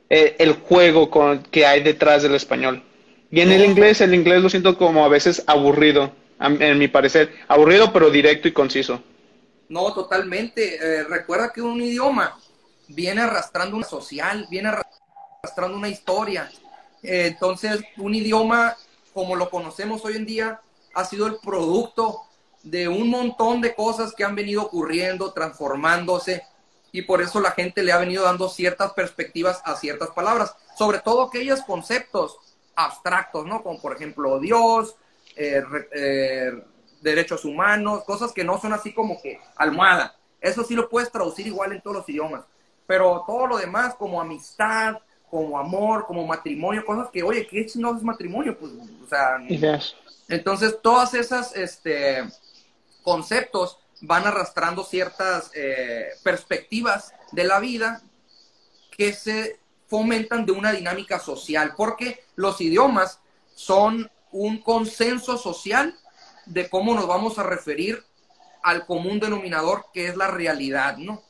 eh, 0.09 0.35
el 0.39 0.53
juego 0.53 1.09
con, 1.09 1.43
que 1.43 1.65
hay 1.65 1.83
detrás 1.83 2.23
del 2.23 2.35
español. 2.35 2.83
Y 3.29 3.41
en 3.41 3.51
el 3.51 3.65
inglés, 3.65 3.99
el 3.99 4.13
inglés 4.13 4.41
lo 4.41 4.49
siento 4.49 4.77
como 4.77 5.03
a 5.03 5.09
veces 5.09 5.43
aburrido, 5.47 6.11
en 6.39 6.77
mi 6.77 6.87
parecer. 6.87 7.33
Aburrido 7.49 7.91
pero 7.91 8.09
directo 8.09 8.47
y 8.47 8.53
conciso. 8.53 9.01
No, 9.67 9.93
totalmente. 9.93 10.75
Eh, 10.75 11.03
recuerda 11.03 11.51
que 11.53 11.61
un 11.61 11.81
idioma 11.81 12.37
viene 12.87 13.21
arrastrando 13.21 13.75
una 13.75 13.85
social, 13.85 14.47
viene 14.49 14.69
arrastrando 14.69 15.77
una 15.77 15.89
historia. 15.89 16.49
Entonces, 17.01 17.81
un 17.97 18.15
idioma 18.15 18.75
como 19.13 19.35
lo 19.35 19.49
conocemos 19.49 20.05
hoy 20.05 20.15
en 20.15 20.25
día 20.25 20.61
ha 20.93 21.05
sido 21.05 21.25
el 21.25 21.37
producto 21.37 22.21
de 22.61 22.87
un 22.87 23.09
montón 23.09 23.61
de 23.61 23.73
cosas 23.73 24.13
que 24.13 24.23
han 24.23 24.35
venido 24.35 24.63
ocurriendo, 24.63 25.33
transformándose, 25.33 26.43
y 26.91 27.01
por 27.01 27.21
eso 27.21 27.39
la 27.39 27.51
gente 27.51 27.83
le 27.83 27.91
ha 27.91 27.97
venido 27.97 28.23
dando 28.23 28.49
ciertas 28.49 28.93
perspectivas 28.93 29.61
a 29.65 29.75
ciertas 29.75 30.09
palabras, 30.11 30.55
sobre 30.77 30.99
todo 30.99 31.23
aquellos 31.23 31.61
conceptos 31.61 32.37
abstractos, 32.75 33.45
¿no? 33.45 33.63
Como 33.63 33.81
por 33.81 33.95
ejemplo 33.95 34.39
Dios, 34.39 34.95
eh, 35.35 35.63
eh, 35.91 36.63
derechos 37.01 37.45
humanos, 37.45 38.03
cosas 38.03 38.31
que 38.31 38.43
no 38.43 38.59
son 38.59 38.73
así 38.73 38.93
como 38.93 39.21
que 39.21 39.39
almohada. 39.55 40.15
Eso 40.39 40.63
sí 40.63 40.75
lo 40.75 40.89
puedes 40.89 41.11
traducir 41.11 41.47
igual 41.47 41.71
en 41.71 41.81
todos 41.81 41.97
los 41.97 42.09
idiomas 42.09 42.43
pero 42.87 43.23
todo 43.27 43.45
lo 43.45 43.57
demás, 43.57 43.93
como 43.95 44.19
amistad, 44.19 44.95
como 45.29 45.59
amor, 45.59 46.05
como 46.07 46.25
matrimonio, 46.25 46.85
cosas 46.85 47.09
que, 47.11 47.21
oye, 47.21 47.45
¿qué 47.45 47.67
no 47.75 47.95
es 47.95 48.01
matrimonio? 48.01 48.57
Pues, 48.57 48.71
o 48.71 49.07
sea, 49.07 49.37
entonces 50.29 50.77
todas 50.81 51.13
esas 51.13 51.55
este, 51.55 52.23
conceptos 53.03 53.77
van 54.01 54.25
arrastrando 54.25 54.83
ciertas 54.83 55.51
eh, 55.53 56.07
perspectivas 56.23 57.13
de 57.31 57.43
la 57.43 57.59
vida 57.59 58.01
que 58.91 59.13
se 59.13 59.59
fomentan 59.87 60.45
de 60.45 60.53
una 60.53 60.71
dinámica 60.71 61.19
social, 61.19 61.73
porque 61.75 62.23
los 62.35 62.59
idiomas 62.61 63.19
son 63.53 64.09
un 64.31 64.61
consenso 64.61 65.37
social 65.37 65.95
de 66.45 66.69
cómo 66.69 66.93
nos 66.93 67.07
vamos 67.07 67.37
a 67.37 67.43
referir 67.43 68.03
al 68.63 68.85
común 68.85 69.19
denominador 69.19 69.85
que 69.93 70.07
es 70.07 70.17
la 70.17 70.27
realidad, 70.27 70.97
¿no? 70.97 71.23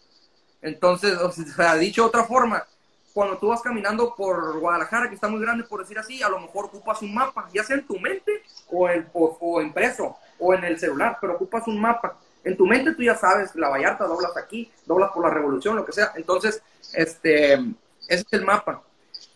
Entonces, 0.68 1.18
o 1.18 1.32
sea, 1.32 1.76
dicho 1.76 2.04
de 2.04 2.08
otra 2.10 2.24
forma, 2.26 2.66
cuando 3.14 3.38
tú 3.38 3.48
vas 3.48 3.62
caminando 3.62 4.14
por 4.16 4.60
Guadalajara, 4.60 5.10
que 5.10 5.16
está 5.16 5.28
muy 5.28 5.42
grande 5.42 5.64
por 5.64 5.80
decir 5.80 5.98
así, 5.98 6.22
a 6.22 6.30
lo 6.30 6.40
mejor 6.40 6.66
ocupas 6.66 7.02
un 7.02 7.14
mapa, 7.14 7.50
ya 7.54 7.64
sea 7.64 7.78
en 7.78 7.88
tu 7.88 7.98
mente 8.00 8.44
o, 8.70 8.88
el, 8.90 9.08
o, 9.14 9.62
impreso 9.62 10.18
o 10.38 10.54
en 10.54 10.64
el 10.66 10.80
celular, 10.80 11.18
pero 11.20 11.36
ocupas 11.36 11.68
un 11.68 11.80
mapa. 11.80 12.18
En 12.44 12.56
tu 12.56 12.66
mente 12.68 12.94
tú 12.94 13.02
ya 13.02 13.16
sabes, 13.16 13.56
la 13.56 13.70
Vallarta 13.70 14.06
doblas 14.06 14.36
aquí, 14.38 14.72
doblas 14.86 15.12
por 15.12 15.24
la 15.24 15.34
revolución, 15.34 15.76
lo 15.76 15.86
que 15.86 15.94
sea. 15.94 16.12
Entonces, 16.16 16.62
este, 16.94 17.54
ese 17.54 17.72
es 18.08 18.26
el 18.32 18.46
mapa. 18.46 18.84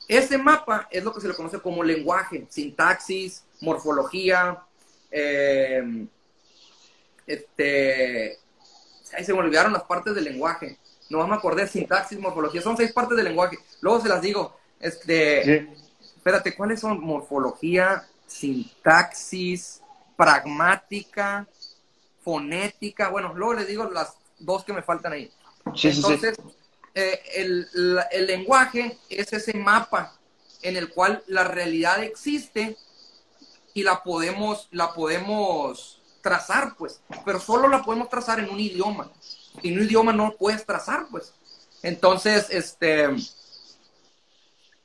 Ese 0.07 0.37
mapa 0.37 0.87
es 0.91 1.03
lo 1.03 1.13
que 1.13 1.21
se 1.21 1.27
le 1.27 1.33
conoce 1.33 1.59
como 1.59 1.83
lenguaje, 1.83 2.45
sintaxis, 2.49 3.43
morfología, 3.61 4.59
eh, 5.09 6.07
este, 7.25 8.37
ahí 9.13 9.23
se 9.23 9.33
me 9.33 9.39
olvidaron 9.39 9.73
las 9.73 9.83
partes 9.83 10.13
del 10.13 10.25
lenguaje 10.25 10.77
no 11.19 11.27
me 11.27 11.35
acordé, 11.35 11.67
sintaxis, 11.67 12.19
morfología, 12.19 12.61
son 12.61 12.77
seis 12.77 12.91
partes 12.91 13.17
del 13.17 13.25
lenguaje. 13.25 13.57
Luego 13.81 14.01
se 14.01 14.09
las 14.09 14.21
digo. 14.21 14.57
Este, 14.79 15.69
Espérate, 16.15 16.55
¿cuáles 16.55 16.79
son? 16.79 16.99
Morfología, 17.01 18.07
sintaxis, 18.27 19.81
pragmática, 20.15 21.47
fonética. 22.23 23.09
Bueno, 23.09 23.33
luego 23.33 23.55
les 23.55 23.67
digo 23.67 23.89
las 23.89 24.13
dos 24.39 24.63
que 24.63 24.73
me 24.73 24.81
faltan 24.81 25.13
ahí. 25.13 25.31
Entonces, 25.65 26.37
eh, 26.93 27.19
el, 27.35 27.67
el 28.11 28.27
lenguaje 28.27 28.97
es 29.09 29.33
ese 29.33 29.53
mapa 29.57 30.13
en 30.61 30.77
el 30.77 30.89
cual 30.89 31.23
la 31.27 31.43
realidad 31.43 32.03
existe 32.03 32.77
y 33.73 33.83
la 33.83 34.03
podemos, 34.03 34.67
la 34.71 34.93
podemos 34.93 36.01
trazar, 36.21 36.75
pues, 36.77 37.01
pero 37.25 37.39
solo 37.39 37.67
la 37.67 37.81
podemos 37.81 38.09
trazar 38.09 38.39
en 38.39 38.49
un 38.49 38.59
idioma 38.59 39.09
en 39.63 39.77
un 39.77 39.85
idioma 39.85 40.13
no 40.13 40.35
puedes 40.37 40.65
trazar, 40.65 41.07
pues. 41.09 41.33
Entonces, 41.83 42.47
este, 42.49 43.09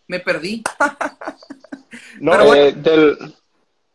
me 0.09 0.20
perdí. 0.20 0.62
no, 2.20 2.55
eh, 2.55 2.72
del, 2.72 3.34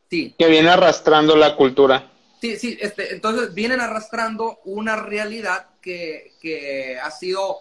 sí. 0.10 0.35
Que 0.38 0.48
viene 0.48 0.69
arrastrando 0.69 1.35
la 1.35 1.56
cultura. 1.56 2.11
Sí, 2.41 2.57
sí, 2.57 2.77
este, 2.81 3.14
entonces 3.14 3.53
vienen 3.53 3.81
arrastrando 3.81 4.60
una 4.65 4.95
realidad 4.95 5.68
que, 5.80 6.34
que 6.41 6.99
ha 6.99 7.11
sido 7.11 7.60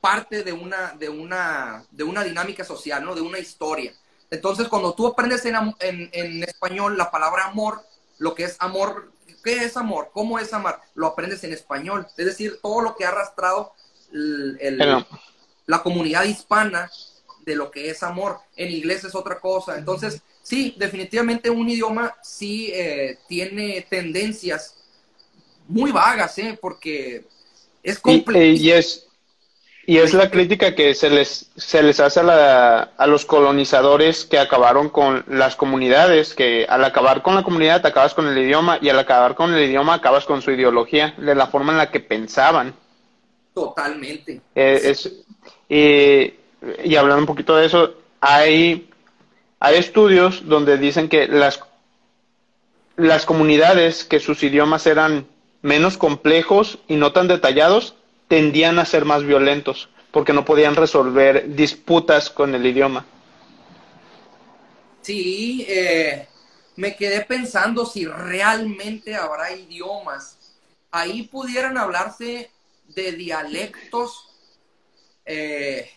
parte 0.00 0.42
de 0.42 0.52
una, 0.52 0.94
de, 0.98 1.08
una, 1.08 1.84
de 1.90 2.02
una 2.02 2.24
dinámica 2.24 2.64
social, 2.64 3.04
¿no? 3.04 3.14
De 3.14 3.20
una 3.20 3.38
historia. 3.38 3.92
Entonces, 4.30 4.68
cuando 4.68 4.94
tú 4.94 5.06
aprendes 5.06 5.44
en, 5.44 5.54
en, 5.80 6.10
en, 6.12 6.42
español 6.42 6.96
la 6.96 7.10
palabra 7.10 7.44
amor, 7.44 7.82
lo 8.18 8.34
que 8.34 8.44
es 8.44 8.56
amor, 8.60 9.12
¿qué 9.42 9.64
es 9.64 9.76
amor? 9.76 10.10
¿Cómo 10.12 10.38
es 10.38 10.52
amar? 10.52 10.80
Lo 10.94 11.06
aprendes 11.06 11.42
en 11.44 11.52
español. 11.52 12.06
Es 12.16 12.26
decir, 12.26 12.58
todo 12.62 12.80
lo 12.80 12.96
que 12.96 13.04
ha 13.04 13.08
arrastrado 13.08 13.72
el, 14.12 14.78
la 15.66 15.82
comunidad 15.82 16.24
hispana 16.24 16.90
de 17.44 17.56
lo 17.56 17.70
que 17.70 17.90
es 17.90 18.02
amor. 18.02 18.38
En 18.56 18.70
inglés 18.70 19.04
es 19.04 19.14
otra 19.14 19.40
cosa. 19.40 19.76
Entonces, 19.78 20.22
sí, 20.42 20.74
definitivamente 20.78 21.50
un 21.50 21.68
idioma 21.68 22.14
sí 22.22 22.70
eh, 22.72 23.18
tiene 23.28 23.86
tendencias 23.88 24.76
muy 25.68 25.92
vagas, 25.92 26.38
¿eh? 26.38 26.58
Porque 26.60 27.24
es 27.82 27.98
complejo. 27.98 28.62
Y, 28.62 28.70
es, 28.70 29.06
y 29.86 29.98
es 29.98 30.14
la 30.14 30.30
crítica 30.30 30.74
que 30.74 30.94
se 30.94 31.10
les, 31.10 31.50
se 31.56 31.82
les 31.82 31.98
hace 32.00 32.20
a, 32.20 32.22
la, 32.22 32.80
a 32.96 33.06
los 33.06 33.24
colonizadores 33.24 34.24
que 34.24 34.38
acabaron 34.38 34.88
con 34.88 35.24
las 35.28 35.56
comunidades, 35.56 36.34
que 36.34 36.66
al 36.68 36.84
acabar 36.84 37.22
con 37.22 37.34
la 37.34 37.42
comunidad 37.42 37.84
acabas 37.84 38.14
con 38.14 38.28
el 38.28 38.38
idioma 38.38 38.78
y 38.80 38.88
al 38.88 38.98
acabar 38.98 39.34
con 39.34 39.52
el 39.52 39.62
idioma 39.62 39.94
acabas 39.94 40.24
con 40.24 40.40
su 40.42 40.52
ideología, 40.52 41.14
de 41.18 41.34
la 41.34 41.48
forma 41.48 41.72
en 41.72 41.78
la 41.78 41.90
que 41.90 42.00
pensaban. 42.00 42.74
Totalmente. 43.54 44.40
Eh, 44.54 44.80
es, 44.84 45.12
y 45.68 46.96
hablando 46.96 47.22
un 47.22 47.26
poquito 47.26 47.56
de 47.56 47.66
eso, 47.66 47.94
hay 48.20 48.88
hay 49.64 49.76
estudios 49.76 50.48
donde 50.48 50.76
dicen 50.76 51.08
que 51.08 51.28
las, 51.28 51.60
las 52.96 53.24
comunidades 53.24 54.02
que 54.02 54.18
sus 54.18 54.42
idiomas 54.42 54.88
eran 54.88 55.28
menos 55.62 55.96
complejos 55.96 56.80
y 56.88 56.96
no 56.96 57.12
tan 57.12 57.28
detallados 57.28 57.94
tendían 58.32 58.78
a 58.78 58.86
ser 58.86 59.04
más 59.04 59.24
violentos 59.24 59.90
porque 60.10 60.32
no 60.32 60.42
podían 60.42 60.74
resolver 60.74 61.54
disputas 61.54 62.30
con 62.30 62.54
el 62.54 62.64
idioma. 62.64 63.04
Sí, 65.02 65.66
eh, 65.68 66.26
me 66.76 66.96
quedé 66.96 67.26
pensando 67.26 67.84
si 67.84 68.06
realmente 68.06 69.14
habrá 69.14 69.54
idiomas. 69.54 70.38
Ahí 70.90 71.24
pudieran 71.24 71.76
hablarse 71.76 72.50
de 72.88 73.12
dialectos, 73.12 74.30
eh, 75.26 75.90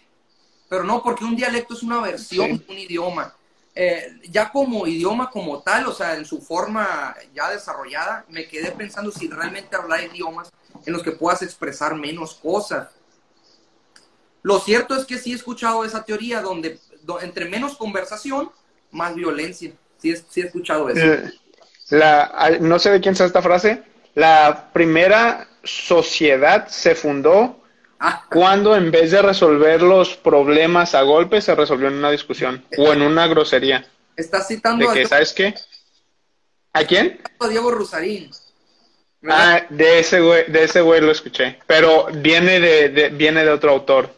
pero 0.68 0.84
no, 0.84 1.02
porque 1.02 1.24
un 1.24 1.38
dialecto 1.38 1.74
es 1.74 1.84
una 1.84 2.02
versión 2.02 2.58
de 2.58 2.66
un 2.68 2.78
idioma. 2.78 3.34
Eh, 3.74 4.20
ya 4.30 4.52
como 4.52 4.86
idioma 4.86 5.30
como 5.30 5.62
tal, 5.62 5.88
o 5.88 5.94
sea, 5.94 6.16
en 6.18 6.26
su 6.26 6.42
forma 6.42 7.16
ya 7.34 7.50
desarrollada, 7.50 8.26
me 8.28 8.46
quedé 8.46 8.72
pensando 8.72 9.10
si 9.10 9.30
realmente 9.30 9.78
hablar 9.78 10.04
idiomas 10.04 10.52
en 10.86 10.94
los 10.94 11.04
que 11.04 11.12
puedas 11.12 11.42
expresar 11.42 11.96
menos 11.96 12.36
cosas. 12.36 12.90
Lo 14.44 14.60
cierto 14.60 14.96
es 14.96 15.06
que 15.06 15.18
sí 15.18 15.32
he 15.32 15.36
escuchado 15.36 15.84
esa 15.84 16.04
teoría 16.04 16.42
donde, 16.42 16.80
entre 17.22 17.46
menos 17.46 17.78
conversación, 17.78 18.52
más 18.92 19.16
violencia. 19.16 19.74
Sí, 19.98 20.12
he 20.12 20.40
escuchado 20.42 20.90
eso. 20.90 21.04
Eh, 21.04 21.32
la, 21.90 22.58
no 22.60 22.78
sé 22.80 22.92
de 22.92 23.02
quién 23.02 23.16
sea 23.16 23.26
esta 23.26 23.42
frase. 23.42 23.84
La 24.14 24.70
primera 24.72 25.48
sociedad 25.64 26.68
se 26.68 26.96
fundó 26.96 27.60
cuando 28.30 28.76
en 28.76 28.92
vez 28.92 29.12
de 29.12 29.22
resolver 29.22 29.82
los 29.82 30.16
problemas 30.16 30.94
a 30.96 31.02
golpes, 31.02 31.46
se 31.46 31.56
resolvió 31.56 31.88
en 31.88 31.96
una 31.96 32.12
discusión 32.12 32.64
o 32.78 32.94
en 32.94 33.02
una 33.02 33.28
grosería. 33.28 33.88
Estás 34.16 34.48
citando 34.48 34.88
de 34.90 34.94
que, 34.94 35.08
¿Sabes 35.08 35.34
qué? 35.34 35.56
¿A 36.74 36.84
quién? 36.84 37.22
A 37.40 37.48
Diego 37.48 37.72
Rusarín. 37.72 38.30
Ah, 39.30 39.66
de 39.70 40.00
ese 40.00 40.22
güey, 40.22 40.52
de 40.52 40.64
ese 40.64 40.82
güey 40.82 41.02
lo 41.02 41.12
escuché. 41.12 41.60
Pero 41.68 42.08
viene 42.14 42.60
de, 42.60 43.10
viene 43.10 43.44
de 43.44 43.50
otro 43.52 43.72
autor. 43.72 44.14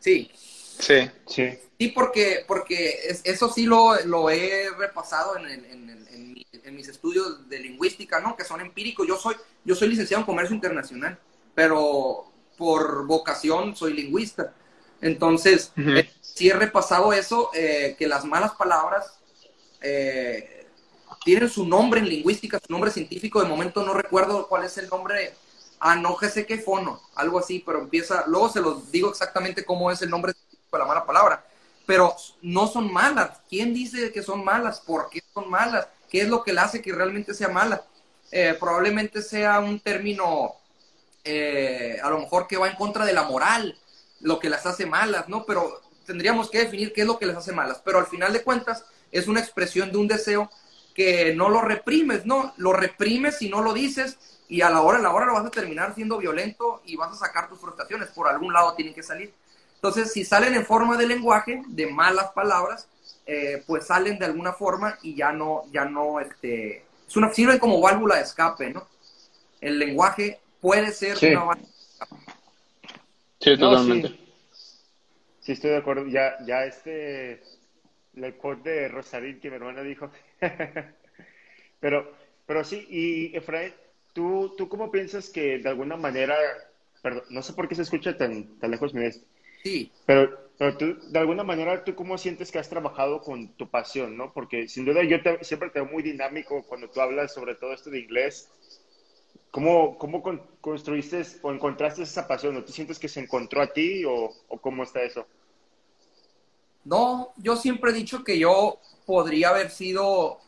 Sí. 0.00 0.30
Sí. 0.78 1.10
Sí. 1.26 1.58
Sí, 1.78 1.88
porque, 1.88 2.44
porque 2.46 3.16
eso 3.24 3.52
sí 3.52 3.64
lo, 3.64 3.94
lo 4.04 4.30
he 4.30 4.70
repasado 4.78 5.36
en, 5.36 5.46
en, 5.46 6.06
en, 6.64 6.76
mis 6.76 6.88
estudios 6.88 7.48
de 7.50 7.58
lingüística, 7.58 8.20
¿no? 8.20 8.36
Que 8.36 8.44
son 8.44 8.60
empíricos. 8.60 9.06
Yo 9.06 9.16
soy, 9.16 9.36
yo 9.64 9.74
soy 9.74 9.88
licenciado 9.88 10.20
en 10.20 10.26
comercio 10.26 10.54
internacional, 10.54 11.18
pero 11.54 12.32
por 12.56 13.06
vocación 13.06 13.76
soy 13.76 13.92
lingüista. 13.94 14.54
Entonces, 15.00 15.72
eh, 15.76 16.08
si 16.20 16.48
he 16.48 16.54
repasado 16.54 17.12
eso, 17.12 17.50
eh, 17.52 17.96
que 17.98 18.06
las 18.06 18.24
malas 18.24 18.52
palabras 18.52 19.18
eh, 19.80 20.61
tienen 21.24 21.48
su 21.48 21.66
nombre 21.66 22.00
en 22.00 22.08
lingüística, 22.08 22.60
su 22.64 22.72
nombre 22.72 22.90
científico. 22.90 23.42
De 23.42 23.48
momento 23.48 23.84
no 23.84 23.94
recuerdo 23.94 24.48
cuál 24.48 24.64
es 24.64 24.76
el 24.78 24.88
nombre. 24.88 25.34
Ah, 25.80 26.00
sé 26.30 26.46
qué 26.46 26.58
fono, 26.58 27.00
algo 27.14 27.38
así, 27.38 27.62
pero 27.64 27.80
empieza. 27.80 28.24
Luego 28.26 28.48
se 28.48 28.60
los 28.60 28.90
digo 28.92 29.10
exactamente 29.10 29.64
cómo 29.64 29.90
es 29.90 30.00
el 30.02 30.10
nombre 30.10 30.32
de 30.32 30.78
la 30.78 30.84
mala 30.84 31.04
palabra. 31.04 31.44
Pero 31.86 32.14
no 32.40 32.66
son 32.68 32.92
malas. 32.92 33.40
¿Quién 33.48 33.74
dice 33.74 34.12
que 34.12 34.22
son 34.22 34.44
malas? 34.44 34.80
¿Por 34.80 35.10
qué 35.10 35.22
son 35.34 35.50
malas? 35.50 35.88
¿Qué 36.08 36.20
es 36.20 36.28
lo 36.28 36.42
que 36.44 36.52
le 36.52 36.60
hace 36.60 36.80
que 36.82 36.92
realmente 36.92 37.34
sea 37.34 37.48
mala? 37.48 37.84
probablemente 38.58 39.20
sea 39.20 39.60
un 39.60 39.78
término 39.78 40.54
eh, 41.24 41.98
a 42.02 42.10
lo 42.10 42.18
mejor 42.18 42.48
que 42.48 42.56
va 42.56 42.68
en 42.68 42.76
contra 42.76 43.04
de 43.04 43.12
la 43.12 43.22
moral, 43.22 43.78
lo 44.20 44.38
que 44.38 44.50
las 44.50 44.66
hace 44.66 44.86
malas, 44.86 45.28
¿no? 45.28 45.44
Pero 45.44 45.80
tendríamos 46.04 46.50
que 46.50 46.58
definir 46.58 46.92
qué 46.92 47.02
es 47.02 47.06
lo 47.06 47.18
que 47.18 47.26
les 47.26 47.36
hace 47.36 47.52
malas. 47.52 47.80
Pero 47.84 47.98
al 47.98 48.06
final 48.06 48.32
de 48.32 48.42
cuentas 48.42 48.84
es 49.10 49.28
una 49.28 49.40
expresión 49.40 49.92
de 49.92 49.98
un 49.98 50.08
deseo 50.08 50.50
que 50.94 51.34
no 51.34 51.48
lo 51.48 51.62
reprimes, 51.62 52.26
¿no? 52.26 52.52
Lo 52.56 52.72
reprimes 52.72 53.40
y 53.42 53.48
no 53.48 53.62
lo 53.62 53.72
dices 53.72 54.18
y 54.52 54.60
a 54.60 54.68
la 54.68 54.82
hora, 54.82 54.98
a 54.98 55.02
la 55.02 55.12
hora 55.12 55.24
lo 55.24 55.32
vas 55.32 55.46
a 55.46 55.50
terminar 55.50 55.94
siendo 55.94 56.18
violento 56.18 56.82
y 56.84 56.94
vas 56.94 57.10
a 57.12 57.26
sacar 57.26 57.48
tus 57.48 57.58
frustraciones. 57.58 58.08
Por 58.10 58.28
algún 58.28 58.52
lado 58.52 58.74
tienen 58.74 58.92
que 58.92 59.02
salir. 59.02 59.32
Entonces, 59.76 60.12
si 60.12 60.26
salen 60.26 60.52
en 60.52 60.66
forma 60.66 60.98
de 60.98 61.06
lenguaje, 61.06 61.62
de 61.68 61.86
malas 61.86 62.32
palabras, 62.32 62.86
eh, 63.24 63.62
pues 63.66 63.86
salen 63.86 64.18
de 64.18 64.26
alguna 64.26 64.52
forma 64.52 64.98
y 65.02 65.14
ya 65.14 65.32
no, 65.32 65.62
ya 65.72 65.86
no, 65.86 66.20
este, 66.20 66.84
es 67.08 67.16
una, 67.16 67.32
sirven 67.32 67.58
como 67.58 67.80
válvula 67.80 68.16
de 68.16 68.22
escape, 68.22 68.70
¿no? 68.70 68.86
El 69.60 69.78
lenguaje 69.78 70.38
puede 70.60 70.92
ser 70.92 71.16
una 71.34 71.56
Sí, 73.40 73.56
totalmente. 73.56 74.08
sí. 75.40 75.52
estoy 75.52 75.70
de 75.70 75.76
acuerdo. 75.78 76.06
Ya, 76.08 76.36
ya 76.46 76.64
este, 76.64 77.42
el 78.16 78.34
quote 78.34 78.70
de 78.70 78.88
Rosarín 78.88 79.40
que 79.40 79.50
mi 79.50 79.56
hermana 79.56 79.82
dijo. 79.82 80.10
pero, 81.80 82.12
pero 82.46 82.64
sí, 82.64 82.86
y 82.88 83.36
Efraín, 83.36 83.72
¿tú, 84.12 84.54
¿tú 84.56 84.68
cómo 84.68 84.90
piensas 84.90 85.30
que 85.30 85.58
de 85.58 85.68
alguna 85.68 85.96
manera, 85.96 86.36
perdón, 87.02 87.24
no 87.30 87.42
sé 87.42 87.52
por 87.52 87.68
qué 87.68 87.74
se 87.74 87.82
escucha 87.82 88.16
tan, 88.16 88.58
tan 88.58 88.70
lejos, 88.70 88.94
mi 88.94 89.08
Sí. 89.62 89.92
Pero, 90.06 90.50
pero 90.58 90.76
tú, 90.76 90.98
de 91.10 91.18
alguna 91.18 91.44
manera, 91.44 91.84
¿tú 91.84 91.94
cómo 91.94 92.18
sientes 92.18 92.50
que 92.50 92.58
has 92.58 92.68
trabajado 92.68 93.20
con 93.22 93.48
tu 93.54 93.68
pasión, 93.70 94.16
no? 94.16 94.32
Porque 94.32 94.68
sin 94.68 94.84
duda 94.84 95.02
yo 95.04 95.18
siempre 95.42 95.70
te 95.70 95.80
veo 95.80 95.90
muy 95.90 96.02
dinámico 96.02 96.62
cuando 96.64 96.90
tú 96.90 97.00
hablas 97.00 97.32
sobre 97.32 97.54
todo 97.54 97.72
esto 97.72 97.90
de 97.90 98.00
inglés 98.00 98.50
¿Cómo, 99.52 99.98
cómo 99.98 100.22
construiste 100.62 101.22
o 101.42 101.52
encontraste 101.52 102.02
esa 102.02 102.26
pasión? 102.26 102.54
¿No 102.54 102.64
te 102.64 102.72
sientes 102.72 102.98
que 102.98 103.06
se 103.06 103.20
encontró 103.20 103.60
a 103.60 103.70
ti 103.70 104.02
o, 104.06 104.32
cómo 104.62 104.82
está 104.82 105.02
eso? 105.02 105.26
No, 106.84 107.32
yo 107.36 107.56
siempre 107.56 107.90
he 107.90 107.94
dicho 107.94 108.24
que 108.24 108.38
yo 108.38 108.78
podría 109.06 109.50
haber 109.50 109.70
sido 109.70 110.38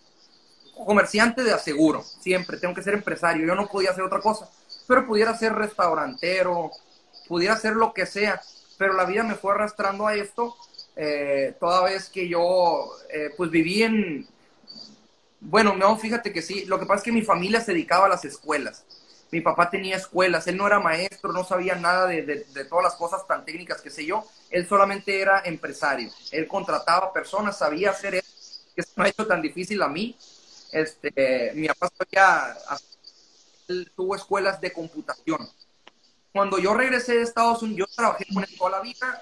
comerciante 0.86 1.42
de 1.42 1.52
aseguro, 1.52 2.02
siempre, 2.02 2.58
tengo 2.58 2.74
que 2.74 2.82
ser 2.82 2.94
empresario, 2.94 3.46
yo 3.46 3.54
no 3.54 3.68
podía 3.68 3.90
hacer 3.90 4.02
otra 4.02 4.20
cosa, 4.20 4.50
pero 4.88 5.06
pudiera 5.06 5.36
ser 5.36 5.54
restaurantero, 5.54 6.72
pudiera 7.28 7.56
ser 7.56 7.74
lo 7.76 7.94
que 7.94 8.06
sea, 8.06 8.40
pero 8.76 8.94
la 8.94 9.04
vida 9.04 9.22
me 9.22 9.36
fue 9.36 9.52
arrastrando 9.52 10.06
a 10.06 10.16
esto, 10.16 10.56
eh, 10.96 11.54
toda 11.60 11.84
vez 11.84 12.08
que 12.08 12.28
yo 12.28 12.90
eh, 13.08 13.30
pues 13.36 13.50
viví 13.50 13.84
en, 13.84 14.26
bueno, 15.44 15.76
no, 15.76 15.96
fíjate 15.96 16.32
que 16.32 16.42
sí. 16.42 16.64
Lo 16.64 16.78
que 16.78 16.86
pasa 16.86 16.98
es 16.98 17.04
que 17.04 17.12
mi 17.12 17.22
familia 17.22 17.60
se 17.60 17.72
dedicaba 17.72 18.06
a 18.06 18.08
las 18.08 18.24
escuelas. 18.24 18.84
Mi 19.34 19.40
papá 19.40 19.68
tenía 19.68 19.96
escuelas. 19.96 20.46
Él 20.46 20.56
no 20.56 20.64
era 20.64 20.78
maestro, 20.78 21.32
no 21.32 21.42
sabía 21.42 21.74
nada 21.74 22.06
de, 22.06 22.46
todas 22.68 22.84
las 22.84 22.94
cosas 22.94 23.26
tan 23.26 23.44
técnicas 23.44 23.80
que 23.80 23.90
sé 23.90 24.06
yo. 24.06 24.24
Él 24.48 24.68
solamente 24.68 25.20
era 25.20 25.42
empresario. 25.44 26.08
Él 26.30 26.46
contrataba 26.46 27.12
personas, 27.12 27.58
sabía 27.58 27.90
hacer 27.90 28.14
eso, 28.14 28.62
que 28.76 28.84
se 28.84 28.92
me 28.94 29.06
ha 29.06 29.08
hecho 29.08 29.26
tan 29.26 29.42
difícil 29.42 29.82
a 29.82 29.88
mí. 29.88 30.16
Este, 30.70 31.50
mi 31.56 31.66
papá 31.66 31.90
sabía, 31.98 32.56
él 33.66 33.90
tuvo 33.96 34.14
escuelas 34.14 34.60
de 34.60 34.72
computación. 34.72 35.50
Cuando 36.32 36.58
yo 36.58 36.72
regresé 36.72 37.16
de 37.16 37.22
Estados 37.22 37.60
Unidos, 37.60 37.90
yo 37.90 37.96
trabajé 37.96 38.26
con 38.32 38.44
él 38.44 38.56
toda 38.56 38.70
la 38.70 38.82
vida. 38.82 39.20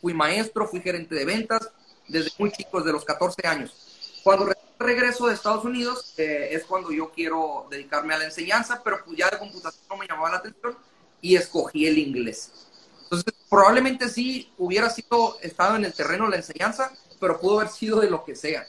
Fui 0.00 0.12
maestro, 0.12 0.66
fui 0.66 0.80
gerente 0.80 1.14
de 1.14 1.24
ventas 1.24 1.70
desde 2.08 2.32
muy 2.40 2.50
chico, 2.50 2.80
desde 2.80 2.90
los 2.90 3.04
14 3.04 3.46
años. 3.46 4.20
Cuando 4.24 4.46
regreso 4.78 5.26
de 5.26 5.34
Estados 5.34 5.64
Unidos 5.64 6.14
eh, 6.18 6.48
es 6.52 6.64
cuando 6.64 6.90
yo 6.92 7.10
quiero 7.10 7.66
dedicarme 7.70 8.14
a 8.14 8.18
la 8.18 8.24
enseñanza, 8.24 8.82
pero 8.84 8.98
pues 9.04 9.16
ya 9.16 9.28
de 9.30 9.38
computación 9.38 9.84
no 9.88 9.96
me 9.96 10.06
llamaba 10.06 10.30
la 10.30 10.36
atención 10.38 10.76
y 11.20 11.36
escogí 11.36 11.86
el 11.86 11.98
inglés. 11.98 12.68
Entonces, 13.04 13.34
probablemente 13.48 14.08
sí 14.08 14.52
hubiera 14.58 14.90
sido, 14.90 15.38
estado 15.40 15.76
en 15.76 15.84
el 15.84 15.94
terreno 15.94 16.24
de 16.24 16.30
la 16.30 16.36
enseñanza, 16.36 16.92
pero 17.20 17.40
pudo 17.40 17.60
haber 17.60 17.70
sido 17.70 18.00
de 18.00 18.10
lo 18.10 18.24
que 18.24 18.34
sea. 18.34 18.66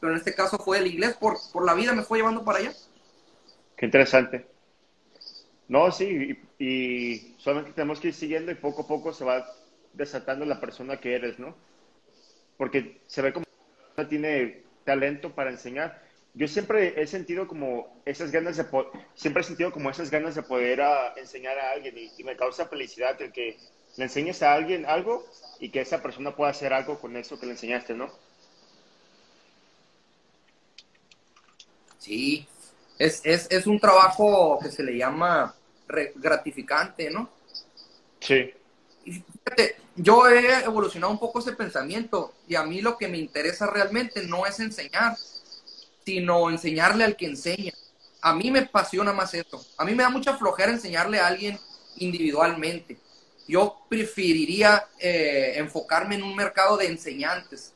Pero 0.00 0.12
en 0.12 0.18
este 0.18 0.34
caso 0.34 0.58
fue 0.58 0.78
el 0.78 0.86
inglés, 0.86 1.16
por, 1.16 1.38
por 1.52 1.64
la 1.64 1.74
vida 1.74 1.92
me 1.92 2.02
fue 2.02 2.18
llevando 2.18 2.44
para 2.44 2.58
allá. 2.58 2.72
Qué 3.76 3.86
interesante. 3.86 4.46
No, 5.68 5.90
sí, 5.90 6.38
y, 6.58 7.34
solamente 7.38 7.72
tenemos 7.72 8.00
que 8.00 8.08
ir 8.08 8.14
siguiendo 8.14 8.52
y 8.52 8.54
poco 8.54 8.82
a 8.82 8.86
poco 8.86 9.12
se 9.12 9.24
va 9.24 9.46
desatando 9.92 10.44
la 10.44 10.60
persona 10.60 10.98
que 10.98 11.14
eres, 11.14 11.38
¿no? 11.38 11.54
Porque 12.56 13.00
se 13.06 13.22
ve 13.22 13.32
como 13.32 13.46
tiene 14.08 14.65
talento 14.86 15.34
para 15.34 15.50
enseñar. 15.50 16.00
Yo 16.32 16.48
siempre 16.48 17.00
he 17.00 17.06
sentido 17.06 17.46
como 17.46 18.00
esas 18.06 18.30
ganas 18.30 18.56
de 18.56 18.64
siempre 19.14 19.42
he 19.42 19.44
sentido 19.44 19.70
como 19.72 19.90
esas 19.90 20.10
ganas 20.10 20.34
de 20.34 20.42
poder 20.42 20.80
a, 20.80 21.12
enseñar 21.16 21.58
a 21.58 21.72
alguien 21.72 21.96
y, 21.98 22.10
y, 22.16 22.24
me 22.24 22.36
causa 22.36 22.66
felicidad 22.66 23.20
el 23.20 23.32
que 23.32 23.58
le 23.96 24.04
enseñes 24.04 24.42
a 24.42 24.54
alguien 24.54 24.86
algo 24.86 25.26
y 25.60 25.70
que 25.70 25.80
esa 25.80 26.02
persona 26.02 26.34
pueda 26.34 26.50
hacer 26.50 26.72
algo 26.72 26.98
con 26.98 27.16
eso 27.16 27.38
que 27.38 27.46
le 27.46 27.52
enseñaste, 27.52 27.94
¿no? 27.94 28.10
Sí, 31.98 32.46
es, 32.98 33.20
es, 33.24 33.46
es 33.50 33.66
un 33.66 33.80
trabajo 33.80 34.58
que 34.62 34.70
se 34.70 34.82
le 34.82 34.96
llama 34.96 35.54
gratificante, 36.14 37.10
¿no? 37.10 37.28
Sí. 38.20 38.52
Fíjate, 39.06 39.76
yo 39.94 40.26
he 40.28 40.64
evolucionado 40.64 41.12
un 41.12 41.18
poco 41.18 41.38
ese 41.38 41.52
pensamiento 41.52 42.34
y 42.48 42.56
a 42.56 42.64
mí 42.64 42.80
lo 42.80 42.98
que 42.98 43.08
me 43.08 43.18
interesa 43.18 43.66
realmente 43.66 44.26
no 44.26 44.44
es 44.44 44.58
enseñar, 44.58 45.16
sino 46.04 46.50
enseñarle 46.50 47.04
al 47.04 47.16
que 47.16 47.26
enseña. 47.26 47.72
A 48.20 48.34
mí 48.34 48.50
me 48.50 48.60
apasiona 48.60 49.12
más 49.12 49.32
eso. 49.34 49.64
A 49.78 49.84
mí 49.84 49.94
me 49.94 50.02
da 50.02 50.10
mucha 50.10 50.36
flojera 50.36 50.72
enseñarle 50.72 51.20
a 51.20 51.28
alguien 51.28 51.58
individualmente. 51.96 52.98
Yo 53.46 53.78
preferiría 53.88 54.88
eh, 54.98 55.54
enfocarme 55.56 56.16
en 56.16 56.24
un 56.24 56.34
mercado 56.34 56.76
de 56.76 56.86
enseñantes. 56.86 57.72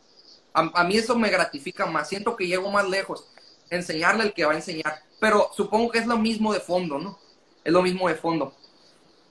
A, 0.52 0.68
a, 0.74 0.84
mí 0.84 0.96
eso 0.96 1.16
me 1.16 1.30
gratifica 1.30 1.86
más. 1.86 2.08
Siento 2.08 2.34
que 2.34 2.48
llego 2.48 2.72
más 2.72 2.88
lejos. 2.88 3.28
Enseñarle 3.70 4.24
al 4.24 4.34
que 4.34 4.44
va 4.44 4.52
a 4.52 4.56
enseñar. 4.56 5.00
Pero 5.20 5.50
supongo 5.56 5.92
que 5.92 5.98
es 5.98 6.06
lo 6.06 6.18
mismo 6.18 6.52
de 6.52 6.58
fondo, 6.58 6.98
¿no? 6.98 7.18
Es 7.62 7.72
lo 7.72 7.82
mismo 7.82 8.08
de 8.08 8.16
fondo. 8.16 8.46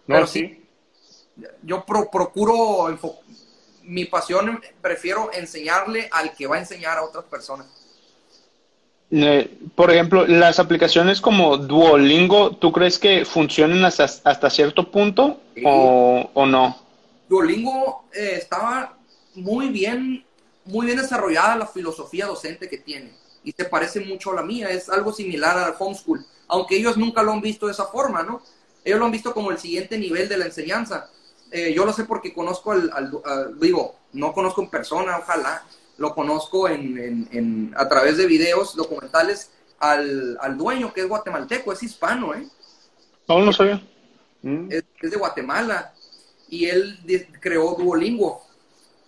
No, 0.07 0.15
Pero 0.15 0.27
sí 0.27 0.58
yo 1.63 1.85
procuro, 1.85 2.97
mi 3.83 4.05
pasión, 4.05 4.61
prefiero 4.81 5.31
enseñarle 5.33 6.09
al 6.11 6.33
que 6.35 6.47
va 6.47 6.57
a 6.57 6.59
enseñar 6.59 6.97
a 6.97 7.03
otras 7.03 7.25
personas. 7.25 7.67
Eh, 9.11 9.57
por 9.75 9.89
ejemplo, 9.89 10.27
las 10.27 10.59
aplicaciones 10.59 11.19
como 11.19 11.57
Duolingo, 11.57 12.55
¿tú 12.57 12.71
crees 12.71 12.99
que 12.99 13.25
funcionen 13.25 13.83
hasta, 13.83 14.03
hasta 14.03 14.49
cierto 14.51 14.91
punto 14.91 15.41
o, 15.65 16.29
o, 16.33 16.45
no? 16.45 16.77
Duolingo 17.27 18.05
eh, 18.13 18.33
estaba 18.35 18.95
muy 19.33 19.69
bien, 19.69 20.23
muy 20.65 20.85
bien 20.85 20.99
desarrollada 20.99 21.55
la 21.55 21.65
filosofía 21.65 22.27
docente 22.27 22.69
que 22.69 22.77
tiene 22.77 23.11
y 23.43 23.51
se 23.51 23.65
parece 23.65 23.99
mucho 24.01 24.31
a 24.31 24.35
la 24.35 24.43
mía, 24.43 24.69
es 24.69 24.89
algo 24.89 25.11
similar 25.11 25.57
al 25.57 25.73
homeschool, 25.79 26.23
aunque 26.47 26.77
ellos 26.77 26.97
nunca 26.97 27.23
lo 27.23 27.31
han 27.31 27.41
visto 27.41 27.65
de 27.65 27.71
esa 27.71 27.85
forma, 27.85 28.21
¿no? 28.21 28.43
Ellos 28.83 28.99
lo 28.99 29.05
han 29.05 29.11
visto 29.11 29.33
como 29.33 29.49
el 29.49 29.57
siguiente 29.57 29.97
nivel 29.97 30.29
de 30.29 30.37
la 30.37 30.45
enseñanza 30.45 31.09
eh, 31.51 31.73
yo 31.73 31.85
lo 31.85 31.93
sé 31.93 32.03
porque 32.03 32.33
conozco 32.33 32.71
al, 32.71 33.11
digo, 33.59 33.95
no 34.13 34.33
conozco 34.33 34.61
en 34.61 34.69
persona, 34.69 35.17
ojalá, 35.17 35.63
lo 35.97 36.13
conozco 36.13 36.69
en, 36.69 37.27
en, 37.31 37.73
a 37.75 37.87
través 37.87 38.17
de 38.17 38.27
videos 38.27 38.75
documentales 38.75 39.51
al, 39.79 40.37
al, 40.41 40.57
dueño 40.57 40.93
que 40.93 41.01
es 41.01 41.07
guatemalteco, 41.07 41.73
es 41.73 41.83
hispano, 41.83 42.33
¿eh? 42.33 42.47
No, 43.27 43.39
no 43.39 43.53
sabía. 43.53 43.81
Es, 44.69 44.83
es, 45.01 45.11
de 45.11 45.17
Guatemala 45.17 45.93
y 46.47 46.65
él 46.65 46.99
creó 47.41 47.75
Duolingo 47.75 48.41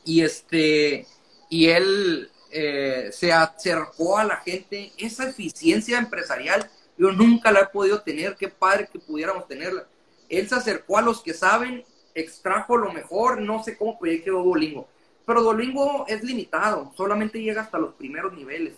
y 0.04 0.22
este 0.22 1.08
y 1.50 1.68
él 1.68 2.30
eh, 2.52 3.10
se 3.12 3.32
acercó 3.32 4.18
a 4.18 4.26
la 4.26 4.38
gente 4.38 4.92
esa 4.98 5.30
eficiencia 5.30 5.98
empresarial 5.98 6.70
yo 6.98 7.12
nunca 7.12 7.52
la 7.52 7.62
he 7.62 7.68
podido 7.68 8.02
tener 8.02 8.36
qué 8.36 8.50
padre 8.50 8.90
que 8.92 9.00
pudiéramos 9.00 9.48
tenerla 9.48 9.86
él 10.28 10.50
se 10.50 10.56
acercó 10.56 10.98
a 10.98 11.02
los 11.02 11.22
que 11.22 11.34
saben 11.34 11.86
extrajo 12.16 12.78
lo 12.78 12.92
mejor, 12.92 13.42
no 13.42 13.64
sé 13.64 13.78
cómo 13.78 14.00
quedó 14.00 14.44
Duolingo. 14.44 14.88
Pero 15.26 15.44
Duolingo 15.44 16.06
es 16.08 16.24
limitado, 16.24 16.92
solamente 16.96 17.42
llega 17.42 17.62
hasta 17.62 17.78
los 17.78 17.94
primeros 17.94 18.34
niveles. 18.34 18.74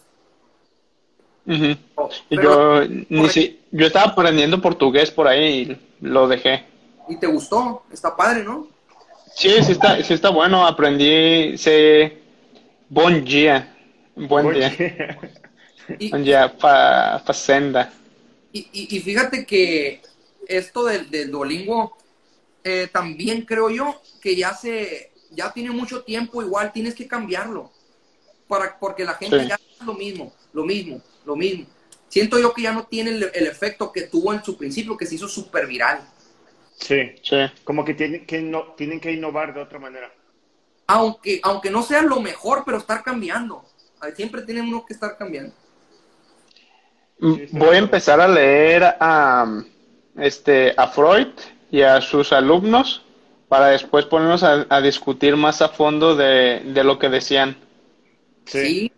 Oh, 1.96 2.10
yo, 2.30 2.84
yo 3.72 3.86
estaba 3.86 4.12
aprendiendo 4.12 4.62
portugués 4.62 5.12
por 5.12 5.28
ahí 5.28 5.78
y 6.02 6.06
lo 6.06 6.28
dejé. 6.28 6.64
¿Y 7.10 7.18
te 7.18 7.28
gustó? 7.28 7.84
Está 7.92 8.16
padre, 8.16 8.44
¿no? 8.44 8.68
Sí, 9.36 9.50
sí 9.62 9.74
está, 9.74 10.02
sí 10.02 10.14
está 10.14 10.30
bueno. 10.30 10.66
Aprendí, 10.66 11.58
sé, 11.58 12.18
buen 12.88 13.26
día. 13.26 13.76
Buen, 14.16 14.54
día. 14.54 15.18
buen 16.12 16.24
día, 16.24 16.58
pa, 16.58 17.22
senda. 17.34 17.92
Y, 18.54 18.68
y, 18.72 19.00
fíjate 19.00 19.46
que 19.46 20.02
esto 20.48 20.86
del, 20.86 21.10
del 21.10 21.32
Duolingo, 21.32 21.98
eh, 22.64 22.88
también 22.92 23.44
creo 23.44 23.70
yo 23.70 24.02
que 24.22 24.36
ya 24.36 24.54
se, 24.54 25.12
ya 25.32 25.52
tiene 25.52 25.72
mucho 25.72 26.04
tiempo, 26.04 26.42
igual 26.42 26.72
tienes 26.72 26.96
que 26.96 27.08
cambiarlo, 27.08 27.72
para, 28.48 28.78
porque 28.80 29.04
la 29.04 29.16
gente 29.16 29.48
ya 29.48 29.56
es 29.56 29.86
lo 29.86 29.94
mismo, 29.94 30.34
lo 30.54 30.64
mismo, 30.64 31.02
lo 31.26 31.36
mismo. 31.36 31.66
Siento 32.08 32.38
yo 32.40 32.54
que 32.54 32.62
ya 32.62 32.72
no 32.72 32.86
tiene 32.86 33.10
el, 33.10 33.48
efecto 33.48 33.92
que 33.92 34.04
tuvo 34.04 34.34
en 34.34 34.44
su 34.44 34.56
principio, 34.56 34.96
que 34.96 35.08
se 35.08 35.16
hizo 35.16 35.28
súper 35.28 35.66
viral. 35.66 36.08
Sí, 36.80 37.16
sí. 37.24 37.38
Como 37.64 37.84
que, 37.84 37.96
tienen 37.96 38.26
que 38.28 38.40
no, 38.40 38.74
tienen 38.74 39.00
que 39.00 39.12
innovar 39.12 39.54
de 39.54 39.62
otra 39.62 39.80
manera. 39.80 40.14
Aunque, 40.86 41.40
aunque 41.42 41.72
no 41.72 41.82
sea 41.82 42.04
lo 42.04 42.20
mejor, 42.20 42.64
pero 42.66 42.78
estar 42.78 43.04
cambiando. 43.04 43.66
Siempre 44.16 44.44
tiene 44.44 44.62
uno 44.62 44.86
que 44.86 44.94
estar 44.94 45.18
cambiando. 45.18 45.56
Voy 47.18 47.76
a 47.76 47.80
empezar 47.80 48.22
a 48.22 48.28
leer 48.28 48.84
a, 49.00 49.64
este, 50.18 50.74
a 50.78 50.88
Freud 50.88 51.30
y 51.74 51.82
a 51.82 52.00
sus 52.02 52.32
alumnos 52.32 53.04
para 53.50 53.70
después 53.70 54.06
ponernos 54.06 54.44
a, 54.44 54.80
discutir 54.82 55.36
más 55.36 55.60
a 55.64 55.70
fondo 55.70 56.16
de, 56.16 56.62
lo 56.84 57.00
que 57.00 57.10
decían. 57.10 57.58
Sí. 58.46 58.94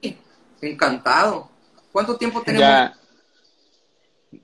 encantado. 0.59 1.49
¿Cuánto 1.93 2.17
tiempo 2.17 2.41
tenemos? 2.41 2.91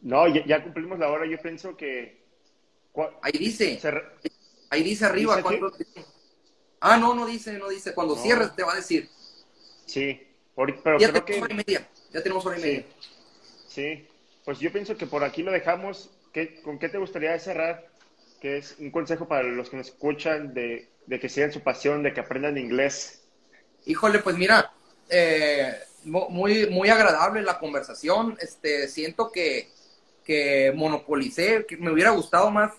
No, 0.01 0.29
ya, 0.29 0.63
cumplimos 0.63 0.97
la 0.97 1.09
hora. 1.09 1.25
Yo 1.25 1.41
pienso 1.41 1.75
que. 1.75 2.23
Ahí 3.21 3.33
dice. 3.33 3.77
Ahí 4.69 4.81
dice 4.81 5.05
arriba. 5.05 5.43
Ah, 6.79 6.95
no, 6.95 7.13
no 7.13 7.25
dice, 7.25 7.57
no 7.57 7.67
dice. 7.67 7.93
Cuando 7.93 8.15
cierres 8.15 8.55
te 8.55 8.63
va 8.63 8.71
a 8.71 8.77
decir. 8.77 9.09
Sí, 9.85 10.25
pero 10.55 10.97
ya 10.97 11.11
tenemos 11.11 11.43
hora 11.43 11.53
y 11.53 11.57
media. 11.57 11.89
Ya 12.13 12.23
tenemos 12.23 12.45
hora 12.45 12.57
y 12.57 12.61
media. 12.61 12.85
Sí, 13.67 14.07
pues 14.45 14.57
yo 14.59 14.71
pienso 14.71 14.95
que 14.95 15.05
por 15.05 15.21
aquí 15.25 15.43
lo 15.43 15.51
dejamos. 15.51 16.09
¿Qué, 16.31 16.61
¿Con 16.61 16.79
qué 16.79 16.87
te 16.87 16.97
gustaría 16.97 17.37
cerrar? 17.37 17.90
Que 18.41 18.57
es 18.57 18.75
un 18.79 18.89
consejo 18.89 19.27
para 19.27 19.43
los 19.43 19.69
que 19.69 19.77
nos 19.77 19.87
escuchan 19.87 20.53
de, 20.53 20.89
que 21.07 21.29
sigan 21.29 21.53
su 21.53 21.61
pasión, 21.61 22.01
de 22.01 22.11
que 22.11 22.21
aprendan 22.21 22.57
inglés? 22.57 23.21
Híjole, 23.85 24.19
pues 24.19 24.35
mira, 24.35 24.73
eh, 25.09 25.75
muy, 26.03 26.67
muy 26.69 26.89
agradable 26.89 27.43
la 27.43 27.59
conversación. 27.59 28.35
Este, 28.41 28.87
siento 28.87 29.31
que, 29.31 29.69
que 30.25 30.73
monopolicé, 30.75 31.65
que 31.67 31.77
me 31.77 31.91
hubiera 31.91 32.09
gustado 32.09 32.49
más 32.49 32.71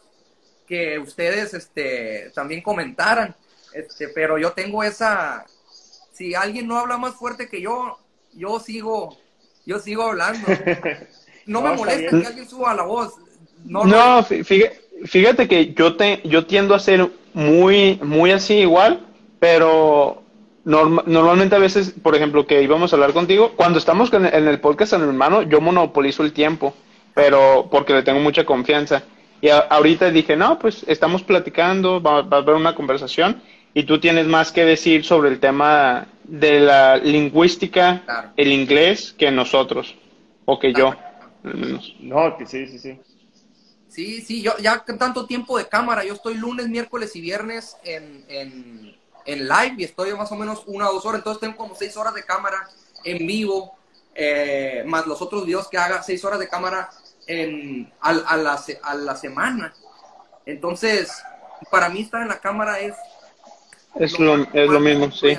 que 0.67 0.99
ustedes 0.99 1.55
este, 1.55 2.33
también 2.35 2.61
comentaran. 2.61 3.37
Este, 3.73 4.09
pero 4.09 4.39
yo 4.39 4.53
tengo 4.53 4.83
esa, 4.83 5.47
si 6.13 6.35
alguien 6.35 6.67
no 6.67 6.79
habla 6.79 6.99
más 6.99 7.15
fuerte 7.15 7.49
que 7.49 7.61
yo, 7.61 7.99
yo 8.35 8.59
sigo, 8.59 9.17
yo 9.65 9.79
sigo 9.79 10.03
hablando. 10.03 10.47
No, 11.45 11.61
me 11.61 11.75
molesta 11.75 12.21
que 12.21 12.25
alguien 12.25 12.49
suba 12.49 12.73
la 12.73 12.85
voz. 12.85 13.15
No, 13.65 13.85
no 13.85 14.23
fíjate, 14.23 14.82
fíjate 15.05 15.49
que 15.49 15.75
yo, 15.75 15.97
te, 15.97 16.21
yo 16.25 16.47
tiendo 16.47 16.75
a 16.75 16.79
ser 16.79 17.11
muy, 17.35 17.99
muy 18.03 18.31
así 18.31 18.55
igual, 18.55 19.01
pero 19.39 20.23
normalmente 20.65 21.57
a 21.57 21.59
veces, 21.59 21.95
por 22.03 22.15
ejemplo, 22.15 22.47
que 22.47 22.63
íbamos 22.63 22.93
a 22.93 22.97
hablar 22.97 23.13
contigo, 23.13 23.53
cuando 23.57 23.79
estamos 23.79 24.13
en, 24.13 24.27
el 24.27 24.61
podcast 24.61 24.93
en 24.93 25.03
mi 25.03 25.09
hermano, 25.09 25.43
yo 25.43 25.61
monopolizo 25.61 26.23
el 26.23 26.33
tiempo, 26.33 26.75
pero 27.15 27.69
porque 27.71 27.93
le 27.93 28.03
tengo 28.03 28.21
mucha 28.21 28.45
confianza. 28.45 29.03
Y 29.41 29.49
ahorita 29.49 30.11
dije, 30.11 30.37
no, 30.37 30.59
pues 30.59 30.85
estamos 30.87 31.25
platicando, 31.25 32.01
va, 32.01 32.19
a 32.19 32.37
haber 32.37 32.55
una 32.55 32.77
conversación 32.77 33.43
y 33.75 33.83
tú 33.85 33.99
tienes 33.99 34.27
más 34.27 34.53
que 34.53 34.65
decir 34.65 35.05
sobre 35.05 35.31
el 35.31 35.41
tema 35.41 36.07
de 36.23 36.61
la 36.61 36.97
lingüística, 36.99 38.33
el 38.37 38.53
inglés, 38.53 39.13
que 39.19 39.33
nosotros, 39.33 39.97
o 40.45 40.61
que 40.61 40.73
yo. 40.73 40.95
No, 41.99 42.37
que 42.37 42.47
sí, 42.47 42.69
sí, 42.69 42.79
sí. 42.79 42.99
Sí, 43.93 44.23
sí, 44.23 44.41
yo 44.41 44.57
ya 44.59 44.85
tanto 44.99 45.27
tiempo 45.27 45.59
de 45.59 45.69
cámara, 45.69 46.03
yo 46.03 46.15
estoy 46.15 46.35
lunes, 46.35 46.67
miércoles 46.69 47.15
y 47.15 47.21
viernes 47.21 47.77
en, 47.85 48.25
en, 48.29 48.97
en 49.27 49.49
live 49.49 49.75
y 49.77 49.85
estoy 49.85 50.15
más 50.15 50.33
o 50.33 50.37
menos 50.37 50.63
una 50.67 50.89
o 50.89 50.95
dos 50.95 51.05
horas, 51.05 51.19
entonces 51.19 51.41
tengo 51.41 51.57
como 51.57 51.75
seis 51.75 51.95
horas 51.99 52.15
de 52.15 52.23
cámara 52.23 52.69
en 53.05 53.27
vivo, 53.27 53.77
eh, 54.15 54.83
más 54.87 55.07
los 55.07 55.21
otros 55.21 55.45
videos 55.45 55.69
que 55.69 55.77
haga, 55.77 56.03
seis 56.03 56.25
horas 56.25 56.39
de 56.39 56.49
cámara 56.49 56.89
en, 57.27 57.93
a, 58.01 58.13
la, 58.15 58.63
a 58.83 58.95
la 58.95 59.17
semana. 59.17 59.75
Entonces, 60.47 61.13
Para 61.71 61.89
mí 61.89 62.01
estar 62.03 62.23
en 62.23 62.29
la 62.29 62.41
cámara 62.41 62.81
es... 62.81 62.95
Es 63.95 64.19
lo, 64.19 64.43
es 64.53 64.71
lo 64.71 64.81
mismo, 64.81 65.13
sí. 65.13 65.39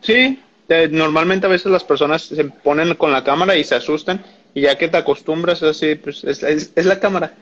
Sí, 0.00 0.42
normalmente 0.90 1.46
a 1.46 1.50
veces 1.50 1.70
las 1.70 1.84
personas 1.84 2.22
se 2.22 2.44
ponen 2.44 2.94
con 2.94 3.12
la 3.12 3.22
cámara 3.22 3.56
y 3.56 3.64
se 3.64 3.74
asustan 3.74 4.24
y 4.54 4.62
ya 4.62 4.78
que 4.78 4.88
te 4.88 4.96
acostumbras 4.96 5.62
así, 5.62 5.94
pues 5.96 6.24
es, 6.24 6.42
es, 6.42 6.86
la 6.86 6.98
cámara. 6.98 7.34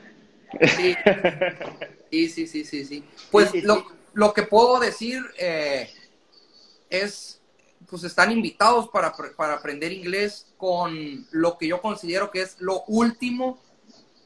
Sí, 2.11 2.27
sí, 2.29 2.47
sí, 2.47 2.65
sí, 2.65 2.85
sí. 2.85 3.03
Pues 3.31 3.63
lo, 3.63 3.85
lo 4.13 4.33
que 4.33 4.43
puedo 4.43 4.79
decir 4.79 5.23
eh, 5.37 5.89
es, 6.89 7.41
pues 7.89 8.03
están 8.03 8.31
invitados 8.31 8.89
para, 8.89 9.13
para 9.35 9.53
aprender 9.53 9.91
inglés 9.91 10.47
con 10.57 11.25
lo 11.31 11.57
que 11.57 11.67
yo 11.67 11.81
considero 11.81 12.31
que 12.31 12.41
es 12.41 12.59
lo 12.59 12.83
último 12.87 13.59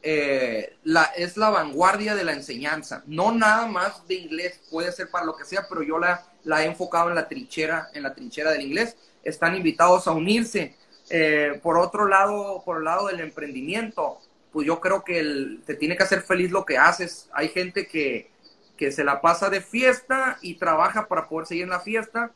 eh, 0.02 0.76
la, 0.84 1.04
es 1.16 1.36
la 1.36 1.50
vanguardia 1.50 2.14
de 2.14 2.24
la 2.24 2.32
enseñanza. 2.32 3.02
No 3.06 3.32
nada 3.32 3.66
más 3.66 4.06
de 4.06 4.14
inglés, 4.14 4.60
puede 4.70 4.92
ser 4.92 5.10
para 5.10 5.26
lo 5.26 5.36
que 5.36 5.44
sea, 5.44 5.66
pero 5.68 5.82
yo 5.82 5.98
la, 5.98 6.24
la 6.44 6.62
he 6.62 6.66
enfocado 6.66 7.08
en 7.08 7.16
la 7.16 7.28
trinchera, 7.28 7.88
en 7.94 8.04
la 8.04 8.14
trinchera 8.14 8.52
del 8.52 8.62
inglés. 8.62 8.96
Están 9.24 9.56
invitados 9.56 10.06
a 10.06 10.12
unirse. 10.12 10.76
Eh, 11.10 11.58
por 11.62 11.78
otro 11.78 12.06
lado, 12.06 12.62
por 12.64 12.78
el 12.78 12.84
lado 12.84 13.08
del 13.08 13.20
emprendimiento, 13.20 14.18
pues 14.58 14.66
yo 14.66 14.80
creo 14.80 15.04
que 15.04 15.20
el, 15.20 15.62
te 15.64 15.76
tiene 15.76 15.96
que 15.96 16.02
hacer 16.02 16.22
feliz 16.22 16.50
lo 16.50 16.64
que 16.64 16.76
haces. 16.76 17.30
Hay 17.32 17.48
gente 17.50 17.86
que, 17.86 18.28
que 18.76 18.90
se 18.90 19.04
la 19.04 19.20
pasa 19.20 19.48
de 19.50 19.60
fiesta 19.60 20.36
y 20.42 20.54
trabaja 20.54 21.06
para 21.06 21.28
poder 21.28 21.46
seguir 21.46 21.62
en 21.62 21.70
la 21.70 21.78
fiesta. 21.78 22.32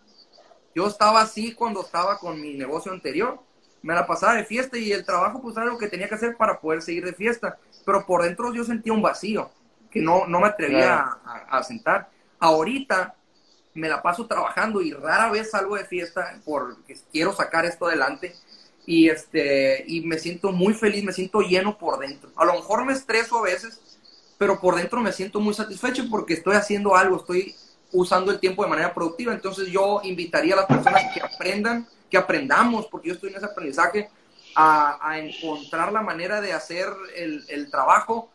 Yo 0.72 0.86
estaba 0.86 1.20
así 1.20 1.52
cuando 1.52 1.80
estaba 1.80 2.20
con 2.20 2.40
mi 2.40 2.54
negocio 2.54 2.92
anterior 2.92 3.40
me 3.82 3.92
la 3.92 4.06
pasaba 4.06 4.34
de 4.34 4.44
fiesta 4.44 4.78
y 4.78 4.92
el 4.92 5.04
trabajo 5.04 5.42
pues 5.42 5.56
era 5.56 5.66
lo 5.66 5.78
que 5.78 5.88
tenía 5.88 6.08
que 6.08 6.14
hacer 6.14 6.36
para 6.36 6.60
poder 6.60 6.80
seguir 6.80 7.04
de 7.04 7.12
fiesta, 7.12 7.58
pero 7.84 8.06
por 8.06 8.22
dentro 8.22 8.54
yo 8.54 8.62
sentía 8.62 8.92
un 8.92 9.02
vacío 9.02 9.50
que 9.90 10.00
no, 10.00 10.28
no 10.28 10.38
me 10.38 10.46
atrevía 10.46 11.18
a, 11.24 11.60
sentar. 11.64 12.08
Ahorita 12.38 13.16
me 13.74 13.88
la 13.88 14.00
paso 14.00 14.28
trabajando 14.28 14.80
y 14.80 14.92
rara 14.92 15.28
vez 15.28 15.50
salgo 15.50 15.74
de 15.74 15.86
fiesta 15.86 16.40
porque 16.44 16.96
quiero 17.10 17.32
sacar 17.32 17.64
esto 17.64 17.88
adelante 17.88 18.32
y 18.86 19.08
este 19.08 19.84
y 19.86 20.00
me 20.02 20.18
siento 20.18 20.52
muy 20.52 20.74
feliz, 20.74 21.04
me 21.04 21.12
siento 21.12 21.40
lleno 21.40 21.78
por 21.78 21.98
dentro. 21.98 22.30
A 22.36 22.44
lo 22.44 22.54
mejor 22.54 22.84
me 22.84 22.92
estreso 22.92 23.38
a 23.38 23.42
veces, 23.42 23.80
pero 24.38 24.60
por 24.60 24.76
dentro 24.76 25.00
me 25.00 25.12
siento 25.12 25.40
muy 25.40 25.54
satisfecho 25.54 26.04
porque 26.10 26.34
estoy 26.34 26.56
haciendo 26.56 26.96
algo, 26.96 27.16
estoy 27.16 27.54
usando 27.92 28.32
el 28.32 28.40
tiempo 28.40 28.62
de 28.64 28.70
manera 28.70 28.92
productiva. 28.94 29.32
Entonces 29.32 29.68
yo 29.68 30.00
invitaría 30.02 30.54
a 30.54 30.58
las 30.58 30.66
personas 30.66 31.02
que 31.14 31.20
aprendan 31.20 31.86
que 32.12 32.18
aprendamos, 32.18 32.86
porque 32.88 33.08
yo 33.08 33.14
estoy 33.14 33.30
en 33.30 33.36
ese 33.36 33.46
aprendizaje, 33.46 34.10
a, 34.54 35.18
encontrar 35.18 35.90
la 35.90 36.02
manera 36.02 36.42
de 36.42 36.52
hacer 36.52 36.86
el, 37.16 37.70
trabajo 37.70 38.28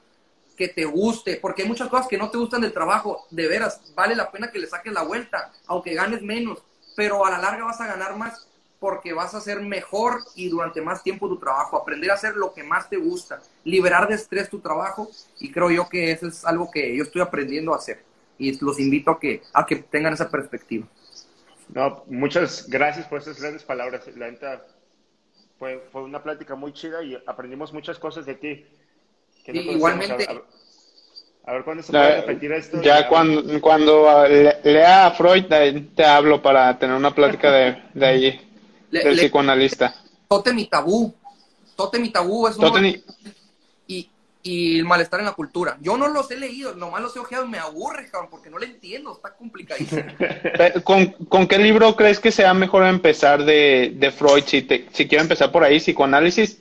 que 0.58 0.68
te 0.68 0.84
guste, 0.86 1.38
porque 1.40 1.62
hay 1.62 1.68
muchas 1.68 1.88
cosas 1.88 2.08
que 2.08 2.18
no 2.18 2.32
te 2.32 2.40
gustan 2.40 2.62
del 2.62 2.74
trabajo, 2.74 3.28
de 3.30 3.48
veras, 3.48 3.80
vale 3.94 4.16
la 4.16 4.32
pena 4.32 4.52
que 4.52 4.58
le 4.58 4.66
saques 4.66 4.92
la 4.92 5.04
vuelta, 5.04 5.54
aunque 5.68 5.94
ganes 5.94 6.24
menos, 6.24 6.64
pero 6.96 7.24
a 7.24 7.30
la 7.30 7.38
larga 7.38 7.66
vas 7.66 7.80
a 7.80 7.86
ganar 7.86 8.18
más 8.18 8.47
porque 8.80 9.14
vas 9.14 9.34
a 9.34 9.38
hacer 9.38 9.62
mejor 9.62 10.22
y 10.36 10.50
durante 10.50 10.82
más 10.82 11.04
tiempo 11.04 11.28
tu 11.28 11.38
trabajo, 11.40 11.78
aprender 11.78 12.12
a 12.12 12.16
hacer 12.16 12.36
lo 12.36 12.54
que 12.54 12.64
más 12.64 12.90
te 12.90 12.98
gusta, 12.98 13.42
liberar 13.64 14.08
de 14.08 14.16
estrés 14.16 14.50
tu 14.50 14.60
trabajo 14.60 15.10
y 15.40 15.52
creo 15.52 15.72
yo 15.72 15.90
que 15.90 16.12
eso 16.12 16.28
es 16.28 16.46
algo 16.46 16.70
que 16.70 16.96
yo 16.96 17.04
estoy 17.04 17.22
aprendiendo 17.22 17.74
a 17.74 17.78
hacer 17.78 18.04
y 18.38 18.64
los 18.64 18.80
invito 18.80 19.12
a 19.12 19.20
que, 19.20 19.42
a 19.54 19.66
que 19.66 19.78
tengan 19.78 20.14
esa 20.14 20.30
perspectiva. 20.30 20.88
No, 21.70 22.04
muchas 22.08 22.68
gracias 22.70 23.08
por 23.08 23.20
esas 23.20 23.40
grandes 23.42 23.64
palabras. 23.64 24.08
La 24.16 24.30
neta 24.30 24.64
fue, 25.58 25.84
fue 25.92 26.04
una 26.04 26.22
plática 26.22 26.56
muy 26.56 26.72
chida 26.72 27.04
y 27.04 27.18
aprendimos 27.26 27.74
muchas 27.74 28.00
cosas 28.00 28.26
de 28.26 28.36
ti. 28.36 28.66
igualmente. 29.48 30.28
A, 31.46 31.54
ver 31.54 31.64
cuándo 31.64 31.82
se 31.82 31.92
puede 31.92 32.22
repetir 32.22 32.52
esto. 32.52 32.82
Ya 32.82 33.08
cuando, 33.08 33.62
cuando 33.62 34.28
lea 34.28 35.08
a 35.08 35.12
Freud 35.12 35.46
te, 35.46 36.06
hablo 36.06 36.42
para 36.42 36.78
tener 36.78 36.96
una 36.96 37.16
plática 37.16 37.52
de, 37.52 37.84
de 37.94 38.08
ahí, 38.94 39.04
del 39.04 39.18
psicoanalista. 39.18 39.96
Tote 40.28 40.54
mi 40.54 40.66
tabú. 40.66 41.14
Tote 41.76 42.00
mi 42.00 42.10
tabú 42.10 42.48
es 42.48 42.58
un 42.58 42.64
y 44.48 44.80
el 44.80 44.86
malestar 44.86 45.20
en 45.20 45.26
la 45.26 45.34
cultura. 45.34 45.78
Yo 45.82 45.98
no 45.98 46.08
los 46.08 46.32
he 46.32 46.38
leído, 46.38 46.74
nomás 46.74 47.02
los 47.02 47.16
he 47.16 47.20
ojeado 47.20 47.46
y 47.46 47.50
me 47.50 47.60
aburre, 47.60 48.10
cabrón, 48.10 48.30
porque 48.32 48.50
no 48.50 48.58
le 48.58 48.68
entiendo, 48.68 49.14
está 49.14 49.34
complicadísimo. 49.36 50.04
¿Con, 50.84 51.08
¿Con, 51.26 51.48
qué 51.48 51.58
libro 51.58 51.96
crees 51.96 52.20
que 52.20 52.32
sea 52.32 52.54
mejor 52.54 52.86
empezar 52.86 53.44
de, 53.44 53.94
de 53.96 54.12
Freud? 54.12 54.44
Si, 54.46 54.62
te, 54.62 54.88
si 54.94 55.08
quiero 55.08 55.24
empezar 55.24 55.52
por 55.52 55.64
ahí, 55.64 55.80
psicoanálisis, 55.80 56.60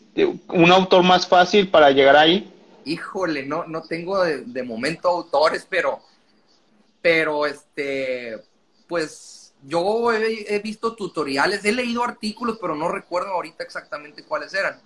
un 0.48 0.72
autor 0.72 1.02
más 1.02 1.26
fácil 1.26 1.68
para 1.68 1.90
llegar 1.90 2.16
ahí. 2.16 2.52
Híjole, 2.84 3.44
no, 3.44 3.64
no 3.66 3.82
tengo 3.82 4.22
de, 4.22 4.62
momento 4.62 5.08
autores, 5.08 5.66
pero, 5.68 6.00
pero 7.00 7.46
este, 7.46 8.36
pues 8.86 9.45
yo 9.66 10.12
he, 10.12 10.55
he 10.55 10.59
visto 10.60 10.94
tutoriales, 10.94 11.64
he 11.64 11.72
leído 11.72 12.05
artículos, 12.05 12.59
pero 12.60 12.74
no 12.74 12.88
recuerdo 12.88 13.28
ahorita 13.30 13.64
exactamente 13.64 14.22
cuáles 14.22 14.55
eran 14.55 14.80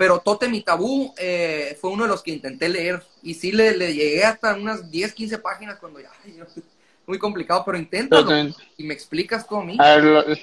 pero 0.00 0.18
Totem 0.18 0.54
y 0.54 0.62
Tabú 0.62 1.12
eh, 1.18 1.76
fue 1.78 1.90
uno 1.90 2.04
de 2.04 2.08
los 2.08 2.22
que 2.22 2.30
intenté 2.30 2.70
leer 2.70 3.02
y 3.22 3.34
sí 3.34 3.52
le, 3.52 3.74
llegué 3.74 4.24
hasta 4.24 4.54
unas 4.54 4.90
10, 4.90 5.12
15 5.12 5.38
páginas 5.40 5.78
cuando 5.78 6.00
ya, 6.00 6.08
muy 7.06 7.18
complicado, 7.18 7.62
pero 7.66 7.76
inténtalo 7.76 8.26
y 8.78 8.84
me 8.84 8.94
explicas 8.94 9.46
tú 9.46 9.56
a 9.56 9.62
mí. 9.62 9.76
A 9.78 9.96
ver, 9.96 10.38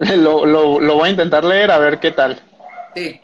lo, 0.18 0.44
lo, 0.44 0.94
voy 0.96 1.08
a 1.08 1.12
intentar 1.12 1.44
leer 1.44 1.70
a 1.70 1.78
ver 1.78 2.00
qué 2.00 2.10
tal. 2.10 2.42
Sí. 2.96 3.20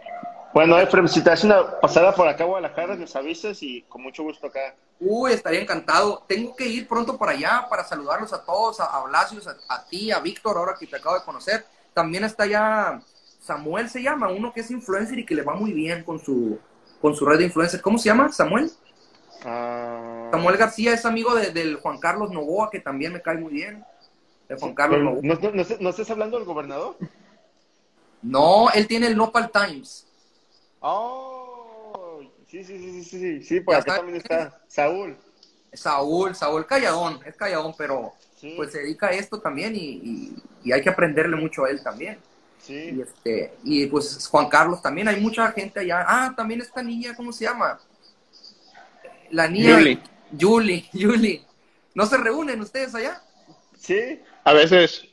Bueno, 0.57 0.79
Efrem, 0.79 1.07
si 1.07 1.23
te 1.23 1.29
haces 1.29 1.45
una 1.45 1.79
pasada 1.81 2.15
por 2.15 2.27
acá 2.27 2.45
a 2.45 2.47
Guadalajara, 2.47 2.97
nos 2.97 3.15
avisas 3.15 3.63
y 3.63 3.83
con 3.83 4.03
mucho 4.03 4.23
gusto 4.23 4.47
acá. 4.47 4.75
Uy, 4.99 5.33
estaría 5.33 5.61
encantado. 5.61 6.25
Tengo 6.27 6.57
que 6.57 6.67
ir 6.67 6.89
pronto 6.89 7.19
para 7.19 7.33
allá 7.33 7.67
para 7.69 7.85
saludarlos 7.85 8.33
a 8.33 8.43
todos, 8.43 8.81
a, 8.81 8.85
a 8.87 9.05
a, 9.05 9.75
a, 9.75 9.85
ti, 9.85 10.11
a 10.11 10.19
Víctor, 10.21 10.57
ahora 10.57 10.75
que 10.81 10.87
te 10.87 10.97
acabo 10.97 11.19
de 11.19 11.27
conocer. 11.27 11.67
También 11.93 12.25
está 12.25 12.45
allá 12.45 13.03
Samuel 13.39 13.91
se 13.91 14.03
llama, 14.03 14.31
uno 14.31 14.51
que 14.51 14.61
es 14.61 14.71
influencer 14.71 15.19
y 15.19 15.27
que 15.27 15.35
le 15.35 15.43
va 15.43 15.53
muy 15.53 15.75
bien 15.75 16.03
con 16.03 16.19
su, 16.19 16.59
con 17.03 17.15
su 17.15 17.27
red 17.27 17.37
de 17.37 17.45
influencers. 17.45 17.83
¿Cómo 17.83 17.99
se 17.99 18.09
llama? 18.09 18.33
¿Samuel? 18.33 18.71
Ah. 19.45 20.31
Samuel 20.31 20.57
García 20.57 20.95
es 20.95 21.05
amigo 21.05 21.35
de, 21.35 21.51
del 21.51 21.77
Juan 21.77 21.99
Carlos 21.99 22.31
Novoa, 22.31 22.71
que 22.71 22.81
también 22.81 23.13
me 23.13 23.21
cae 23.21 23.37
muy 23.37 23.53
bien. 23.53 23.85
De 24.49 24.57
Juan 24.57 24.75
Carlos 24.75 25.03
Novoa. 25.03 25.21
¿No, 25.81 25.91
estás 25.91 26.11
hablando 26.11 26.39
del 26.39 26.47
gobernador? 26.47 26.97
No, 28.23 28.71
él 28.71 28.87
tiene 28.87 29.09
el 29.09 29.19
Nopal 29.19 29.51
Times. 29.51 30.06
Oh, 30.81 32.21
sí, 32.49 32.63
sí, 32.65 32.79
sí, 32.79 33.03
sí, 33.05 33.19
sí, 33.19 33.43
sí, 33.43 33.61
por 33.61 33.75
acá 33.75 33.97
también 33.97 34.17
está 34.17 34.63
Saúl. 34.69 35.17
Saúl, 35.73 36.35
Saúl 36.35 36.67
Calladón, 36.67 37.21
es 37.27 37.37
Calladón, 37.37 37.75
pero 37.77 38.13
pues 38.57 38.73
se 38.73 38.79
dedica 38.79 39.09
a 39.09 39.13
esto 39.13 39.41
también 39.41 39.75
y, 39.75 40.35
y 40.63 40.73
hay 40.73 40.81
que 40.81 40.89
aprenderle 40.89 41.37
mucho 41.37 41.65
a 41.65 41.71
él 41.71 41.83
también. 41.83 42.19
Y, 42.69 43.01
este, 43.01 43.55
y 43.63 43.87
pues 43.87 44.27
Juan 44.27 44.49
Carlos 44.49 44.83
también, 44.83 45.09
hay 45.09 45.21
mucha 45.21 45.53
gente 45.53 45.81
allá. 45.81 46.05
Ah, 46.07 46.35
también 46.37 46.61
esta 46.61 46.83
niña, 46.83 47.15
¿cómo 47.15 47.33
se 47.33 47.45
llama? 47.45 47.79
La 49.31 49.49
niña. 49.49 49.77
Julie. 49.77 50.01
Julie, 50.39 50.89
Julie. 50.93 51.45
¿No 51.95 52.07
se 52.07 52.17
reúnen 52.17 52.61
ustedes 52.61 52.95
allá? 52.95 53.23
Sí. 53.79 54.21
A 54.45 54.53
veces. 54.53 55.05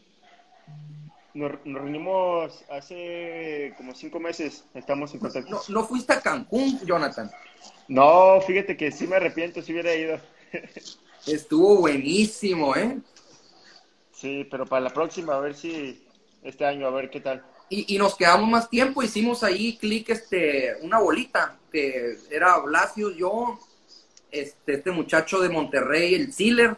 Nos, 1.34 1.51
reunimos 1.65 2.64
hace 2.69 3.73
como 3.76 3.95
cinco 3.95 4.19
meses, 4.19 4.65
estamos 4.73 5.14
en 5.14 5.19
contacto. 5.19 5.49
No, 5.49 5.61
no, 5.69 5.88
fuiste 5.88 6.14
a 6.14 6.22
Cancún, 6.22 6.80
Jonathan? 6.85 7.31
No, 7.88 8.39
fíjate 8.41 8.77
que 8.77 8.91
sí 8.91 9.07
me 9.07 9.15
arrepiento 9.15 9.61
si 9.61 9.72
hubiera 9.72 9.95
ido. 9.95 10.19
Estuvo 11.26 11.77
buenísimo, 11.77 12.76
¿eh? 12.76 12.99
Sí, 14.11 14.47
pero 14.49 14.65
para 14.65 14.81
la 14.81 14.89
próxima 14.91 15.34
a 15.35 15.39
ver 15.39 15.55
si 15.55 16.05
este 16.43 16.65
año, 16.65 16.88
a 16.88 16.91
ver 16.91 17.10
qué 17.10 17.19
tal. 17.19 17.43
Y, 17.69 17.97
nos 17.97 18.15
quedamos 18.15 18.47
más 18.47 18.69
tiempo, 18.69 19.01
hicimos 19.01 19.43
ahí 19.43 19.77
clic, 19.77 20.10
este, 20.10 20.76
una 20.81 20.99
bolita, 20.99 21.57
que 21.72 22.19
era 22.30 22.60
Blasio, 22.60 23.10
yo, 23.10 23.57
este, 24.30 24.76
este 24.76 24.91
muchacho 24.91 25.39
de 25.39 25.49
Monterrey, 25.49 26.14
el 26.14 26.31
Ziller, 26.31 26.77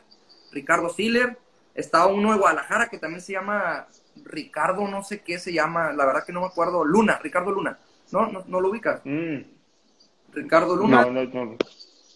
Ricardo 0.53 0.90
Ziller, 0.90 1.38
estaba 1.73 2.07
uno 2.07 2.32
de 2.32 2.38
Guadalajara 2.38 2.88
que 2.88 2.98
también 2.98 3.22
se 3.22 3.34
llama 3.34 3.88
Ricardo, 4.24 4.88
no 4.88 5.04
sé 5.04 5.22
qué 5.22 5.40
se 5.40 5.54
llama, 5.54 5.92
la 5.94 6.06
verdad 6.06 6.26
que 6.26 6.34
no 6.34 6.42
me 6.42 6.48
acuerdo, 6.48 6.84
Luna, 6.84 7.20
Ricardo 7.22 7.52
Luna, 7.52 7.78
¿no? 8.12 8.44
¿No, 8.48 8.62
lo 8.62 8.70
ubicas? 8.70 9.02
Mm. 9.04 9.38
Ricardo 10.34 10.76
Luna. 10.76 11.06
No, 11.06 11.24
no, 11.24 11.58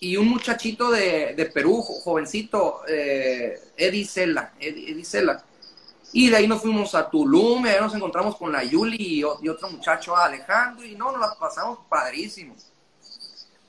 y 0.02 0.16
un 0.16 0.30
muchachito 0.30 0.92
de, 0.92 1.34
de 1.36 1.46
Perú, 1.48 1.82
jovencito, 1.82 2.82
eh, 2.88 3.60
Eddie 3.76 4.06
Sela, 4.06 4.54
Eddie 4.60 5.04
Sela. 5.04 5.44
Y 6.12 6.30
de 6.30 6.38
ahí 6.38 6.48
nos 6.48 6.62
fuimos 6.62 6.96
a 6.96 7.10
Tulum, 7.10 7.66
y 7.66 7.70
ahí 7.70 7.82
nos 7.82 7.94
encontramos 7.94 8.36
con 8.38 8.52
la 8.52 8.64
Yuli 8.64 9.20
y, 9.20 9.24
otro 9.24 9.70
muchacho, 9.70 10.16
Alejandro, 10.16 10.86
y 10.86 10.96
no, 10.96 11.12
nos 11.12 11.22
la 11.22 11.36
pasamos 11.40 11.80
padrísimo. 11.88 12.56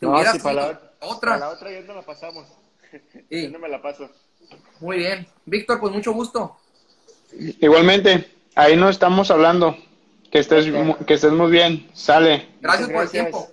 No, 0.01 0.19
sí, 0.33 0.39
para 0.39 0.55
la 0.55 0.81
otra. 1.01 1.33
Para 1.33 1.39
la 1.39 1.49
otra 1.51 1.71
ya 1.71 1.81
no 1.83 1.95
la 1.95 2.03
pasamos. 2.03 2.47
Sí. 3.29 3.49
no 3.53 3.59
me 3.59 3.69
la 3.69 3.83
paso. 3.83 4.09
Muy 4.81 4.99
bien. 4.99 5.27
Víctor, 5.45 5.81
pues 5.81 5.93
mucho 5.93 6.13
gusto. 6.13 6.57
Igualmente, 7.61 8.29
ahí 8.55 8.77
no 8.77 8.89
estamos 8.89 9.31
hablando. 9.31 9.77
Que 10.31 10.39
estés, 10.39 10.67
que 11.07 11.15
estés 11.15 11.33
muy 11.33 11.51
bien. 11.51 11.89
Sale. 11.93 12.47
Gracias 12.61 12.89
por 12.91 13.03
el 13.03 13.11
tiempo. 13.11 13.49